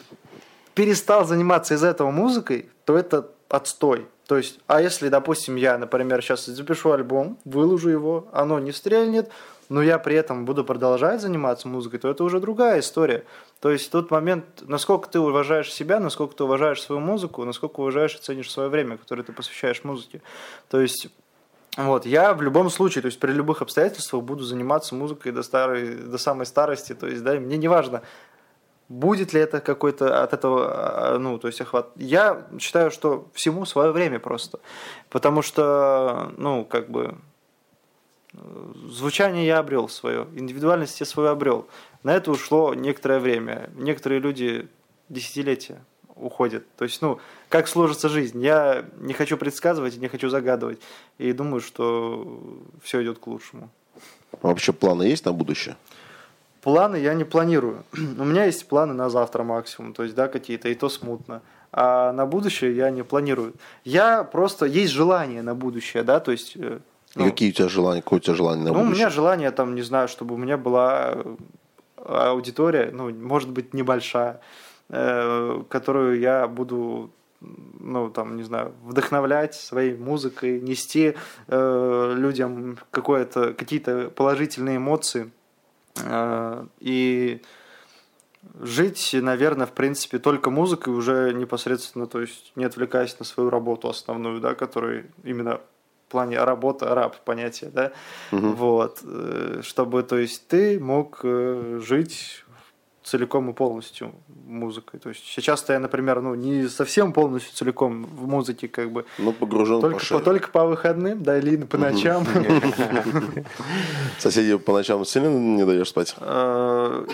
перестал 0.75 1.25
заниматься 1.25 1.75
из 1.75 1.85
этого 1.85 2.11
музыкой, 2.11 2.69
то 2.85 2.97
это 2.97 3.31
отстой. 3.49 4.07
То 4.27 4.37
есть, 4.37 4.61
а 4.67 4.81
если, 4.81 5.09
допустим, 5.09 5.57
я, 5.57 5.77
например, 5.77 6.23
сейчас 6.23 6.47
запишу 6.47 6.93
альбом, 6.93 7.39
выложу 7.45 7.91
его, 7.91 8.29
оно 8.33 8.61
не 8.61 8.71
стрельнет, 8.71 9.29
но 9.71 9.83
я 9.83 9.99
при 9.99 10.17
этом 10.17 10.45
буду 10.45 10.65
продолжать 10.65 11.23
заниматься 11.23 11.69
музыкой, 11.69 12.01
то 12.01 12.11
это 12.11 12.25
уже 12.25 12.41
другая 12.41 12.81
история. 12.81 13.25
То 13.61 13.71
есть 13.71 13.91
тот 13.91 14.11
момент, 14.11 14.45
насколько 14.63 15.09
ты 15.09 15.21
уважаешь 15.21 15.73
себя, 15.73 16.01
насколько 16.01 16.35
ты 16.35 16.45
уважаешь 16.45 16.83
свою 16.83 17.01
музыку, 17.01 17.45
насколько 17.45 17.81
уважаешь 17.81 18.17
и 18.17 18.19
ценишь 18.19 18.51
свое 18.51 18.69
время, 18.69 18.99
которое 18.99 19.23
ты 19.23 19.33
посвящаешь 19.33 19.85
музыке. 19.85 20.23
То 20.69 20.81
есть 20.81 21.09
вот, 21.77 22.05
я 22.05 22.35
в 22.35 22.43
любом 22.43 22.69
случае, 22.69 23.03
то 23.03 23.07
есть 23.07 23.21
при 23.21 23.31
любых 23.31 23.63
обстоятельствах 23.63 24.25
буду 24.25 24.43
заниматься 24.43 24.97
музыкой 24.97 25.31
до, 25.31 25.45
старой, 25.45 25.95
до 25.95 26.19
самой 26.19 26.47
старости. 26.47 26.93
То 26.93 27.07
есть, 27.07 27.23
да, 27.23 27.35
мне 27.35 27.57
не 27.57 27.69
важно, 27.69 28.03
Будет 28.91 29.33
ли 29.33 29.41
это 29.41 29.61
какой-то 29.61 30.25
от 30.25 30.33
этого, 30.33 31.15
а, 31.15 31.17
ну, 31.17 31.39
то 31.39 31.47
есть 31.47 31.61
охват? 31.61 31.93
Я 31.95 32.45
считаю, 32.59 32.91
что 32.91 33.29
всему 33.35 33.65
свое 33.65 33.93
время 33.93 34.19
просто. 34.19 34.59
Потому 35.11 35.43
что, 35.43 36.33
ну, 36.37 36.65
как 36.65 36.91
бы, 36.91 37.15
звучание 38.33 39.47
я 39.47 39.59
обрел 39.59 39.89
свое, 39.89 40.27
индивидуальность 40.35 41.01
я 41.01 41.07
свою 41.07 41.31
обрел. 41.31 41.67
На 42.03 42.15
это 42.15 42.31
ушло 42.31 42.75
некоторое 42.75 43.21
время. 43.21 43.71
Некоторые 43.75 44.21
люди 44.21 44.69
десятилетия 45.09 45.83
уходят. 46.17 46.65
То 46.77 46.85
есть, 46.85 47.03
ну, 47.03 47.19
как 47.49 47.67
сложится 47.67 48.09
жизнь. 48.09 48.43
Я 48.43 48.85
не 48.99 49.13
хочу 49.13 49.37
предсказывать, 49.37 49.97
не 49.97 50.09
хочу 50.09 50.29
загадывать. 50.29 50.81
И 51.19 51.33
думаю, 51.33 51.61
что 51.61 52.63
все 52.83 53.03
идет 53.03 53.19
к 53.19 53.27
лучшему. 53.27 53.71
А 54.41 54.47
вообще 54.47 54.73
планы 54.73 55.05
есть 55.05 55.25
на 55.25 55.33
будущее? 55.33 55.77
Планы 56.63 56.97
я 56.97 57.15
не 57.15 57.25
планирую. 57.25 57.85
У 57.93 58.25
меня 58.25 58.45
есть 58.45 58.69
планы 58.69 58.95
на 58.95 59.11
завтра 59.11 59.43
максимум, 59.43 59.93
то 59.93 60.03
есть, 60.03 60.15
да, 60.15 60.29
какие-то, 60.29 60.69
и 60.69 60.75
то 60.75 60.89
смутно. 60.89 61.43
А 61.73 62.13
на 62.13 62.27
будущее 62.27 62.77
я 62.77 62.91
не 62.91 63.03
планирую. 63.03 63.55
Я 63.85 64.25
просто, 64.25 64.67
есть 64.67 64.93
желание 64.93 65.43
на 65.43 65.55
будущее, 65.55 66.03
да, 66.03 66.21
то 66.21 66.33
есть... 66.33 66.57
Ну, 67.15 67.27
и 67.27 67.31
какие 67.31 67.51
у 67.51 67.53
тебя 67.53 67.69
желания, 67.69 68.03
какое 68.03 68.19
у 68.19 68.23
тебя 68.23 68.35
желание 68.35 68.65
на 68.65 68.73
ну, 68.73 68.75
будущее? 68.75 68.89
Ну, 68.89 68.93
у 68.93 68.95
меня 68.97 69.11
желание, 69.11 69.51
там, 69.51 69.75
не 69.75 69.83
знаю, 69.83 70.09
чтобы 70.09 70.35
у 70.35 70.39
меня 70.39 70.57
была 70.57 71.15
э, 71.15 71.37
аудитория, 72.05 72.91
ну, 72.93 73.11
может 73.13 73.51
быть, 73.51 73.75
небольшая, 73.75 74.41
э, 74.89 75.63
которую 75.69 76.21
я 76.21 76.47
буду 76.47 77.11
ну, 77.41 78.11
там, 78.11 78.37
не 78.37 78.43
знаю, 78.43 78.75
вдохновлять 78.85 79.55
своей 79.55 79.97
музыкой, 79.97 80.61
нести 80.61 81.17
э, 81.49 82.15
людям 82.17 82.79
какое-то, 82.91 83.55
какие-то 83.55 84.11
положительные 84.11 84.77
эмоции. 84.77 85.31
Э, 86.05 86.67
и 86.81 87.41
жить, 88.61 89.11
наверное, 89.15 89.67
в 89.67 89.73
принципе, 89.73 90.19
только 90.19 90.51
музыкой 90.51 90.95
уже 90.95 91.33
непосредственно, 91.33 92.07
то 92.07 92.21
есть 92.21 92.53
не 92.57 92.65
отвлекаясь 92.65 93.19
на 93.19 93.25
свою 93.25 93.51
работу 93.51 93.89
основную, 93.89 94.41
да, 94.41 94.55
которая 94.55 95.07
именно 95.25 95.61
плане 96.11 96.43
работа, 96.43 96.95
раб 96.95 97.17
понятие, 97.25 97.71
да, 97.71 97.93
угу. 98.33 98.49
вот, 98.49 99.01
э, 99.03 99.61
чтобы, 99.63 100.03
то 100.03 100.19
есть 100.19 100.47
ты 100.49 100.79
мог 100.81 101.21
э, 101.23 101.81
жить 101.83 102.45
целиком 103.03 103.51
и 103.51 103.53
полностью 103.53 104.13
музыкой. 104.47 105.01
То 105.01 105.09
есть 105.09 105.25
сейчас-то 105.25 105.73
я, 105.73 105.79
например, 105.79 106.21
ну, 106.21 106.35
не 106.35 106.69
совсем 106.69 107.13
полностью 107.13 107.55
целиком 107.55 108.05
в 108.05 108.29
музыке, 108.29 108.69
как 108.69 108.93
бы. 108.93 109.05
Ну, 109.19 109.33
погружен 109.33 109.81
только 109.81 109.99
по, 110.07 110.19
по 110.19 110.25
только 110.25 110.49
по 110.51 110.67
выходным, 110.67 111.23
да, 111.23 111.39
или 111.39 111.57
по 111.57 111.79
ночам. 111.79 112.25
Соседи 114.19 114.57
по 114.59 114.73
ночам 114.73 115.05
сильно 115.05 115.29
не 115.29 115.65
даешь 115.65 115.89
спать? 115.89 116.15
Э, 116.21 117.07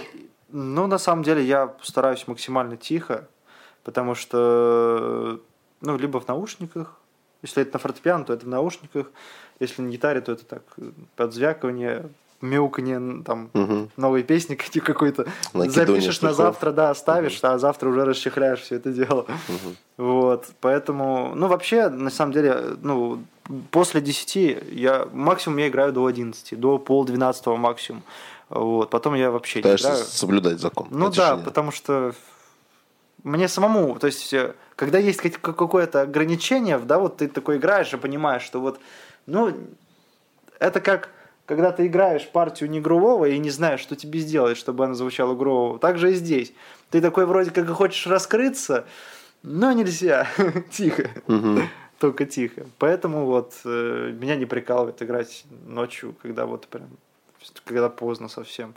ну, 0.50 0.86
на 0.86 0.98
самом 0.98 1.22
деле, 1.22 1.44
я 1.44 1.74
стараюсь 1.82 2.26
максимально 2.26 2.76
тихо, 2.76 3.28
потому 3.84 4.14
что, 4.14 5.40
ну, 5.80 5.96
либо 5.96 6.20
в 6.20 6.28
наушниках, 6.28 7.00
если 7.42 7.62
это 7.62 7.74
на 7.74 7.78
фортепиано, 7.78 8.24
то 8.24 8.32
это 8.32 8.44
в 8.44 8.48
наушниках, 8.48 9.06
если 9.60 9.82
на 9.82 9.90
гитаре, 9.90 10.20
то 10.20 10.32
это 10.32 10.44
так, 10.44 10.62
подзвякивание, 11.16 12.08
мяуканье, 12.40 13.22
там, 13.24 13.50
угу. 13.54 13.88
новые 13.96 14.24
песни 14.24 14.54
какой-то. 14.80 15.26
Запишешь 15.52 16.20
на 16.20 16.32
завтра, 16.32 16.72
да, 16.72 16.90
оставишь, 16.90 17.38
угу. 17.38 17.48
а 17.48 17.58
завтра 17.58 17.88
уже 17.88 18.04
расчехляешь 18.04 18.60
все 18.60 18.76
это 18.76 18.92
дело. 18.92 19.26
Угу. 19.48 20.06
Вот, 20.08 20.46
поэтому, 20.60 21.32
ну, 21.34 21.48
вообще, 21.48 21.88
на 21.88 22.10
самом 22.10 22.32
деле, 22.32 22.76
ну, 22.82 23.22
после 23.70 24.00
10 24.00 24.58
я, 24.72 25.08
максимум 25.12 25.58
я 25.58 25.68
играю 25.68 25.92
до 25.92 26.06
11, 26.06 26.58
до 26.58 26.78
пол 26.78 27.04
12 27.04 27.46
максимум. 27.46 28.02
Вот, 28.48 28.90
потом 28.90 29.14
я 29.14 29.30
вообще 29.30 29.60
Пытаешься 29.60 29.88
не 29.88 29.92
играю. 29.94 30.06
соблюдать 30.06 30.60
закон. 30.60 30.86
Ну 30.90 31.10
да, 31.10 31.36
потому 31.36 31.72
что 31.72 32.14
мне 33.26 33.48
самому, 33.48 33.98
то 33.98 34.06
есть, 34.06 34.32
э, 34.32 34.54
когда 34.76 34.98
есть 34.98 35.20
какое-то 35.20 36.02
ограничение, 36.02 36.78
да, 36.78 37.00
вот 37.00 37.16
ты 37.16 37.26
такой 37.26 37.56
играешь 37.56 37.92
и 37.92 37.96
понимаешь, 37.96 38.42
что 38.42 38.60
вот, 38.60 38.78
ну, 39.26 39.52
это 40.60 40.80
как 40.80 41.10
когда 41.44 41.70
ты 41.72 41.86
играешь 41.86 42.28
партию 42.28 42.70
не 42.70 42.80
грувого 42.80 43.26
и 43.26 43.38
не 43.38 43.50
знаешь, 43.50 43.80
что 43.80 43.94
тебе 43.94 44.18
сделать, 44.20 44.56
чтобы 44.56 44.84
она 44.84 44.94
звучала 44.94 45.34
грувого. 45.34 45.78
Так 45.78 45.96
же 45.96 46.10
и 46.10 46.14
здесь. 46.14 46.52
Ты 46.90 47.00
такой 47.00 47.24
вроде 47.24 47.52
как 47.52 47.68
и 47.70 47.72
хочешь 47.72 48.06
раскрыться, 48.08 48.84
но 49.44 49.70
нельзя. 49.72 50.28
тихо. 50.70 51.10
Только 51.98 52.26
тихо. 52.26 52.66
Поэтому 52.78 53.26
вот 53.26 53.54
э, 53.64 54.12
меня 54.20 54.34
не 54.34 54.44
прикалывает 54.44 55.00
играть 55.02 55.44
ночью, 55.66 56.16
когда 56.20 56.46
вот 56.46 56.66
прям, 56.66 56.88
когда 57.64 57.88
поздно 57.88 58.28
совсем. 58.28 58.74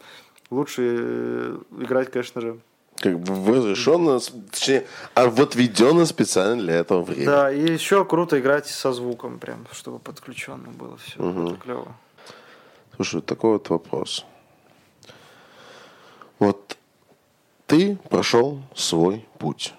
Лучше 0.51 0.97
э, 0.99 1.57
играть, 1.79 2.11
конечно 2.11 2.39
же, 2.39 2.59
как 2.99 3.19
бы 3.19 3.55
разрешено, 3.55 4.19
точнее, 4.51 4.85
а 5.13 5.27
вот 5.27 5.55
введено 5.55 6.05
специально 6.05 6.61
для 6.61 6.75
этого 6.75 7.03
времени. 7.03 7.25
Да, 7.25 7.51
и 7.51 7.71
еще 7.71 8.05
круто 8.05 8.39
играть 8.39 8.67
со 8.67 8.91
звуком, 8.91 9.39
прям, 9.39 9.65
чтобы 9.71 9.99
подключенно 9.99 10.69
было 10.69 10.97
все. 10.97 11.21
Угу. 11.21 11.57
клево. 11.57 11.95
Слушай, 12.95 13.21
такой 13.21 13.53
вот 13.53 13.69
вопрос. 13.69 14.25
Вот 16.39 16.77
ты 17.65 17.97
прошел 18.09 18.61
свой 18.75 19.25
путь 19.37 19.73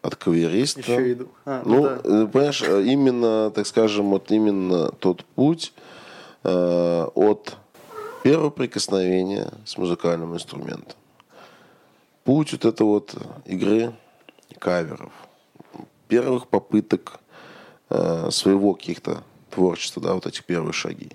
от 0.00 0.16
кавериста. 0.16 0.80
Еще 0.80 1.12
иду. 1.12 1.28
А, 1.44 1.62
ну, 1.64 1.82
да. 1.82 2.00
Э, 2.04 2.26
понимаешь, 2.26 2.62
э, 2.62 2.82
именно, 2.84 3.50
так 3.50 3.66
скажем, 3.66 4.10
вот 4.10 4.30
именно 4.30 4.90
тот 4.92 5.24
путь 5.24 5.72
э, 6.44 7.08
от 7.14 7.56
первого 8.22 8.50
прикосновения 8.50 9.50
с 9.64 9.76
музыкальным 9.76 10.34
инструментом. 10.34 10.96
Путь 12.24 12.52
вот 12.52 12.64
это 12.64 12.84
вот 12.84 13.14
игры 13.44 13.94
каверов, 14.58 15.12
первых 16.08 16.48
попыток 16.48 17.20
э, 17.90 18.30
своего 18.30 18.74
каких-то 18.74 19.22
творчества, 19.50 20.02
да, 20.02 20.14
вот 20.14 20.26
этих 20.26 20.44
первых 20.44 20.74
шаги 20.74 21.10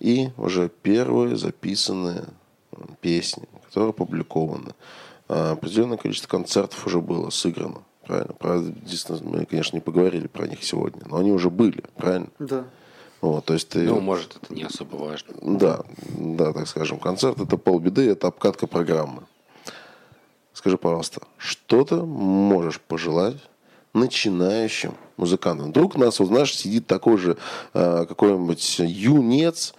и 0.00 0.30
уже 0.36 0.68
первые 0.68 1.36
записанные 1.36 2.24
э, 2.72 2.76
песни, 3.00 3.44
которые 3.66 3.90
опубликованы. 3.90 4.74
А, 5.28 5.52
определенное 5.52 5.98
количество 5.98 6.28
концертов 6.28 6.86
уже 6.86 7.00
было 7.00 7.30
сыграно. 7.30 7.82
Правильно? 8.06 8.32
Правда, 8.38 8.74
мы, 9.22 9.44
конечно, 9.44 9.76
не 9.76 9.82
поговорили 9.82 10.28
про 10.28 10.46
них 10.46 10.64
сегодня, 10.64 11.02
но 11.06 11.18
они 11.18 11.30
уже 11.30 11.50
были, 11.50 11.82
правильно? 11.96 12.28
Да. 12.38 12.64
Вот, 13.20 13.44
то 13.44 13.52
есть 13.52 13.68
ты... 13.68 13.80
Ну, 13.80 14.00
может, 14.00 14.38
это 14.40 14.54
не 14.54 14.62
особо 14.62 14.96
важно. 14.96 15.34
Да, 15.42 15.80
да, 16.16 16.52
так 16.52 16.68
скажем. 16.68 16.98
Концерт– 17.00 17.40
это 17.40 17.58
полбеды, 17.58 18.08
это 18.08 18.28
обкатка 18.28 18.66
программы. 18.66 19.24
Скажи, 20.58 20.76
пожалуйста, 20.76 21.22
что 21.38 21.84
ты 21.84 21.96
можешь 21.96 22.80
пожелать 22.80 23.36
начинающим 23.94 24.94
музыкантам? 25.16 25.70
Вдруг 25.70 25.96
у 25.96 26.00
нас, 26.00 26.18
вот, 26.18 26.26
знаешь, 26.26 26.54
сидит 26.54 26.86
такой 26.86 27.16
же 27.16 27.36
э, 27.74 28.04
какой-нибудь 28.06 28.78
юнец, 28.80 29.74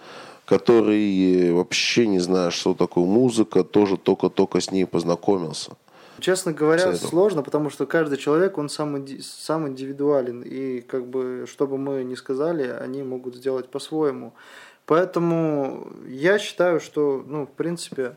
который 0.46 1.52
вообще 1.52 2.06
не 2.06 2.18
знает, 2.18 2.52
что 2.52 2.74
такое 2.74 3.04
музыка, 3.04 3.62
тоже 3.62 3.96
только-только 3.96 4.60
с 4.60 4.70
ней 4.72 4.86
познакомился. 4.86 5.72
Честно 6.18 6.52
говоря, 6.52 6.82
Советую. 6.82 7.08
сложно, 7.08 7.42
потому 7.42 7.70
что 7.70 7.86
каждый 7.86 8.18
человек, 8.18 8.58
он 8.58 8.68
сам, 8.68 9.06
сам 9.22 9.68
индивидуален. 9.68 10.42
И 10.42 10.80
как 10.80 11.06
бы, 11.06 11.46
что 11.46 11.66
бы 11.66 11.78
мы 11.78 12.04
ни 12.04 12.14
сказали, 12.14 12.68
они 12.68 13.02
могут 13.02 13.36
сделать 13.36 13.68
по-своему. 13.68 14.32
Поэтому 14.86 15.88
я 16.08 16.38
считаю, 16.38 16.80
что, 16.80 17.22
ну, 17.26 17.46
в 17.46 17.50
принципе, 17.50 18.02
э, 18.02 18.12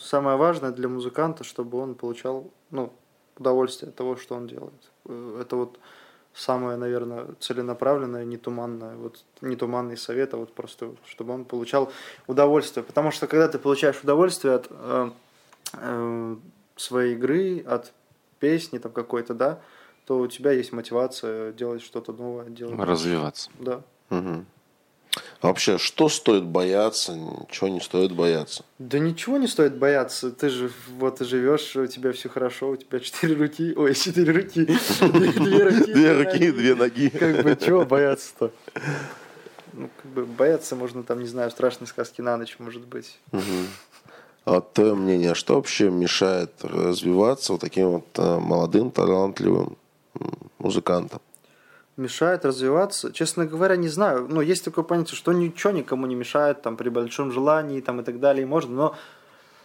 самое 0.00 0.36
важное 0.36 0.70
для 0.70 0.88
музыканта, 0.88 1.44
чтобы 1.44 1.78
он 1.78 1.94
получал, 1.94 2.50
ну, 2.70 2.92
удовольствие 3.38 3.90
от 3.90 3.96
того, 3.96 4.16
что 4.16 4.34
он 4.34 4.46
делает. 4.46 4.90
Э, 5.04 5.38
это 5.42 5.56
вот 5.56 5.78
самое, 6.34 6.76
наверное, 6.76 7.28
целенаправленное, 7.40 8.24
не 8.24 8.36
туманное, 8.36 8.96
вот 8.96 9.24
не 9.40 9.56
туманный 9.56 9.96
совет, 9.96 10.34
а 10.34 10.36
вот 10.38 10.52
просто, 10.52 10.94
чтобы 11.06 11.34
он 11.34 11.44
получал 11.44 11.92
удовольствие. 12.26 12.84
Потому 12.84 13.10
что 13.10 13.26
когда 13.26 13.48
ты 13.48 13.58
получаешь 13.58 14.00
удовольствие 14.02 14.54
от 14.54 14.66
э, 14.70 15.10
э, 15.74 16.36
своей 16.76 17.14
игры, 17.14 17.60
от 17.60 17.92
песни 18.38 18.78
там 18.78 18.92
какой-то, 18.92 19.34
да, 19.34 19.60
то 20.06 20.18
у 20.18 20.26
тебя 20.26 20.52
есть 20.52 20.72
мотивация 20.72 21.52
делать 21.52 21.82
что-то 21.82 22.12
новое, 22.12 22.46
делать. 22.46 22.78
Развиваться. 22.78 23.50
Да. 23.58 23.82
Угу. 24.10 24.44
А 25.40 25.48
вообще, 25.48 25.78
что 25.78 26.08
стоит 26.08 26.44
бояться, 26.44 27.18
чего 27.50 27.68
не 27.68 27.80
стоит 27.80 28.12
бояться? 28.12 28.64
Да 28.78 28.98
ничего 28.98 29.36
не 29.36 29.46
стоит 29.46 29.76
бояться. 29.76 30.30
Ты 30.30 30.48
же 30.48 30.70
вот 30.98 31.20
живешь, 31.20 31.76
у 31.76 31.86
тебя 31.86 32.12
все 32.12 32.28
хорошо, 32.28 32.70
у 32.70 32.76
тебя 32.76 33.00
четыре 33.00 33.34
руки, 33.34 33.74
ой, 33.76 33.94
четыре 33.94 34.32
руки, 34.32 34.64
две 34.64 35.62
руки, 35.62 35.92
две 35.92 36.12
руки, 36.12 36.52
две 36.52 36.74
ноги. 36.74 37.08
Как 37.10 37.42
бы 37.42 37.56
чего 37.56 37.84
бояться-то? 37.84 38.50
Ну, 39.72 39.90
как 40.02 40.10
бы 40.10 40.24
бояться 40.24 40.74
можно 40.74 41.02
там, 41.02 41.20
не 41.20 41.28
знаю, 41.28 41.50
страшные 41.50 41.86
сказки 41.86 42.22
на 42.22 42.36
ночь, 42.36 42.56
может 42.58 42.86
быть. 42.86 43.18
А 44.46 44.60
твое 44.60 44.94
мнение, 44.94 45.34
что 45.34 45.56
вообще 45.56 45.90
мешает 45.90 46.52
развиваться 46.62 47.52
вот 47.52 47.60
таким 47.60 47.88
вот 47.88 48.06
э, 48.14 48.38
молодым, 48.38 48.92
талантливым 48.92 49.76
музыкантам? 50.60 51.20
Мешает 51.96 52.44
развиваться. 52.44 53.12
Честно 53.12 53.46
говоря, 53.46 53.76
не 53.76 53.88
знаю. 53.88 54.26
Ну, 54.28 54.40
есть 54.40 54.64
такое 54.64 54.84
понятие, 54.84 55.16
что 55.16 55.32
ничего 55.32 55.72
никому 55.72 56.06
не 56.06 56.14
мешает, 56.14 56.62
там, 56.62 56.76
при 56.76 56.88
большом 56.88 57.32
желании, 57.32 57.80
там, 57.80 58.00
и 58.00 58.04
так 58.04 58.20
далее, 58.20 58.46
можно, 58.46 58.74
но... 58.74 58.94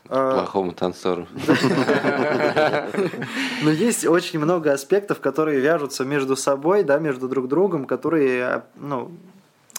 Э, 0.10 0.32
Плохому 0.34 0.72
танцору. 0.74 1.28
Но 3.62 3.70
есть 3.70 4.06
очень 4.06 4.40
много 4.40 4.74
аспектов, 4.74 5.20
которые 5.20 5.60
вяжутся 5.60 6.03
между 6.06 6.36
собой, 6.36 6.84
да, 6.84 6.98
между 6.98 7.28
друг 7.28 7.48
другом, 7.48 7.86
которые, 7.86 8.64
ну, 8.78 9.12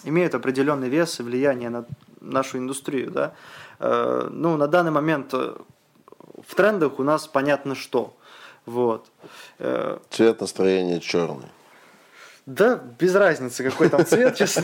имеют 0.05 0.33
определенный 0.33 0.87
вес 0.87 1.19
и 1.19 1.23
влияние 1.23 1.69
на 1.69 1.85
нашу 2.21 2.57
индустрию, 2.57 3.11
да. 3.11 3.33
Э, 3.79 4.29
ну, 4.31 4.55
на 4.55 4.67
данный 4.67 4.91
момент 4.91 5.33
э, 5.33 5.55
в 6.47 6.55
трендах 6.55 6.99
у 6.99 7.03
нас 7.03 7.27
понятно 7.27 7.75
что. 7.75 8.15
Вот. 8.65 9.07
Цвет 10.09 10.39
настроения 10.39 11.01
черный. 11.01 11.49
Да, 12.45 12.75
без 12.99 13.15
разницы, 13.15 13.63
какой 13.63 13.87
там 13.87 14.05
цвет, 14.05 14.35
честно 14.35 14.63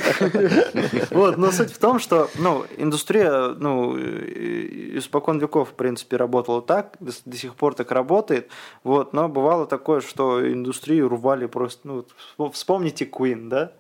Вот, 1.11 1.37
но 1.37 1.49
суть 1.51 1.71
в 1.71 1.77
том, 1.77 1.99
что, 1.99 2.29
ну, 2.37 2.65
индустрия, 2.77 3.55
ну, 3.57 3.97
испокон 3.97 5.39
веков, 5.39 5.69
в 5.69 5.73
принципе, 5.73 6.17
работала 6.17 6.61
так, 6.61 6.97
до, 6.99 7.37
сих 7.37 7.55
пор 7.55 7.75
так 7.75 7.91
работает, 7.91 8.49
вот, 8.83 9.13
но 9.13 9.29
бывало 9.29 9.65
такое, 9.65 10.01
что 10.01 10.45
индустрию 10.45 11.07
рвали 11.07 11.45
просто, 11.45 11.87
ну, 11.87 12.51
вспомните 12.51 13.05
Queen, 13.05 13.47
да, 13.47 13.71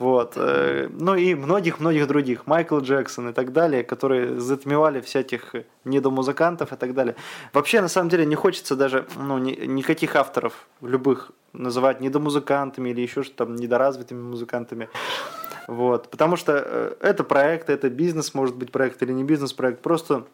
вот. 0.00 0.32
Э, 0.36 0.88
ну 0.90 1.14
и 1.14 1.34
многих-многих 1.34 2.06
других. 2.06 2.46
Майкл 2.46 2.78
Джексон 2.78 3.28
и 3.28 3.32
так 3.34 3.52
далее, 3.52 3.84
которые 3.84 4.40
затмевали 4.40 5.02
всяких 5.02 5.54
недомузыкантов 5.84 6.72
и 6.72 6.76
так 6.76 6.94
далее. 6.94 7.16
Вообще, 7.52 7.82
на 7.82 7.88
самом 7.88 8.08
деле, 8.08 8.24
не 8.24 8.34
хочется 8.34 8.76
даже 8.76 9.06
ну, 9.16 9.36
ни, 9.36 9.52
никаких 9.66 10.16
авторов 10.16 10.66
любых 10.80 11.32
называть 11.52 12.00
недомузыкантами 12.00 12.88
или 12.88 13.02
еще 13.02 13.22
что-то 13.22 13.44
там 13.44 13.56
недоразвитыми 13.56 14.22
музыкантами. 14.22 14.88
Вот. 15.66 16.08
Потому 16.08 16.36
что 16.36 16.64
э, 16.64 16.94
это 17.00 17.22
проект, 17.22 17.68
это 17.68 17.90
бизнес, 17.90 18.32
может 18.32 18.56
быть 18.56 18.72
проект 18.72 19.02
или 19.02 19.12
не 19.12 19.22
бизнес-проект. 19.22 19.82
Просто, 19.82 20.24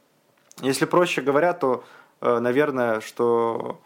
если 0.63 0.85
проще 0.85 1.23
говоря, 1.23 1.53
то, 1.55 1.83
э, 2.21 2.39
наверное, 2.39 3.01
что 3.01 3.81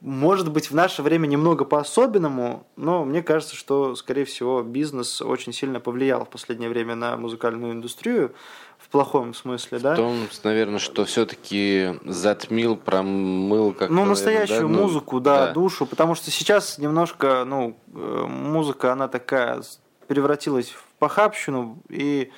может 0.00 0.50
быть, 0.50 0.70
в 0.70 0.74
наше 0.74 1.02
время 1.02 1.26
немного 1.26 1.64
по-особенному, 1.64 2.66
но 2.76 3.04
мне 3.04 3.22
кажется, 3.22 3.54
что, 3.54 3.94
скорее 3.94 4.24
всего, 4.24 4.62
бизнес 4.62 5.20
очень 5.20 5.52
сильно 5.52 5.80
повлиял 5.80 6.24
в 6.24 6.28
последнее 6.28 6.70
время 6.70 6.94
на 6.94 7.16
музыкальную 7.16 7.72
индустрию, 7.72 8.32
в 8.78 8.88
плохом 8.88 9.32
смысле, 9.32 9.78
да? 9.78 9.94
В 9.94 9.96
том, 9.96 10.28
наверное, 10.44 10.78
что 10.78 11.04
все-таки 11.04 12.00
затмил, 12.04 12.76
промыл 12.76 13.72
как 13.72 13.90
Ну, 13.90 14.04
настоящую 14.04 14.68
да? 14.68 14.74
Ну, 14.74 14.82
музыку, 14.82 15.20
да, 15.20 15.46
да, 15.46 15.52
душу, 15.52 15.86
потому 15.86 16.14
что 16.14 16.30
сейчас 16.30 16.78
немножко, 16.78 17.44
ну, 17.46 17.76
э, 17.94 18.24
музыка, 18.28 18.92
она 18.92 19.08
такая 19.08 19.62
превратилась 20.08 20.70
в 20.70 20.84
похабщину, 20.98 21.78
и 21.88 22.30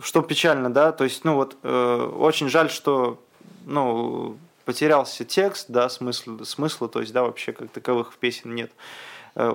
что 0.00 0.22
печально, 0.22 0.72
да, 0.72 0.92
то 0.92 1.04
есть, 1.04 1.24
ну, 1.24 1.34
вот, 1.34 1.56
э, 1.62 2.10
очень 2.16 2.48
жаль, 2.48 2.70
что, 2.70 3.22
ну, 3.66 4.38
потерялся 4.64 5.24
текст, 5.24 5.66
да, 5.68 5.88
смысл, 5.88 6.44
смысла, 6.44 6.88
то 6.88 7.00
есть, 7.00 7.12
да, 7.12 7.22
вообще 7.22 7.52
как 7.52 7.70
таковых 7.70 8.16
песен 8.18 8.54
нет. 8.54 8.72
Э, 9.36 9.50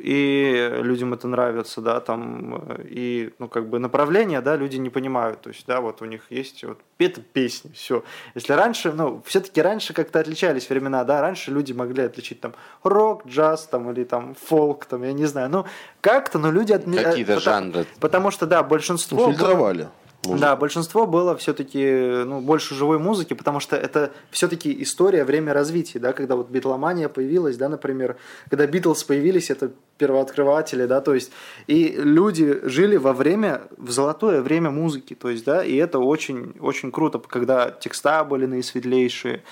и 0.00 0.70
людям 0.80 1.12
это 1.12 1.26
нравится, 1.26 1.80
да, 1.80 2.00
там, 2.00 2.62
э, 2.68 2.84
и, 2.88 3.32
ну, 3.38 3.48
как 3.48 3.68
бы 3.68 3.78
направление, 3.78 4.40
да, 4.40 4.56
люди 4.56 4.76
не 4.76 4.90
понимают, 4.90 5.40
то 5.40 5.50
есть, 5.50 5.66
да, 5.66 5.80
вот 5.80 6.02
у 6.02 6.04
них 6.04 6.30
есть 6.30 6.62
вот 6.64 6.78
это 6.98 7.20
песни, 7.20 7.72
все. 7.74 8.04
Если 8.34 8.52
раньше, 8.52 8.92
ну, 8.92 9.22
все-таки 9.26 9.60
раньше 9.60 9.92
как-то 9.92 10.20
отличались 10.20 10.68
времена, 10.70 11.02
да, 11.04 11.20
раньше 11.20 11.50
люди 11.50 11.72
могли 11.72 12.04
отличить 12.04 12.40
там 12.40 12.54
рок, 12.84 13.26
джаз, 13.26 13.66
там, 13.66 13.90
или 13.90 14.04
там 14.04 14.36
фолк, 14.40 14.84
там, 14.86 15.02
я 15.02 15.12
не 15.12 15.26
знаю, 15.26 15.50
ну, 15.50 15.66
как-то, 16.00 16.38
но 16.38 16.50
люди... 16.52 16.72
Какие-то 16.74 17.34
потому, 17.34 17.40
жанры. 17.40 17.86
Потому 18.00 18.30
что, 18.30 18.46
да, 18.46 18.62
большинство... 18.62 19.30
Фильтровали. 19.30 19.82
Было 19.82 19.90
Музыку. 20.26 20.40
Да, 20.40 20.56
большинство 20.56 21.06
было 21.06 21.36
все-таки 21.36 22.24
ну, 22.24 22.40
больше 22.40 22.74
живой 22.74 22.98
музыки, 22.98 23.34
потому 23.34 23.60
что 23.60 23.76
это 23.76 24.12
все-таки 24.30 24.82
история, 24.82 25.24
время 25.24 25.52
развития, 25.52 25.98
да, 25.98 26.12
когда 26.12 26.36
вот 26.36 26.50
битломания 26.50 27.08
появилась, 27.08 27.56
да, 27.56 27.68
например, 27.68 28.16
когда 28.48 28.66
Битлз 28.66 29.04
появились, 29.04 29.50
это 29.50 29.70
первооткрыватели, 29.98 30.86
да, 30.86 31.00
то 31.00 31.14
есть, 31.14 31.30
и 31.66 31.94
люди 31.96 32.60
жили 32.64 32.96
во 32.96 33.12
время, 33.12 33.62
в 33.76 33.90
золотое 33.90 34.42
время 34.42 34.70
музыки, 34.70 35.14
то 35.14 35.30
есть, 35.30 35.44
да, 35.44 35.64
и 35.64 35.76
это 35.76 35.98
очень, 35.98 36.54
очень 36.60 36.90
круто, 36.90 37.18
когда 37.18 37.70
текста 37.70 38.24
были 38.24 38.46
наисветлейшие, 38.46 39.42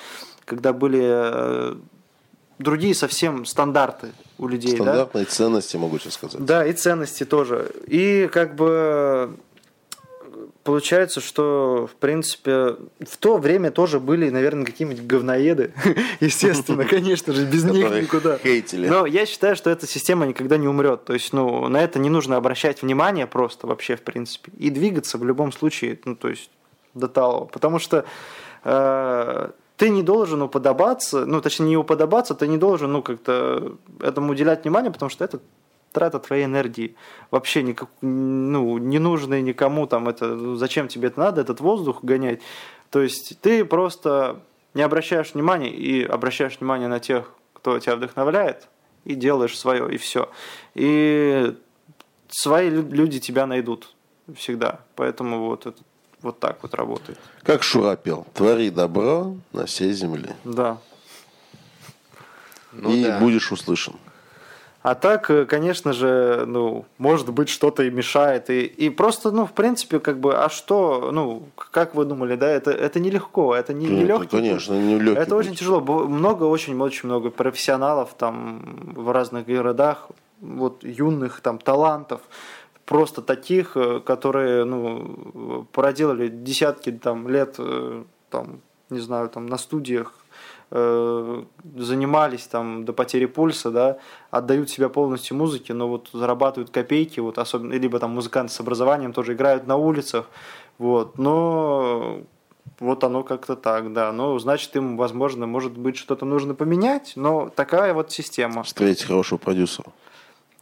когда 0.44 0.72
были 0.72 1.00
э, 1.02 1.74
другие 2.58 2.94
совсем 2.94 3.44
стандарты 3.44 4.08
у 4.38 4.48
людей. 4.48 4.74
Стандартные 4.74 5.24
да? 5.24 5.30
ценности, 5.30 5.76
могу 5.76 5.98
сейчас 5.98 6.14
сказать. 6.14 6.44
Да, 6.44 6.66
и 6.66 6.72
ценности 6.72 7.24
тоже. 7.24 7.70
И 7.86 8.28
как 8.32 8.54
бы 8.56 9.36
получается, 10.64 11.20
что, 11.20 11.88
в 11.90 11.96
принципе, 11.96 12.76
в 13.00 13.16
то 13.18 13.38
время 13.38 13.70
тоже 13.70 14.00
были, 14.00 14.30
наверное, 14.30 14.64
какие-нибудь 14.64 15.06
говноеды. 15.06 15.72
Естественно, 16.20 16.84
конечно 16.84 17.32
же, 17.32 17.44
без 17.44 17.64
них 17.64 17.90
никуда. 17.90 18.38
Хейтили. 18.38 18.88
Но 18.88 19.06
я 19.06 19.26
считаю, 19.26 19.56
что 19.56 19.70
эта 19.70 19.86
система 19.86 20.26
никогда 20.26 20.56
не 20.56 20.68
умрет. 20.68 21.04
То 21.04 21.14
есть, 21.14 21.32
ну, 21.32 21.68
на 21.68 21.82
это 21.82 21.98
не 21.98 22.10
нужно 22.10 22.36
обращать 22.36 22.82
внимание 22.82 23.26
просто 23.26 23.66
вообще, 23.66 23.96
в 23.96 24.02
принципе. 24.02 24.52
И 24.58 24.70
двигаться 24.70 25.18
в 25.18 25.24
любом 25.24 25.52
случае, 25.52 25.98
ну, 26.04 26.16
то 26.16 26.28
есть, 26.28 26.50
до 26.94 27.08
талого. 27.08 27.46
Потому 27.46 27.78
что 27.78 28.04
э, 28.64 29.50
ты 29.76 29.90
не 29.90 30.02
должен 30.02 30.42
уподобаться, 30.42 31.26
ну, 31.26 31.40
точнее, 31.40 31.70
не 31.70 31.76
уподобаться, 31.76 32.34
ты 32.34 32.46
не 32.46 32.58
должен, 32.58 32.92
ну, 32.92 33.02
как-то 33.02 33.76
этому 34.00 34.32
уделять 34.32 34.64
внимание, 34.64 34.92
потому 34.92 35.10
что 35.10 35.24
это 35.24 35.40
трата 35.92 36.18
твоей 36.18 36.44
энергии. 36.44 36.96
Вообще 37.30 37.62
никак, 37.62 37.88
ну, 38.00 38.78
не 38.78 38.98
нужно 38.98 39.40
никому 39.40 39.86
там 39.86 40.08
это, 40.08 40.28
ну, 40.28 40.56
зачем 40.56 40.88
тебе 40.88 41.08
это 41.08 41.20
надо, 41.20 41.40
этот 41.40 41.60
воздух 41.60 42.02
гонять. 42.02 42.40
То 42.90 43.00
есть 43.00 43.38
ты 43.40 43.64
просто 43.64 44.40
не 44.74 44.82
обращаешь 44.82 45.34
внимания 45.34 45.70
и 45.70 46.04
обращаешь 46.04 46.58
внимание 46.58 46.88
на 46.88 47.00
тех, 47.00 47.32
кто 47.52 47.78
тебя 47.78 47.96
вдохновляет, 47.96 48.68
и 49.04 49.14
делаешь 49.14 49.58
свое, 49.58 49.92
и 49.92 49.96
все. 49.96 50.30
И 50.74 51.54
свои 52.28 52.70
люди 52.70 53.20
тебя 53.20 53.46
найдут 53.46 53.94
всегда. 54.34 54.80
Поэтому 54.96 55.46
вот 55.46 55.66
это 55.66 55.82
вот 56.22 56.38
так 56.38 56.62
вот 56.62 56.74
работает. 56.74 57.18
Как 57.42 57.62
Шура 57.62 57.96
пел, 57.96 58.26
твори 58.34 58.70
добро 58.70 59.36
на 59.52 59.66
всей 59.66 59.92
земле. 59.92 60.36
Да. 60.44 60.78
Ну, 62.72 62.92
и 62.92 63.04
да. 63.04 63.18
будешь 63.18 63.52
услышан. 63.52 63.94
А 64.82 64.96
так, 64.96 65.30
э, 65.30 65.44
конечно 65.44 65.92
же, 65.92 66.44
ну, 66.46 66.84
может 66.98 67.30
быть, 67.30 67.48
что-то 67.48 67.84
и 67.84 67.90
мешает. 67.90 68.50
И, 68.50 68.62
и 68.64 68.90
просто, 68.90 69.30
ну, 69.30 69.46
в 69.46 69.52
принципе, 69.52 70.00
как 70.00 70.18
бы, 70.18 70.34
а 70.34 70.48
что, 70.48 71.10
ну, 71.12 71.44
как 71.54 71.94
вы 71.94 72.04
думали, 72.04 72.34
да, 72.34 72.48
это, 72.48 72.72
это 72.72 72.98
нелегко, 72.98 73.54
это 73.54 73.72
не, 73.72 73.86
не 73.86 74.04
легкий 74.04 74.38
Конечно, 74.38 74.74
не 74.74 74.98
легкий 74.98 75.20
Это 75.20 75.30
путь. 75.36 75.46
очень 75.46 75.54
тяжело. 75.54 75.80
Много, 75.80 76.44
очень, 76.44 76.78
очень 76.80 77.08
много 77.08 77.30
профессионалов 77.30 78.14
там 78.18 78.92
в 78.96 79.12
разных 79.12 79.46
городах, 79.46 80.08
вот 80.40 80.82
юных 80.82 81.40
там 81.40 81.58
талантов, 81.58 82.20
просто 82.84 83.22
таких, 83.22 83.76
э, 83.76 84.00
которые, 84.00 84.64
ну, 84.64 85.66
проделали 85.70 86.26
десятки 86.26 86.90
там 86.90 87.28
лет, 87.28 87.54
э, 87.58 88.02
там, 88.30 88.60
не 88.90 88.98
знаю, 88.98 89.28
там 89.28 89.46
на 89.46 89.58
студиях, 89.58 90.12
занимались 90.72 92.46
там 92.46 92.84
до 92.86 92.92
потери 92.94 93.26
пульса, 93.26 93.70
да, 93.70 93.98
отдают 94.30 94.70
себя 94.70 94.88
полностью 94.88 95.36
музыке, 95.36 95.74
но 95.74 95.86
вот 95.86 96.08
зарабатывают 96.12 96.70
копейки, 96.70 97.20
вот 97.20 97.36
особенно, 97.38 97.74
либо 97.74 97.98
там 97.98 98.12
музыканты 98.12 98.54
с 98.54 98.60
образованием 98.60 99.12
тоже 99.12 99.34
играют 99.34 99.66
на 99.66 99.76
улицах, 99.76 100.30
вот, 100.78 101.18
но 101.18 102.22
вот 102.80 103.04
оно 103.04 103.22
как-то 103.22 103.54
так, 103.54 103.92
да. 103.92 104.12
Ну, 104.12 104.38
значит, 104.38 104.74
им, 104.74 104.96
возможно, 104.96 105.46
может 105.46 105.76
быть, 105.76 105.96
что-то 105.96 106.24
нужно 106.24 106.54
поменять, 106.54 107.12
но 107.16 107.50
такая 107.54 107.92
вот 107.92 108.10
система. 108.10 108.62
Встретить 108.62 109.04
хорошего 109.04 109.38
продюсера. 109.38 109.92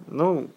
Ну, 0.06 0.48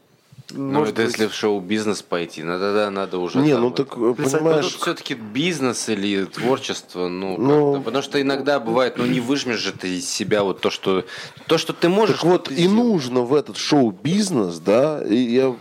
ну, 0.51 0.83
это 0.83 1.03
быть... 1.03 1.11
если 1.11 1.27
в 1.27 1.33
шоу-бизнес 1.33 2.01
пойти, 2.01 2.43
ну 2.43 2.59
тогда 2.59 2.89
надо 2.91 3.17
уже. 3.19 3.39
Не, 3.39 3.57
ну 3.57 3.71
так 3.71 3.97
вот, 3.97 4.17
понимаешь. 4.17 4.65
Тут 4.65 4.81
все-таки 4.81 5.13
бизнес 5.13 5.89
или 5.89 6.25
творчество, 6.25 7.07
ну, 7.07 7.37
ну 7.37 7.81
потому 7.81 8.03
что 8.03 8.21
иногда 8.21 8.59
бывает, 8.59 8.97
ну 8.97 9.05
не 9.05 9.19
выжмешь 9.19 9.59
же 9.59 9.71
ты 9.71 9.97
из 9.97 10.09
себя 10.09 10.43
вот 10.43 10.61
то, 10.61 10.69
что 10.69 11.05
то, 11.47 11.57
что 11.57 11.73
ты 11.73 11.89
можешь. 11.89 12.17
Так 12.17 12.25
вот 12.25 12.51
и 12.51 12.55
сделать. 12.55 12.71
нужно 12.71 13.21
в 13.21 13.33
этот 13.33 13.57
шоу-бизнес, 13.57 14.59
да, 14.59 15.01
и 15.03 15.15
я 15.15 15.55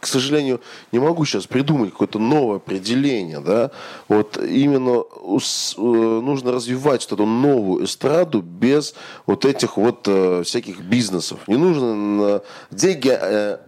к 0.00 0.06
сожалению, 0.06 0.60
не 0.92 0.98
могу 0.98 1.24
сейчас 1.24 1.46
придумать 1.46 1.90
какое-то 1.90 2.18
новое 2.18 2.56
определение, 2.56 3.40
да, 3.40 3.70
вот 4.08 4.36
именно 4.36 5.00
э, 5.00 5.78
нужно 5.78 6.52
развивать 6.52 7.06
эту 7.06 7.24
новую 7.24 7.84
эстраду 7.84 8.42
без 8.42 8.94
вот 9.26 9.44
этих 9.44 9.76
вот 9.76 10.06
э, 10.06 10.42
всяких 10.44 10.80
бизнесов. 10.80 11.40
Не 11.48 11.56
нужно 11.56 12.42
деньги 12.70 13.10
э, 13.10 13.58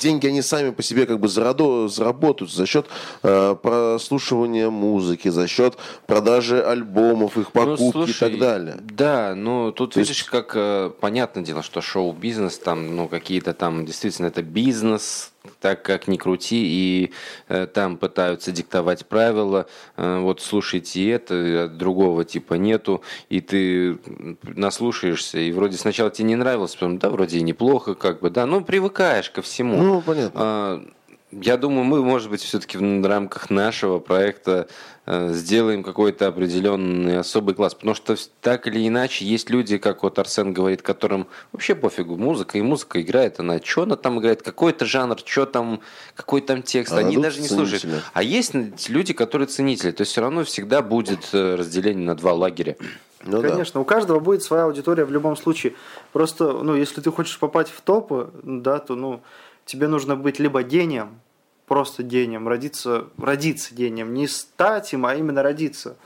деньги 0.00 0.26
они 0.26 0.42
сами 0.42 0.70
по 0.70 0.82
себе 0.82 1.06
как 1.06 1.20
бы 1.20 1.28
заработают 1.28 2.52
за 2.52 2.66
счет 2.66 2.86
э, 3.22 3.56
прослушивания 3.60 4.70
музыки, 4.70 5.28
за 5.28 5.48
счет 5.48 5.76
продажи 6.06 6.62
альбомов, 6.62 7.36
их 7.36 7.52
покупки 7.52 7.82
ну, 7.82 7.92
слушай, 7.92 8.10
и 8.10 8.30
так 8.30 8.38
далее. 8.38 8.76
Да, 8.80 9.34
ну 9.34 9.72
тут 9.72 9.94
То 9.94 10.00
видишь, 10.00 10.18
есть... 10.18 10.30
как 10.30 10.52
э, 10.54 10.90
понятное 11.00 11.44
дело, 11.44 11.62
что 11.62 11.80
шоу-бизнес 11.80 12.58
там, 12.58 12.96
ну 12.96 13.08
какие-то 13.08 13.54
там 13.54 13.84
действительно 13.84 14.26
это 14.26 14.42
бизнес, 14.42 15.32
так 15.60 15.82
как 15.82 16.08
ни 16.08 16.16
крути, 16.16 16.64
и 16.66 17.12
э, 17.48 17.66
там 17.66 17.96
пытаются 17.96 18.52
диктовать 18.52 19.06
правила, 19.06 19.66
э, 19.96 20.18
вот 20.20 20.40
слушайте 20.40 21.10
это, 21.10 21.34
а 21.34 21.68
другого 21.68 22.24
типа 22.24 22.54
нету, 22.54 23.02
и 23.28 23.40
ты 23.40 23.98
наслушаешься, 24.42 25.38
и 25.38 25.52
вроде 25.52 25.76
сначала 25.76 26.10
тебе 26.10 26.28
не 26.28 26.36
нравилось, 26.36 26.74
потом, 26.74 26.98
да, 26.98 27.10
вроде 27.10 27.38
и 27.38 27.42
неплохо, 27.42 27.94
как 27.94 28.20
бы, 28.20 28.30
да, 28.30 28.46
ну, 28.46 28.62
привыкаешь 28.62 29.30
ко 29.30 29.42
всему. 29.42 29.82
Ну, 29.82 30.00
понятно. 30.00 30.32
А, 30.34 30.84
я 31.30 31.56
думаю, 31.56 31.84
мы, 31.84 32.02
может 32.02 32.30
быть, 32.30 32.40
все-таки 32.40 32.78
в 32.78 33.06
рамках 33.06 33.50
нашего 33.50 33.98
проекта 33.98 34.66
э, 35.04 35.32
сделаем 35.32 35.82
какой-то 35.82 36.26
определенный 36.26 37.18
особый 37.18 37.54
класс. 37.54 37.74
Потому 37.74 37.94
что 37.94 38.16
так 38.40 38.66
или 38.66 38.86
иначе 38.88 39.26
есть 39.26 39.50
люди, 39.50 39.76
как 39.76 40.02
вот 40.02 40.18
Арсен 40.18 40.54
говорит, 40.54 40.80
которым 40.80 41.26
вообще 41.52 41.74
пофигу, 41.74 42.16
музыка 42.16 42.56
и 42.56 42.62
музыка 42.62 43.02
играет, 43.02 43.40
она 43.40 43.60
что 43.62 43.82
она 43.82 43.96
там 43.96 44.18
играет, 44.20 44.42
какой-то 44.42 44.86
жанр, 44.86 45.18
что 45.24 45.44
там, 45.44 45.80
какой 46.14 46.40
там 46.40 46.62
текст, 46.62 46.94
а 46.94 46.98
они 46.98 47.18
даже 47.18 47.40
не 47.40 47.48
ценители. 47.48 47.76
слушают. 47.76 48.04
А 48.14 48.22
есть 48.22 48.54
люди, 48.88 49.12
которые 49.12 49.48
ценители, 49.48 49.90
то 49.90 50.02
есть 50.02 50.12
все 50.12 50.22
равно 50.22 50.44
всегда 50.44 50.80
будет 50.80 51.28
э, 51.32 51.56
разделение 51.56 52.06
на 52.06 52.14
два 52.14 52.32
лагеря. 52.32 52.76
Ну, 53.24 53.42
Конечно, 53.42 53.74
да. 53.74 53.80
у 53.80 53.84
каждого 53.84 54.20
будет 54.20 54.42
своя 54.42 54.64
аудитория 54.64 55.04
в 55.04 55.10
любом 55.10 55.36
случае. 55.36 55.74
Просто, 56.12 56.52
ну, 56.52 56.74
если 56.76 57.00
ты 57.00 57.10
хочешь 57.10 57.38
попасть 57.38 57.70
в 57.70 57.80
топы, 57.80 58.30
да, 58.42 58.78
то, 58.78 58.94
ну, 58.94 59.20
тебе 59.68 59.86
нужно 59.86 60.16
быть 60.16 60.38
либо 60.38 60.62
гением, 60.62 61.20
просто 61.66 62.02
гением, 62.02 62.48
родиться, 62.48 63.08
родиться 63.18 63.74
гением, 63.74 64.14
не 64.14 64.26
стать 64.26 64.94
им, 64.94 65.04
а 65.04 65.14
именно 65.14 65.42
родиться. 65.42 65.96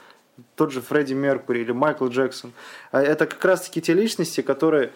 Тот 0.57 0.73
же 0.73 0.81
Фредди 0.81 1.13
Меркури 1.13 1.61
или 1.61 1.71
Майкл 1.71 2.09
Джексон. 2.09 2.53
А 2.91 3.01
это 3.01 3.27
как 3.27 3.45
раз-таки 3.45 3.81
те 3.81 3.95
личности, 3.95 4.41
которые, 4.41 4.91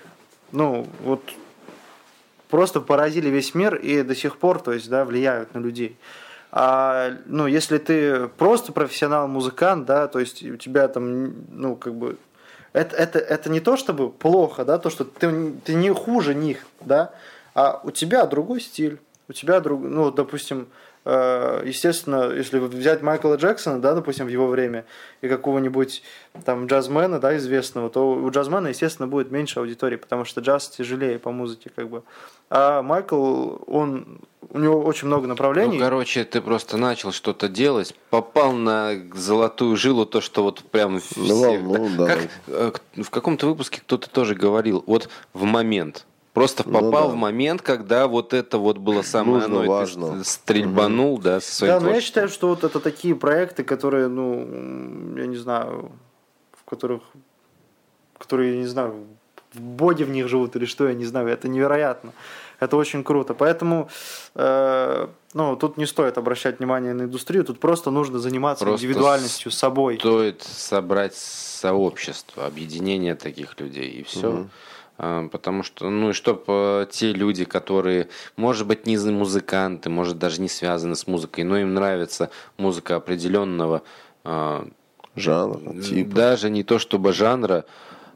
ну, 0.50 0.88
вот 1.04 1.22
просто 2.48 2.80
поразили 2.80 3.28
весь 3.28 3.54
мир 3.54 3.76
и 3.76 4.02
до 4.02 4.16
сих 4.16 4.36
пор, 4.36 4.60
то 4.60 4.72
есть, 4.72 4.88
да, 4.88 5.04
влияют 5.04 5.54
на 5.54 5.60
людей. 5.60 5.96
А, 6.50 7.12
ну, 7.26 7.46
если 7.46 7.78
ты 7.78 8.26
просто 8.26 8.72
профессионал-музыкант, 8.72 9.86
да, 9.86 10.08
то 10.08 10.18
есть 10.18 10.42
у 10.42 10.56
тебя 10.56 10.88
там, 10.88 11.34
ну, 11.50 11.76
как 11.76 11.94
бы, 11.94 12.16
это, 12.72 12.96
это, 12.96 13.20
это 13.20 13.48
не 13.48 13.60
то, 13.60 13.76
чтобы 13.76 14.10
плохо, 14.10 14.64
да, 14.64 14.78
то, 14.78 14.90
что 14.90 15.04
ты, 15.04 15.52
ты 15.64 15.74
не 15.74 15.94
хуже 15.94 16.34
них, 16.34 16.66
да, 16.80 17.12
а 17.56 17.80
у 17.84 17.90
тебя 17.90 18.26
другой 18.26 18.60
стиль, 18.60 19.00
у 19.28 19.32
тебя, 19.32 19.60
друг, 19.60 19.80
ну, 19.80 20.10
допустим, 20.10 20.68
э, 21.06 21.62
естественно, 21.64 22.30
если 22.30 22.58
взять 22.58 23.00
Майкла 23.00 23.36
Джексона, 23.36 23.80
да, 23.80 23.94
допустим, 23.94 24.26
в 24.26 24.28
его 24.28 24.46
время, 24.46 24.84
и 25.22 25.28
какого-нибудь 25.28 26.02
там 26.44 26.66
джазмена, 26.66 27.18
да, 27.18 27.34
известного, 27.38 27.88
то 27.88 28.12
у 28.12 28.30
джазмена, 28.30 28.68
естественно, 28.68 29.08
будет 29.08 29.30
меньше 29.30 29.58
аудитории, 29.58 29.96
потому 29.96 30.26
что 30.26 30.42
джаз 30.42 30.68
тяжелее 30.68 31.18
по 31.18 31.30
музыке, 31.32 31.70
как 31.74 31.88
бы. 31.88 32.02
А 32.50 32.82
Майкл, 32.82 33.56
он, 33.66 34.20
у 34.50 34.58
него 34.58 34.82
очень 34.82 35.06
много 35.06 35.26
направлений. 35.26 35.78
Ну, 35.78 35.82
короче, 35.82 36.24
ты 36.24 36.42
просто 36.42 36.76
начал 36.76 37.10
что-то 37.10 37.48
делать, 37.48 37.94
попал 38.10 38.52
на 38.52 38.96
золотую 39.14 39.78
жилу, 39.78 40.04
то, 40.04 40.20
что 40.20 40.42
вот 40.42 40.60
прям 40.60 41.00
все... 41.00 41.58
Ну, 41.58 41.88
да. 41.96 42.06
Как, 42.06 42.28
э, 42.48 42.72
в 43.02 43.08
каком-то 43.08 43.46
выпуске 43.46 43.80
кто-то 43.80 44.10
тоже 44.10 44.34
говорил, 44.34 44.84
вот 44.86 45.08
в 45.32 45.44
момент, 45.44 46.04
Просто 46.36 46.64
ну 46.66 46.72
попал 46.74 47.04
ну, 47.04 47.08
да. 47.08 47.14
в 47.14 47.16
момент, 47.16 47.62
когда 47.62 48.06
вот 48.06 48.34
это 48.34 48.58
вот 48.58 48.76
было 48.76 49.00
самое 49.00 49.48
Нужно, 49.48 49.66
важно. 49.66 50.22
стрельбанул, 50.22 51.14
угу. 51.14 51.22
да, 51.22 51.40
со 51.40 51.50
своей 51.50 51.72
Да, 51.72 51.80
но 51.80 51.88
я 51.88 52.02
считаю, 52.02 52.28
что 52.28 52.48
вот 52.48 52.62
это 52.62 52.78
такие 52.78 53.14
проекты, 53.14 53.64
которые, 53.64 54.08
ну, 54.08 55.16
я 55.16 55.26
не 55.26 55.38
знаю, 55.38 55.92
в 56.52 56.68
которых, 56.68 57.00
которые, 58.18 58.52
я 58.52 58.58
не 58.58 58.66
знаю, 58.66 59.06
в 59.54 59.60
боге 59.62 60.04
в 60.04 60.10
них 60.10 60.28
живут 60.28 60.56
или 60.56 60.66
что, 60.66 60.86
я 60.86 60.92
не 60.92 61.06
знаю, 61.06 61.28
это 61.28 61.48
невероятно. 61.48 62.12
Это 62.60 62.76
очень 62.76 63.02
круто. 63.02 63.32
Поэтому 63.32 63.88
э, 64.34 65.08
ну, 65.32 65.56
тут 65.56 65.78
не 65.78 65.86
стоит 65.86 66.18
обращать 66.18 66.58
внимание 66.58 66.92
на 66.92 67.04
индустрию, 67.04 67.44
тут 67.44 67.60
просто 67.60 67.90
нужно 67.90 68.18
заниматься 68.18 68.62
просто 68.62 68.84
индивидуальностью, 68.84 69.50
собой. 69.50 69.96
Стоит 69.96 70.42
собрать 70.42 71.14
сообщество, 71.14 72.44
объединение 72.44 73.14
таких 73.14 73.58
людей, 73.58 73.88
и 73.88 74.02
все. 74.02 74.28
Угу. 74.28 74.48
А, 74.98 75.28
потому 75.28 75.62
что, 75.62 75.90
ну 75.90 76.10
и 76.10 76.12
чтобы 76.12 76.44
э, 76.48 76.86
те 76.90 77.12
люди, 77.12 77.44
которые, 77.44 78.08
может 78.36 78.66
быть, 78.66 78.86
не 78.86 78.96
музыканты, 78.96 79.90
может 79.90 80.18
даже 80.18 80.40
не 80.40 80.48
связаны 80.48 80.96
с 80.96 81.06
музыкой, 81.06 81.44
но 81.44 81.58
им 81.58 81.74
нравится 81.74 82.30
музыка 82.56 82.96
определенного 82.96 83.82
а, 84.24 84.66
жанра, 85.14 85.80
типа. 85.80 86.14
Даже 86.14 86.50
не 86.50 86.62
то 86.62 86.78
чтобы 86.78 87.12
жанра, 87.12 87.66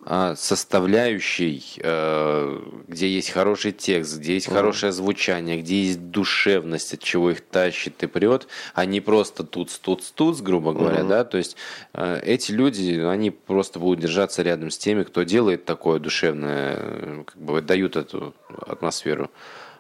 составляющей, 0.07 1.63
э, 1.79 2.61
где 2.89 3.09
есть 3.09 3.31
хороший 3.31 3.73
текст, 3.73 4.19
где 4.19 4.35
есть 4.35 4.49
хорошее 4.49 4.93
звучание, 4.93 5.61
где 5.61 5.83
есть 5.83 6.11
душевность, 6.11 6.95
от 6.95 7.01
чего 7.01 7.31
их 7.31 7.43
тащит 7.43 8.03
и 8.03 8.07
прет, 8.07 8.49
а 8.75 8.87
не 8.87 9.01
просто 9.01 9.45
тут 9.45 9.79
тут 9.83 10.03
тут 10.15 10.41
грубо 10.41 10.73
говоря, 10.73 11.05
да, 11.05 11.25
то 11.25 11.37
есть 11.37 11.57
э, 11.93 12.21
эти 12.25 12.51
люди, 12.51 12.99
они 12.99 13.31
просто 13.31 13.79
будут 13.79 14.01
держаться 14.01 14.43
рядом 14.43 14.71
с 14.71 14.79
теми, 14.79 15.03
кто 15.03 15.23
делает 15.23 15.67
такое 15.67 16.01
душевное, 16.01 16.77
э, 16.79 17.25
как 17.27 17.37
бы 17.37 17.61
дают 17.61 17.97
эту 17.97 18.35
атмосферу, 18.67 19.31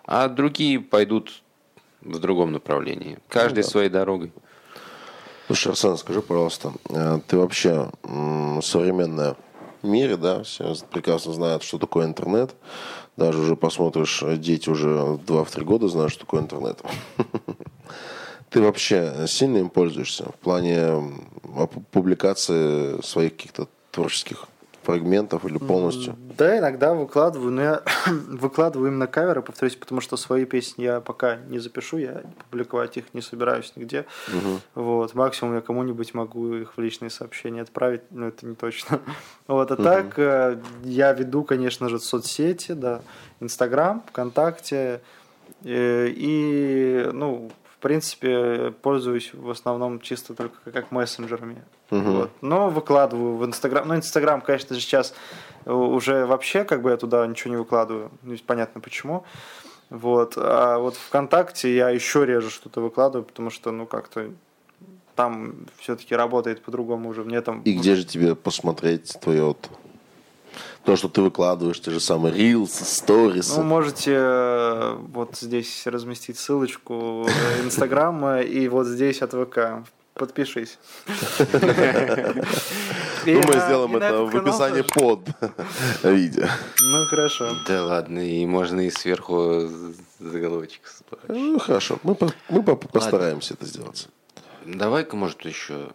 а 0.04 0.28
другие 0.28 0.80
пойдут 0.80 1.42
в 2.02 2.18
другом 2.18 2.52
направлении, 2.52 3.18
каждый 3.28 3.60
ну, 3.60 3.64
да. 3.64 3.68
своей 3.68 3.88
дорогой. 3.88 4.32
Слушай, 5.46 5.72
Арсен, 5.72 5.96
скажи, 5.96 6.20
пожалуйста, 6.20 6.72
ты 7.26 7.36
вообще 7.36 7.90
современная 8.62 9.34
мире, 9.82 10.16
да, 10.16 10.42
все 10.42 10.74
прекрасно 10.90 11.32
знают, 11.32 11.62
что 11.62 11.78
такое 11.78 12.06
интернет. 12.06 12.54
Даже 13.16 13.38
уже 13.38 13.56
посмотришь, 13.56 14.22
дети 14.38 14.68
уже 14.68 14.88
2-3 14.88 15.64
года 15.64 15.88
знают, 15.88 16.12
что 16.12 16.20
такое 16.20 16.42
интернет. 16.42 16.80
Ты 18.50 18.60
вообще 18.62 19.26
сильно 19.26 19.58
им 19.58 19.70
пользуешься 19.70 20.24
в 20.24 20.34
плане 20.36 21.14
публикации 21.92 23.00
своих 23.02 23.36
каких-то 23.36 23.68
творческих 23.90 24.46
фрагментов 24.82 25.44
или 25.44 25.58
полностью? 25.58 26.16
Да, 26.36 26.58
иногда 26.58 26.94
выкладываю, 26.94 27.50
но 27.50 27.62
я 27.62 27.82
выкладываю 28.06 28.90
именно 28.90 29.06
каверы, 29.06 29.42
повторюсь, 29.42 29.76
потому 29.76 30.00
что 30.00 30.16
свои 30.16 30.44
песни 30.44 30.84
я 30.84 31.00
пока 31.00 31.36
не 31.48 31.58
запишу, 31.58 31.98
я 31.98 32.22
публиковать 32.50 32.96
их 32.96 33.12
не 33.12 33.20
собираюсь 33.20 33.72
нигде. 33.76 34.06
Вот, 34.74 35.14
максимум 35.14 35.54
я 35.54 35.60
кому-нибудь 35.60 36.14
могу 36.14 36.54
их 36.54 36.76
в 36.76 36.80
личные 36.80 37.10
сообщения 37.10 37.62
отправить, 37.62 38.02
но 38.10 38.28
это 38.28 38.46
не 38.46 38.54
точно. 38.54 39.00
Вот, 39.46 39.72
а 39.72 39.76
так 39.76 40.16
э, 40.16 40.60
я 40.84 41.12
веду, 41.12 41.42
конечно 41.42 41.88
же, 41.88 41.98
соцсети, 41.98 42.72
да, 42.72 43.02
Инстаграм, 43.40 44.02
ВКонтакте, 44.08 45.00
э, 45.64 46.06
и, 46.08 47.08
ну, 47.12 47.50
принципе, 47.80 48.72
пользуюсь 48.82 49.30
в 49.32 49.50
основном 49.50 50.00
чисто 50.00 50.34
только 50.34 50.70
как 50.70 50.90
мессенджерами. 50.90 51.62
Мгм. 51.90 52.12
Вот. 52.12 52.30
Но 52.40 52.70
выкладываю 52.70 53.36
в 53.36 53.44
Инстаграм. 53.44 53.88
Ну, 53.88 53.96
Инстаграм, 53.96 54.40
конечно 54.40 54.74
же, 54.74 54.80
сейчас 54.80 55.14
уже 55.64 56.26
вообще 56.26 56.64
как 56.64 56.82
бы 56.82 56.90
я 56.90 56.96
туда 56.96 57.26
ничего 57.26 57.50
не 57.50 57.56
выкладываю. 57.56 58.10
Ну, 58.22 58.36
понятно 58.46 58.80
почему. 58.80 59.24
Вот. 59.88 60.34
А 60.36 60.78
вот 60.78 60.94
ВКонтакте 60.94 61.74
я 61.74 61.90
еще 61.90 62.24
реже 62.24 62.50
что-то 62.50 62.80
выкладываю, 62.80 63.24
потому 63.24 63.50
что, 63.50 63.72
ну, 63.72 63.86
как-то 63.86 64.30
там 65.16 65.66
все-таки 65.78 66.14
работает 66.14 66.62
по-другому 66.62 67.08
уже. 67.08 67.24
Мне 67.24 67.40
там... 67.40 67.62
И 67.62 67.72
где 67.72 67.96
же 67.96 68.04
тебе 68.04 68.34
посмотреть 68.34 69.18
твое 69.20 69.44
вот 69.44 69.68
то, 70.84 70.96
что 70.96 71.08
ты 71.08 71.20
выкладываешь, 71.22 71.80
те 71.80 71.90
же 71.90 72.00
самые 72.00 72.34
рилсы, 72.34 72.84
сторисы? 72.84 73.56
Ну, 73.58 73.62
можете 73.64 74.12
э, 74.16 74.96
вот 75.12 75.36
здесь 75.36 75.86
разместить 75.86 76.38
ссылочку 76.38 77.26
Инстаграма 77.64 78.40
и 78.40 78.68
вот 78.68 78.86
здесь 78.86 79.22
от 79.22 79.32
ВК. 79.32 79.86
Подпишись. 80.14 80.78
И 83.26 83.34
Ну, 83.34 83.40
мы 83.46 83.54
на- 83.54 83.60
сделаем 83.66 83.96
это 83.96 84.24
в 84.24 84.36
описании 84.36 84.82
под 84.82 85.20
видео. 86.02 86.46
Ну, 86.80 87.06
хорошо. 87.06 87.50
Да 87.66 87.84
ладно, 87.84 88.18
и 88.18 88.44
можно 88.46 88.80
и 88.80 88.90
сверху 88.90 89.68
заголовочек. 90.18 90.80
Ну, 91.28 91.58
хорошо, 91.58 91.98
мы, 92.02 92.14
по- 92.14 92.32
мы 92.48 92.62
по- 92.62 92.76
постараемся 92.76 93.54
это 93.54 93.66
сделать. 93.66 94.08
Давай-ка, 94.64 95.16
может, 95.16 95.44
еще 95.44 95.88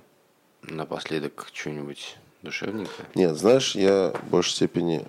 напоследок 0.64 1.48
что-нибудь 1.53 2.18
душевненькое. 2.45 3.07
Нет, 3.15 3.35
знаешь, 3.35 3.76
я 3.76 4.13
в 4.23 4.30
большей 4.30 4.51
степени... 4.51 5.05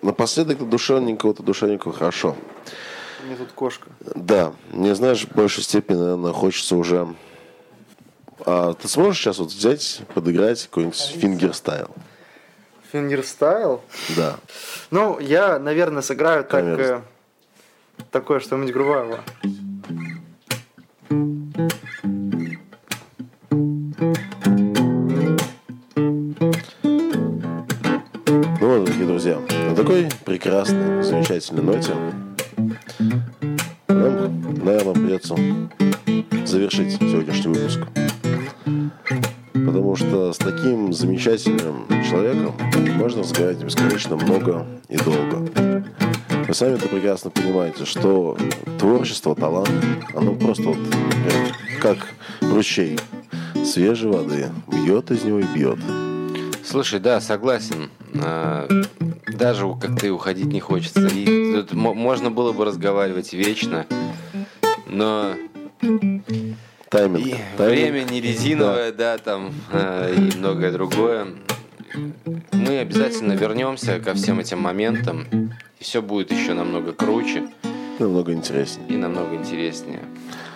Напоследок-то 0.00 0.64
душевненького-то 0.64 1.42
душевненького 1.42 1.92
хорошо. 1.92 2.36
Меня 3.24 3.36
тут 3.36 3.50
кошка. 3.52 3.88
Да, 4.14 4.52
мне, 4.70 4.94
знаешь, 4.94 5.26
в 5.26 5.34
большей 5.34 5.64
степени, 5.64 5.96
наверное, 5.98 6.32
хочется 6.32 6.76
уже... 6.76 7.14
А 8.46 8.72
ты 8.74 8.86
сможешь 8.86 9.20
сейчас 9.20 9.38
вот 9.38 9.48
взять, 9.48 10.02
подыграть 10.14 10.62
какой-нибудь 10.66 10.96
фингерстайл? 10.96 11.90
Фингерстайл? 12.92 13.82
Да. 14.16 14.36
Ну, 14.90 15.18
я, 15.18 15.58
наверное, 15.58 16.00
сыграю 16.00 16.44
так, 16.44 16.64
э, 16.64 17.02
такое 18.12 18.38
что-нибудь 18.38 18.72
грубое. 18.72 19.20
Прекрасной, 30.38 31.02
замечательной 31.02 31.62
ноте 31.64 31.92
нам, 33.88 34.54
наверное, 34.64 34.94
придется 34.94 35.34
завершить 36.46 36.92
сегодняшний 36.92 37.54
выпуск. 37.54 37.80
Потому 39.52 39.96
что 39.96 40.32
с 40.32 40.38
таким 40.38 40.92
замечательным 40.92 41.88
человеком 42.08 42.54
можно 42.94 43.22
разговаривать 43.22 43.64
бесконечно 43.64 44.16
много 44.16 44.64
и 44.88 44.96
долго. 44.98 45.50
Вы 46.46 46.54
сами 46.54 46.76
это 46.76 46.88
прекрасно 46.88 47.30
понимаете, 47.30 47.84
что 47.84 48.36
творчество, 48.78 49.34
талант, 49.34 49.70
оно 50.14 50.36
просто 50.36 50.62
вот 50.68 50.78
как 51.82 51.98
ручей 52.42 52.96
свежей 53.64 54.08
воды. 54.08 54.50
Бьет 54.68 55.10
из 55.10 55.24
него 55.24 55.40
и 55.40 55.46
бьет. 55.54 55.80
Слушай, 56.64 57.00
да, 57.00 57.20
согласен. 57.20 57.90
Даже 59.38 59.66
как 59.80 59.98
ты 60.00 60.10
уходить 60.10 60.46
не 60.46 60.60
хочется. 60.60 61.06
И 61.06 61.52
тут 61.54 61.72
мо- 61.72 61.94
можно 61.94 62.30
было 62.30 62.52
бы 62.52 62.64
разговаривать 62.64 63.32
вечно, 63.32 63.86
но 64.86 65.34
Тайминг. 66.88 67.26
и 67.26 67.36
Тайминг. 67.56 67.58
время 67.58 68.02
не 68.04 68.20
резиновое, 68.20 68.92
да, 68.92 69.18
там 69.18 69.52
а, 69.72 70.10
и 70.12 70.36
многое 70.36 70.72
другое. 70.72 71.28
Мы 72.52 72.78
обязательно 72.78 73.32
вернемся 73.34 74.00
ко 74.00 74.14
всем 74.14 74.40
этим 74.40 74.58
моментам, 74.60 75.26
и 75.78 75.84
все 75.84 76.02
будет 76.02 76.32
еще 76.32 76.54
намного 76.54 76.92
круче 76.92 77.48
Намного 77.98 78.32
интереснее. 78.32 78.88
и 78.88 78.96
намного 78.96 79.36
интереснее. 79.36 80.00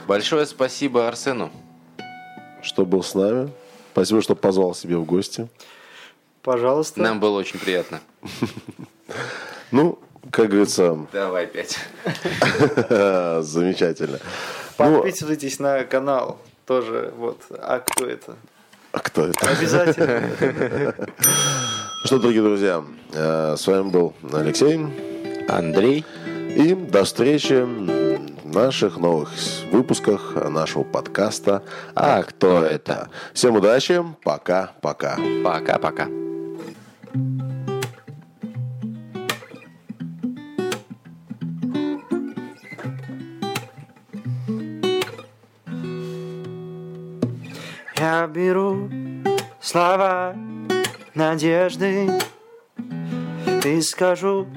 Большое 0.09 0.45
спасибо 0.47 1.07
Арсену. 1.09 1.51
Что 2.63 2.85
был 2.85 3.03
с 3.03 3.15
нами. 3.15 3.51
Спасибо, 3.93 4.23
что 4.23 4.35
позвал 4.35 4.75
себе 4.75 4.97
в 4.97 5.05
гости. 5.05 5.49
Пожалуйста. 6.43 7.01
Нам 7.01 7.21
было 7.21 7.39
очень 7.39 7.59
приятно. 7.61 8.01
Ну, 9.71 9.99
как 10.31 10.51
говорится, 10.51 11.07
Давай 11.13 11.45
опять. 11.45 11.79
замечательно. 13.43 14.19
Ну, 14.79 15.03
Подписывайтесь 15.03 15.59
на 15.59 15.85
канал 15.85 16.39
тоже. 16.67 17.13
Вот. 17.17 17.41
А 17.51 17.81
кто 17.81 18.07
это? 18.07 18.37
а 18.93 18.99
кто 18.99 19.27
это? 19.27 19.49
Обязательно. 19.49 20.23
Ну 20.41 22.07
Что, 22.07 22.19
дорогие 22.19 22.43
друзья, 22.43 22.85
э, 23.13 23.55
с 23.57 23.67
вами 23.67 23.89
был 23.91 24.15
Алексей. 24.33 24.79
Андрей. 25.49 26.05
И 26.55 26.75
до 26.75 27.05
встречи 27.05 27.63
в 27.63 28.55
наших 28.55 28.99
новых 28.99 29.31
выпусках 29.71 30.35
нашего 30.51 30.83
подкаста 30.85 31.63
«А 31.95 32.23
кто 32.23 32.63
это?». 32.63 33.09
Всем 33.33 33.57
удачи, 33.57 34.05
пока-пока. 34.23 35.17
Пока-пока. 35.43 36.09
Я 48.03 48.27
беру 48.27 48.91
слова 49.61 50.35
надежды 51.15 52.11
и 53.65 53.81
скажу 53.81 54.49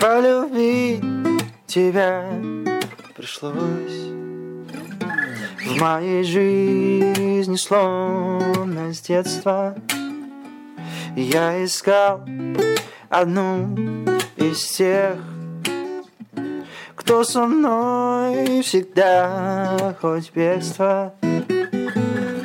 полюбить 0.00 1.02
тебя 1.66 2.30
пришлось. 3.16 4.06
В 5.66 5.80
моей 5.80 6.22
жизни 6.22 7.56
словно 7.56 8.94
с 8.94 9.00
детства 9.00 9.74
я 11.16 11.64
искал 11.64 12.24
одну 13.08 13.76
из 14.36 14.64
тех, 14.64 15.16
кто 16.94 17.24
со 17.24 17.46
мной 17.46 18.62
всегда, 18.62 19.94
хоть 20.00 20.32
бегство. 20.32 21.14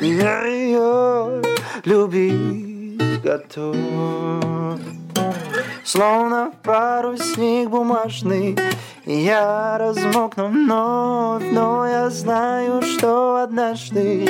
Я 0.00 0.44
ее 0.46 1.42
любить 1.84 3.22
готов. 3.22 3.76
Словно 5.84 6.52
парусник 6.62 7.68
бумажный 7.68 8.56
Я 9.04 9.76
размокну 9.78 10.46
вновь 10.46 11.42
Но 11.50 11.86
я 11.86 12.08
знаю, 12.08 12.82
что 12.82 13.42
однажды 13.42 14.28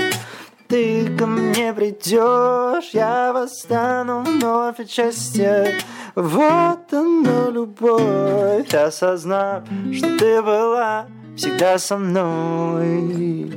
ты 0.72 1.14
ко 1.18 1.26
мне 1.26 1.74
придешь, 1.74 2.90
я 2.94 3.34
восстану 3.34 4.22
вновь 4.22 4.80
от 4.80 4.90
счастья. 4.90 5.78
Вот 6.14 6.92
она, 6.92 7.48
любовь, 7.48 8.74
осознав, 8.74 9.64
что 9.94 10.18
ты 10.18 10.42
была 10.42 11.06
всегда 11.36 11.78
со 11.78 11.96
мной. 11.96 13.54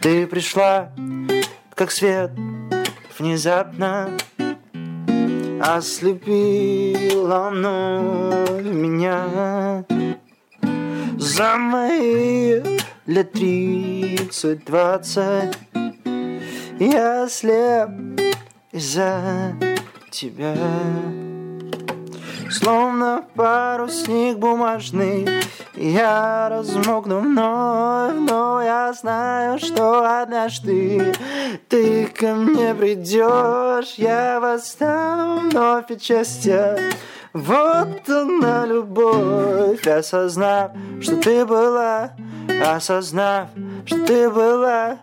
Ты 0.00 0.26
пришла, 0.26 0.90
как 1.74 1.92
свет, 1.92 2.32
внезапно 3.16 4.08
ослепила 5.60 7.50
вновь 7.50 8.64
меня. 8.64 9.84
За 11.16 11.56
мои 11.56 12.60
лет 13.06 13.32
тридцать-двадцать 13.32 15.56
я 16.80 17.28
слеп 17.28 17.90
из-за 18.72 19.54
тебя. 20.10 20.56
Словно 22.50 23.24
парусник 23.34 24.38
бумажный 24.38 25.28
Я 25.74 26.48
размокну 26.50 27.20
вновь 27.20 28.14
Но 28.14 28.62
я 28.62 28.92
знаю, 28.92 29.58
что 29.58 30.22
однажды 30.22 31.14
Ты 31.68 32.06
ко 32.06 32.34
мне 32.34 32.74
придешь. 32.74 33.94
Я 33.96 34.40
восстану 34.40 35.48
вновь 35.50 35.90
от 35.90 36.02
счастья. 36.02 36.78
Вот 37.34 38.08
она 38.08 38.64
любовь, 38.66 39.86
осознав, 39.86 40.72
что 41.00 41.16
ты 41.16 41.44
была, 41.44 42.12
осознав, 42.64 43.48
что 43.84 44.06
ты 44.06 44.30
была, 44.30 44.96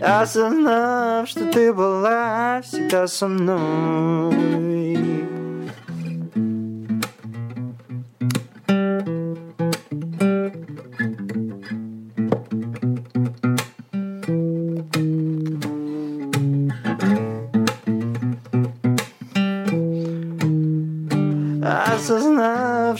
осознав, 0.00 1.28
что 1.28 1.46
ты 1.46 1.72
была 1.72 2.60
всегда 2.62 3.06
со 3.06 3.26
мной. 3.28 4.69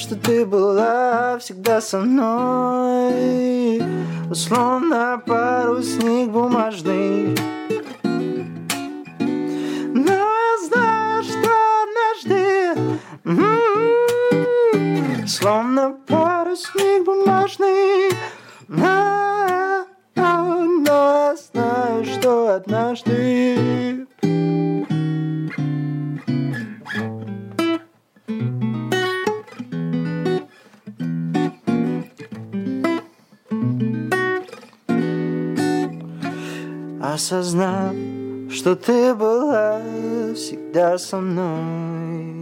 Что 0.01 0.17
ты 0.17 0.47
была 0.47 1.39
всегда 1.41 1.81
со 1.83 1.99
мной, 1.99 3.83
словно 4.33 5.23
парусник 5.27 6.31
бумажный. 6.31 7.37
Но 9.95 10.13
я 10.13 10.57
знаю, 10.67 11.23
что 11.23 11.51
однажды, 11.85 12.75
словно 15.27 15.99
парусник 16.07 17.05
бумажный, 17.05 18.11
но 18.69 19.85
я 20.87 21.37
знаю, 21.37 22.05
что 22.07 22.55
однажды 22.55 23.60
осознав, 37.21 37.95
что 38.51 38.75
ты 38.75 39.15
была 39.15 39.83
всегда 40.35 40.97
со 40.97 41.19
мной. 41.21 42.40